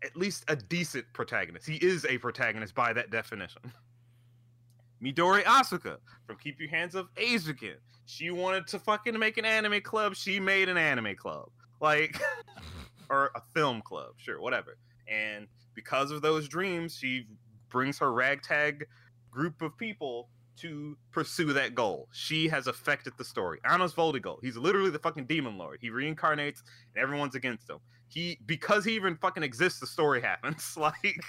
at 0.04 0.16
least 0.16 0.44
a 0.48 0.56
decent 0.56 1.06
protagonist. 1.14 1.68
He 1.68 1.78
is 1.78 2.06
a 2.06 2.18
protagonist 2.18 2.76
by 2.76 2.94
that 2.94 3.10
definition. 3.10 3.62
Midori 5.04 5.44
Asuka 5.44 5.98
from 6.26 6.38
Keep 6.38 6.60
Your 6.60 6.70
Hands 6.70 6.96
Off 6.96 7.08
Eizouken. 7.16 7.76
She 8.06 8.30
wanted 8.32 8.68
to 8.68 8.80
fucking 8.80 9.18
make 9.18 9.38
an 9.38 9.46
anime 9.46 9.82
club. 9.82 10.16
She 10.16 10.40
made 10.40 10.70
an 10.70 10.78
anime 10.78 11.16
club. 11.16 11.50
Like, 11.82 12.22
or 13.10 13.32
a 13.36 13.42
film 13.54 13.82
club, 13.82 14.14
sure, 14.18 14.40
whatever. 14.40 14.78
And 15.08 15.48
because 15.74 16.12
of 16.12 16.22
those 16.22 16.48
dreams, 16.48 16.96
she 16.96 17.28
brings 17.70 17.98
her 18.00 18.14
ragtag 18.14 18.86
group 19.32 19.62
of 19.62 19.78
people 19.78 20.30
to 20.58 20.98
pursue 21.12 21.54
that 21.54 21.76
goal. 21.76 22.08
She 22.12 22.48
has 22.48 22.68
affected 22.68 23.14
the 23.18 23.26
story. 23.26 23.60
Anos 23.66 23.94
Voldigoad, 23.94 24.40
he's 24.42 24.58
literally 24.58 24.90
the 24.90 25.00
fucking 25.00 25.26
demon 25.26 25.58
lord. 25.58 25.80
He 25.82 25.90
reincarnates 25.90 26.62
and 26.94 27.02
everyone's 27.04 27.36
against 27.36 27.70
him. 27.70 27.80
He 28.08 28.38
because 28.46 28.86
he 28.86 28.94
even 28.94 29.16
fucking 29.18 29.44
exists, 29.44 29.80
the 29.80 29.88
story 29.88 30.22
happens. 30.32 30.78
like 30.78 31.24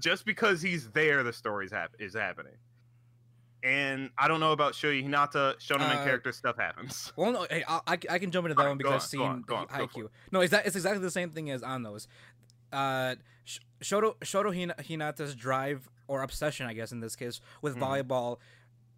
just 0.00 0.24
because 0.24 0.62
he's 0.62 0.90
there, 0.90 1.22
the 1.22 1.32
story's 1.32 1.72
hap- 1.72 1.94
is 1.98 2.14
happening. 2.14 2.56
And 3.62 4.08
I 4.16 4.26
don't 4.26 4.40
know 4.40 4.52
about 4.52 4.72
Shoyo 4.72 5.06
Hinata, 5.06 5.56
Shonen 5.58 5.80
Uh, 5.82 6.02
character 6.02 6.32
stuff 6.32 6.56
happens. 6.56 7.12
Well, 7.16 7.32
no, 7.32 7.46
hey, 7.50 7.62
I, 7.68 7.80
I, 7.86 7.98
I 8.08 8.18
can 8.18 8.30
jump 8.30 8.46
into 8.46 8.54
that 8.54 8.66
one 8.66 8.78
because 8.78 8.92
I've 8.94 9.02
seen 9.02 9.20
on, 9.20 9.44
on, 9.52 9.66
Haikyuu. 9.66 10.08
No, 10.32 10.40
is 10.40 10.50
that 10.50 10.64
it's 10.66 10.76
exactly 10.76 11.02
the 11.02 11.10
same 11.10 11.30
thing 11.30 11.50
as 11.50 11.62
Anno's. 11.62 12.08
Uh, 12.72 13.16
Shoto 13.82 14.16
Shoto 14.20 14.54
Hin- 14.54 14.74
Hinata's 14.78 15.34
drive 15.34 15.88
or 16.06 16.22
obsession, 16.22 16.66
I 16.66 16.74
guess 16.74 16.92
in 16.92 17.00
this 17.00 17.16
case, 17.16 17.40
with 17.62 17.76
Mhm. 17.76 17.80
volleyball, 18.06 18.38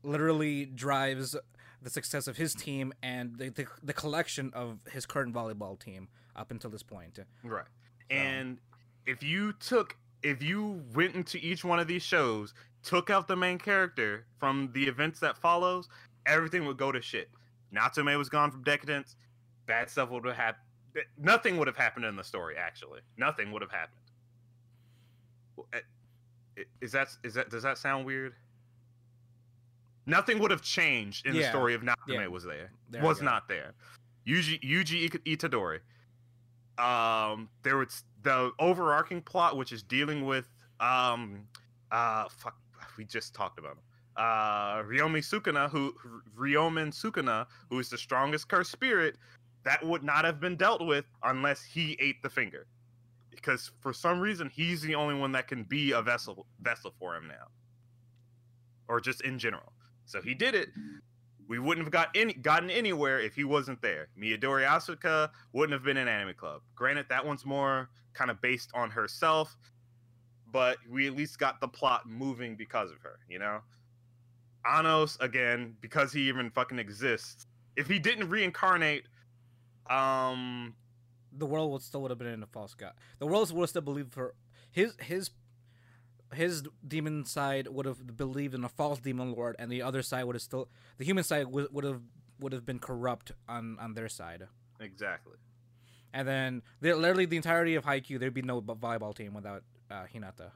literally 0.03 0.67
drives 0.67 1.37
the 1.81 1.91
success 1.91 2.27
of 2.27 2.37
his 2.37 2.55
team 2.55 2.93
and 3.03 3.37
the, 3.39 3.49
the 3.51 3.67
the 3.83 3.93
collection 3.93 4.51
of 4.55 4.79
his 4.91 5.07
current 5.07 5.35
volleyball 5.35 5.79
team 5.79 6.09
up 6.37 6.51
until 6.51 6.71
this 6.71 6.83
point. 6.83 7.19
Right. 7.43 7.65
So- 8.11 8.17
And 8.17 8.59
if 9.07 9.23
you 9.23 9.53
took 9.55 9.97
if 10.23 10.41
you 10.43 10.85
went 10.95 11.17
into 11.17 11.37
each 11.39 11.65
one 11.65 11.81
of 11.81 11.89
these 11.89 12.03
shows, 12.05 12.55
took 12.85 13.11
out 13.11 13.27
the 13.27 13.35
main 13.35 13.59
character 13.59 14.25
from 14.39 14.71
the 14.73 14.85
events 14.87 15.19
that 15.19 15.37
follows, 15.37 15.89
everything 16.27 16.65
would 16.67 16.77
go 16.77 16.93
to 16.93 17.03
shit. 17.03 17.29
Natsume 17.73 18.07
was 18.17 18.29
gone 18.29 18.53
from 18.53 18.63
Deca-Dence. 18.63 19.17
Bad 19.67 19.91
stuff 19.91 20.11
would 20.11 20.25
have 20.25 20.37
happened. 20.37 20.65
Nothing 21.19 21.57
would 21.57 21.67
have 21.67 21.77
happened 21.77 22.05
in 22.05 22.17
the 22.17 22.25
story. 22.25 22.57
Actually, 22.57 23.01
nothing 23.17 23.51
would 23.53 23.63
have 23.63 23.71
happened. 23.71 24.01
Eh, 25.73 25.81
Is 26.81 26.93
that 26.93 27.09
is 27.23 27.35
that 27.35 27.49
does 27.51 27.63
that 27.63 27.79
sound 27.79 28.05
weird? 28.05 28.35
Nothing 30.07 30.39
would 30.41 30.51
have 30.51 30.63
changed 30.63 31.27
in 31.27 31.35
the 31.35 31.45
story 31.45 31.75
if 31.75 31.83
Natsume 31.83 32.21
Yeah. 32.21 32.27
was 32.27 32.45
there 32.45 32.71
There 32.91 33.03
was 33.03 33.23
not 33.23 33.49
there. 33.49 33.73
Yuji 34.27 34.61
Yuji 34.61 35.09
Itadori. 35.25 35.81
Um, 36.83 37.49
there 37.63 37.77
was 37.77 38.05
the 38.23 38.51
overarching 38.59 39.23
plot, 39.23 39.57
which 39.57 39.73
is 39.73 39.83
dealing 39.83 40.25
with 40.27 40.49
um, 40.81 41.47
uh, 41.93 42.29
fuck, 42.29 42.57
we 42.99 43.05
just 43.05 43.35
talked 43.35 43.59
about 43.59 43.73
him. 43.73 43.79
Uh, 44.17 44.83
Ryomi 44.83 45.23
Sukuna, 45.23 45.71
who 45.71 45.95
Ryomen 46.37 46.89
Sukuna, 46.93 47.47
who 47.71 47.79
is 47.79 47.89
the 47.89 47.97
strongest 47.99 48.49
cursed 48.49 48.73
spirit, 48.73 49.17
that 49.65 49.85
would 49.85 50.03
not 50.03 50.25
have 50.25 50.41
been 50.41 50.57
dealt 50.57 50.85
with 50.85 51.05
unless 51.23 51.63
he 51.63 51.97
ate 52.01 52.23
the 52.23 52.31
finger, 52.31 52.67
because 53.31 53.71
for 53.81 53.93
some 53.93 54.21
reason 54.21 54.51
he's 54.53 54.83
the 54.83 54.95
only 54.95 55.15
one 55.15 55.33
that 55.33 55.49
can 55.49 55.65
be 55.65 55.93
a 55.93 56.03
vessel 56.03 56.47
vessel 56.61 56.93
for 56.99 57.17
him 57.17 57.29
now, 57.29 57.49
or 58.89 59.01
just 59.01 59.23
in 59.23 59.39
general. 59.39 59.73
So 60.05 60.21
he 60.21 60.35
did 60.35 60.55
it, 60.55 60.69
we 61.49 61.59
wouldn't 61.59 61.85
have 61.85 61.93
got 61.93 62.09
any 62.15 62.33
gotten 62.33 62.71
anywhere 62.71 63.21
if 63.21 63.35
he 63.35 63.45
wasn't 63.45 63.83
there. 63.83 64.09
Miyadori 64.19 64.67
Asuka 64.67 65.31
wouldn't 65.53 65.73
have 65.73 65.85
been 65.85 65.97
an 65.97 66.09
anime 66.09 66.35
club. 66.35 66.63
Granted, 66.75 67.07
that 67.09 67.25
one's 67.25 67.45
more 67.45 67.91
kind 68.15 68.31
of 68.31 68.41
based 68.41 68.71
on 68.75 68.91
herself, 68.91 69.57
but 70.51 70.79
we 70.89 71.07
at 71.07 71.15
least 71.15 71.39
got 71.39 71.61
the 71.61 71.69
plot 71.69 72.09
moving 72.09 72.57
because 72.57 72.91
of 72.91 72.99
her, 73.03 73.19
you 73.29 73.39
know? 73.39 73.61
Anos, 74.67 75.17
again, 75.21 75.77
because 75.81 76.13
he 76.13 76.29
even 76.29 76.51
fucking 76.51 76.79
exists. 76.79 77.47
If 77.77 77.87
he 77.87 77.99
didn't 77.99 78.29
reincarnate, 78.29 79.05
um 79.91 80.75
The 81.33 81.47
world 81.47 81.73
would 81.73 81.83
still 81.83 82.03
would 82.03 82.11
have 82.11 82.19
been 82.19 82.29
in 82.29 82.43
a 82.43 82.47
false 82.47 82.75
god. 82.75 82.93
The 83.19 83.27
world 83.27 83.51
would 83.53 83.63
have 83.63 83.71
still 83.71 83.83
believed 83.83 84.13
for 84.13 84.35
his 84.71 84.95
his 85.01 85.31
his 86.35 86.63
demon 86.87 87.25
side 87.27 87.69
would 87.69 87.85
have 87.87 88.17
believed 88.17 88.55
in 88.55 88.65
a 88.65 88.69
false 88.69 89.01
demon 89.01 89.33
lord, 89.33 89.57
and 89.59 89.71
the 89.71 89.83
other 89.83 90.03
side 90.03 90.25
would 90.25 90.35
have 90.37 90.43
still 90.43 90.69
the 90.99 91.05
human 91.05 91.25
side 91.25 91.47
would 91.49 91.73
would 91.73 91.85
have 91.85 92.03
would 92.41 92.53
have 92.53 92.65
been 92.67 92.79
corrupt 92.79 93.33
on 93.49 93.77
on 93.81 93.95
their 93.95 94.09
side. 94.09 94.49
exactly. 94.81 95.37
And 96.15 96.29
then 96.29 96.63
the, 96.81 96.95
literally 96.95 97.25
the 97.25 97.37
entirety 97.37 97.75
of 97.75 97.85
Haikyuu, 97.85 98.19
there'd 98.21 98.35
be 98.35 98.43
no 98.43 98.61
volleyball 98.61 99.15
team 99.15 99.33
without 99.35 99.63
uh, 99.91 100.05
Hinata. 100.15 100.51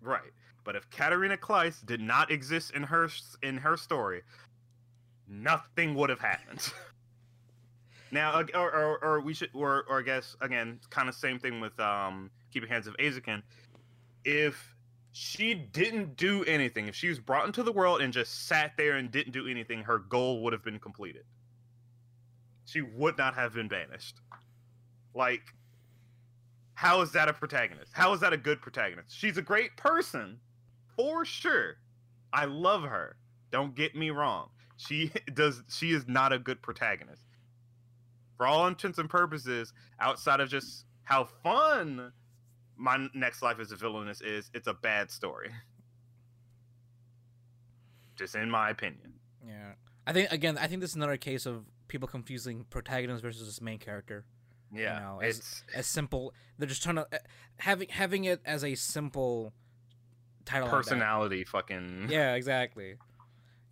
Right. 0.00 0.32
But 0.64 0.76
if 0.76 0.90
Katarina 0.90 1.36
Claes 1.36 1.80
did 1.80 2.00
not 2.00 2.30
exist 2.30 2.72
in 2.72 2.82
her 2.84 3.08
in 3.42 3.58
her 3.58 3.76
story, 3.76 4.22
nothing 5.28 5.94
would 5.94 6.10
have 6.10 6.20
happened. 6.20 6.72
now, 8.10 8.42
or, 8.54 8.74
or, 8.74 9.04
or 9.04 9.20
we 9.20 9.34
should, 9.34 9.50
or, 9.54 9.84
or 9.88 10.00
I 10.00 10.02
guess 10.02 10.36
again, 10.40 10.80
kind 10.90 11.08
of 11.08 11.14
same 11.14 11.38
thing 11.38 11.60
with 11.60 11.78
um, 11.80 12.30
Keeping 12.52 12.68
Hands 12.68 12.86
of 12.86 12.96
Eizouken. 12.96 13.42
If 14.24 14.74
she 15.12 15.54
didn't 15.54 16.16
do 16.16 16.44
anything, 16.44 16.88
if 16.88 16.94
she 16.94 17.08
was 17.08 17.18
brought 17.18 17.46
into 17.46 17.62
the 17.62 17.72
world 17.72 18.00
and 18.00 18.12
just 18.12 18.46
sat 18.46 18.76
there 18.76 18.96
and 18.96 19.10
didn't 19.10 19.32
do 19.32 19.48
anything, 19.48 19.82
her 19.82 19.98
goal 19.98 20.42
would 20.42 20.52
have 20.52 20.62
been 20.62 20.78
completed. 20.78 21.24
She 22.64 22.82
would 22.82 23.16
not 23.16 23.34
have 23.34 23.54
been 23.54 23.68
banished. 23.68 24.16
Like, 25.14 25.54
how 26.74 27.00
is 27.00 27.10
that 27.12 27.28
a 27.28 27.32
protagonist? 27.32 27.92
How 27.92 28.12
is 28.12 28.20
that 28.20 28.32
a 28.32 28.36
good 28.36 28.60
protagonist? 28.60 29.16
She's 29.16 29.38
a 29.38 29.42
great 29.42 29.76
person, 29.76 30.38
for 30.96 31.24
sure. 31.24 31.78
I 32.32 32.44
love 32.44 32.82
her. 32.82 33.16
Don't 33.50 33.74
get 33.74 33.96
me 33.96 34.10
wrong. 34.10 34.50
She 34.76 35.10
does. 35.34 35.62
She 35.68 35.90
is 35.90 36.06
not 36.06 36.32
a 36.32 36.38
good 36.38 36.62
protagonist. 36.62 37.22
For 38.38 38.46
all 38.46 38.66
intents 38.68 38.98
and 38.98 39.10
purposes, 39.10 39.72
outside 40.00 40.40
of 40.40 40.48
just 40.48 40.86
how 41.04 41.24
fun 41.42 42.12
my 42.76 43.08
next 43.12 43.42
life 43.42 43.58
as 43.60 43.72
a 43.72 43.76
villainess 43.76 44.20
is, 44.20 44.48
it's 44.54 44.68
a 44.68 44.74
bad 44.74 45.10
story. 45.10 45.50
Just 48.16 48.34
in 48.36 48.50
my 48.50 48.70
opinion. 48.70 49.14
Yeah, 49.46 49.72
I 50.06 50.12
think 50.12 50.32
again, 50.32 50.56
I 50.56 50.66
think 50.68 50.80
this 50.80 50.90
is 50.90 50.96
another 50.96 51.16
case 51.16 51.46
of 51.46 51.64
people 51.88 52.08
confusing 52.08 52.64
protagonist 52.70 53.22
versus 53.22 53.46
this 53.46 53.60
main 53.60 53.78
character. 53.78 54.24
Yeah, 54.72 54.98
know, 54.98 55.20
as- 55.20 55.38
it's 55.38 55.64
As 55.74 55.86
simple, 55.86 56.32
they're 56.58 56.68
just 56.68 56.82
trying 56.82 56.96
to 56.96 57.06
uh, 57.12 57.18
having 57.58 57.88
having 57.88 58.24
it 58.24 58.40
as 58.44 58.62
a 58.64 58.74
simple 58.74 59.52
title. 60.44 60.68
personality. 60.68 61.44
Fucking 61.44 62.06
Yeah, 62.10 62.34
exactly. 62.34 62.96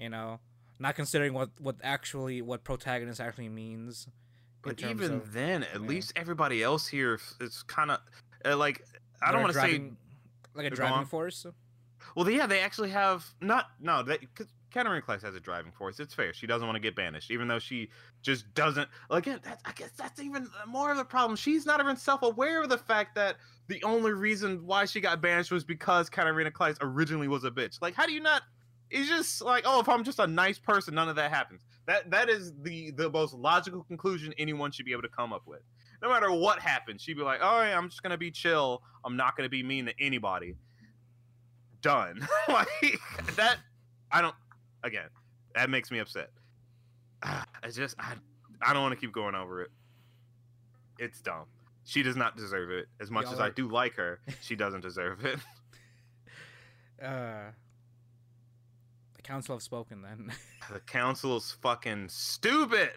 You 0.00 0.08
know, 0.08 0.40
not 0.78 0.94
considering 0.96 1.34
what 1.34 1.50
what 1.60 1.76
actually 1.82 2.40
what 2.42 2.64
protagonist 2.64 3.20
actually 3.20 3.48
means. 3.48 4.08
But 4.66 4.82
even 4.82 5.12
of, 5.14 5.32
then, 5.32 5.62
at 5.64 5.80
yeah. 5.80 5.86
least 5.86 6.12
everybody 6.16 6.62
else 6.62 6.86
here 6.86 7.18
is 7.40 7.62
kind 7.64 7.90
of 7.90 8.00
uh, 8.44 8.56
like 8.56 8.84
I 9.22 9.26
they're 9.26 9.32
don't 9.32 9.42
want 9.42 9.54
to 9.54 9.60
say. 9.60 9.90
like 10.54 10.66
a 10.66 10.70
driving 10.70 10.98
on. 10.98 11.06
force. 11.06 11.46
Well, 12.14 12.28
yeah, 12.30 12.46
they 12.46 12.60
actually 12.60 12.90
have 12.90 13.26
not 13.40 13.66
no. 13.80 14.02
They, 14.02 14.18
'cause 14.18 14.46
Katarina 14.72 15.00
Claes 15.00 15.22
has 15.22 15.34
a 15.34 15.40
driving 15.40 15.72
force. 15.72 16.00
It's 16.00 16.12
fair. 16.12 16.32
She 16.34 16.46
doesn't 16.46 16.66
want 16.66 16.76
to 16.76 16.80
get 16.80 16.94
banished, 16.94 17.30
even 17.30 17.48
though 17.48 17.58
she 17.58 17.88
just 18.22 18.52
doesn't. 18.54 18.88
Again, 19.10 19.40
that's, 19.42 19.62
I 19.64 19.72
guess 19.72 19.90
that's 19.96 20.20
even 20.20 20.48
more 20.66 20.90
of 20.90 20.98
the 20.98 21.04
problem. 21.04 21.36
She's 21.36 21.64
not 21.64 21.80
even 21.80 21.96
self-aware 21.96 22.62
of 22.62 22.68
the 22.68 22.76
fact 22.78 23.14
that 23.14 23.36
the 23.68 23.82
only 23.84 24.12
reason 24.12 24.66
why 24.66 24.84
she 24.84 25.00
got 25.00 25.22
banished 25.22 25.50
was 25.50 25.64
because 25.64 26.10
Katarina 26.10 26.50
Claes 26.50 26.76
originally 26.82 27.26
was 27.28 27.44
a 27.44 27.50
bitch. 27.50 27.80
Like, 27.80 27.94
how 27.94 28.04
do 28.06 28.12
you 28.12 28.20
not? 28.20 28.42
It's 28.90 29.08
just 29.08 29.40
like, 29.42 29.64
oh, 29.66 29.80
if 29.80 29.88
I'm 29.88 30.04
just 30.04 30.18
a 30.18 30.26
nice 30.26 30.58
person, 30.58 30.94
none 30.94 31.08
of 31.08 31.16
that 31.16 31.30
happens. 31.30 31.62
That 31.86 32.10
that 32.10 32.28
is 32.28 32.52
the 32.62 32.90
the 32.92 33.10
most 33.10 33.34
logical 33.34 33.84
conclusion 33.84 34.34
anyone 34.38 34.72
should 34.72 34.86
be 34.86 34.92
able 34.92 35.02
to 35.02 35.08
come 35.08 35.32
up 35.32 35.42
with. 35.46 35.62
No 36.02 36.10
matter 36.10 36.30
what 36.30 36.58
happens, 36.58 37.02
she'd 37.02 37.16
be 37.16 37.22
like, 37.22 37.40
oh, 37.42 37.62
yeah, 37.62 37.76
I'm 37.76 37.88
just 37.88 38.02
gonna 38.02 38.18
be 38.18 38.30
chill. 38.30 38.82
I'm 39.04 39.16
not 39.16 39.36
gonna 39.36 39.48
be 39.48 39.62
mean 39.62 39.86
to 39.86 39.94
anybody. 40.00 40.56
Done. 41.80 42.26
like 42.48 42.68
that. 43.36 43.58
I 44.10 44.20
don't. 44.20 44.34
Again, 44.82 45.08
that 45.54 45.70
makes 45.70 45.90
me 45.90 45.98
upset. 45.98 46.30
I 47.22 47.44
just 47.70 47.96
I 47.98 48.14
I 48.62 48.72
don't 48.72 48.82
want 48.82 48.94
to 48.94 49.00
keep 49.00 49.12
going 49.12 49.34
over 49.34 49.62
it. 49.62 49.70
It's 50.98 51.20
dumb. 51.20 51.44
She 51.84 52.02
does 52.02 52.16
not 52.16 52.36
deserve 52.36 52.70
it. 52.70 52.86
As 53.00 53.10
much 53.10 53.24
Y'all 53.24 53.34
as 53.34 53.40
I 53.40 53.50
do 53.50 53.68
like 53.68 53.94
her, 53.94 54.18
she 54.40 54.56
doesn't 54.56 54.80
deserve 54.80 55.24
it. 55.24 55.38
Uh, 57.02 57.50
council 59.26 59.54
have 59.56 59.62
spoken. 59.62 60.02
Then 60.02 60.32
The 60.72 60.80
council's 60.80 61.52
fucking 61.62 62.08
stupid. 62.08 62.90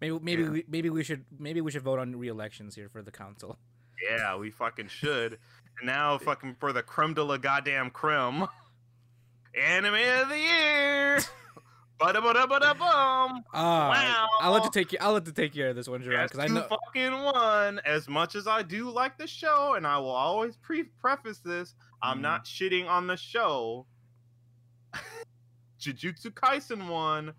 maybe 0.00 0.18
maybe 0.20 0.42
Yeah. 0.42 0.50
we, 0.50 0.64
maybe 0.68 0.90
we 0.90 1.04
should 1.04 1.24
maybe 1.38 1.60
we 1.60 1.70
should 1.70 1.82
vote 1.82 1.98
on 1.98 2.16
re-elections 2.16 2.74
here 2.74 2.88
for 2.88 3.02
the 3.02 3.10
council. 3.10 3.58
Yeah, 4.10 4.36
we 4.36 4.50
fucking 4.50 4.88
should. 4.88 5.38
And 5.78 5.86
now, 5.86 6.16
fucking 6.18 6.56
for 6.58 6.72
the 6.72 6.82
creme 6.82 7.12
de 7.14 7.22
la 7.22 7.36
goddamn 7.36 7.90
creme, 7.90 8.46
anime 9.54 9.94
of 9.94 10.28
the 10.28 10.38
year. 10.38 11.18
Bada 12.00 12.14
bada 12.22 12.46
bada 12.48 12.72
bum. 12.78 13.44
Ah, 13.52 13.90
Wow. 13.90 14.26
I'll 14.40 14.52
let 14.52 14.64
you 14.64 14.70
take 14.70 14.90
you. 14.92 14.98
I'll 15.02 15.12
let 15.12 15.26
you 15.26 15.32
take 15.32 15.52
care 15.52 15.68
of 15.68 15.76
this 15.76 15.86
one, 15.86 16.00
Gerard, 16.02 16.30
because 16.30 16.42
I 16.42 16.52
know. 16.52 16.62
fucking 16.66 17.12
one. 17.12 17.78
As 17.84 18.08
much 18.08 18.36
as 18.36 18.46
I 18.46 18.62
do 18.62 18.88
like 18.90 19.18
the 19.18 19.26
show, 19.26 19.74
and 19.74 19.86
I 19.86 19.98
will 19.98 20.08
always 20.08 20.56
pre- 20.56 20.84
preface 20.84 21.40
this, 21.40 21.74
I'm 22.02 22.18
Mhm. 22.18 22.22
not 22.22 22.46
shitting 22.46 22.88
on 22.88 23.06
the 23.06 23.18
show. 23.18 23.86
Jujutsu 25.80 26.30
Kaisen 26.32 26.88
won. 26.88 27.32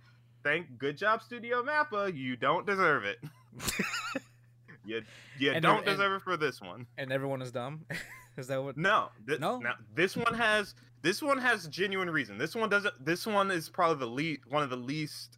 Thank 0.44 0.78
good 0.80 0.98
job, 0.98 1.22
Studio 1.22 1.62
Mappa. 1.64 2.14
You 2.16 2.36
don't 2.36 2.66
deserve 2.66 3.04
it. 3.04 3.20
you 4.86 5.02
you 5.40 5.52
And- 5.52 5.62
don't 5.62 5.78
and- 5.78 5.86
deserve 5.86 6.14
it 6.14 6.22
for 6.24 6.38
this 6.38 6.60
one. 6.62 6.88
and 6.98 7.12
everyone 7.12 7.42
is 7.42 7.52
dumb. 7.52 7.86
is 8.38 8.48
that 8.48 8.64
what? 8.64 8.78
No, 8.78 9.10
th- 9.28 9.40
No? 9.40 9.60
Now, 9.60 9.76
this 9.94 10.18
one 10.18 10.34
has 10.34 10.74
this 11.02 11.22
one 11.22 11.38
has 11.38 11.68
genuine 11.68 12.10
reason. 12.10 12.38
This 12.38 12.56
one 12.56 12.70
doesn't. 12.70 13.06
This 13.06 13.26
one 13.28 13.52
is 13.52 13.70
probably 13.70 14.00
the 14.00 14.12
least 14.12 14.42
one 14.48 14.64
of 14.64 14.70
the 14.70 14.76
least 14.78 15.38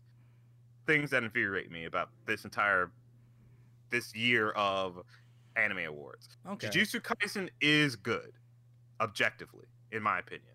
things 0.88 1.10
that 1.12 1.24
infuriate 1.24 1.72
me 1.72 1.86
about 1.86 2.10
this 2.26 2.44
entire 2.46 2.92
this 3.90 4.14
year 4.16 4.52
of 4.52 5.00
anime 5.56 5.80
awards. 5.86 6.30
Okay. 6.50 6.68
Jujutsu 6.68 7.00
Kaisen 7.02 7.50
is 7.62 7.96
good, 7.96 8.32
objectively, 9.02 9.66
in 9.92 10.02
my 10.02 10.20
opinion. 10.20 10.53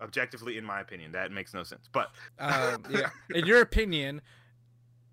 Objectively, 0.00 0.58
in 0.58 0.64
my 0.64 0.80
opinion, 0.80 1.12
that 1.12 1.30
makes 1.30 1.54
no 1.54 1.62
sense. 1.62 1.88
But 1.92 2.10
um, 2.38 2.84
yeah. 2.90 3.10
In 3.34 3.46
your 3.46 3.60
opinion, 3.60 4.20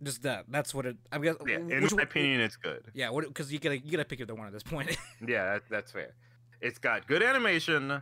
just 0.04 0.24
that. 0.24 0.46
That's 0.50 0.74
what 0.74 0.86
it. 0.86 0.98
I 1.12 1.20
guess. 1.20 1.36
yeah, 1.48 1.58
in 1.58 1.82
which 1.82 1.94
my 1.94 2.04
opinion, 2.04 2.42
it's 2.42 2.56
good. 2.56 2.84
Yeah. 2.94 3.10
What? 3.12 3.28
Because 3.28 3.52
you 3.54 3.60
gotta 3.60 3.78
you 3.78 3.92
gotta 3.92 4.06
pick 4.06 4.20
either 4.20 4.36
one 4.36 4.48
at 4.48 4.54
this 4.54 4.64
point. 4.64 4.98
Yeah, 5.28 5.54
that, 5.54 5.64
that's 5.70 5.92
fair. 5.92 6.16
It's 6.62 6.80
got 6.80 7.08
good 7.08 7.22
animation. 7.22 8.02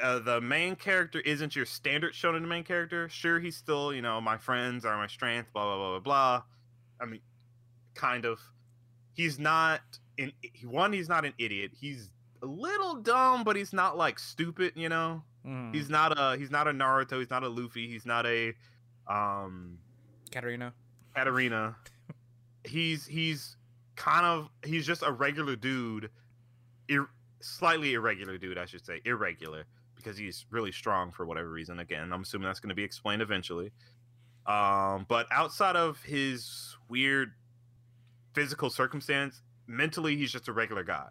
Uh, 0.00 0.18
the 0.20 0.40
main 0.40 0.76
character 0.76 1.20
isn't 1.20 1.54
your 1.56 1.66
standard 1.66 2.12
shonen 2.12 2.46
main 2.46 2.64
character. 2.64 3.08
Sure, 3.08 3.40
he's 3.40 3.56
still, 3.56 3.92
you 3.92 4.02
know, 4.02 4.20
my 4.20 4.36
friends 4.36 4.84
are 4.84 4.96
my 4.96 5.06
strength, 5.06 5.52
blah 5.52 5.64
blah 5.64 5.76
blah 5.76 5.90
blah 5.90 6.00
blah. 6.00 6.42
I 7.00 7.06
mean, 7.06 7.20
kind 7.94 8.24
of. 8.24 8.40
He's 9.12 9.38
not 9.38 9.80
an 10.18 10.32
one. 10.64 10.92
He's 10.92 11.08
not 11.08 11.24
an 11.24 11.34
idiot. 11.38 11.72
He's 11.78 12.10
a 12.42 12.46
little 12.46 12.96
dumb, 12.96 13.44
but 13.44 13.56
he's 13.56 13.72
not 13.72 13.96
like 13.96 14.18
stupid. 14.18 14.72
You 14.74 14.88
know, 14.88 15.22
Mhm. 15.46 15.74
he's 15.74 15.88
not 15.88 16.12
a 16.18 16.36
he's 16.36 16.50
not 16.50 16.68
a 16.68 16.72
Naruto. 16.72 17.18
He's 17.18 17.30
not 17.30 17.42
a 17.42 17.48
Luffy. 17.48 17.88
He's 17.88 18.04
not 18.06 18.26
a 18.26 18.54
um 19.06 19.78
Katarina. 20.30 20.72
Katarina. 21.14 21.76
he's 22.64 23.06
he's 23.06 23.56
kind 23.96 24.24
of 24.26 24.48
he's 24.64 24.86
just 24.86 25.02
a 25.02 25.10
regular 25.10 25.56
dude, 25.56 26.10
ir- 26.88 27.10
slightly 27.40 27.94
irregular 27.94 28.38
dude, 28.38 28.58
I 28.58 28.66
should 28.66 28.84
say, 28.84 29.00
irregular 29.04 29.64
because 29.96 30.16
he's 30.16 30.46
really 30.50 30.72
strong 30.72 31.10
for 31.10 31.26
whatever 31.26 31.50
reason. 31.50 31.78
Again, 31.80 32.12
I'm 32.12 32.22
assuming 32.22 32.46
that's 32.46 32.60
going 32.60 32.70
to 32.70 32.74
be 32.74 32.84
explained 32.84 33.22
eventually. 33.22 33.70
Um, 34.46 35.04
but 35.08 35.26
outside 35.30 35.76
of 35.76 36.02
his 36.02 36.76
weird 36.88 37.32
physical 38.34 38.70
circumstance, 38.70 39.42
mentally 39.66 40.16
he's 40.16 40.32
just 40.32 40.48
a 40.48 40.52
regular 40.52 40.82
guy, 40.82 41.10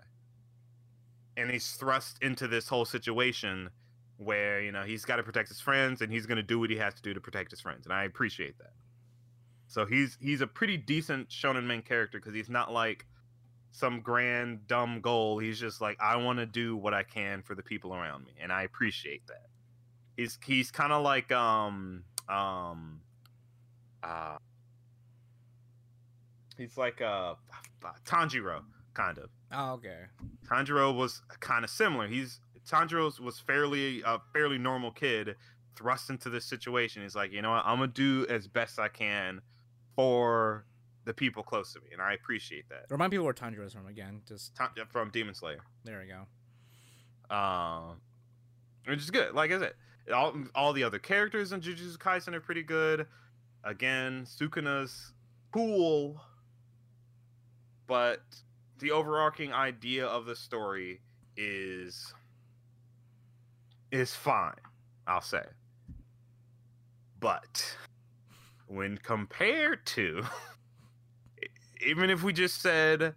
and 1.37 1.51
he's 1.51 1.71
thrust 1.73 2.17
into 2.21 2.47
this 2.47 2.67
whole 2.67 2.85
situation 2.85 3.69
where 4.19 4.61
you 4.61 4.71
know 4.71 4.83
he's 4.83 5.05
got 5.05 5.15
to 5.15 5.23
protect 5.23 5.47
his 5.47 5.61
friends 5.61 6.01
and 6.01 6.11
he's 6.11 6.25
going 6.25 6.35
to 6.37 6.43
do 6.43 6.59
what 6.59 6.69
he 6.69 6.75
has 6.77 6.93
to 6.93 7.01
do 7.01 7.13
to 7.13 7.21
protect 7.21 7.51
his 7.51 7.61
friends, 7.61 7.85
and 7.85 7.93
I 7.93 8.03
appreciate 8.03 8.57
that. 8.59 8.73
So 9.67 9.85
he's 9.85 10.17
he's 10.21 10.41
a 10.41 10.47
pretty 10.47 10.77
decent 10.77 11.29
shonen 11.29 11.65
main 11.65 11.81
character 11.81 12.19
because 12.19 12.33
he's 12.33 12.49
not 12.49 12.71
like 12.71 13.05
some 13.71 14.01
grand 14.01 14.67
dumb 14.67 14.99
goal. 15.01 15.39
He's 15.39 15.59
just 15.59 15.79
like 15.79 15.97
I 16.01 16.17
want 16.17 16.39
to 16.39 16.45
do 16.45 16.75
what 16.75 16.93
I 16.93 17.03
can 17.03 17.41
for 17.41 17.55
the 17.55 17.63
people 17.63 17.93
around 17.93 18.25
me, 18.25 18.33
and 18.41 18.51
I 18.51 18.63
appreciate 18.63 19.25
that. 19.27 19.47
He's 20.17 20.37
he's 20.45 20.69
kind 20.69 20.91
of 20.91 21.03
like 21.03 21.31
um 21.31 22.03
um 22.27 23.01
uh 24.03 24.37
he's 26.57 26.77
like 26.77 27.01
uh 27.01 27.35
Tanjiro 28.05 28.61
kind 28.93 29.17
of. 29.17 29.29
Oh, 29.51 29.73
okay. 29.73 30.01
Tanjiro 30.45 30.93
was 30.93 31.21
kind 31.39 31.63
of 31.63 31.69
similar. 31.69 32.07
He's 32.07 32.39
Tanjiro 32.69 33.19
was 33.19 33.39
fairly 33.39 34.01
a 34.05 34.19
fairly 34.33 34.57
normal 34.57 34.91
kid 34.91 35.35
thrust 35.75 36.09
into 36.09 36.29
this 36.29 36.45
situation. 36.45 37.01
He's 37.03 37.15
like, 37.15 37.31
you 37.31 37.41
know 37.41 37.51
what, 37.51 37.63
I'm 37.65 37.77
gonna 37.79 37.87
do 37.87 38.25
as 38.29 38.47
best 38.47 38.79
I 38.79 38.89
can 38.89 39.41
for 39.95 40.65
the 41.05 41.13
people 41.13 41.41
close 41.43 41.73
to 41.73 41.79
me, 41.79 41.87
and 41.93 42.01
I 42.01 42.13
appreciate 42.13 42.69
that. 42.69 42.85
Remind 42.89 43.11
people 43.11 43.25
where 43.25 43.33
Tanjiro 43.33 43.65
is 43.65 43.73
from 43.73 43.87
again. 43.87 44.21
Just 44.27 44.57
from 44.89 45.09
Demon 45.09 45.33
Slayer, 45.33 45.61
there 45.83 45.99
we 45.99 46.07
go. 46.07 47.35
um, 47.35 48.01
which 48.85 48.99
is 48.99 49.09
good. 49.11 49.33
Like 49.33 49.51
I 49.51 49.59
said, 49.59 49.73
all 50.13 50.33
all 50.55 50.73
the 50.73 50.83
other 50.83 50.99
characters 50.99 51.51
in 51.51 51.61
Jujutsu 51.61 51.97
Kaisen 51.97 52.33
are 52.33 52.41
pretty 52.41 52.63
good. 52.63 53.07
Again, 53.63 54.25
Sukuna's 54.25 55.13
cool, 55.51 56.21
but 57.87 58.21
the 58.79 58.91
overarching 58.91 59.51
idea 59.53 60.05
of 60.05 60.25
the 60.25 60.35
story 60.35 61.01
is 61.35 62.13
is 63.91 64.13
fine, 64.13 64.53
I'll 65.07 65.21
say. 65.21 65.43
But 67.19 67.77
when 68.67 68.97
compared 68.99 69.85
to 69.85 70.23
even 71.85 72.09
if 72.09 72.23
we 72.23 72.31
just 72.33 72.61
said 72.61 73.15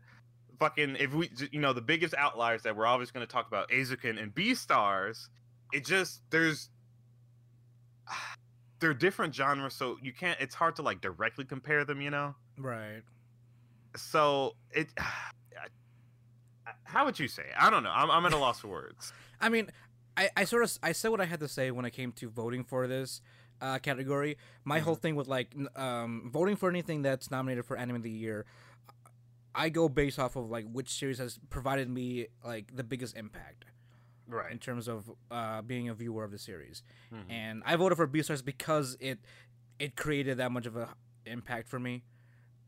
fucking 0.59 0.97
if 0.99 1.13
we 1.13 1.31
you 1.51 1.61
know 1.61 1.73
the 1.73 1.81
biggest 1.81 2.15
outliers 2.15 2.63
that 2.63 2.77
we're 2.77 2.87
always 2.87 3.11
going 3.11 3.27
to 3.27 3.33
talk 3.33 3.47
about 3.47 3.69
Eizouken 3.71 4.21
and 4.21 4.35
Beastars, 4.35 5.29
it 5.73 5.85
just 5.85 6.23
there's 6.31 6.71
they're 8.81 8.95
different 8.95 9.35
genres 9.35 9.75
so 9.75 9.97
you 10.03 10.13
can't 10.13 10.41
it's 10.41 10.55
hard 10.55 10.77
to 10.77 10.83
like 10.83 11.01
directly 11.01 11.45
compare 11.45 11.85
them, 11.85 12.01
you 12.01 12.11
know? 12.11 12.35
Right. 12.59 13.03
So 13.97 14.57
it 14.71 14.89
how 16.85 17.05
would 17.05 17.19
you 17.19 17.29
say? 17.29 17.45
I 17.59 17.71
don't 17.71 17.83
know. 17.83 17.93
I'm 17.93 18.11
I'm 18.11 18.27
at 18.27 18.33
a 18.33 18.37
loss 18.37 18.61
for 18.61 18.69
words. 18.69 19.13
I 19.41 19.49
mean, 19.49 19.69
I, 20.17 20.31
I 20.37 20.45
sort 20.45 20.63
of 20.63 20.79
I 20.83 20.93
said 20.93 21.11
what 21.11 21.21
I 21.21 21.25
had 21.25 21.41
to 21.41 21.49
say 21.49 21.71
when 21.71 21.85
it 21.85 21.91
came 21.93 22.13
to 22.13 22.29
voting 22.29 22.65
for 22.65 22.87
this 22.87 23.21
uh, 23.61 23.79
category. 23.79 24.37
My 24.65 24.81
whole 24.81 24.95
thing 24.95 25.15
with 25.17 25.29
like 25.29 25.55
um, 25.77 26.31
voting 26.33 26.57
for 26.57 26.69
anything 26.69 27.03
that's 27.03 27.31
nominated 27.31 27.65
for 27.65 27.77
Anime 27.77 27.97
of 27.97 28.03
the 28.03 28.11
Year, 28.11 28.45
I 29.55 29.69
go 29.69 29.89
based 29.89 30.19
off 30.19 30.37
of 30.37 30.51
like 30.51 30.67
which 30.71 30.91
series 30.91 31.19
has 31.19 31.39
provided 31.51 31.89
me 31.89 32.27
like 32.45 32.75
the 32.77 32.85
biggest 32.85 33.17
impact 33.17 33.65
right? 34.27 34.51
in 34.53 34.59
terms 34.59 34.89
of 34.89 35.11
uh, 35.31 35.63
being 35.63 35.89
a 35.89 35.95
viewer 35.95 36.25
of 36.25 36.31
the 36.31 36.39
series. 36.39 36.83
Mhm. 37.13 37.31
And 37.31 37.63
I 37.65 37.77
voted 37.77 37.97
for 37.97 38.07
Beastars 38.07 38.45
because 38.45 38.97
it 39.01 39.19
it 39.79 39.97
created 39.97 40.39
that 40.39 40.53
much 40.53 40.67
of 40.67 40.77
a 40.77 40.89
impact 41.27 41.69
for 41.69 41.79
me. 41.79 42.05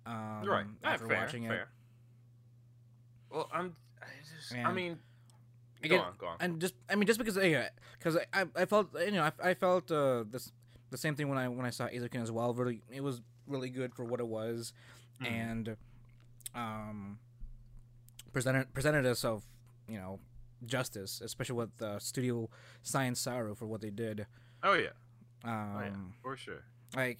Um, 0.07 0.45
right. 0.45 0.67
Ah, 0.83 0.93
After 0.95 1.09
fair, 1.09 1.21
watching 1.21 1.45
it, 1.45 1.49
fair. 1.49 1.69
Well, 3.31 3.49
I'm 3.53 3.75
I, 4.01 4.07
just, 4.37 4.55
I 4.55 4.73
mean 4.73 4.99
Again, 5.85 5.99
go 5.99 6.05
on, 6.05 6.13
go 6.19 6.27
on. 6.27 6.37
and 6.41 6.61
just 6.61 6.75
I 6.89 6.95
mean 6.97 7.07
just 7.07 7.19
because 7.19 7.37
yeah, 7.37 7.69
because 7.99 8.17
I, 8.17 8.43
I 8.43 8.47
I 8.57 8.65
felt 8.65 8.89
you 9.01 9.13
know 9.13 9.23
I, 9.23 9.51
I 9.51 9.55
felt 9.55 9.91
uh 9.91 10.25
this 10.31 10.53
the 10.91 10.99
same 10.99 11.15
thing 11.17 11.29
when 11.29 11.39
I 11.39 11.49
when 11.49 11.67
I 11.67 11.71
saw 11.71 11.89
Eizouken 11.89 12.23
as 12.23 12.31
well. 12.33 12.55
Really, 12.55 12.83
it 12.91 13.03
was 13.03 13.21
really 13.47 13.69
good 13.71 13.95
for 13.95 14.05
what 14.05 14.21
it 14.21 14.27
was, 14.27 14.73
Mhm. 15.23 15.27
and 15.31 15.77
um 16.55 17.19
presented 18.33 18.73
presented 18.75 19.07
us 19.07 19.25
of 19.25 19.43
you 19.89 19.97
know 19.99 20.19
justice, 20.67 21.21
especially 21.21 21.57
with 21.57 21.83
uh, 21.83 21.99
Studio 21.99 22.49
Science 22.83 23.21
Saru 23.21 23.55
for 23.55 23.67
what 23.67 23.81
they 23.81 23.91
did. 23.91 24.27
Oh 24.63 24.73
yeah, 24.75 24.91
Um, 25.45 25.77
oh 25.77 25.81
yeah, 25.81 25.97
for 26.23 26.37
sure. 26.37 26.63
like 26.97 27.19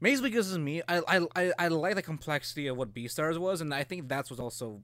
maybe 0.00 0.20
because 0.20 0.48
it's 0.50 0.58
me. 0.58 0.82
I, 0.88 1.00
I 1.06 1.26
I 1.36 1.52
I 1.58 1.68
like 1.68 1.94
the 1.94 2.02
complexity 2.02 2.66
of 2.66 2.76
what 2.76 2.92
Beastars 2.94 3.38
was, 3.38 3.60
and 3.60 3.72
I 3.72 3.84
think 3.84 4.08
that's 4.08 4.30
what 4.30 4.40
also 4.40 4.82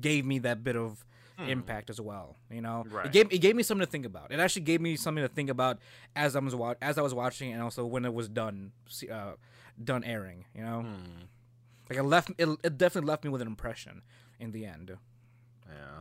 gave 0.00 0.24
me 0.24 0.38
that 0.40 0.62
bit 0.64 0.76
of 0.76 1.04
Hmm. 1.38 1.44
impact 1.48 1.88
as 1.88 2.00
well. 2.00 2.36
You 2.50 2.60
know, 2.60 2.84
Right. 2.90 3.06
it 3.06 3.12
gave 3.12 3.32
it 3.32 3.38
gave 3.38 3.54
me 3.54 3.62
something 3.62 3.86
to 3.86 3.90
think 3.90 4.04
about. 4.04 4.32
It 4.32 4.40
actually 4.40 4.62
gave 4.62 4.80
me 4.80 4.96
something 4.96 5.22
to 5.22 5.28
think 5.28 5.50
about 5.50 5.78
as 6.16 6.34
I 6.34 6.40
was 6.40 6.54
wa- 6.54 6.74
as 6.82 6.98
I 6.98 7.02
was 7.02 7.14
watching, 7.14 7.52
and 7.52 7.62
also 7.62 7.86
when 7.86 8.04
it 8.04 8.12
was 8.12 8.28
done 8.28 8.72
uh, 9.10 9.34
done 9.82 10.02
airing. 10.02 10.46
You 10.54 10.62
know, 10.62 10.82
Hmm. 10.82 11.22
like 11.88 11.98
it 11.98 12.02
left 12.02 12.30
it, 12.38 12.48
it 12.64 12.76
definitely 12.76 13.06
left 13.08 13.22
me 13.22 13.30
with 13.30 13.40
an 13.40 13.46
impression 13.48 14.02
in 14.40 14.50
the 14.50 14.66
end. 14.66 14.98
Yeah. 15.68 16.00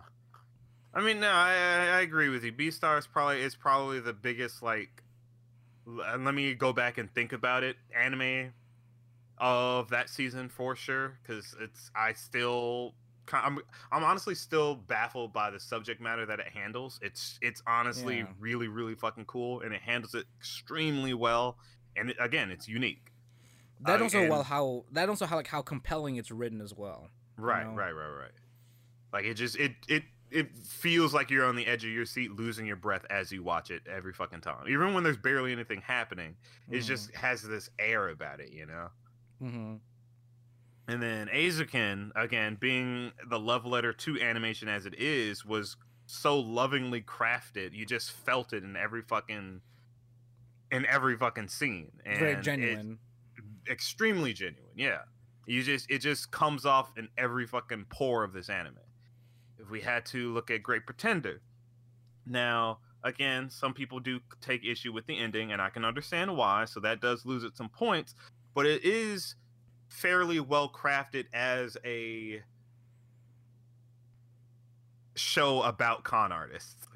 I 0.93 1.01
mean, 1.01 1.19
no, 1.19 1.29
I, 1.29 1.51
I 1.51 2.01
agree 2.01 2.29
with 2.29 2.43
you. 2.43 2.51
Beastars 2.51 3.07
probably 3.07 3.41
is 3.41 3.55
probably 3.55 3.99
the 3.99 4.13
biggest 4.13 4.63
like. 4.63 5.03
And 5.85 6.25
let 6.25 6.33
me 6.33 6.53
go 6.55 6.73
back 6.73 6.97
and 6.97 7.13
think 7.13 7.31
about 7.31 7.63
it. 7.63 7.77
Anime 7.95 8.53
of 9.37 9.89
that 9.89 10.09
season 10.09 10.49
for 10.49 10.75
sure, 10.75 11.19
because 11.21 11.55
it's 11.61 11.91
I 11.95 12.13
still 12.13 12.95
I'm 13.31 13.59
I'm 13.91 14.03
honestly 14.03 14.35
still 14.35 14.75
baffled 14.75 15.33
by 15.33 15.49
the 15.51 15.59
subject 15.59 16.01
matter 16.01 16.25
that 16.25 16.39
it 16.39 16.47
handles. 16.53 16.99
It's 17.01 17.37
it's 17.41 17.61
honestly 17.67 18.19
Yeah. 18.19 18.27
really 18.39 18.67
really 18.67 18.95
fucking 18.95 19.25
cool, 19.25 19.61
and 19.61 19.73
it 19.73 19.81
handles 19.81 20.15
it 20.15 20.25
extremely 20.37 21.13
well. 21.13 21.57
And 21.95 22.11
it, 22.11 22.17
again, 22.19 22.51
it's 22.51 22.67
unique. 22.67 23.11
That 23.81 23.99
Uh, 23.99 24.03
also 24.03 24.19
and- 24.21 24.29
well 24.29 24.43
how 24.43 24.85
that 24.91 25.09
also 25.09 25.25
how 25.25 25.35
like 25.35 25.47
how 25.47 25.61
compelling 25.61 26.15
it's 26.15 26.31
written 26.31 26.61
as 26.61 26.73
well. 26.73 27.09
Right, 27.37 27.65
know? 27.67 27.73
right, 27.73 27.91
right, 27.91 28.09
right. 28.09 28.31
Like 29.13 29.25
it 29.25 29.35
just 29.35 29.55
it 29.57 29.75
it 29.87 30.03
it 30.29 30.57
feels 30.57 31.13
like 31.13 31.29
you're 31.29 31.45
on 31.45 31.55
the 31.55 31.65
edge 31.65 31.85
of 31.85 31.91
your 31.91 32.05
seat, 32.05 32.31
losing 32.31 32.65
your 32.65 32.75
breath 32.75 33.05
as 33.09 33.31
you 33.31 33.41
watch 33.43 33.71
it 33.71 33.81
every 33.87 34.11
fucking 34.11 34.41
time. 34.41 34.67
Even 34.67 34.93
when 34.93 35.03
there's 35.03 35.15
barely 35.17 35.53
anything 35.53 35.79
happening, 35.81 36.35
it 36.69 36.81
just 36.81 37.15
has 37.15 37.41
this 37.43 37.69
air 37.79 38.09
about 38.09 38.39
it, 38.41 38.51
you 38.51 38.65
know. 38.65 38.89
hmm 39.39 39.75
And 40.87 41.01
then 41.01 41.27
Eizouken, 41.27 42.11
again, 42.15 42.55
being 42.59 43.11
the 43.29 43.39
love 43.39 43.65
letter 43.65 43.91
to 43.91 44.21
animation 44.21 44.69
as 44.69 44.85
it 44.85 44.95
is, 44.97 45.45
was 45.45 45.75
so 46.05 46.39
lovingly 46.39 47.01
crafted. 47.01 47.73
You 47.73 47.85
just 47.85 48.11
felt 48.11 48.53
it 48.53 48.63
in 48.63 48.75
every 48.77 49.01
fucking 49.01 49.61
in 50.71 50.85
every 50.85 51.17
fucking 51.17 51.47
scene. 51.49 51.91
And 52.05 52.19
very 52.19 52.31
it- 52.33 52.41
genuine. 52.41 52.99
extremely 53.69 54.33
genuine. 54.33 54.71
Yeah, 54.75 54.99
you 55.45 55.61
just 55.61 55.91
it 55.91 55.99
just 55.99 56.31
comes 56.31 56.65
off 56.65 56.97
in 56.97 57.09
every 57.17 57.45
fucking 57.45 57.85
pore 57.89 58.23
of 58.23 58.31
this 58.31 58.49
anime. 58.49 58.77
If 59.59 59.69
we 59.69 59.81
had 59.81 60.05
to 60.07 60.31
look 60.33 60.49
at 60.51 60.63
Great 60.63 60.85
Pretender, 60.85 61.41
now 62.25 62.79
again, 63.03 63.49
some 63.49 63.73
people 63.73 63.99
do 63.99 64.21
take 64.39 64.63
issue 64.63 64.93
with 64.93 65.05
the 65.05 65.17
ending, 65.17 65.51
and 65.51 65.61
I 65.61 65.69
can 65.69 65.83
understand 65.83 66.35
why. 66.37 66.63
So 66.63 66.79
that 66.79 67.01
does 67.01 67.25
lose 67.25 67.43
it 67.43 67.57
some 67.57 67.69
points, 67.69 68.15
but 68.53 68.65
it 68.65 68.85
is 68.85 69.35
fairly 69.89 70.39
well 70.39 70.69
crafted 70.69 71.25
as 71.33 71.77
a 71.83 72.41
show 75.15 75.61
about 75.63 76.03
con 76.03 76.31
artists. 76.31 76.87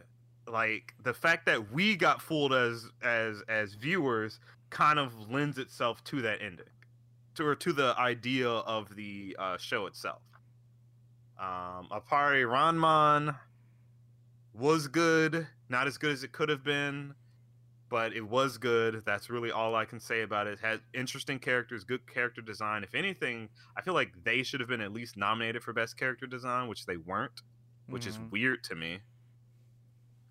Like 0.48 0.94
the 1.02 1.14
fact 1.14 1.46
that 1.46 1.72
we 1.72 1.96
got 1.96 2.22
fooled 2.22 2.54
as 2.54 2.90
as 3.02 3.42
as 3.48 3.74
viewers 3.74 4.40
kind 4.70 5.00
of 5.00 5.30
lends 5.30 5.58
itself 5.58 6.04
to 6.06 6.22
that 6.22 6.42
ending, 6.42 6.66
to 7.36 7.46
or 7.46 7.56
to 7.56 7.74
the 7.74 7.96
idea 7.98 8.50
of 8.50 8.96
the 8.96 9.36
uh, 9.40 9.58
show 9.58 9.86
itself. 9.86 10.22
Um, 11.40 11.88
Appare-Ranman 11.92 13.36
was 14.54 14.88
good, 14.88 15.48
not 15.70 15.88
as 15.88 15.98
good 15.98 16.12
as 16.12 16.24
it 16.24 16.32
could 16.32 16.50
have 16.50 16.64
been, 16.64 17.16
but 17.92 18.14
it 18.14 18.22
was 18.28 18.58
good. 18.58 19.04
That's 19.06 19.30
really 19.30 19.52
all 19.52 19.76
I 19.76 19.84
can 19.86 20.00
say 20.00 20.22
about 20.22 20.48
it. 20.48 20.54
it 20.54 20.60
had 20.60 20.80
interesting 20.94 21.38
characters, 21.38 21.84
good 21.84 22.08
character 22.08 22.42
design. 22.42 22.84
If 22.84 22.96
anything, 22.96 23.50
I 23.78 23.82
feel 23.82 23.94
like 23.94 24.14
they 24.24 24.42
should 24.44 24.62
have 24.62 24.70
been 24.70 24.80
at 24.82 24.94
least 24.94 25.18
nominated 25.18 25.62
for 25.62 25.74
best 25.74 25.98
character 25.98 26.26
design, 26.26 26.70
which 26.70 26.86
they 26.86 26.96
weren't, 26.98 27.42
which 27.88 28.08
is 28.08 28.18
Mhm. 28.18 28.32
weird 28.32 28.64
to 28.64 28.76
me. 28.76 29.02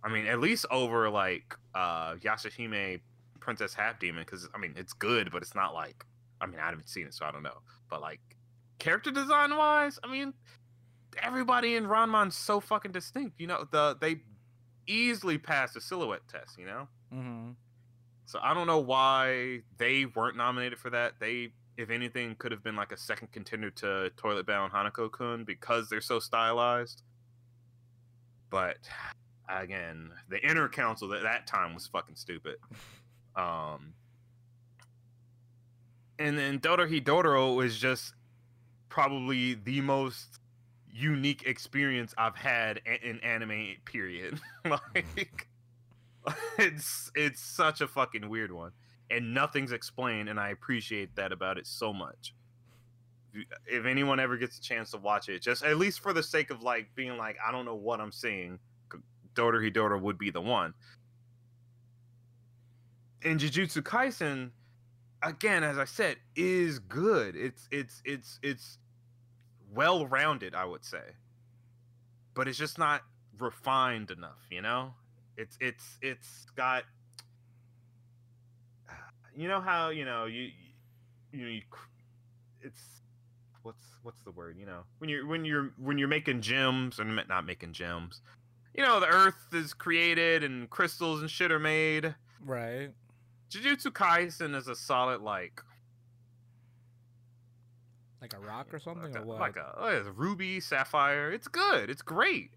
I 0.02 0.08
mean, 0.08 0.26
at 0.26 0.40
least 0.40 0.64
over 0.70 1.10
like 1.10 1.54
uh 1.74 2.14
Yashahime 2.16 3.00
Princess 3.40 3.74
Half 3.74 3.98
Demon, 4.00 4.24
because 4.24 4.48
I 4.54 4.58
mean 4.58 4.72
it's 4.76 4.94
good, 4.94 5.30
but 5.30 5.42
it's 5.42 5.54
not 5.54 5.74
like 5.74 6.04
I 6.40 6.46
mean 6.46 6.58
I 6.58 6.70
haven't 6.70 6.88
seen 6.88 7.06
it, 7.06 7.12
so 7.14 7.26
I 7.26 7.30
don't 7.30 7.42
know. 7.42 7.60
But 7.90 8.00
like 8.00 8.20
character 8.78 9.10
design 9.10 9.54
wise, 9.56 9.98
I 10.02 10.06
mean 10.10 10.32
everybody 11.18 11.76
in 11.76 11.86
Ranman's 11.86 12.36
so 12.36 12.58
fucking 12.60 12.92
distinct. 12.92 13.38
You 13.38 13.48
know, 13.48 13.68
the 13.70 13.96
they 14.00 14.22
easily 14.86 15.36
passed 15.36 15.74
the 15.74 15.80
silhouette 15.82 16.26
test. 16.26 16.58
You 16.58 16.64
know, 16.64 16.88
Mhm. 17.12 17.56
so 18.26 18.38
I 18.42 18.54
don't 18.54 18.66
know 18.66 18.78
why 18.78 19.62
they 19.78 20.06
weren't 20.06 20.36
nominated 20.36 20.78
for 20.78 20.90
that. 20.90 21.18
They, 21.20 21.52
if 21.76 21.90
anything, 21.90 22.36
could 22.36 22.52
have 22.52 22.62
been 22.62 22.76
like 22.76 22.92
a 22.92 22.96
second 22.96 23.32
contender 23.32 23.70
to 23.72 24.10
Toilet 24.16 24.46
Bound 24.46 24.72
Hanako 24.72 25.10
Kun 25.10 25.44
because 25.44 25.88
they're 25.88 26.00
so 26.00 26.18
stylized. 26.20 27.02
But 28.50 28.78
again, 29.48 30.10
the 30.28 30.40
inner 30.48 30.68
council 30.68 31.12
at 31.14 31.22
that 31.22 31.46
time 31.46 31.74
was 31.74 31.86
fucking 31.86 32.16
stupid. 32.16 32.56
Um, 33.36 33.94
and 36.18 36.36
then 36.38 36.58
Dorohedoro 36.60 37.64
is 37.64 37.78
just 37.78 38.14
probably 38.88 39.54
the 39.54 39.80
most 39.80 40.38
unique 40.92 41.44
experience 41.46 42.14
I've 42.18 42.36
had 42.36 42.80
in 43.02 43.20
anime. 43.20 43.76
Period. 43.84 44.40
like, 44.64 45.48
it's 46.58 47.10
it's 47.14 47.40
such 47.40 47.80
a 47.80 47.88
fucking 47.88 48.28
weird 48.28 48.52
one, 48.52 48.72
and 49.10 49.34
nothing's 49.34 49.72
explained, 49.72 50.28
and 50.28 50.38
I 50.38 50.50
appreciate 50.50 51.16
that 51.16 51.32
about 51.32 51.58
it 51.58 51.66
so 51.66 51.92
much. 51.92 52.34
If 53.66 53.86
anyone 53.86 54.18
ever 54.18 54.36
gets 54.36 54.58
a 54.58 54.60
chance 54.60 54.90
to 54.90 54.98
watch 54.98 55.28
it, 55.28 55.40
just 55.40 55.64
at 55.64 55.78
least 55.78 56.00
for 56.00 56.12
the 56.12 56.22
sake 56.22 56.50
of 56.50 56.62
like 56.62 56.88
being 56.94 57.16
like, 57.16 57.36
I 57.46 57.52
don't 57.52 57.64
know 57.64 57.76
what 57.76 58.00
I'm 58.00 58.12
seeing, 58.12 58.58
Dorohedoro 59.34 60.00
would 60.00 60.18
be 60.18 60.30
the 60.30 60.40
one. 60.40 60.74
And 63.22 63.38
Jujutsu 63.38 63.82
Kaisen, 63.82 64.50
again, 65.22 65.62
as 65.62 65.78
I 65.78 65.84
said, 65.84 66.16
is 66.34 66.78
good. 66.78 67.36
It's 67.36 67.68
it's 67.70 68.02
it's 68.04 68.38
it's 68.42 68.78
well 69.72 70.06
rounded, 70.06 70.54
I 70.54 70.64
would 70.64 70.84
say. 70.84 71.14
But 72.34 72.48
it's 72.48 72.58
just 72.58 72.78
not 72.78 73.02
refined 73.38 74.10
enough, 74.10 74.46
you 74.50 74.62
know? 74.62 74.94
It's 75.36 75.56
it's 75.60 75.98
it's 76.02 76.46
got 76.56 76.84
you 79.36 79.48
know 79.48 79.60
how, 79.60 79.88
you 79.88 80.04
know, 80.04 80.26
you 80.26 80.50
you, 81.32 81.46
you 81.46 81.62
it's 82.60 82.80
what's 83.62 83.86
what's 84.02 84.20
the 84.22 84.30
word, 84.32 84.56
you 84.58 84.66
know? 84.66 84.82
When 84.98 85.08
you're 85.08 85.26
when 85.26 85.44
you're 85.44 85.72
when 85.78 85.98
you're 85.98 86.08
making 86.08 86.42
gems 86.42 86.98
and 86.98 87.18
not 87.28 87.46
making 87.46 87.72
gems. 87.72 88.20
You 88.74 88.84
know, 88.84 89.00
the 89.00 89.06
earth 89.06 89.46
is 89.52 89.74
created 89.74 90.44
and 90.44 90.68
crystals 90.70 91.20
and 91.20 91.30
shit 91.30 91.50
are 91.50 91.58
made. 91.58 92.14
Right. 92.44 92.90
Jujutsu 93.50 93.86
Kaisen 93.86 94.54
is 94.54 94.68
a 94.68 94.76
solid 94.76 95.22
like 95.22 95.62
Like 98.20 98.34
a 98.34 98.38
rock 98.38 98.72
or 98.72 98.78
something 98.78 99.12
like 99.12 99.16
or 99.16 99.24
a, 99.24 99.26
what? 99.26 99.40
like 99.40 99.56
a, 99.56 99.74
oh, 99.76 99.86
it's 99.88 100.08
ruby, 100.14 100.60
sapphire. 100.60 101.32
It's 101.32 101.48
good. 101.48 101.90
It's 101.90 102.02
great. 102.02 102.50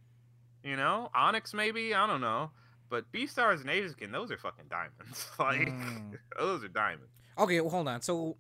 You 0.64 0.76
know, 0.76 1.10
onyx 1.16 1.54
maybe. 1.54 1.94
I 1.94 2.06
don't 2.08 2.22
know. 2.22 2.52
But 2.94 3.12
Beastars 3.12 3.62
and 3.62 3.70
Eizouken, 3.72 4.12
those 4.12 4.30
are 4.30 4.38
fucking 4.38 4.66
diamonds. 4.70 5.28
like 5.40 5.68
Mm. 5.68 6.16
those 6.38 6.64
are 6.64 6.68
diamonds. 6.68 7.12
Okay, 7.40 7.60
well, 7.60 7.72
hold 7.72 7.88
on. 7.88 8.04
So 8.04 8.38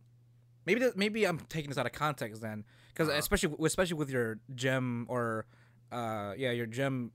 maybe 0.68 0.80
that, 0.82 0.96
maybe 0.96 1.26
I'm 1.26 1.40
taking 1.50 1.72
this 1.72 1.78
out 1.80 1.88
of 1.88 1.92
context 1.92 2.40
then, 2.40 2.64
because 2.90 3.10
Uh-huh. 3.10 3.18
especially 3.18 3.56
especially 3.66 3.96
with 3.98 4.12
your 4.12 4.38
gem 4.54 5.08
or 5.10 5.48
uh 5.92 6.36
yeah 6.38 6.52
your 6.52 6.68
gem 6.68 7.12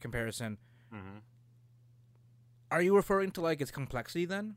comparison, 0.00 0.58
hmm 0.92 1.18
are 2.72 2.82
you 2.82 2.96
referring 2.96 3.30
to 3.30 3.40
like 3.40 3.60
its 3.60 3.70
complexity 3.70 4.24
then? 4.24 4.56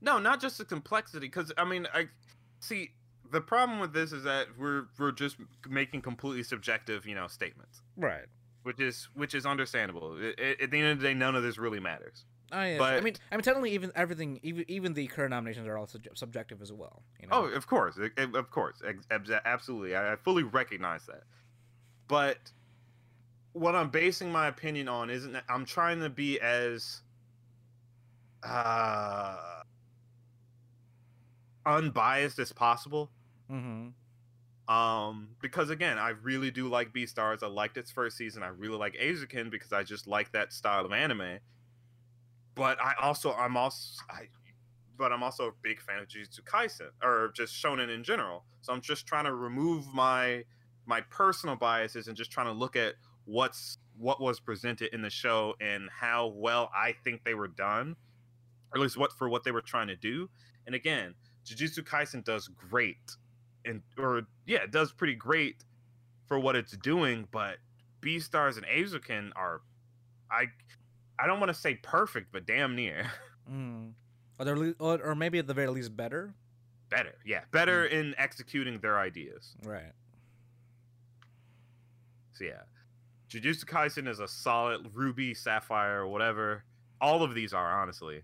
No, 0.00 0.20
not 0.20 0.40
just 0.40 0.56
the 0.58 0.64
complexity. 0.64 1.26
Because 1.26 1.50
I 1.58 1.64
mean, 1.64 1.88
I 1.92 2.06
see 2.60 2.92
the 3.32 3.40
problem 3.40 3.80
with 3.80 3.92
this 3.92 4.12
is 4.12 4.22
that 4.22 4.46
we're 4.56 4.84
we're 5.00 5.10
just 5.10 5.36
making 5.68 6.02
completely 6.02 6.44
subjective, 6.44 7.06
you 7.06 7.16
know, 7.16 7.26
statements, 7.26 7.82
Right. 7.96 8.26
Which 8.62 8.80
is 8.80 9.08
which 9.14 9.34
is 9.34 9.46
understandable. 9.46 10.16
I- 10.20 10.34
I- 10.38 10.56
at 10.62 10.70
the 10.70 10.78
end 10.78 10.88
of 10.92 11.00
the 11.00 11.08
day, 11.08 11.14
none 11.14 11.34
of 11.36 11.42
this 11.42 11.58
really 11.58 11.80
matters. 11.80 12.24
Oh, 12.50 12.62
yeah. 12.62 12.74
I 12.76 12.78
But- 12.78 13.04
mean, 13.04 13.14
I 13.30 13.36
mean, 13.36 13.42
technically, 13.42 13.72
even 13.72 13.92
everything, 13.94 14.40
even 14.42 14.64
even 14.68 14.94
the 14.94 15.06
current 15.08 15.30
nominations 15.30 15.66
are 15.66 15.76
all 15.76 15.86
subje- 15.86 16.16
subjective 16.16 16.62
as 16.62 16.72
well. 16.72 17.02
You 17.20 17.28
know? 17.28 17.36
Oh, 17.36 17.44
of 17.46 17.66
course, 17.66 17.98
e- 17.98 18.10
of 18.16 18.50
course, 18.50 18.80
absolutely. 19.44 19.94
I 19.94 20.12
I 20.12 20.16
fully 20.16 20.42
recognize 20.44 21.04
that. 21.06 21.24
But 22.08 22.52
what 23.52 23.74
I'm 23.74 23.90
basing 23.90 24.32
my 24.32 24.46
opinion 24.46 24.88
on 24.88 25.10
isn't 25.10 25.32
that 25.32 25.44
I'm 25.48 25.64
trying 25.66 26.00
to 26.00 26.08
be 26.10 26.40
as 26.40 27.02
uh, 28.42 29.62
unbiased 31.66 32.38
as 32.38 32.52
possible. 32.52 33.10
Mm-hmm. 33.50 33.88
Um, 34.68 35.30
because 35.40 35.70
again, 35.70 35.98
I 35.98 36.10
really 36.10 36.50
do 36.50 36.68
like 36.68 36.92
Beastars. 36.92 37.42
I 37.42 37.46
liked 37.48 37.78
its 37.78 37.90
first 37.90 38.16
season. 38.18 38.42
I 38.42 38.48
really 38.48 38.76
like 38.76 38.94
Eizouken 38.94 39.50
because 39.50 39.72
I 39.72 39.82
just 39.82 40.06
like 40.06 40.32
that 40.32 40.52
style 40.52 40.84
of 40.84 40.92
anime. 40.92 41.38
but 42.54 42.78
I 42.82 42.94
also 43.00 43.32
I'm 43.34 43.56
also 43.56 44.02
I, 44.10 44.28
but 44.98 45.12
I'm 45.12 45.22
also 45.22 45.48
a 45.48 45.52
big 45.62 45.80
fan 45.80 46.00
of 46.00 46.08
Jujutsu 46.08 46.42
Kaisen 46.44 46.90
or 47.02 47.32
just 47.34 47.54
Shonen 47.54 47.94
in 47.94 48.04
general. 48.04 48.44
So 48.62 48.72
I'm 48.72 48.80
just 48.80 49.06
trying 49.06 49.24
to 49.26 49.34
remove 49.34 49.86
my 49.94 50.44
my 50.86 51.00
personal 51.02 51.56
biases 51.56 52.08
and 52.08 52.16
just 52.16 52.30
trying 52.30 52.46
to 52.46 52.52
look 52.52 52.76
at 52.76 52.94
what's 53.24 53.78
what 53.98 54.20
was 54.20 54.40
presented 54.40 54.94
in 54.94 55.02
the 55.02 55.10
show 55.10 55.54
and 55.60 55.88
how 56.00 56.28
well 56.28 56.70
I 56.74 56.92
think 57.04 57.24
they 57.24 57.34
were 57.34 57.48
done, 57.48 57.96
or 58.72 58.78
at 58.78 58.82
least 58.82 58.96
what 58.98 59.12
for 59.12 59.28
what 59.28 59.44
they 59.44 59.52
were 59.52 59.62
trying 59.62 59.88
to 59.88 59.96
do. 59.96 60.28
And 60.66 60.74
again, 60.74 61.14
Jujutsu 61.46 61.80
Kaisen 61.84 62.24
does 62.24 62.48
great, 62.48 63.16
and 63.68 63.82
or 63.96 64.22
yeah, 64.46 64.62
it 64.64 64.70
does 64.72 64.90
pretty 64.92 65.14
great 65.14 65.64
for 66.26 66.38
what 66.38 66.56
it's 66.56 66.76
doing. 66.76 67.28
But 67.30 67.58
Beastars 68.00 68.56
and 68.56 68.66
Eizouken 68.66 69.30
are, 69.36 69.60
I, 70.30 70.46
I 71.18 71.26
don't 71.26 71.40
want 71.40 71.50
to 71.50 71.58
say 71.58 71.74
perfect, 71.74 72.32
but 72.32 72.46
damn 72.46 72.74
near. 72.74 73.10
Mm. 73.50 73.92
Or, 74.38 74.74
or, 74.78 75.02
or 75.02 75.14
maybe 75.14 75.38
at 75.38 75.46
the 75.46 75.54
very 75.54 75.68
least 75.68 75.96
better. 75.96 76.34
better, 76.90 77.14
yeah, 77.24 77.44
better 77.50 77.86
in 77.86 78.14
executing 78.18 78.78
their 78.80 78.98
ideas. 78.98 79.56
Right. 79.64 79.92
So 82.34 82.44
yeah, 82.44 82.60
Jujutsu 83.30 83.64
Kaisen 83.64 84.06
is 84.06 84.20
a 84.20 84.28
solid 84.28 84.90
Ruby, 84.92 85.32
Sapphire, 85.32 86.06
whatever. 86.06 86.64
All 87.00 87.22
of 87.22 87.34
these 87.34 87.54
are 87.54 87.80
honestly, 87.80 88.20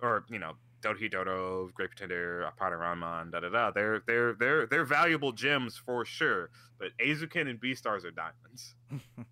or 0.00 0.24
you 0.30 0.38
know, 0.38 0.52
Dohi 0.84 1.10
Dodo, 1.10 1.70
Great 1.74 1.90
Pretender, 1.90 2.46
Appare-Ranman, 2.50 3.30
da 3.32 3.40
da 3.40 3.48
da. 3.48 3.70
They're 3.70 4.02
they're 4.06 4.34
they're 4.34 4.66
they're 4.66 4.84
valuable 4.84 5.32
gems 5.32 5.76
for 5.76 6.04
sure. 6.04 6.50
But 6.78 6.88
Eizouken 7.04 7.48
and 7.48 7.58
Beastars 7.60 8.04
are 8.04 8.10
diamonds. 8.10 8.74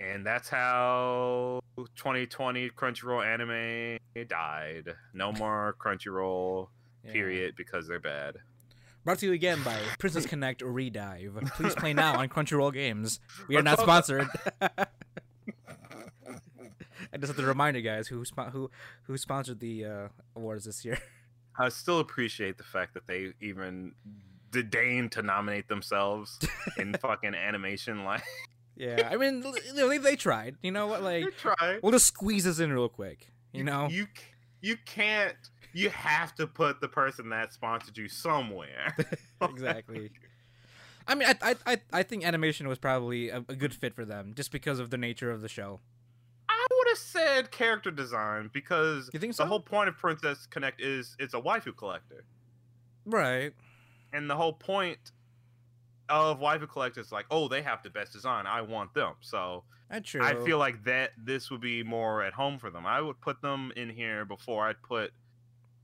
and 0.00 0.24
that's 0.24 0.48
how 0.48 1.60
2020 1.96 2.70
Crunchyroll 2.70 3.24
anime 3.24 3.98
died. 4.28 4.94
No 5.14 5.32
more 5.38 5.74
Crunchyroll 5.82 6.68
Yeah. 7.04 7.12
period 7.12 7.54
because 7.56 7.88
they're 7.88 8.00
bad. 8.00 8.36
Brought 9.04 9.18
to 9.20 9.26
you 9.26 9.32
again 9.32 9.62
by 9.64 9.76
Princess 9.98 10.26
Connect 10.26 10.60
Redive. 10.62 11.48
Please 11.52 11.74
play 11.76 11.92
now 11.94 12.16
on 12.18 12.28
Crunchyroll 12.28 12.72
Games. 12.72 13.20
We 13.48 13.56
are 13.56 13.62
not 13.62 13.78
sponsored. 13.80 14.28
I 17.16 17.18
just 17.18 17.28
have 17.28 17.42
to 17.42 17.46
remind 17.46 17.78
you 17.78 17.82
guys 17.82 18.08
who 18.08 18.22
who 18.52 18.70
who 19.04 19.16
sponsored 19.16 19.58
the 19.58 19.86
uh, 19.86 20.08
awards 20.36 20.66
this 20.66 20.84
year. 20.84 20.98
I 21.58 21.70
still 21.70 21.98
appreciate 21.98 22.58
the 22.58 22.64
fact 22.64 22.92
that 22.92 23.06
they 23.06 23.32
even 23.40 23.94
disdain 24.50 25.08
to 25.10 25.22
nominate 25.22 25.66
themselves 25.66 26.38
in 26.78 26.92
fucking 26.92 27.34
animation. 27.34 28.04
Like 28.04 28.22
yeah, 28.76 29.08
I 29.10 29.16
mean, 29.16 29.42
they, 29.74 29.96
they 29.96 30.14
tried. 30.14 30.56
You 30.62 30.72
know 30.72 30.88
what? 30.88 31.02
Like, 31.02 31.24
they 31.42 31.78
we'll 31.82 31.92
just 31.92 32.04
squeeze 32.04 32.44
this 32.44 32.58
in 32.58 32.70
real 32.70 32.90
quick. 32.90 33.32
You 33.50 33.64
know? 33.64 33.88
you 33.90 34.08
you 34.60 34.76
can't. 34.84 35.36
You 35.72 35.88
have 35.88 36.34
to 36.34 36.46
put 36.46 36.82
the 36.82 36.88
person 36.88 37.30
that 37.30 37.54
sponsored 37.54 37.96
you 37.96 38.08
somewhere. 38.08 38.94
exactly. 39.40 40.10
I 41.08 41.14
mean, 41.14 41.28
I, 41.28 41.36
I 41.40 41.56
I 41.66 41.80
I 41.94 42.02
think 42.02 42.26
animation 42.26 42.68
was 42.68 42.78
probably 42.78 43.30
a, 43.30 43.38
a 43.48 43.56
good 43.56 43.72
fit 43.72 43.94
for 43.94 44.04
them 44.04 44.34
just 44.36 44.52
because 44.52 44.78
of 44.78 44.90
the 44.90 44.98
nature 44.98 45.30
of 45.30 45.40
the 45.40 45.48
show. 45.48 45.80
Said 46.96 47.50
character 47.50 47.90
design 47.90 48.50
because 48.52 49.10
You 49.12 49.20
think 49.20 49.36
the 49.36 49.46
whole 49.46 49.60
point 49.60 49.88
of 49.88 49.96
Princess 49.96 50.46
Connect 50.46 50.80
is 50.80 51.14
it's 51.18 51.34
a 51.34 51.40
waifu 51.40 51.76
collector, 51.76 52.24
Right. 53.04 53.52
and 54.12 54.28
the 54.30 54.36
whole 54.36 54.52
point 54.52 55.12
of 56.08 56.40
waifu 56.40 56.68
collector 56.68 57.00
is 57.00 57.12
like, 57.12 57.26
oh, 57.30 57.48
they 57.48 57.62
have 57.62 57.82
the 57.82 57.90
best 57.90 58.12
design. 58.12 58.46
I 58.46 58.60
want 58.62 58.94
them. 58.94 59.14
So 59.20 59.64
That's 59.90 60.08
true. 60.08 60.22
I 60.22 60.34
feel 60.44 60.58
like 60.58 60.82
that 60.84 61.12
this 61.18 61.50
would 61.50 61.60
be 61.60 61.82
more 61.82 62.22
at 62.22 62.32
home 62.32 62.58
for 62.58 62.70
them. 62.70 62.86
I 62.86 63.00
would 63.00 63.20
put 63.20 63.40
them 63.42 63.72
in 63.76 63.90
here 63.90 64.24
before 64.24 64.66
I'd 64.68 64.80
put 64.82 65.12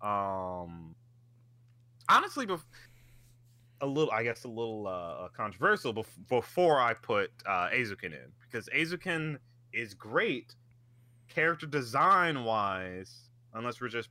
um 0.01 0.95
honestly 2.09 2.47
bef- 2.47 2.65
a 3.81 3.87
little 3.87 4.13
I 4.13 4.23
guess 4.25 4.45
a 4.45 4.49
little 4.49 4.87
uh 4.87 5.29
controversial 5.37 5.95
bef- 5.95 6.29
before 6.29 6.81
I 6.81 6.95
put 6.95 7.31
uh 7.47 7.69
Eizouken 7.71 8.07
in 8.13 8.33
because 8.41 8.69
Eizouken 8.75 9.39
is 9.73 9.95
great 9.95 10.55
character 11.35 11.67
design 11.67 12.45
wise 12.45 13.31
unless 13.55 13.81
we're 13.81 13.89
just 13.89 14.09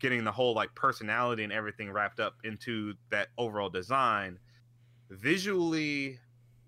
getting 0.00 0.24
the 0.24 0.32
whole 0.32 0.54
like 0.54 0.74
personality 0.74 1.44
and 1.44 1.52
everything 1.52 1.90
wrapped 1.90 2.20
up 2.20 2.34
into 2.44 2.94
that 3.10 3.28
overall 3.38 3.70
design 3.70 4.38
visually 5.10 6.18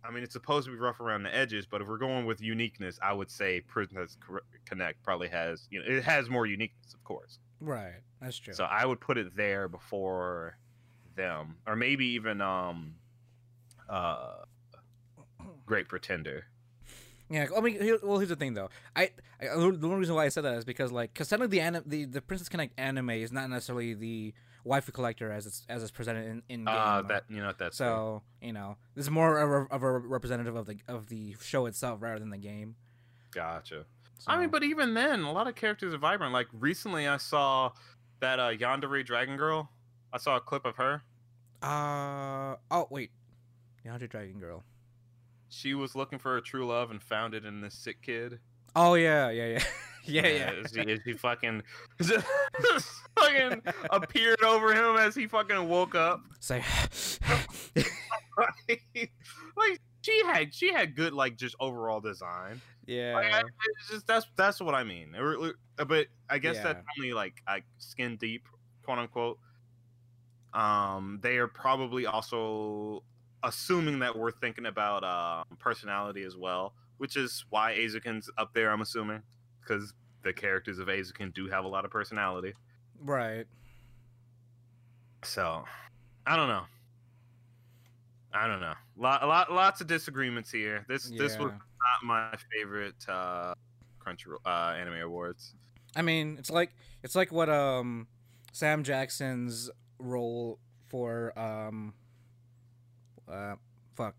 I 0.06 0.12
mean, 0.12 0.22
it's 0.22 0.34
supposed 0.34 0.66
to 0.66 0.72
be 0.72 0.78
rough 0.78 1.00
around 1.00 1.24
the 1.24 1.34
edges, 1.34 1.66
but 1.66 1.80
if 1.80 1.88
we're 1.88 1.98
going 1.98 2.26
with 2.26 2.40
uniqueness, 2.40 2.98
I 3.02 3.12
would 3.12 3.30
say 3.30 3.62
Cor- 3.62 4.42
Connect 4.64 5.02
probably 5.02 5.28
has, 5.28 5.66
you 5.70 5.80
know, 5.80 5.84
it 5.84 6.04
has 6.04 6.30
more 6.30 6.46
uniqueness, 6.46 6.94
of 6.94 7.02
course. 7.02 7.38
Right. 7.60 7.94
That's 8.20 8.38
true. 8.38 8.54
So 8.54 8.64
I 8.64 8.86
would 8.86 9.00
put 9.00 9.18
it 9.18 9.34
there 9.36 9.68
before 9.68 10.58
them, 11.16 11.56
or 11.66 11.74
maybe 11.74 12.06
even 12.06 12.40
um, 12.40 12.94
uh, 13.88 14.44
Great 15.64 15.88
Pretender. 15.88 16.46
Yeah, 17.28 17.46
I 17.56 17.60
mean, 17.60 17.80
here, 17.80 17.98
well, 18.02 18.18
here's 18.18 18.28
the 18.28 18.36
thing 18.36 18.54
though. 18.54 18.68
I, 18.94 19.10
I 19.40 19.46
the 19.46 19.54
only 19.56 19.96
reason 19.96 20.14
why 20.14 20.26
I 20.26 20.28
said 20.28 20.44
that 20.44 20.54
is 20.58 20.64
because 20.64 20.92
like, 20.92 21.12
because 21.12 21.28
technically 21.28 21.58
the 21.58 21.60
anim- 21.62 21.82
the 21.86 22.04
the 22.04 22.20
Princess 22.22 22.48
Connect 22.48 22.72
anime 22.78 23.10
is 23.10 23.32
not 23.32 23.50
necessarily 23.50 23.94
the 23.94 24.32
waifu 24.64 24.92
collector 24.92 25.30
as 25.32 25.46
it's 25.46 25.64
as 25.68 25.82
it's 25.82 25.90
presented 25.92 26.26
in 26.26 26.42
in 26.48 26.64
game. 26.64 26.74
Uh, 26.76 27.02
that 27.02 27.24
you 27.28 27.40
know 27.40 27.52
that's 27.56 27.76
so 27.76 28.22
you 28.40 28.52
know 28.52 28.76
this 28.94 29.06
is 29.06 29.10
more 29.10 29.38
of 29.38 29.50
a, 29.70 29.74
of 29.74 29.82
a 29.82 29.98
representative 29.98 30.54
of 30.54 30.66
the 30.66 30.76
of 30.86 31.08
the 31.08 31.34
show 31.42 31.66
itself 31.66 32.00
rather 32.00 32.18
than 32.20 32.30
the 32.30 32.38
game. 32.38 32.76
gotcha. 33.32 33.84
So, 34.18 34.30
I 34.32 34.38
mean, 34.38 34.48
but 34.48 34.62
even 34.62 34.94
then, 34.94 35.22
a 35.22 35.32
lot 35.32 35.46
of 35.46 35.54
characters 35.56 35.92
are 35.92 35.98
vibrant. 35.98 36.32
Like 36.32 36.46
recently, 36.52 37.06
I 37.06 37.18
saw 37.18 37.72
that 38.20 38.38
uh, 38.40 38.48
Yandere 38.50 39.04
Dragon 39.04 39.36
Girl. 39.36 39.68
I 40.12 40.16
saw 40.18 40.36
a 40.36 40.40
clip 40.40 40.64
of 40.64 40.76
her. 40.76 41.02
uh 41.62 42.56
oh 42.70 42.86
wait, 42.90 43.10
Yandere 43.84 44.08
Dragon 44.08 44.38
Girl. 44.38 44.62
She 45.56 45.74
was 45.74 45.94
looking 45.94 46.18
for 46.18 46.36
a 46.36 46.42
true 46.42 46.66
love 46.66 46.90
and 46.90 47.02
found 47.02 47.34
it 47.34 47.44
in 47.44 47.60
this 47.60 47.74
sick 47.74 48.02
kid. 48.02 48.38
Oh 48.74 48.94
yeah, 48.94 49.30
yeah, 49.30 49.46
yeah, 49.46 49.64
yeah, 50.04 50.26
yeah. 50.26 50.50
Is 50.52 50.72
he, 50.74 50.80
is 50.82 51.00
he 51.04 51.14
fucking 51.14 51.62
just 52.02 52.26
fucking 53.18 53.62
appeared 53.90 54.42
over 54.42 54.74
him 54.74 54.96
as 54.96 55.14
he 55.14 55.26
fucking 55.26 55.66
woke 55.68 55.94
up? 55.94 56.20
Say, 56.40 56.62
like 59.56 59.80
she 60.02 60.22
had 60.26 60.52
she 60.54 60.72
had 60.72 60.94
good 60.94 61.12
like 61.12 61.36
just 61.36 61.56
overall 61.60 62.00
design. 62.00 62.60
Like, 62.88 62.96
I- 63.26 63.38
yeah, 63.38 63.42
just 63.90 64.06
that's 64.06 64.26
that's 64.36 64.60
what 64.60 64.74
I 64.74 64.84
mean. 64.84 65.14
Or- 65.16 65.54
But 65.76 66.06
I 66.30 66.38
guess 66.38 66.56
Yeah. 66.56 66.62
that's 66.64 66.84
only 66.98 67.12
like 67.12 67.42
like 67.46 67.64
skin 67.78 68.16
deep, 68.16 68.46
quote 68.84 68.98
unquote. 68.98 69.38
Um, 70.54 71.18
they 71.22 71.36
are 71.38 71.48
probably 71.48 72.06
also 72.06 73.02
assuming 73.46 74.00
that 74.00 74.16
we're 74.16 74.32
thinking 74.32 74.66
about 74.66 75.04
uh, 75.04 75.44
personality 75.58 76.24
as 76.24 76.36
well, 76.36 76.74
which 76.98 77.16
is 77.16 77.44
why 77.50 77.74
Eizouken's 77.74 78.28
up 78.36 78.52
there. 78.52 78.70
I'm 78.70 78.82
assuming 78.82 79.22
because 79.60 79.94
the 80.22 80.32
characters 80.32 80.78
of 80.78 80.88
Azuken 80.88 81.32
do 81.32 81.48
have 81.48 81.64
a 81.64 81.68
lot 81.68 81.84
of 81.84 81.90
personality. 81.90 82.52
right. 83.00 83.46
So, 85.22 85.64
I 86.26 86.36
don't 86.36 86.48
know. 86.48 86.64
I 88.32 88.46
don't 88.46 88.60
know. 88.60 88.74
Lot, 88.96 89.22
a 89.22 89.26
lot, 89.26 89.50
lots 89.50 89.80
of 89.80 89.86
disagreements 89.86 90.52
here. 90.52 90.84
This, 90.88 91.10
this 91.10 91.38
was 91.38 91.50
not 91.50 92.04
my 92.04 92.32
favorite 92.52 92.94
uh, 93.08 93.54
Crunchyroll 93.98 94.38
uh, 94.44 94.74
anime 94.76 95.00
awards. 95.00 95.54
I 95.96 96.02
mean, 96.02 96.36
it's 96.38 96.50
like 96.50 96.76
it's 97.02 97.14
like 97.14 97.32
what 97.32 97.48
um 97.48 98.06
Sam 98.52 98.84
Jackson's 98.84 99.70
role 99.98 100.58
for 100.88 101.36
um 101.38 101.94
uh 103.30 103.54
fuck 103.94 104.14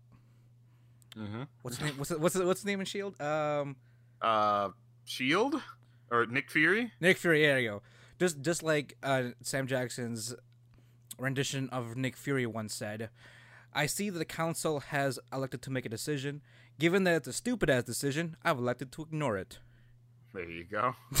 Mm-hmm. 1.16 1.42
what's 1.62 1.78
his 1.78 1.86
name 1.86 1.98
what's 1.98 2.10
the, 2.10 2.18
what's 2.18 2.34
the, 2.34 2.46
what's 2.46 2.62
the 2.62 2.70
name 2.70 2.80
in 2.80 2.86
Shield 2.86 3.20
um 3.20 3.76
Uh, 4.22 4.68
Shield 5.04 5.54
or 6.10 6.26
Nick 6.26 6.50
Fury? 6.50 6.92
Nick 7.00 7.16
Fury 7.18 7.42
there 7.42 7.58
you 7.58 7.68
go 7.70 7.82
just 8.20 8.40
just 8.40 8.62
like 8.62 8.96
uh 9.02 9.30
Sam 9.42 9.66
Jackson's 9.66 10.34
rendition 11.18 11.68
of 11.70 11.96
Nick 11.96 12.16
Fury 12.16 12.46
once 12.46 12.72
said. 12.74 13.10
I 13.74 13.86
see 13.86 14.08
that 14.10 14.18
the 14.18 14.24
council 14.24 14.80
has 14.80 15.18
elected 15.32 15.62
to 15.62 15.70
make 15.70 15.84
a 15.84 15.88
decision. 15.88 16.40
Given 16.78 17.04
that 17.04 17.14
it's 17.16 17.28
a 17.28 17.32
stupid 17.32 17.68
ass 17.68 17.82
decision, 17.84 18.36
I've 18.44 18.58
elected 18.58 18.92
to 18.92 19.02
ignore 19.02 19.36
it. 19.36 19.58
There 20.32 20.48
you 20.48 20.64
go. 20.64 20.94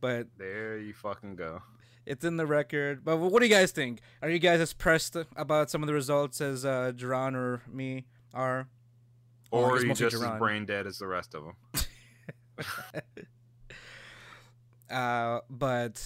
But 0.00 0.26
There 0.36 0.78
you 0.78 0.92
fucking 0.94 1.36
go. 1.36 1.62
It's 2.06 2.24
in 2.24 2.36
the 2.36 2.46
record. 2.46 3.04
But 3.04 3.16
what 3.18 3.40
do 3.40 3.46
you 3.46 3.54
guys 3.54 3.72
think? 3.72 4.00
Are 4.22 4.28
you 4.28 4.38
guys 4.38 4.60
as 4.60 4.72
pressed 4.72 5.16
about 5.36 5.70
some 5.70 5.82
of 5.82 5.86
the 5.86 5.94
results 5.94 6.40
as 6.40 6.64
uh, 6.64 6.92
Duran 6.94 7.34
or 7.34 7.62
me 7.70 8.04
are? 8.32 8.68
Well, 9.50 9.62
Or 9.64 9.72
guess 9.74 9.82
are 9.82 9.86
you 9.86 9.94
just 9.94 10.16
Duran. 10.16 10.32
as 10.34 10.38
brain 10.38 10.66
dead 10.66 10.86
as 10.86 10.98
the 10.98 11.06
rest 11.06 11.34
of 11.34 11.44
them? 11.44 11.54
Uh, 14.90 15.40
but 15.48 16.02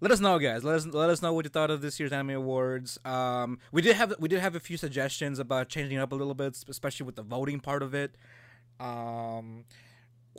let 0.00 0.10
us 0.10 0.20
know, 0.20 0.38
guys. 0.38 0.64
Let 0.64 0.74
us 0.74 0.86
let 0.86 1.08
us 1.08 1.22
know 1.22 1.32
what 1.32 1.44
you 1.44 1.48
thought 1.50 1.70
of 1.70 1.80
this 1.80 1.98
year's 2.00 2.12
anime 2.12 2.30
awards. 2.30 2.98
Um, 3.04 3.58
we 3.70 3.80
did 3.80 3.96
have 3.96 4.12
we 4.18 4.28
did 4.28 4.40
have 4.40 4.54
a 4.54 4.60
few 4.60 4.76
suggestions 4.76 5.38
about 5.38 5.68
changing 5.68 5.98
it 5.98 6.00
up 6.00 6.12
a 6.12 6.16
little 6.16 6.34
bit, 6.34 6.58
especially 6.68 7.06
with 7.06 7.14
the 7.16 7.22
voting 7.22 7.60
part 7.60 7.82
of 7.82 7.94
it. 7.94 8.16
Um, 8.80 9.64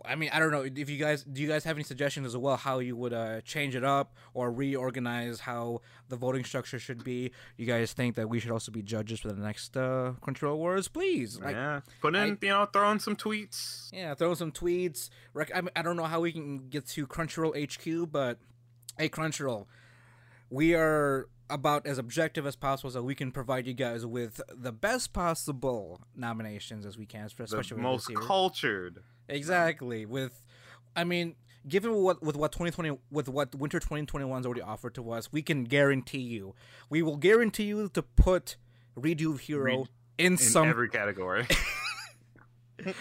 I 0.03 0.15
mean, 0.15 0.29
I 0.33 0.39
don't 0.39 0.51
know 0.51 0.63
if 0.63 0.89
you 0.89 0.97
guys 0.97 1.23
do. 1.23 1.41
You 1.41 1.47
guys 1.47 1.63
have 1.65 1.77
any 1.77 1.83
suggestions 1.83 2.25
as 2.25 2.35
well 2.35 2.57
how 2.57 2.79
you 2.79 2.95
would 2.95 3.13
uh, 3.13 3.41
change 3.41 3.75
it 3.75 3.83
up 3.83 4.15
or 4.33 4.51
reorganize 4.51 5.39
how 5.41 5.81
the 6.09 6.15
voting 6.15 6.43
structure 6.43 6.79
should 6.79 7.03
be? 7.03 7.31
You 7.57 7.65
guys 7.67 7.93
think 7.93 8.15
that 8.15 8.27
we 8.27 8.39
should 8.39 8.49
also 8.51 8.71
be 8.71 8.81
judges 8.81 9.19
for 9.19 9.27
the 9.31 9.41
next 9.41 9.77
uh, 9.77 10.13
Crunchyroll 10.21 10.53
Awards? 10.53 10.87
Please, 10.87 11.39
like, 11.39 11.55
yeah, 11.55 11.81
put 12.01 12.15
in 12.15 12.21
I- 12.21 12.45
you 12.45 12.49
know 12.49 12.65
throw 12.65 12.91
in 12.91 12.99
some 12.99 13.15
tweets. 13.15 13.89
yeah, 13.93 14.15
throw 14.15 14.31
in 14.31 14.35
some 14.35 14.51
tweets. 14.51 15.09
Rec- 15.33 15.51
I, 15.55 15.61
mean, 15.61 15.69
I 15.75 15.81
don't 15.83 15.95
know 15.95 16.05
how 16.05 16.21
we 16.21 16.31
can 16.31 16.69
get 16.69 16.87
to 16.87 17.05
Crunchyroll 17.05 17.53
HQ, 17.55 18.11
but 18.11 18.39
hey, 18.97 19.09
Crunchyroll, 19.09 19.67
we 20.49 20.73
are 20.73 21.29
about 21.49 21.85
as 21.85 21.97
objective 21.99 22.47
as 22.47 22.55
possible 22.55 22.89
so 22.89 23.03
we 23.03 23.13
can 23.13 23.31
provide 23.31 23.67
you 23.67 23.73
guys 23.73 24.05
with 24.05 24.41
the 24.55 24.71
best 24.71 25.13
possible 25.13 26.01
nominations 26.15 26.85
as 26.85 26.97
we 26.97 27.05
can, 27.05 27.29
The 27.37 27.43
especially 27.43 27.75
with 27.75 27.83
most 27.83 28.13
cultured. 28.15 29.03
Exactly. 29.29 30.05
With, 30.05 30.41
I 30.95 31.03
mean, 31.03 31.35
given 31.67 31.93
what 31.93 32.21
with 32.21 32.35
what 32.35 32.51
2020 32.51 32.97
with 33.11 33.29
what 33.29 33.55
Winter 33.55 33.79
2021's 33.79 34.45
already 34.45 34.61
offered 34.61 34.95
to 34.95 35.11
us, 35.11 35.31
we 35.31 35.41
can 35.41 35.63
guarantee 35.63 36.19
you, 36.19 36.55
we 36.89 37.01
will 37.01 37.17
guarantee 37.17 37.63
you 37.65 37.89
to 37.89 38.01
put 38.01 38.57
Redo 38.97 39.39
Hero 39.39 39.63
Read- 39.63 39.89
in, 40.17 40.33
in 40.33 40.37
some. 40.37 40.67
every 40.67 40.89
category. 40.89 41.47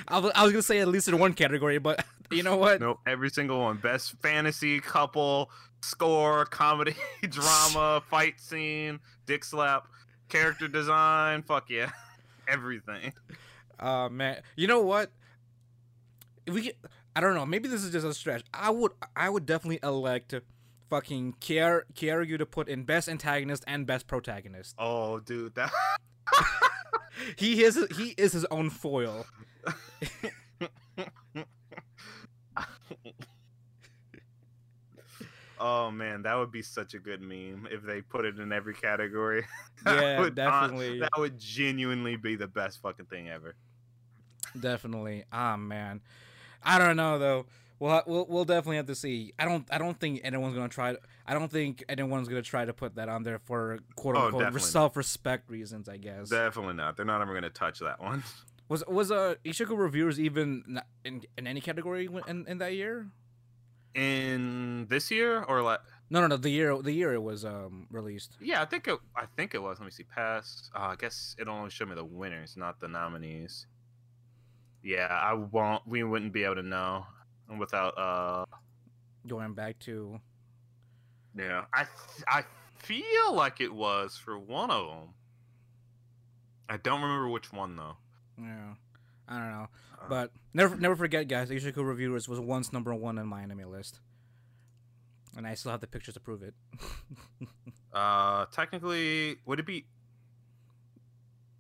I, 0.09 0.19
was, 0.20 0.32
I 0.35 0.44
was 0.44 0.53
gonna 0.53 0.62
say 0.62 0.78
at 0.78 0.89
least 0.89 1.09
in 1.09 1.19
one 1.19 1.32
category, 1.35 1.78
but 1.78 2.05
you 2.31 2.43
know 2.43 2.57
what? 2.57 2.81
nope, 2.81 3.01
every 3.07 3.31
single 3.31 3.61
one. 3.61 3.78
Best 3.78 4.12
fantasy, 4.23 4.81
couple, 4.81 5.51
score, 5.81 6.44
comedy, 6.44 6.94
drama, 7.28 8.03
fight 8.09 8.40
scene, 8.40 9.01
dick 9.27 9.44
slap, 9.44 9.89
character 10.28 10.69
design. 10.69 11.43
Fuck 11.43 11.69
yeah, 11.70 11.90
everything. 12.47 13.12
Uh 13.81 14.09
man, 14.09 14.43
you 14.55 14.69
know 14.69 14.82
what? 14.82 15.11
If 16.47 16.55
we 16.55 16.62
get, 16.62 16.77
I 17.14 17.20
don't 17.20 17.35
know. 17.35 17.47
Maybe 17.47 17.69
this 17.69 17.85
is 17.85 17.93
just 17.93 18.06
a 18.06 18.14
stretch. 18.14 18.43
I 18.52 18.70
would, 18.70 18.93
I 19.14 19.31
would 19.31 19.47
definitely 19.47 19.81
elect 19.82 20.35
fucking 20.90 21.36
Kier 21.40 21.82
Keyaru 21.94 22.39
to 22.39 22.47
put 22.47 22.69
in 22.69 22.85
best 22.85 23.09
antagonist 23.09 23.64
and 23.66 23.86
best 23.86 24.06
protagonist. 24.06 24.74
Oh, 24.78 25.20
dude, 25.20 25.55
that. 25.55 25.73
He 27.36 27.62
is, 27.62 27.78
he 27.97 28.14
is 28.16 28.32
his 28.32 28.44
own 28.47 28.70
foil. 28.70 29.27
oh 35.60 35.90
man, 35.90 36.23
that 36.23 36.35
would 36.35 36.51
be 36.51 36.62
such 36.62 36.94
a 36.94 36.98
good 36.98 37.20
meme 37.20 37.69
if 37.70 37.82
they 37.82 38.01
put 38.01 38.24
it 38.24 38.39
in 38.39 38.52
every 38.52 38.74
category. 38.74 39.44
Yeah, 39.85 40.20
would, 40.20 40.39
uh, 40.39 40.51
definitely. 40.51 41.01
that 41.01 41.10
would 41.19 41.40
genuinely 41.40 42.14
be 42.14 42.36
the 42.36 42.47
best 42.47 42.81
fucking 42.82 43.06
thing 43.06 43.28
ever. 43.28 43.56
Definitely. 44.59 45.24
Ah 45.32 45.56
man, 45.56 46.01
I 46.64 46.78
don't 46.78 46.97
know 46.97 47.18
though. 47.18 47.47
We'll, 47.78 48.01
we'll 48.06 48.26
we'll 48.28 48.44
definitely 48.44 48.76
have 48.76 48.86
to 48.86 48.94
see. 48.94 49.32
I 49.39 49.44
don't 49.44 49.66
I 49.70 49.78
don't 49.78 49.98
think 49.98 50.20
anyone's 50.22 50.55
gonna 50.55 50.68
try. 50.68 50.93
To, 50.93 51.01
I 51.26 51.34
don't 51.34 51.51
think 51.51 51.82
anyone's 51.89 52.28
gonna 52.28 52.43
try 52.43 52.64
to 52.64 52.72
put 52.72 52.94
that 52.94 53.09
on 53.09 53.24
there 53.24 53.40
for 53.40 53.80
quote 53.97 54.16
Oh, 54.16 54.26
unquote 54.26 54.52
not. 54.52 54.60
self 54.62 54.97
respect 54.97 55.51
reasons. 55.51 55.89
I 55.89 55.97
guess. 55.97 56.28
Definitely 56.28 56.74
not. 56.74 56.97
They're 56.97 57.05
not 57.06 57.20
ever 57.20 57.34
gonna 57.34 57.51
touch 57.51 57.80
that 57.80 58.01
one. 58.01 58.22
Was 58.68 58.82
was 58.86 59.10
uh 59.10 59.34
Ishuzoku 59.44 59.76
Reviewers 59.76 60.18
even 60.18 60.80
in 61.05 61.22
in 61.36 61.47
any 61.47 61.60
category 61.60 62.09
in, 62.26 62.47
in 62.47 62.59
that 62.59 62.72
year? 62.74 63.09
In 63.94 64.86
this 64.89 65.10
year 65.10 65.43
or 65.43 65.60
like 65.60 65.80
No, 66.09 66.20
no, 66.22 66.26
no. 66.28 66.36
The 66.39 66.48
year 66.48 66.80
the 66.80 66.93
year 66.93 67.12
it 67.12 67.22
was 67.22 67.44
um 67.44 67.86
released. 67.90 68.36
Yeah, 68.40 68.62
I 68.62 68.64
think 68.64 68.89
it. 68.89 68.98
I 69.14 69.26
think 69.36 69.55
it 69.55 69.62
was. 69.62 69.78
Let 69.78 69.84
me 69.84 69.90
see. 69.90 70.05
Past. 70.05 70.70
Uh, 70.74 70.78
I 70.93 70.97
guess 70.97 71.36
it 71.39 71.48
only 71.48 71.68
showed 71.68 71.89
me 71.89 71.97
the 71.97 72.05
winners, 72.05 72.56
not 72.56 72.80
the 72.80 72.89
nominees. 72.89 73.66
Yeah, 74.83 75.07
I 75.09 75.33
won't. 75.35 75.87
We 75.87 76.03
wouldn't 76.03 76.33
be 76.33 76.45
able 76.45 76.57
to 76.57 76.63
know 76.63 77.07
without. 77.59 77.97
Uh, 77.99 78.45
Going 79.27 79.55
back 79.55 79.79
to 79.81 80.21
yeah, 81.39 81.65
I 81.73 81.85
th- 81.85 82.25
I 82.27 82.45
feel 82.77 83.33
like 83.35 83.61
it 83.61 83.73
was 83.73 84.17
for 84.17 84.37
one 84.39 84.71
of 84.71 84.87
them. 84.89 85.15
I 86.69 86.77
don't 86.77 87.01
remember 87.01 87.29
which 87.29 87.53
one 87.53 87.77
though. 87.77 87.97
yeah, 88.39 88.75
I 89.29 89.39
don't 89.39 89.51
know. 89.51 89.69
Uh, 90.01 90.09
But 90.09 90.33
never 90.53 90.77
never 90.77 90.97
forget, 90.97 91.29
guys. 91.29 91.51
Ishuzoku 91.51 91.87
Reviewers 91.87 92.29
was 92.29 92.41
once 92.41 92.73
number 92.73 92.93
one 92.95 93.19
on 93.19 93.29
my 93.29 93.43
enemy 93.43 93.65
list, 93.65 94.01
and 95.37 95.47
I 95.47 95.55
still 95.55 95.71
have 95.71 95.81
the 95.81 95.87
pictures 95.87 96.15
to 96.15 96.21
prove 96.21 96.43
it. 96.43 96.55
uh, 97.95 98.47
technically, 98.53 99.37
would 99.47 99.61
it 99.61 99.67
be 99.67 99.87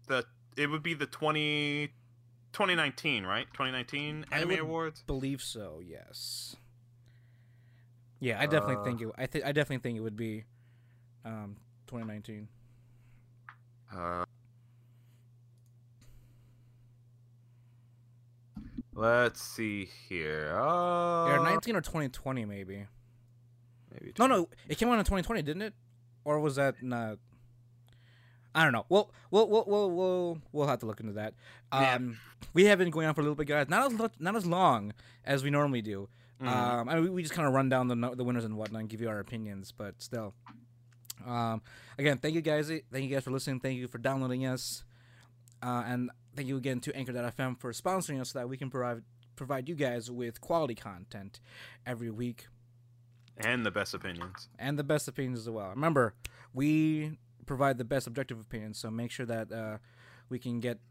the? 0.08 0.24
It 0.56 0.66
would 0.68 0.82
be 0.82 0.92
the 0.94 1.06
20, 1.06 1.90
2019, 2.52 3.24
right? 3.24 3.46
Twenty 3.52 3.72
nineteen 3.72 4.24
I 4.30 4.36
Anime 4.36 4.48
would- 4.50 4.58
Awards. 4.60 5.02
Believe 5.06 5.40
so. 5.42 5.80
Yes. 5.84 6.56
Yeah, 8.20 8.40
I 8.40 8.46
definitely 8.46 8.76
Uh, 8.76 8.84
think 8.84 9.00
it. 9.02 9.08
I 9.18 9.26
think 9.26 9.44
I 9.44 9.52
definitely 9.52 9.82
think 9.82 9.98
it 9.98 10.00
would 10.02 10.16
be, 10.16 10.44
um, 11.24 11.56
2019. 11.88 12.48
Uh, 13.92 14.24
let's 18.94 19.40
see 19.40 19.86
here. 20.08 20.52
Uh, 20.58 21.28
Yeah, 21.28 21.42
19 21.42 21.76
or 21.76 21.80
2020 21.80 22.44
maybe. 22.44 22.86
maybe 23.90 24.12
No, 24.18 24.26
no, 24.26 24.48
it 24.68 24.76
came 24.78 24.88
out 24.88 24.98
in 24.98 25.04
2020, 25.04 25.42
didn't 25.42 25.62
it? 25.62 25.74
Or 26.24 26.38
was 26.40 26.56
that 26.56 26.82
not? 26.82 27.18
I 28.54 28.64
don't 28.64 28.72
know. 28.72 28.84
Well, 28.88 29.10
we'll 29.30 29.48
we'll 29.48 29.64
we'll 29.66 29.90
we'll, 29.90 30.38
we'll 30.52 30.66
have 30.66 30.80
to 30.80 30.86
look 30.86 31.00
into 31.00 31.14
that. 31.14 31.34
Yeah. 31.72 31.94
Um, 31.94 32.18
we 32.52 32.64
have 32.66 32.78
been 32.78 32.90
going 32.90 33.06
on 33.06 33.14
for 33.14 33.20
a 33.20 33.24
little 33.24 33.34
bit, 33.36 33.46
guys. 33.48 33.68
Not 33.68 33.92
as 33.92 34.10
not 34.18 34.36
as 34.36 34.44
long 34.46 34.92
as 35.24 35.42
we 35.42 35.50
normally 35.50 35.80
do. 35.82 36.08
Mhm. 36.40 36.48
Um, 36.48 36.88
I 36.88 36.94
mean, 36.96 37.04
we, 37.04 37.10
we 37.10 37.22
just 37.22 37.34
kind 37.34 37.46
of 37.48 37.54
run 37.54 37.68
down 37.68 37.88
the 37.88 38.14
the 38.14 38.24
winners 38.24 38.44
and 38.44 38.56
whatnot, 38.56 38.80
and 38.80 38.88
give 38.90 39.00
you 39.00 39.08
our 39.08 39.20
opinions, 39.20 39.72
but 39.72 40.02
still. 40.02 40.34
Um, 41.26 41.62
again, 41.98 42.18
thank 42.18 42.34
you 42.34 42.40
guys. 42.40 42.68
Thank 42.68 43.04
you 43.04 43.08
guys 43.08 43.22
for 43.24 43.30
listening. 43.30 43.60
Thank 43.60 43.78
you 43.78 43.86
for 43.88 43.98
downloading 43.98 44.44
us, 44.44 44.82
uh, 45.62 45.84
and 45.86 46.10
thank 46.34 46.48
you 46.48 46.56
again 46.56 46.80
to 46.80 46.94
Anchor.fm 46.96 47.60
for 47.60 47.72
sponsoring 47.72 48.20
us, 48.20 48.32
so 48.32 48.40
that 48.40 48.48
we 48.48 48.56
can 48.56 48.70
provide 48.70 49.02
provide 49.36 49.68
you 49.68 49.74
guys 49.74 50.10
with 50.10 50.40
quality 50.40 50.74
content 50.74 51.40
every 51.86 52.10
week 52.10 52.48
and 53.38 53.64
the 53.64 53.70
best 53.70 53.94
opinions. 53.94 54.48
and 54.58 54.78
the 54.78 54.84
best 54.84 55.08
opinions 55.08 55.38
as 55.40 55.48
well. 55.48 55.70
Remember, 55.70 56.14
we 56.52 57.18
provide 57.46 57.78
the 57.78 57.84
best 57.84 58.06
objective 58.06 58.38
opinions, 58.40 58.78
so 58.78 58.90
make 58.90 59.10
sure 59.10 59.26
that 59.26 59.52
uh, 59.52 59.78
we 60.28 60.38
can 60.38 60.60
get. 60.60 60.78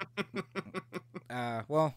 Uh, 1.29 1.61
well, 1.69 1.93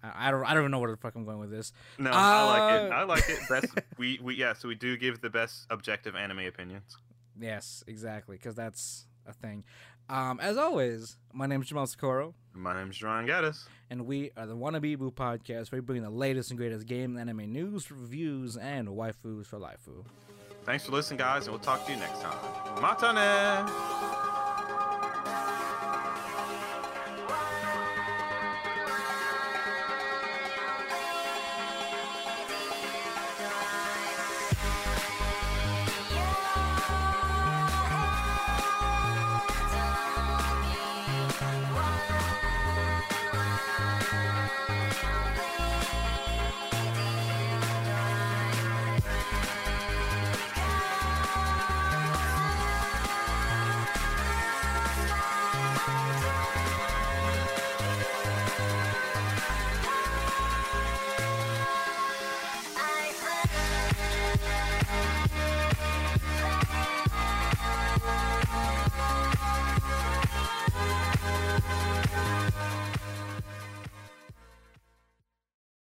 I, 0.00 0.28
I 0.28 0.30
don't. 0.30 0.44
I 0.44 0.54
don't 0.54 0.62
even 0.62 0.70
know 0.70 0.78
where 0.78 0.92
the 0.92 0.96
fuck 0.96 1.16
I'm 1.16 1.24
going 1.24 1.40
with 1.40 1.50
this. 1.50 1.72
No, 1.98 2.10
I 2.12 2.44
like 2.44 2.82
it. 2.84 2.92
Uh, 2.92 2.94
I 2.94 3.02
like 3.02 3.28
it. 3.28 3.38
Best. 3.48 3.66
we 3.98 4.20
we 4.22 4.36
yeah. 4.36 4.52
So 4.52 4.68
we 4.68 4.76
do 4.76 4.96
give 4.96 5.20
the 5.20 5.28
best 5.28 5.66
objective 5.70 6.14
anime 6.14 6.38
opinions. 6.46 6.96
Yes, 7.36 7.82
exactly, 7.88 8.36
because 8.36 8.54
that's 8.54 9.06
a 9.26 9.32
thing. 9.32 9.64
Um, 10.08 10.38
as 10.40 10.56
always, 10.56 11.16
my 11.32 11.46
name 11.46 11.62
is 11.62 11.66
Jamal 11.68 11.88
Socorro, 11.88 12.34
My 12.54 12.76
name 12.80 12.90
is 12.90 12.96
John 12.96 13.26
Gaddis. 13.26 13.64
and 13.90 14.06
we 14.06 14.30
are 14.36 14.46
the 14.46 14.56
Wannabe 14.56 14.96
Boo 14.96 15.10
podcast, 15.10 15.72
where 15.72 15.80
we 15.80 15.84
bring 15.84 16.02
the 16.02 16.10
latest 16.10 16.52
and 16.52 16.58
greatest 16.58 16.86
game 16.86 17.16
and 17.16 17.28
anime 17.28 17.52
news, 17.52 17.90
reviews, 17.90 18.56
and 18.56 18.86
waifus 18.86 19.46
for 19.46 19.58
life. 19.58 19.88
Thanks 20.66 20.84
for 20.84 20.90
listening, 20.90 21.18
guys, 21.18 21.46
and 21.46 21.52
we'll 21.52 21.60
talk 21.60 21.86
to 21.86 21.92
you 21.92 21.98
next 21.98 22.20
time. 22.20 22.36
Matane. 22.82 24.25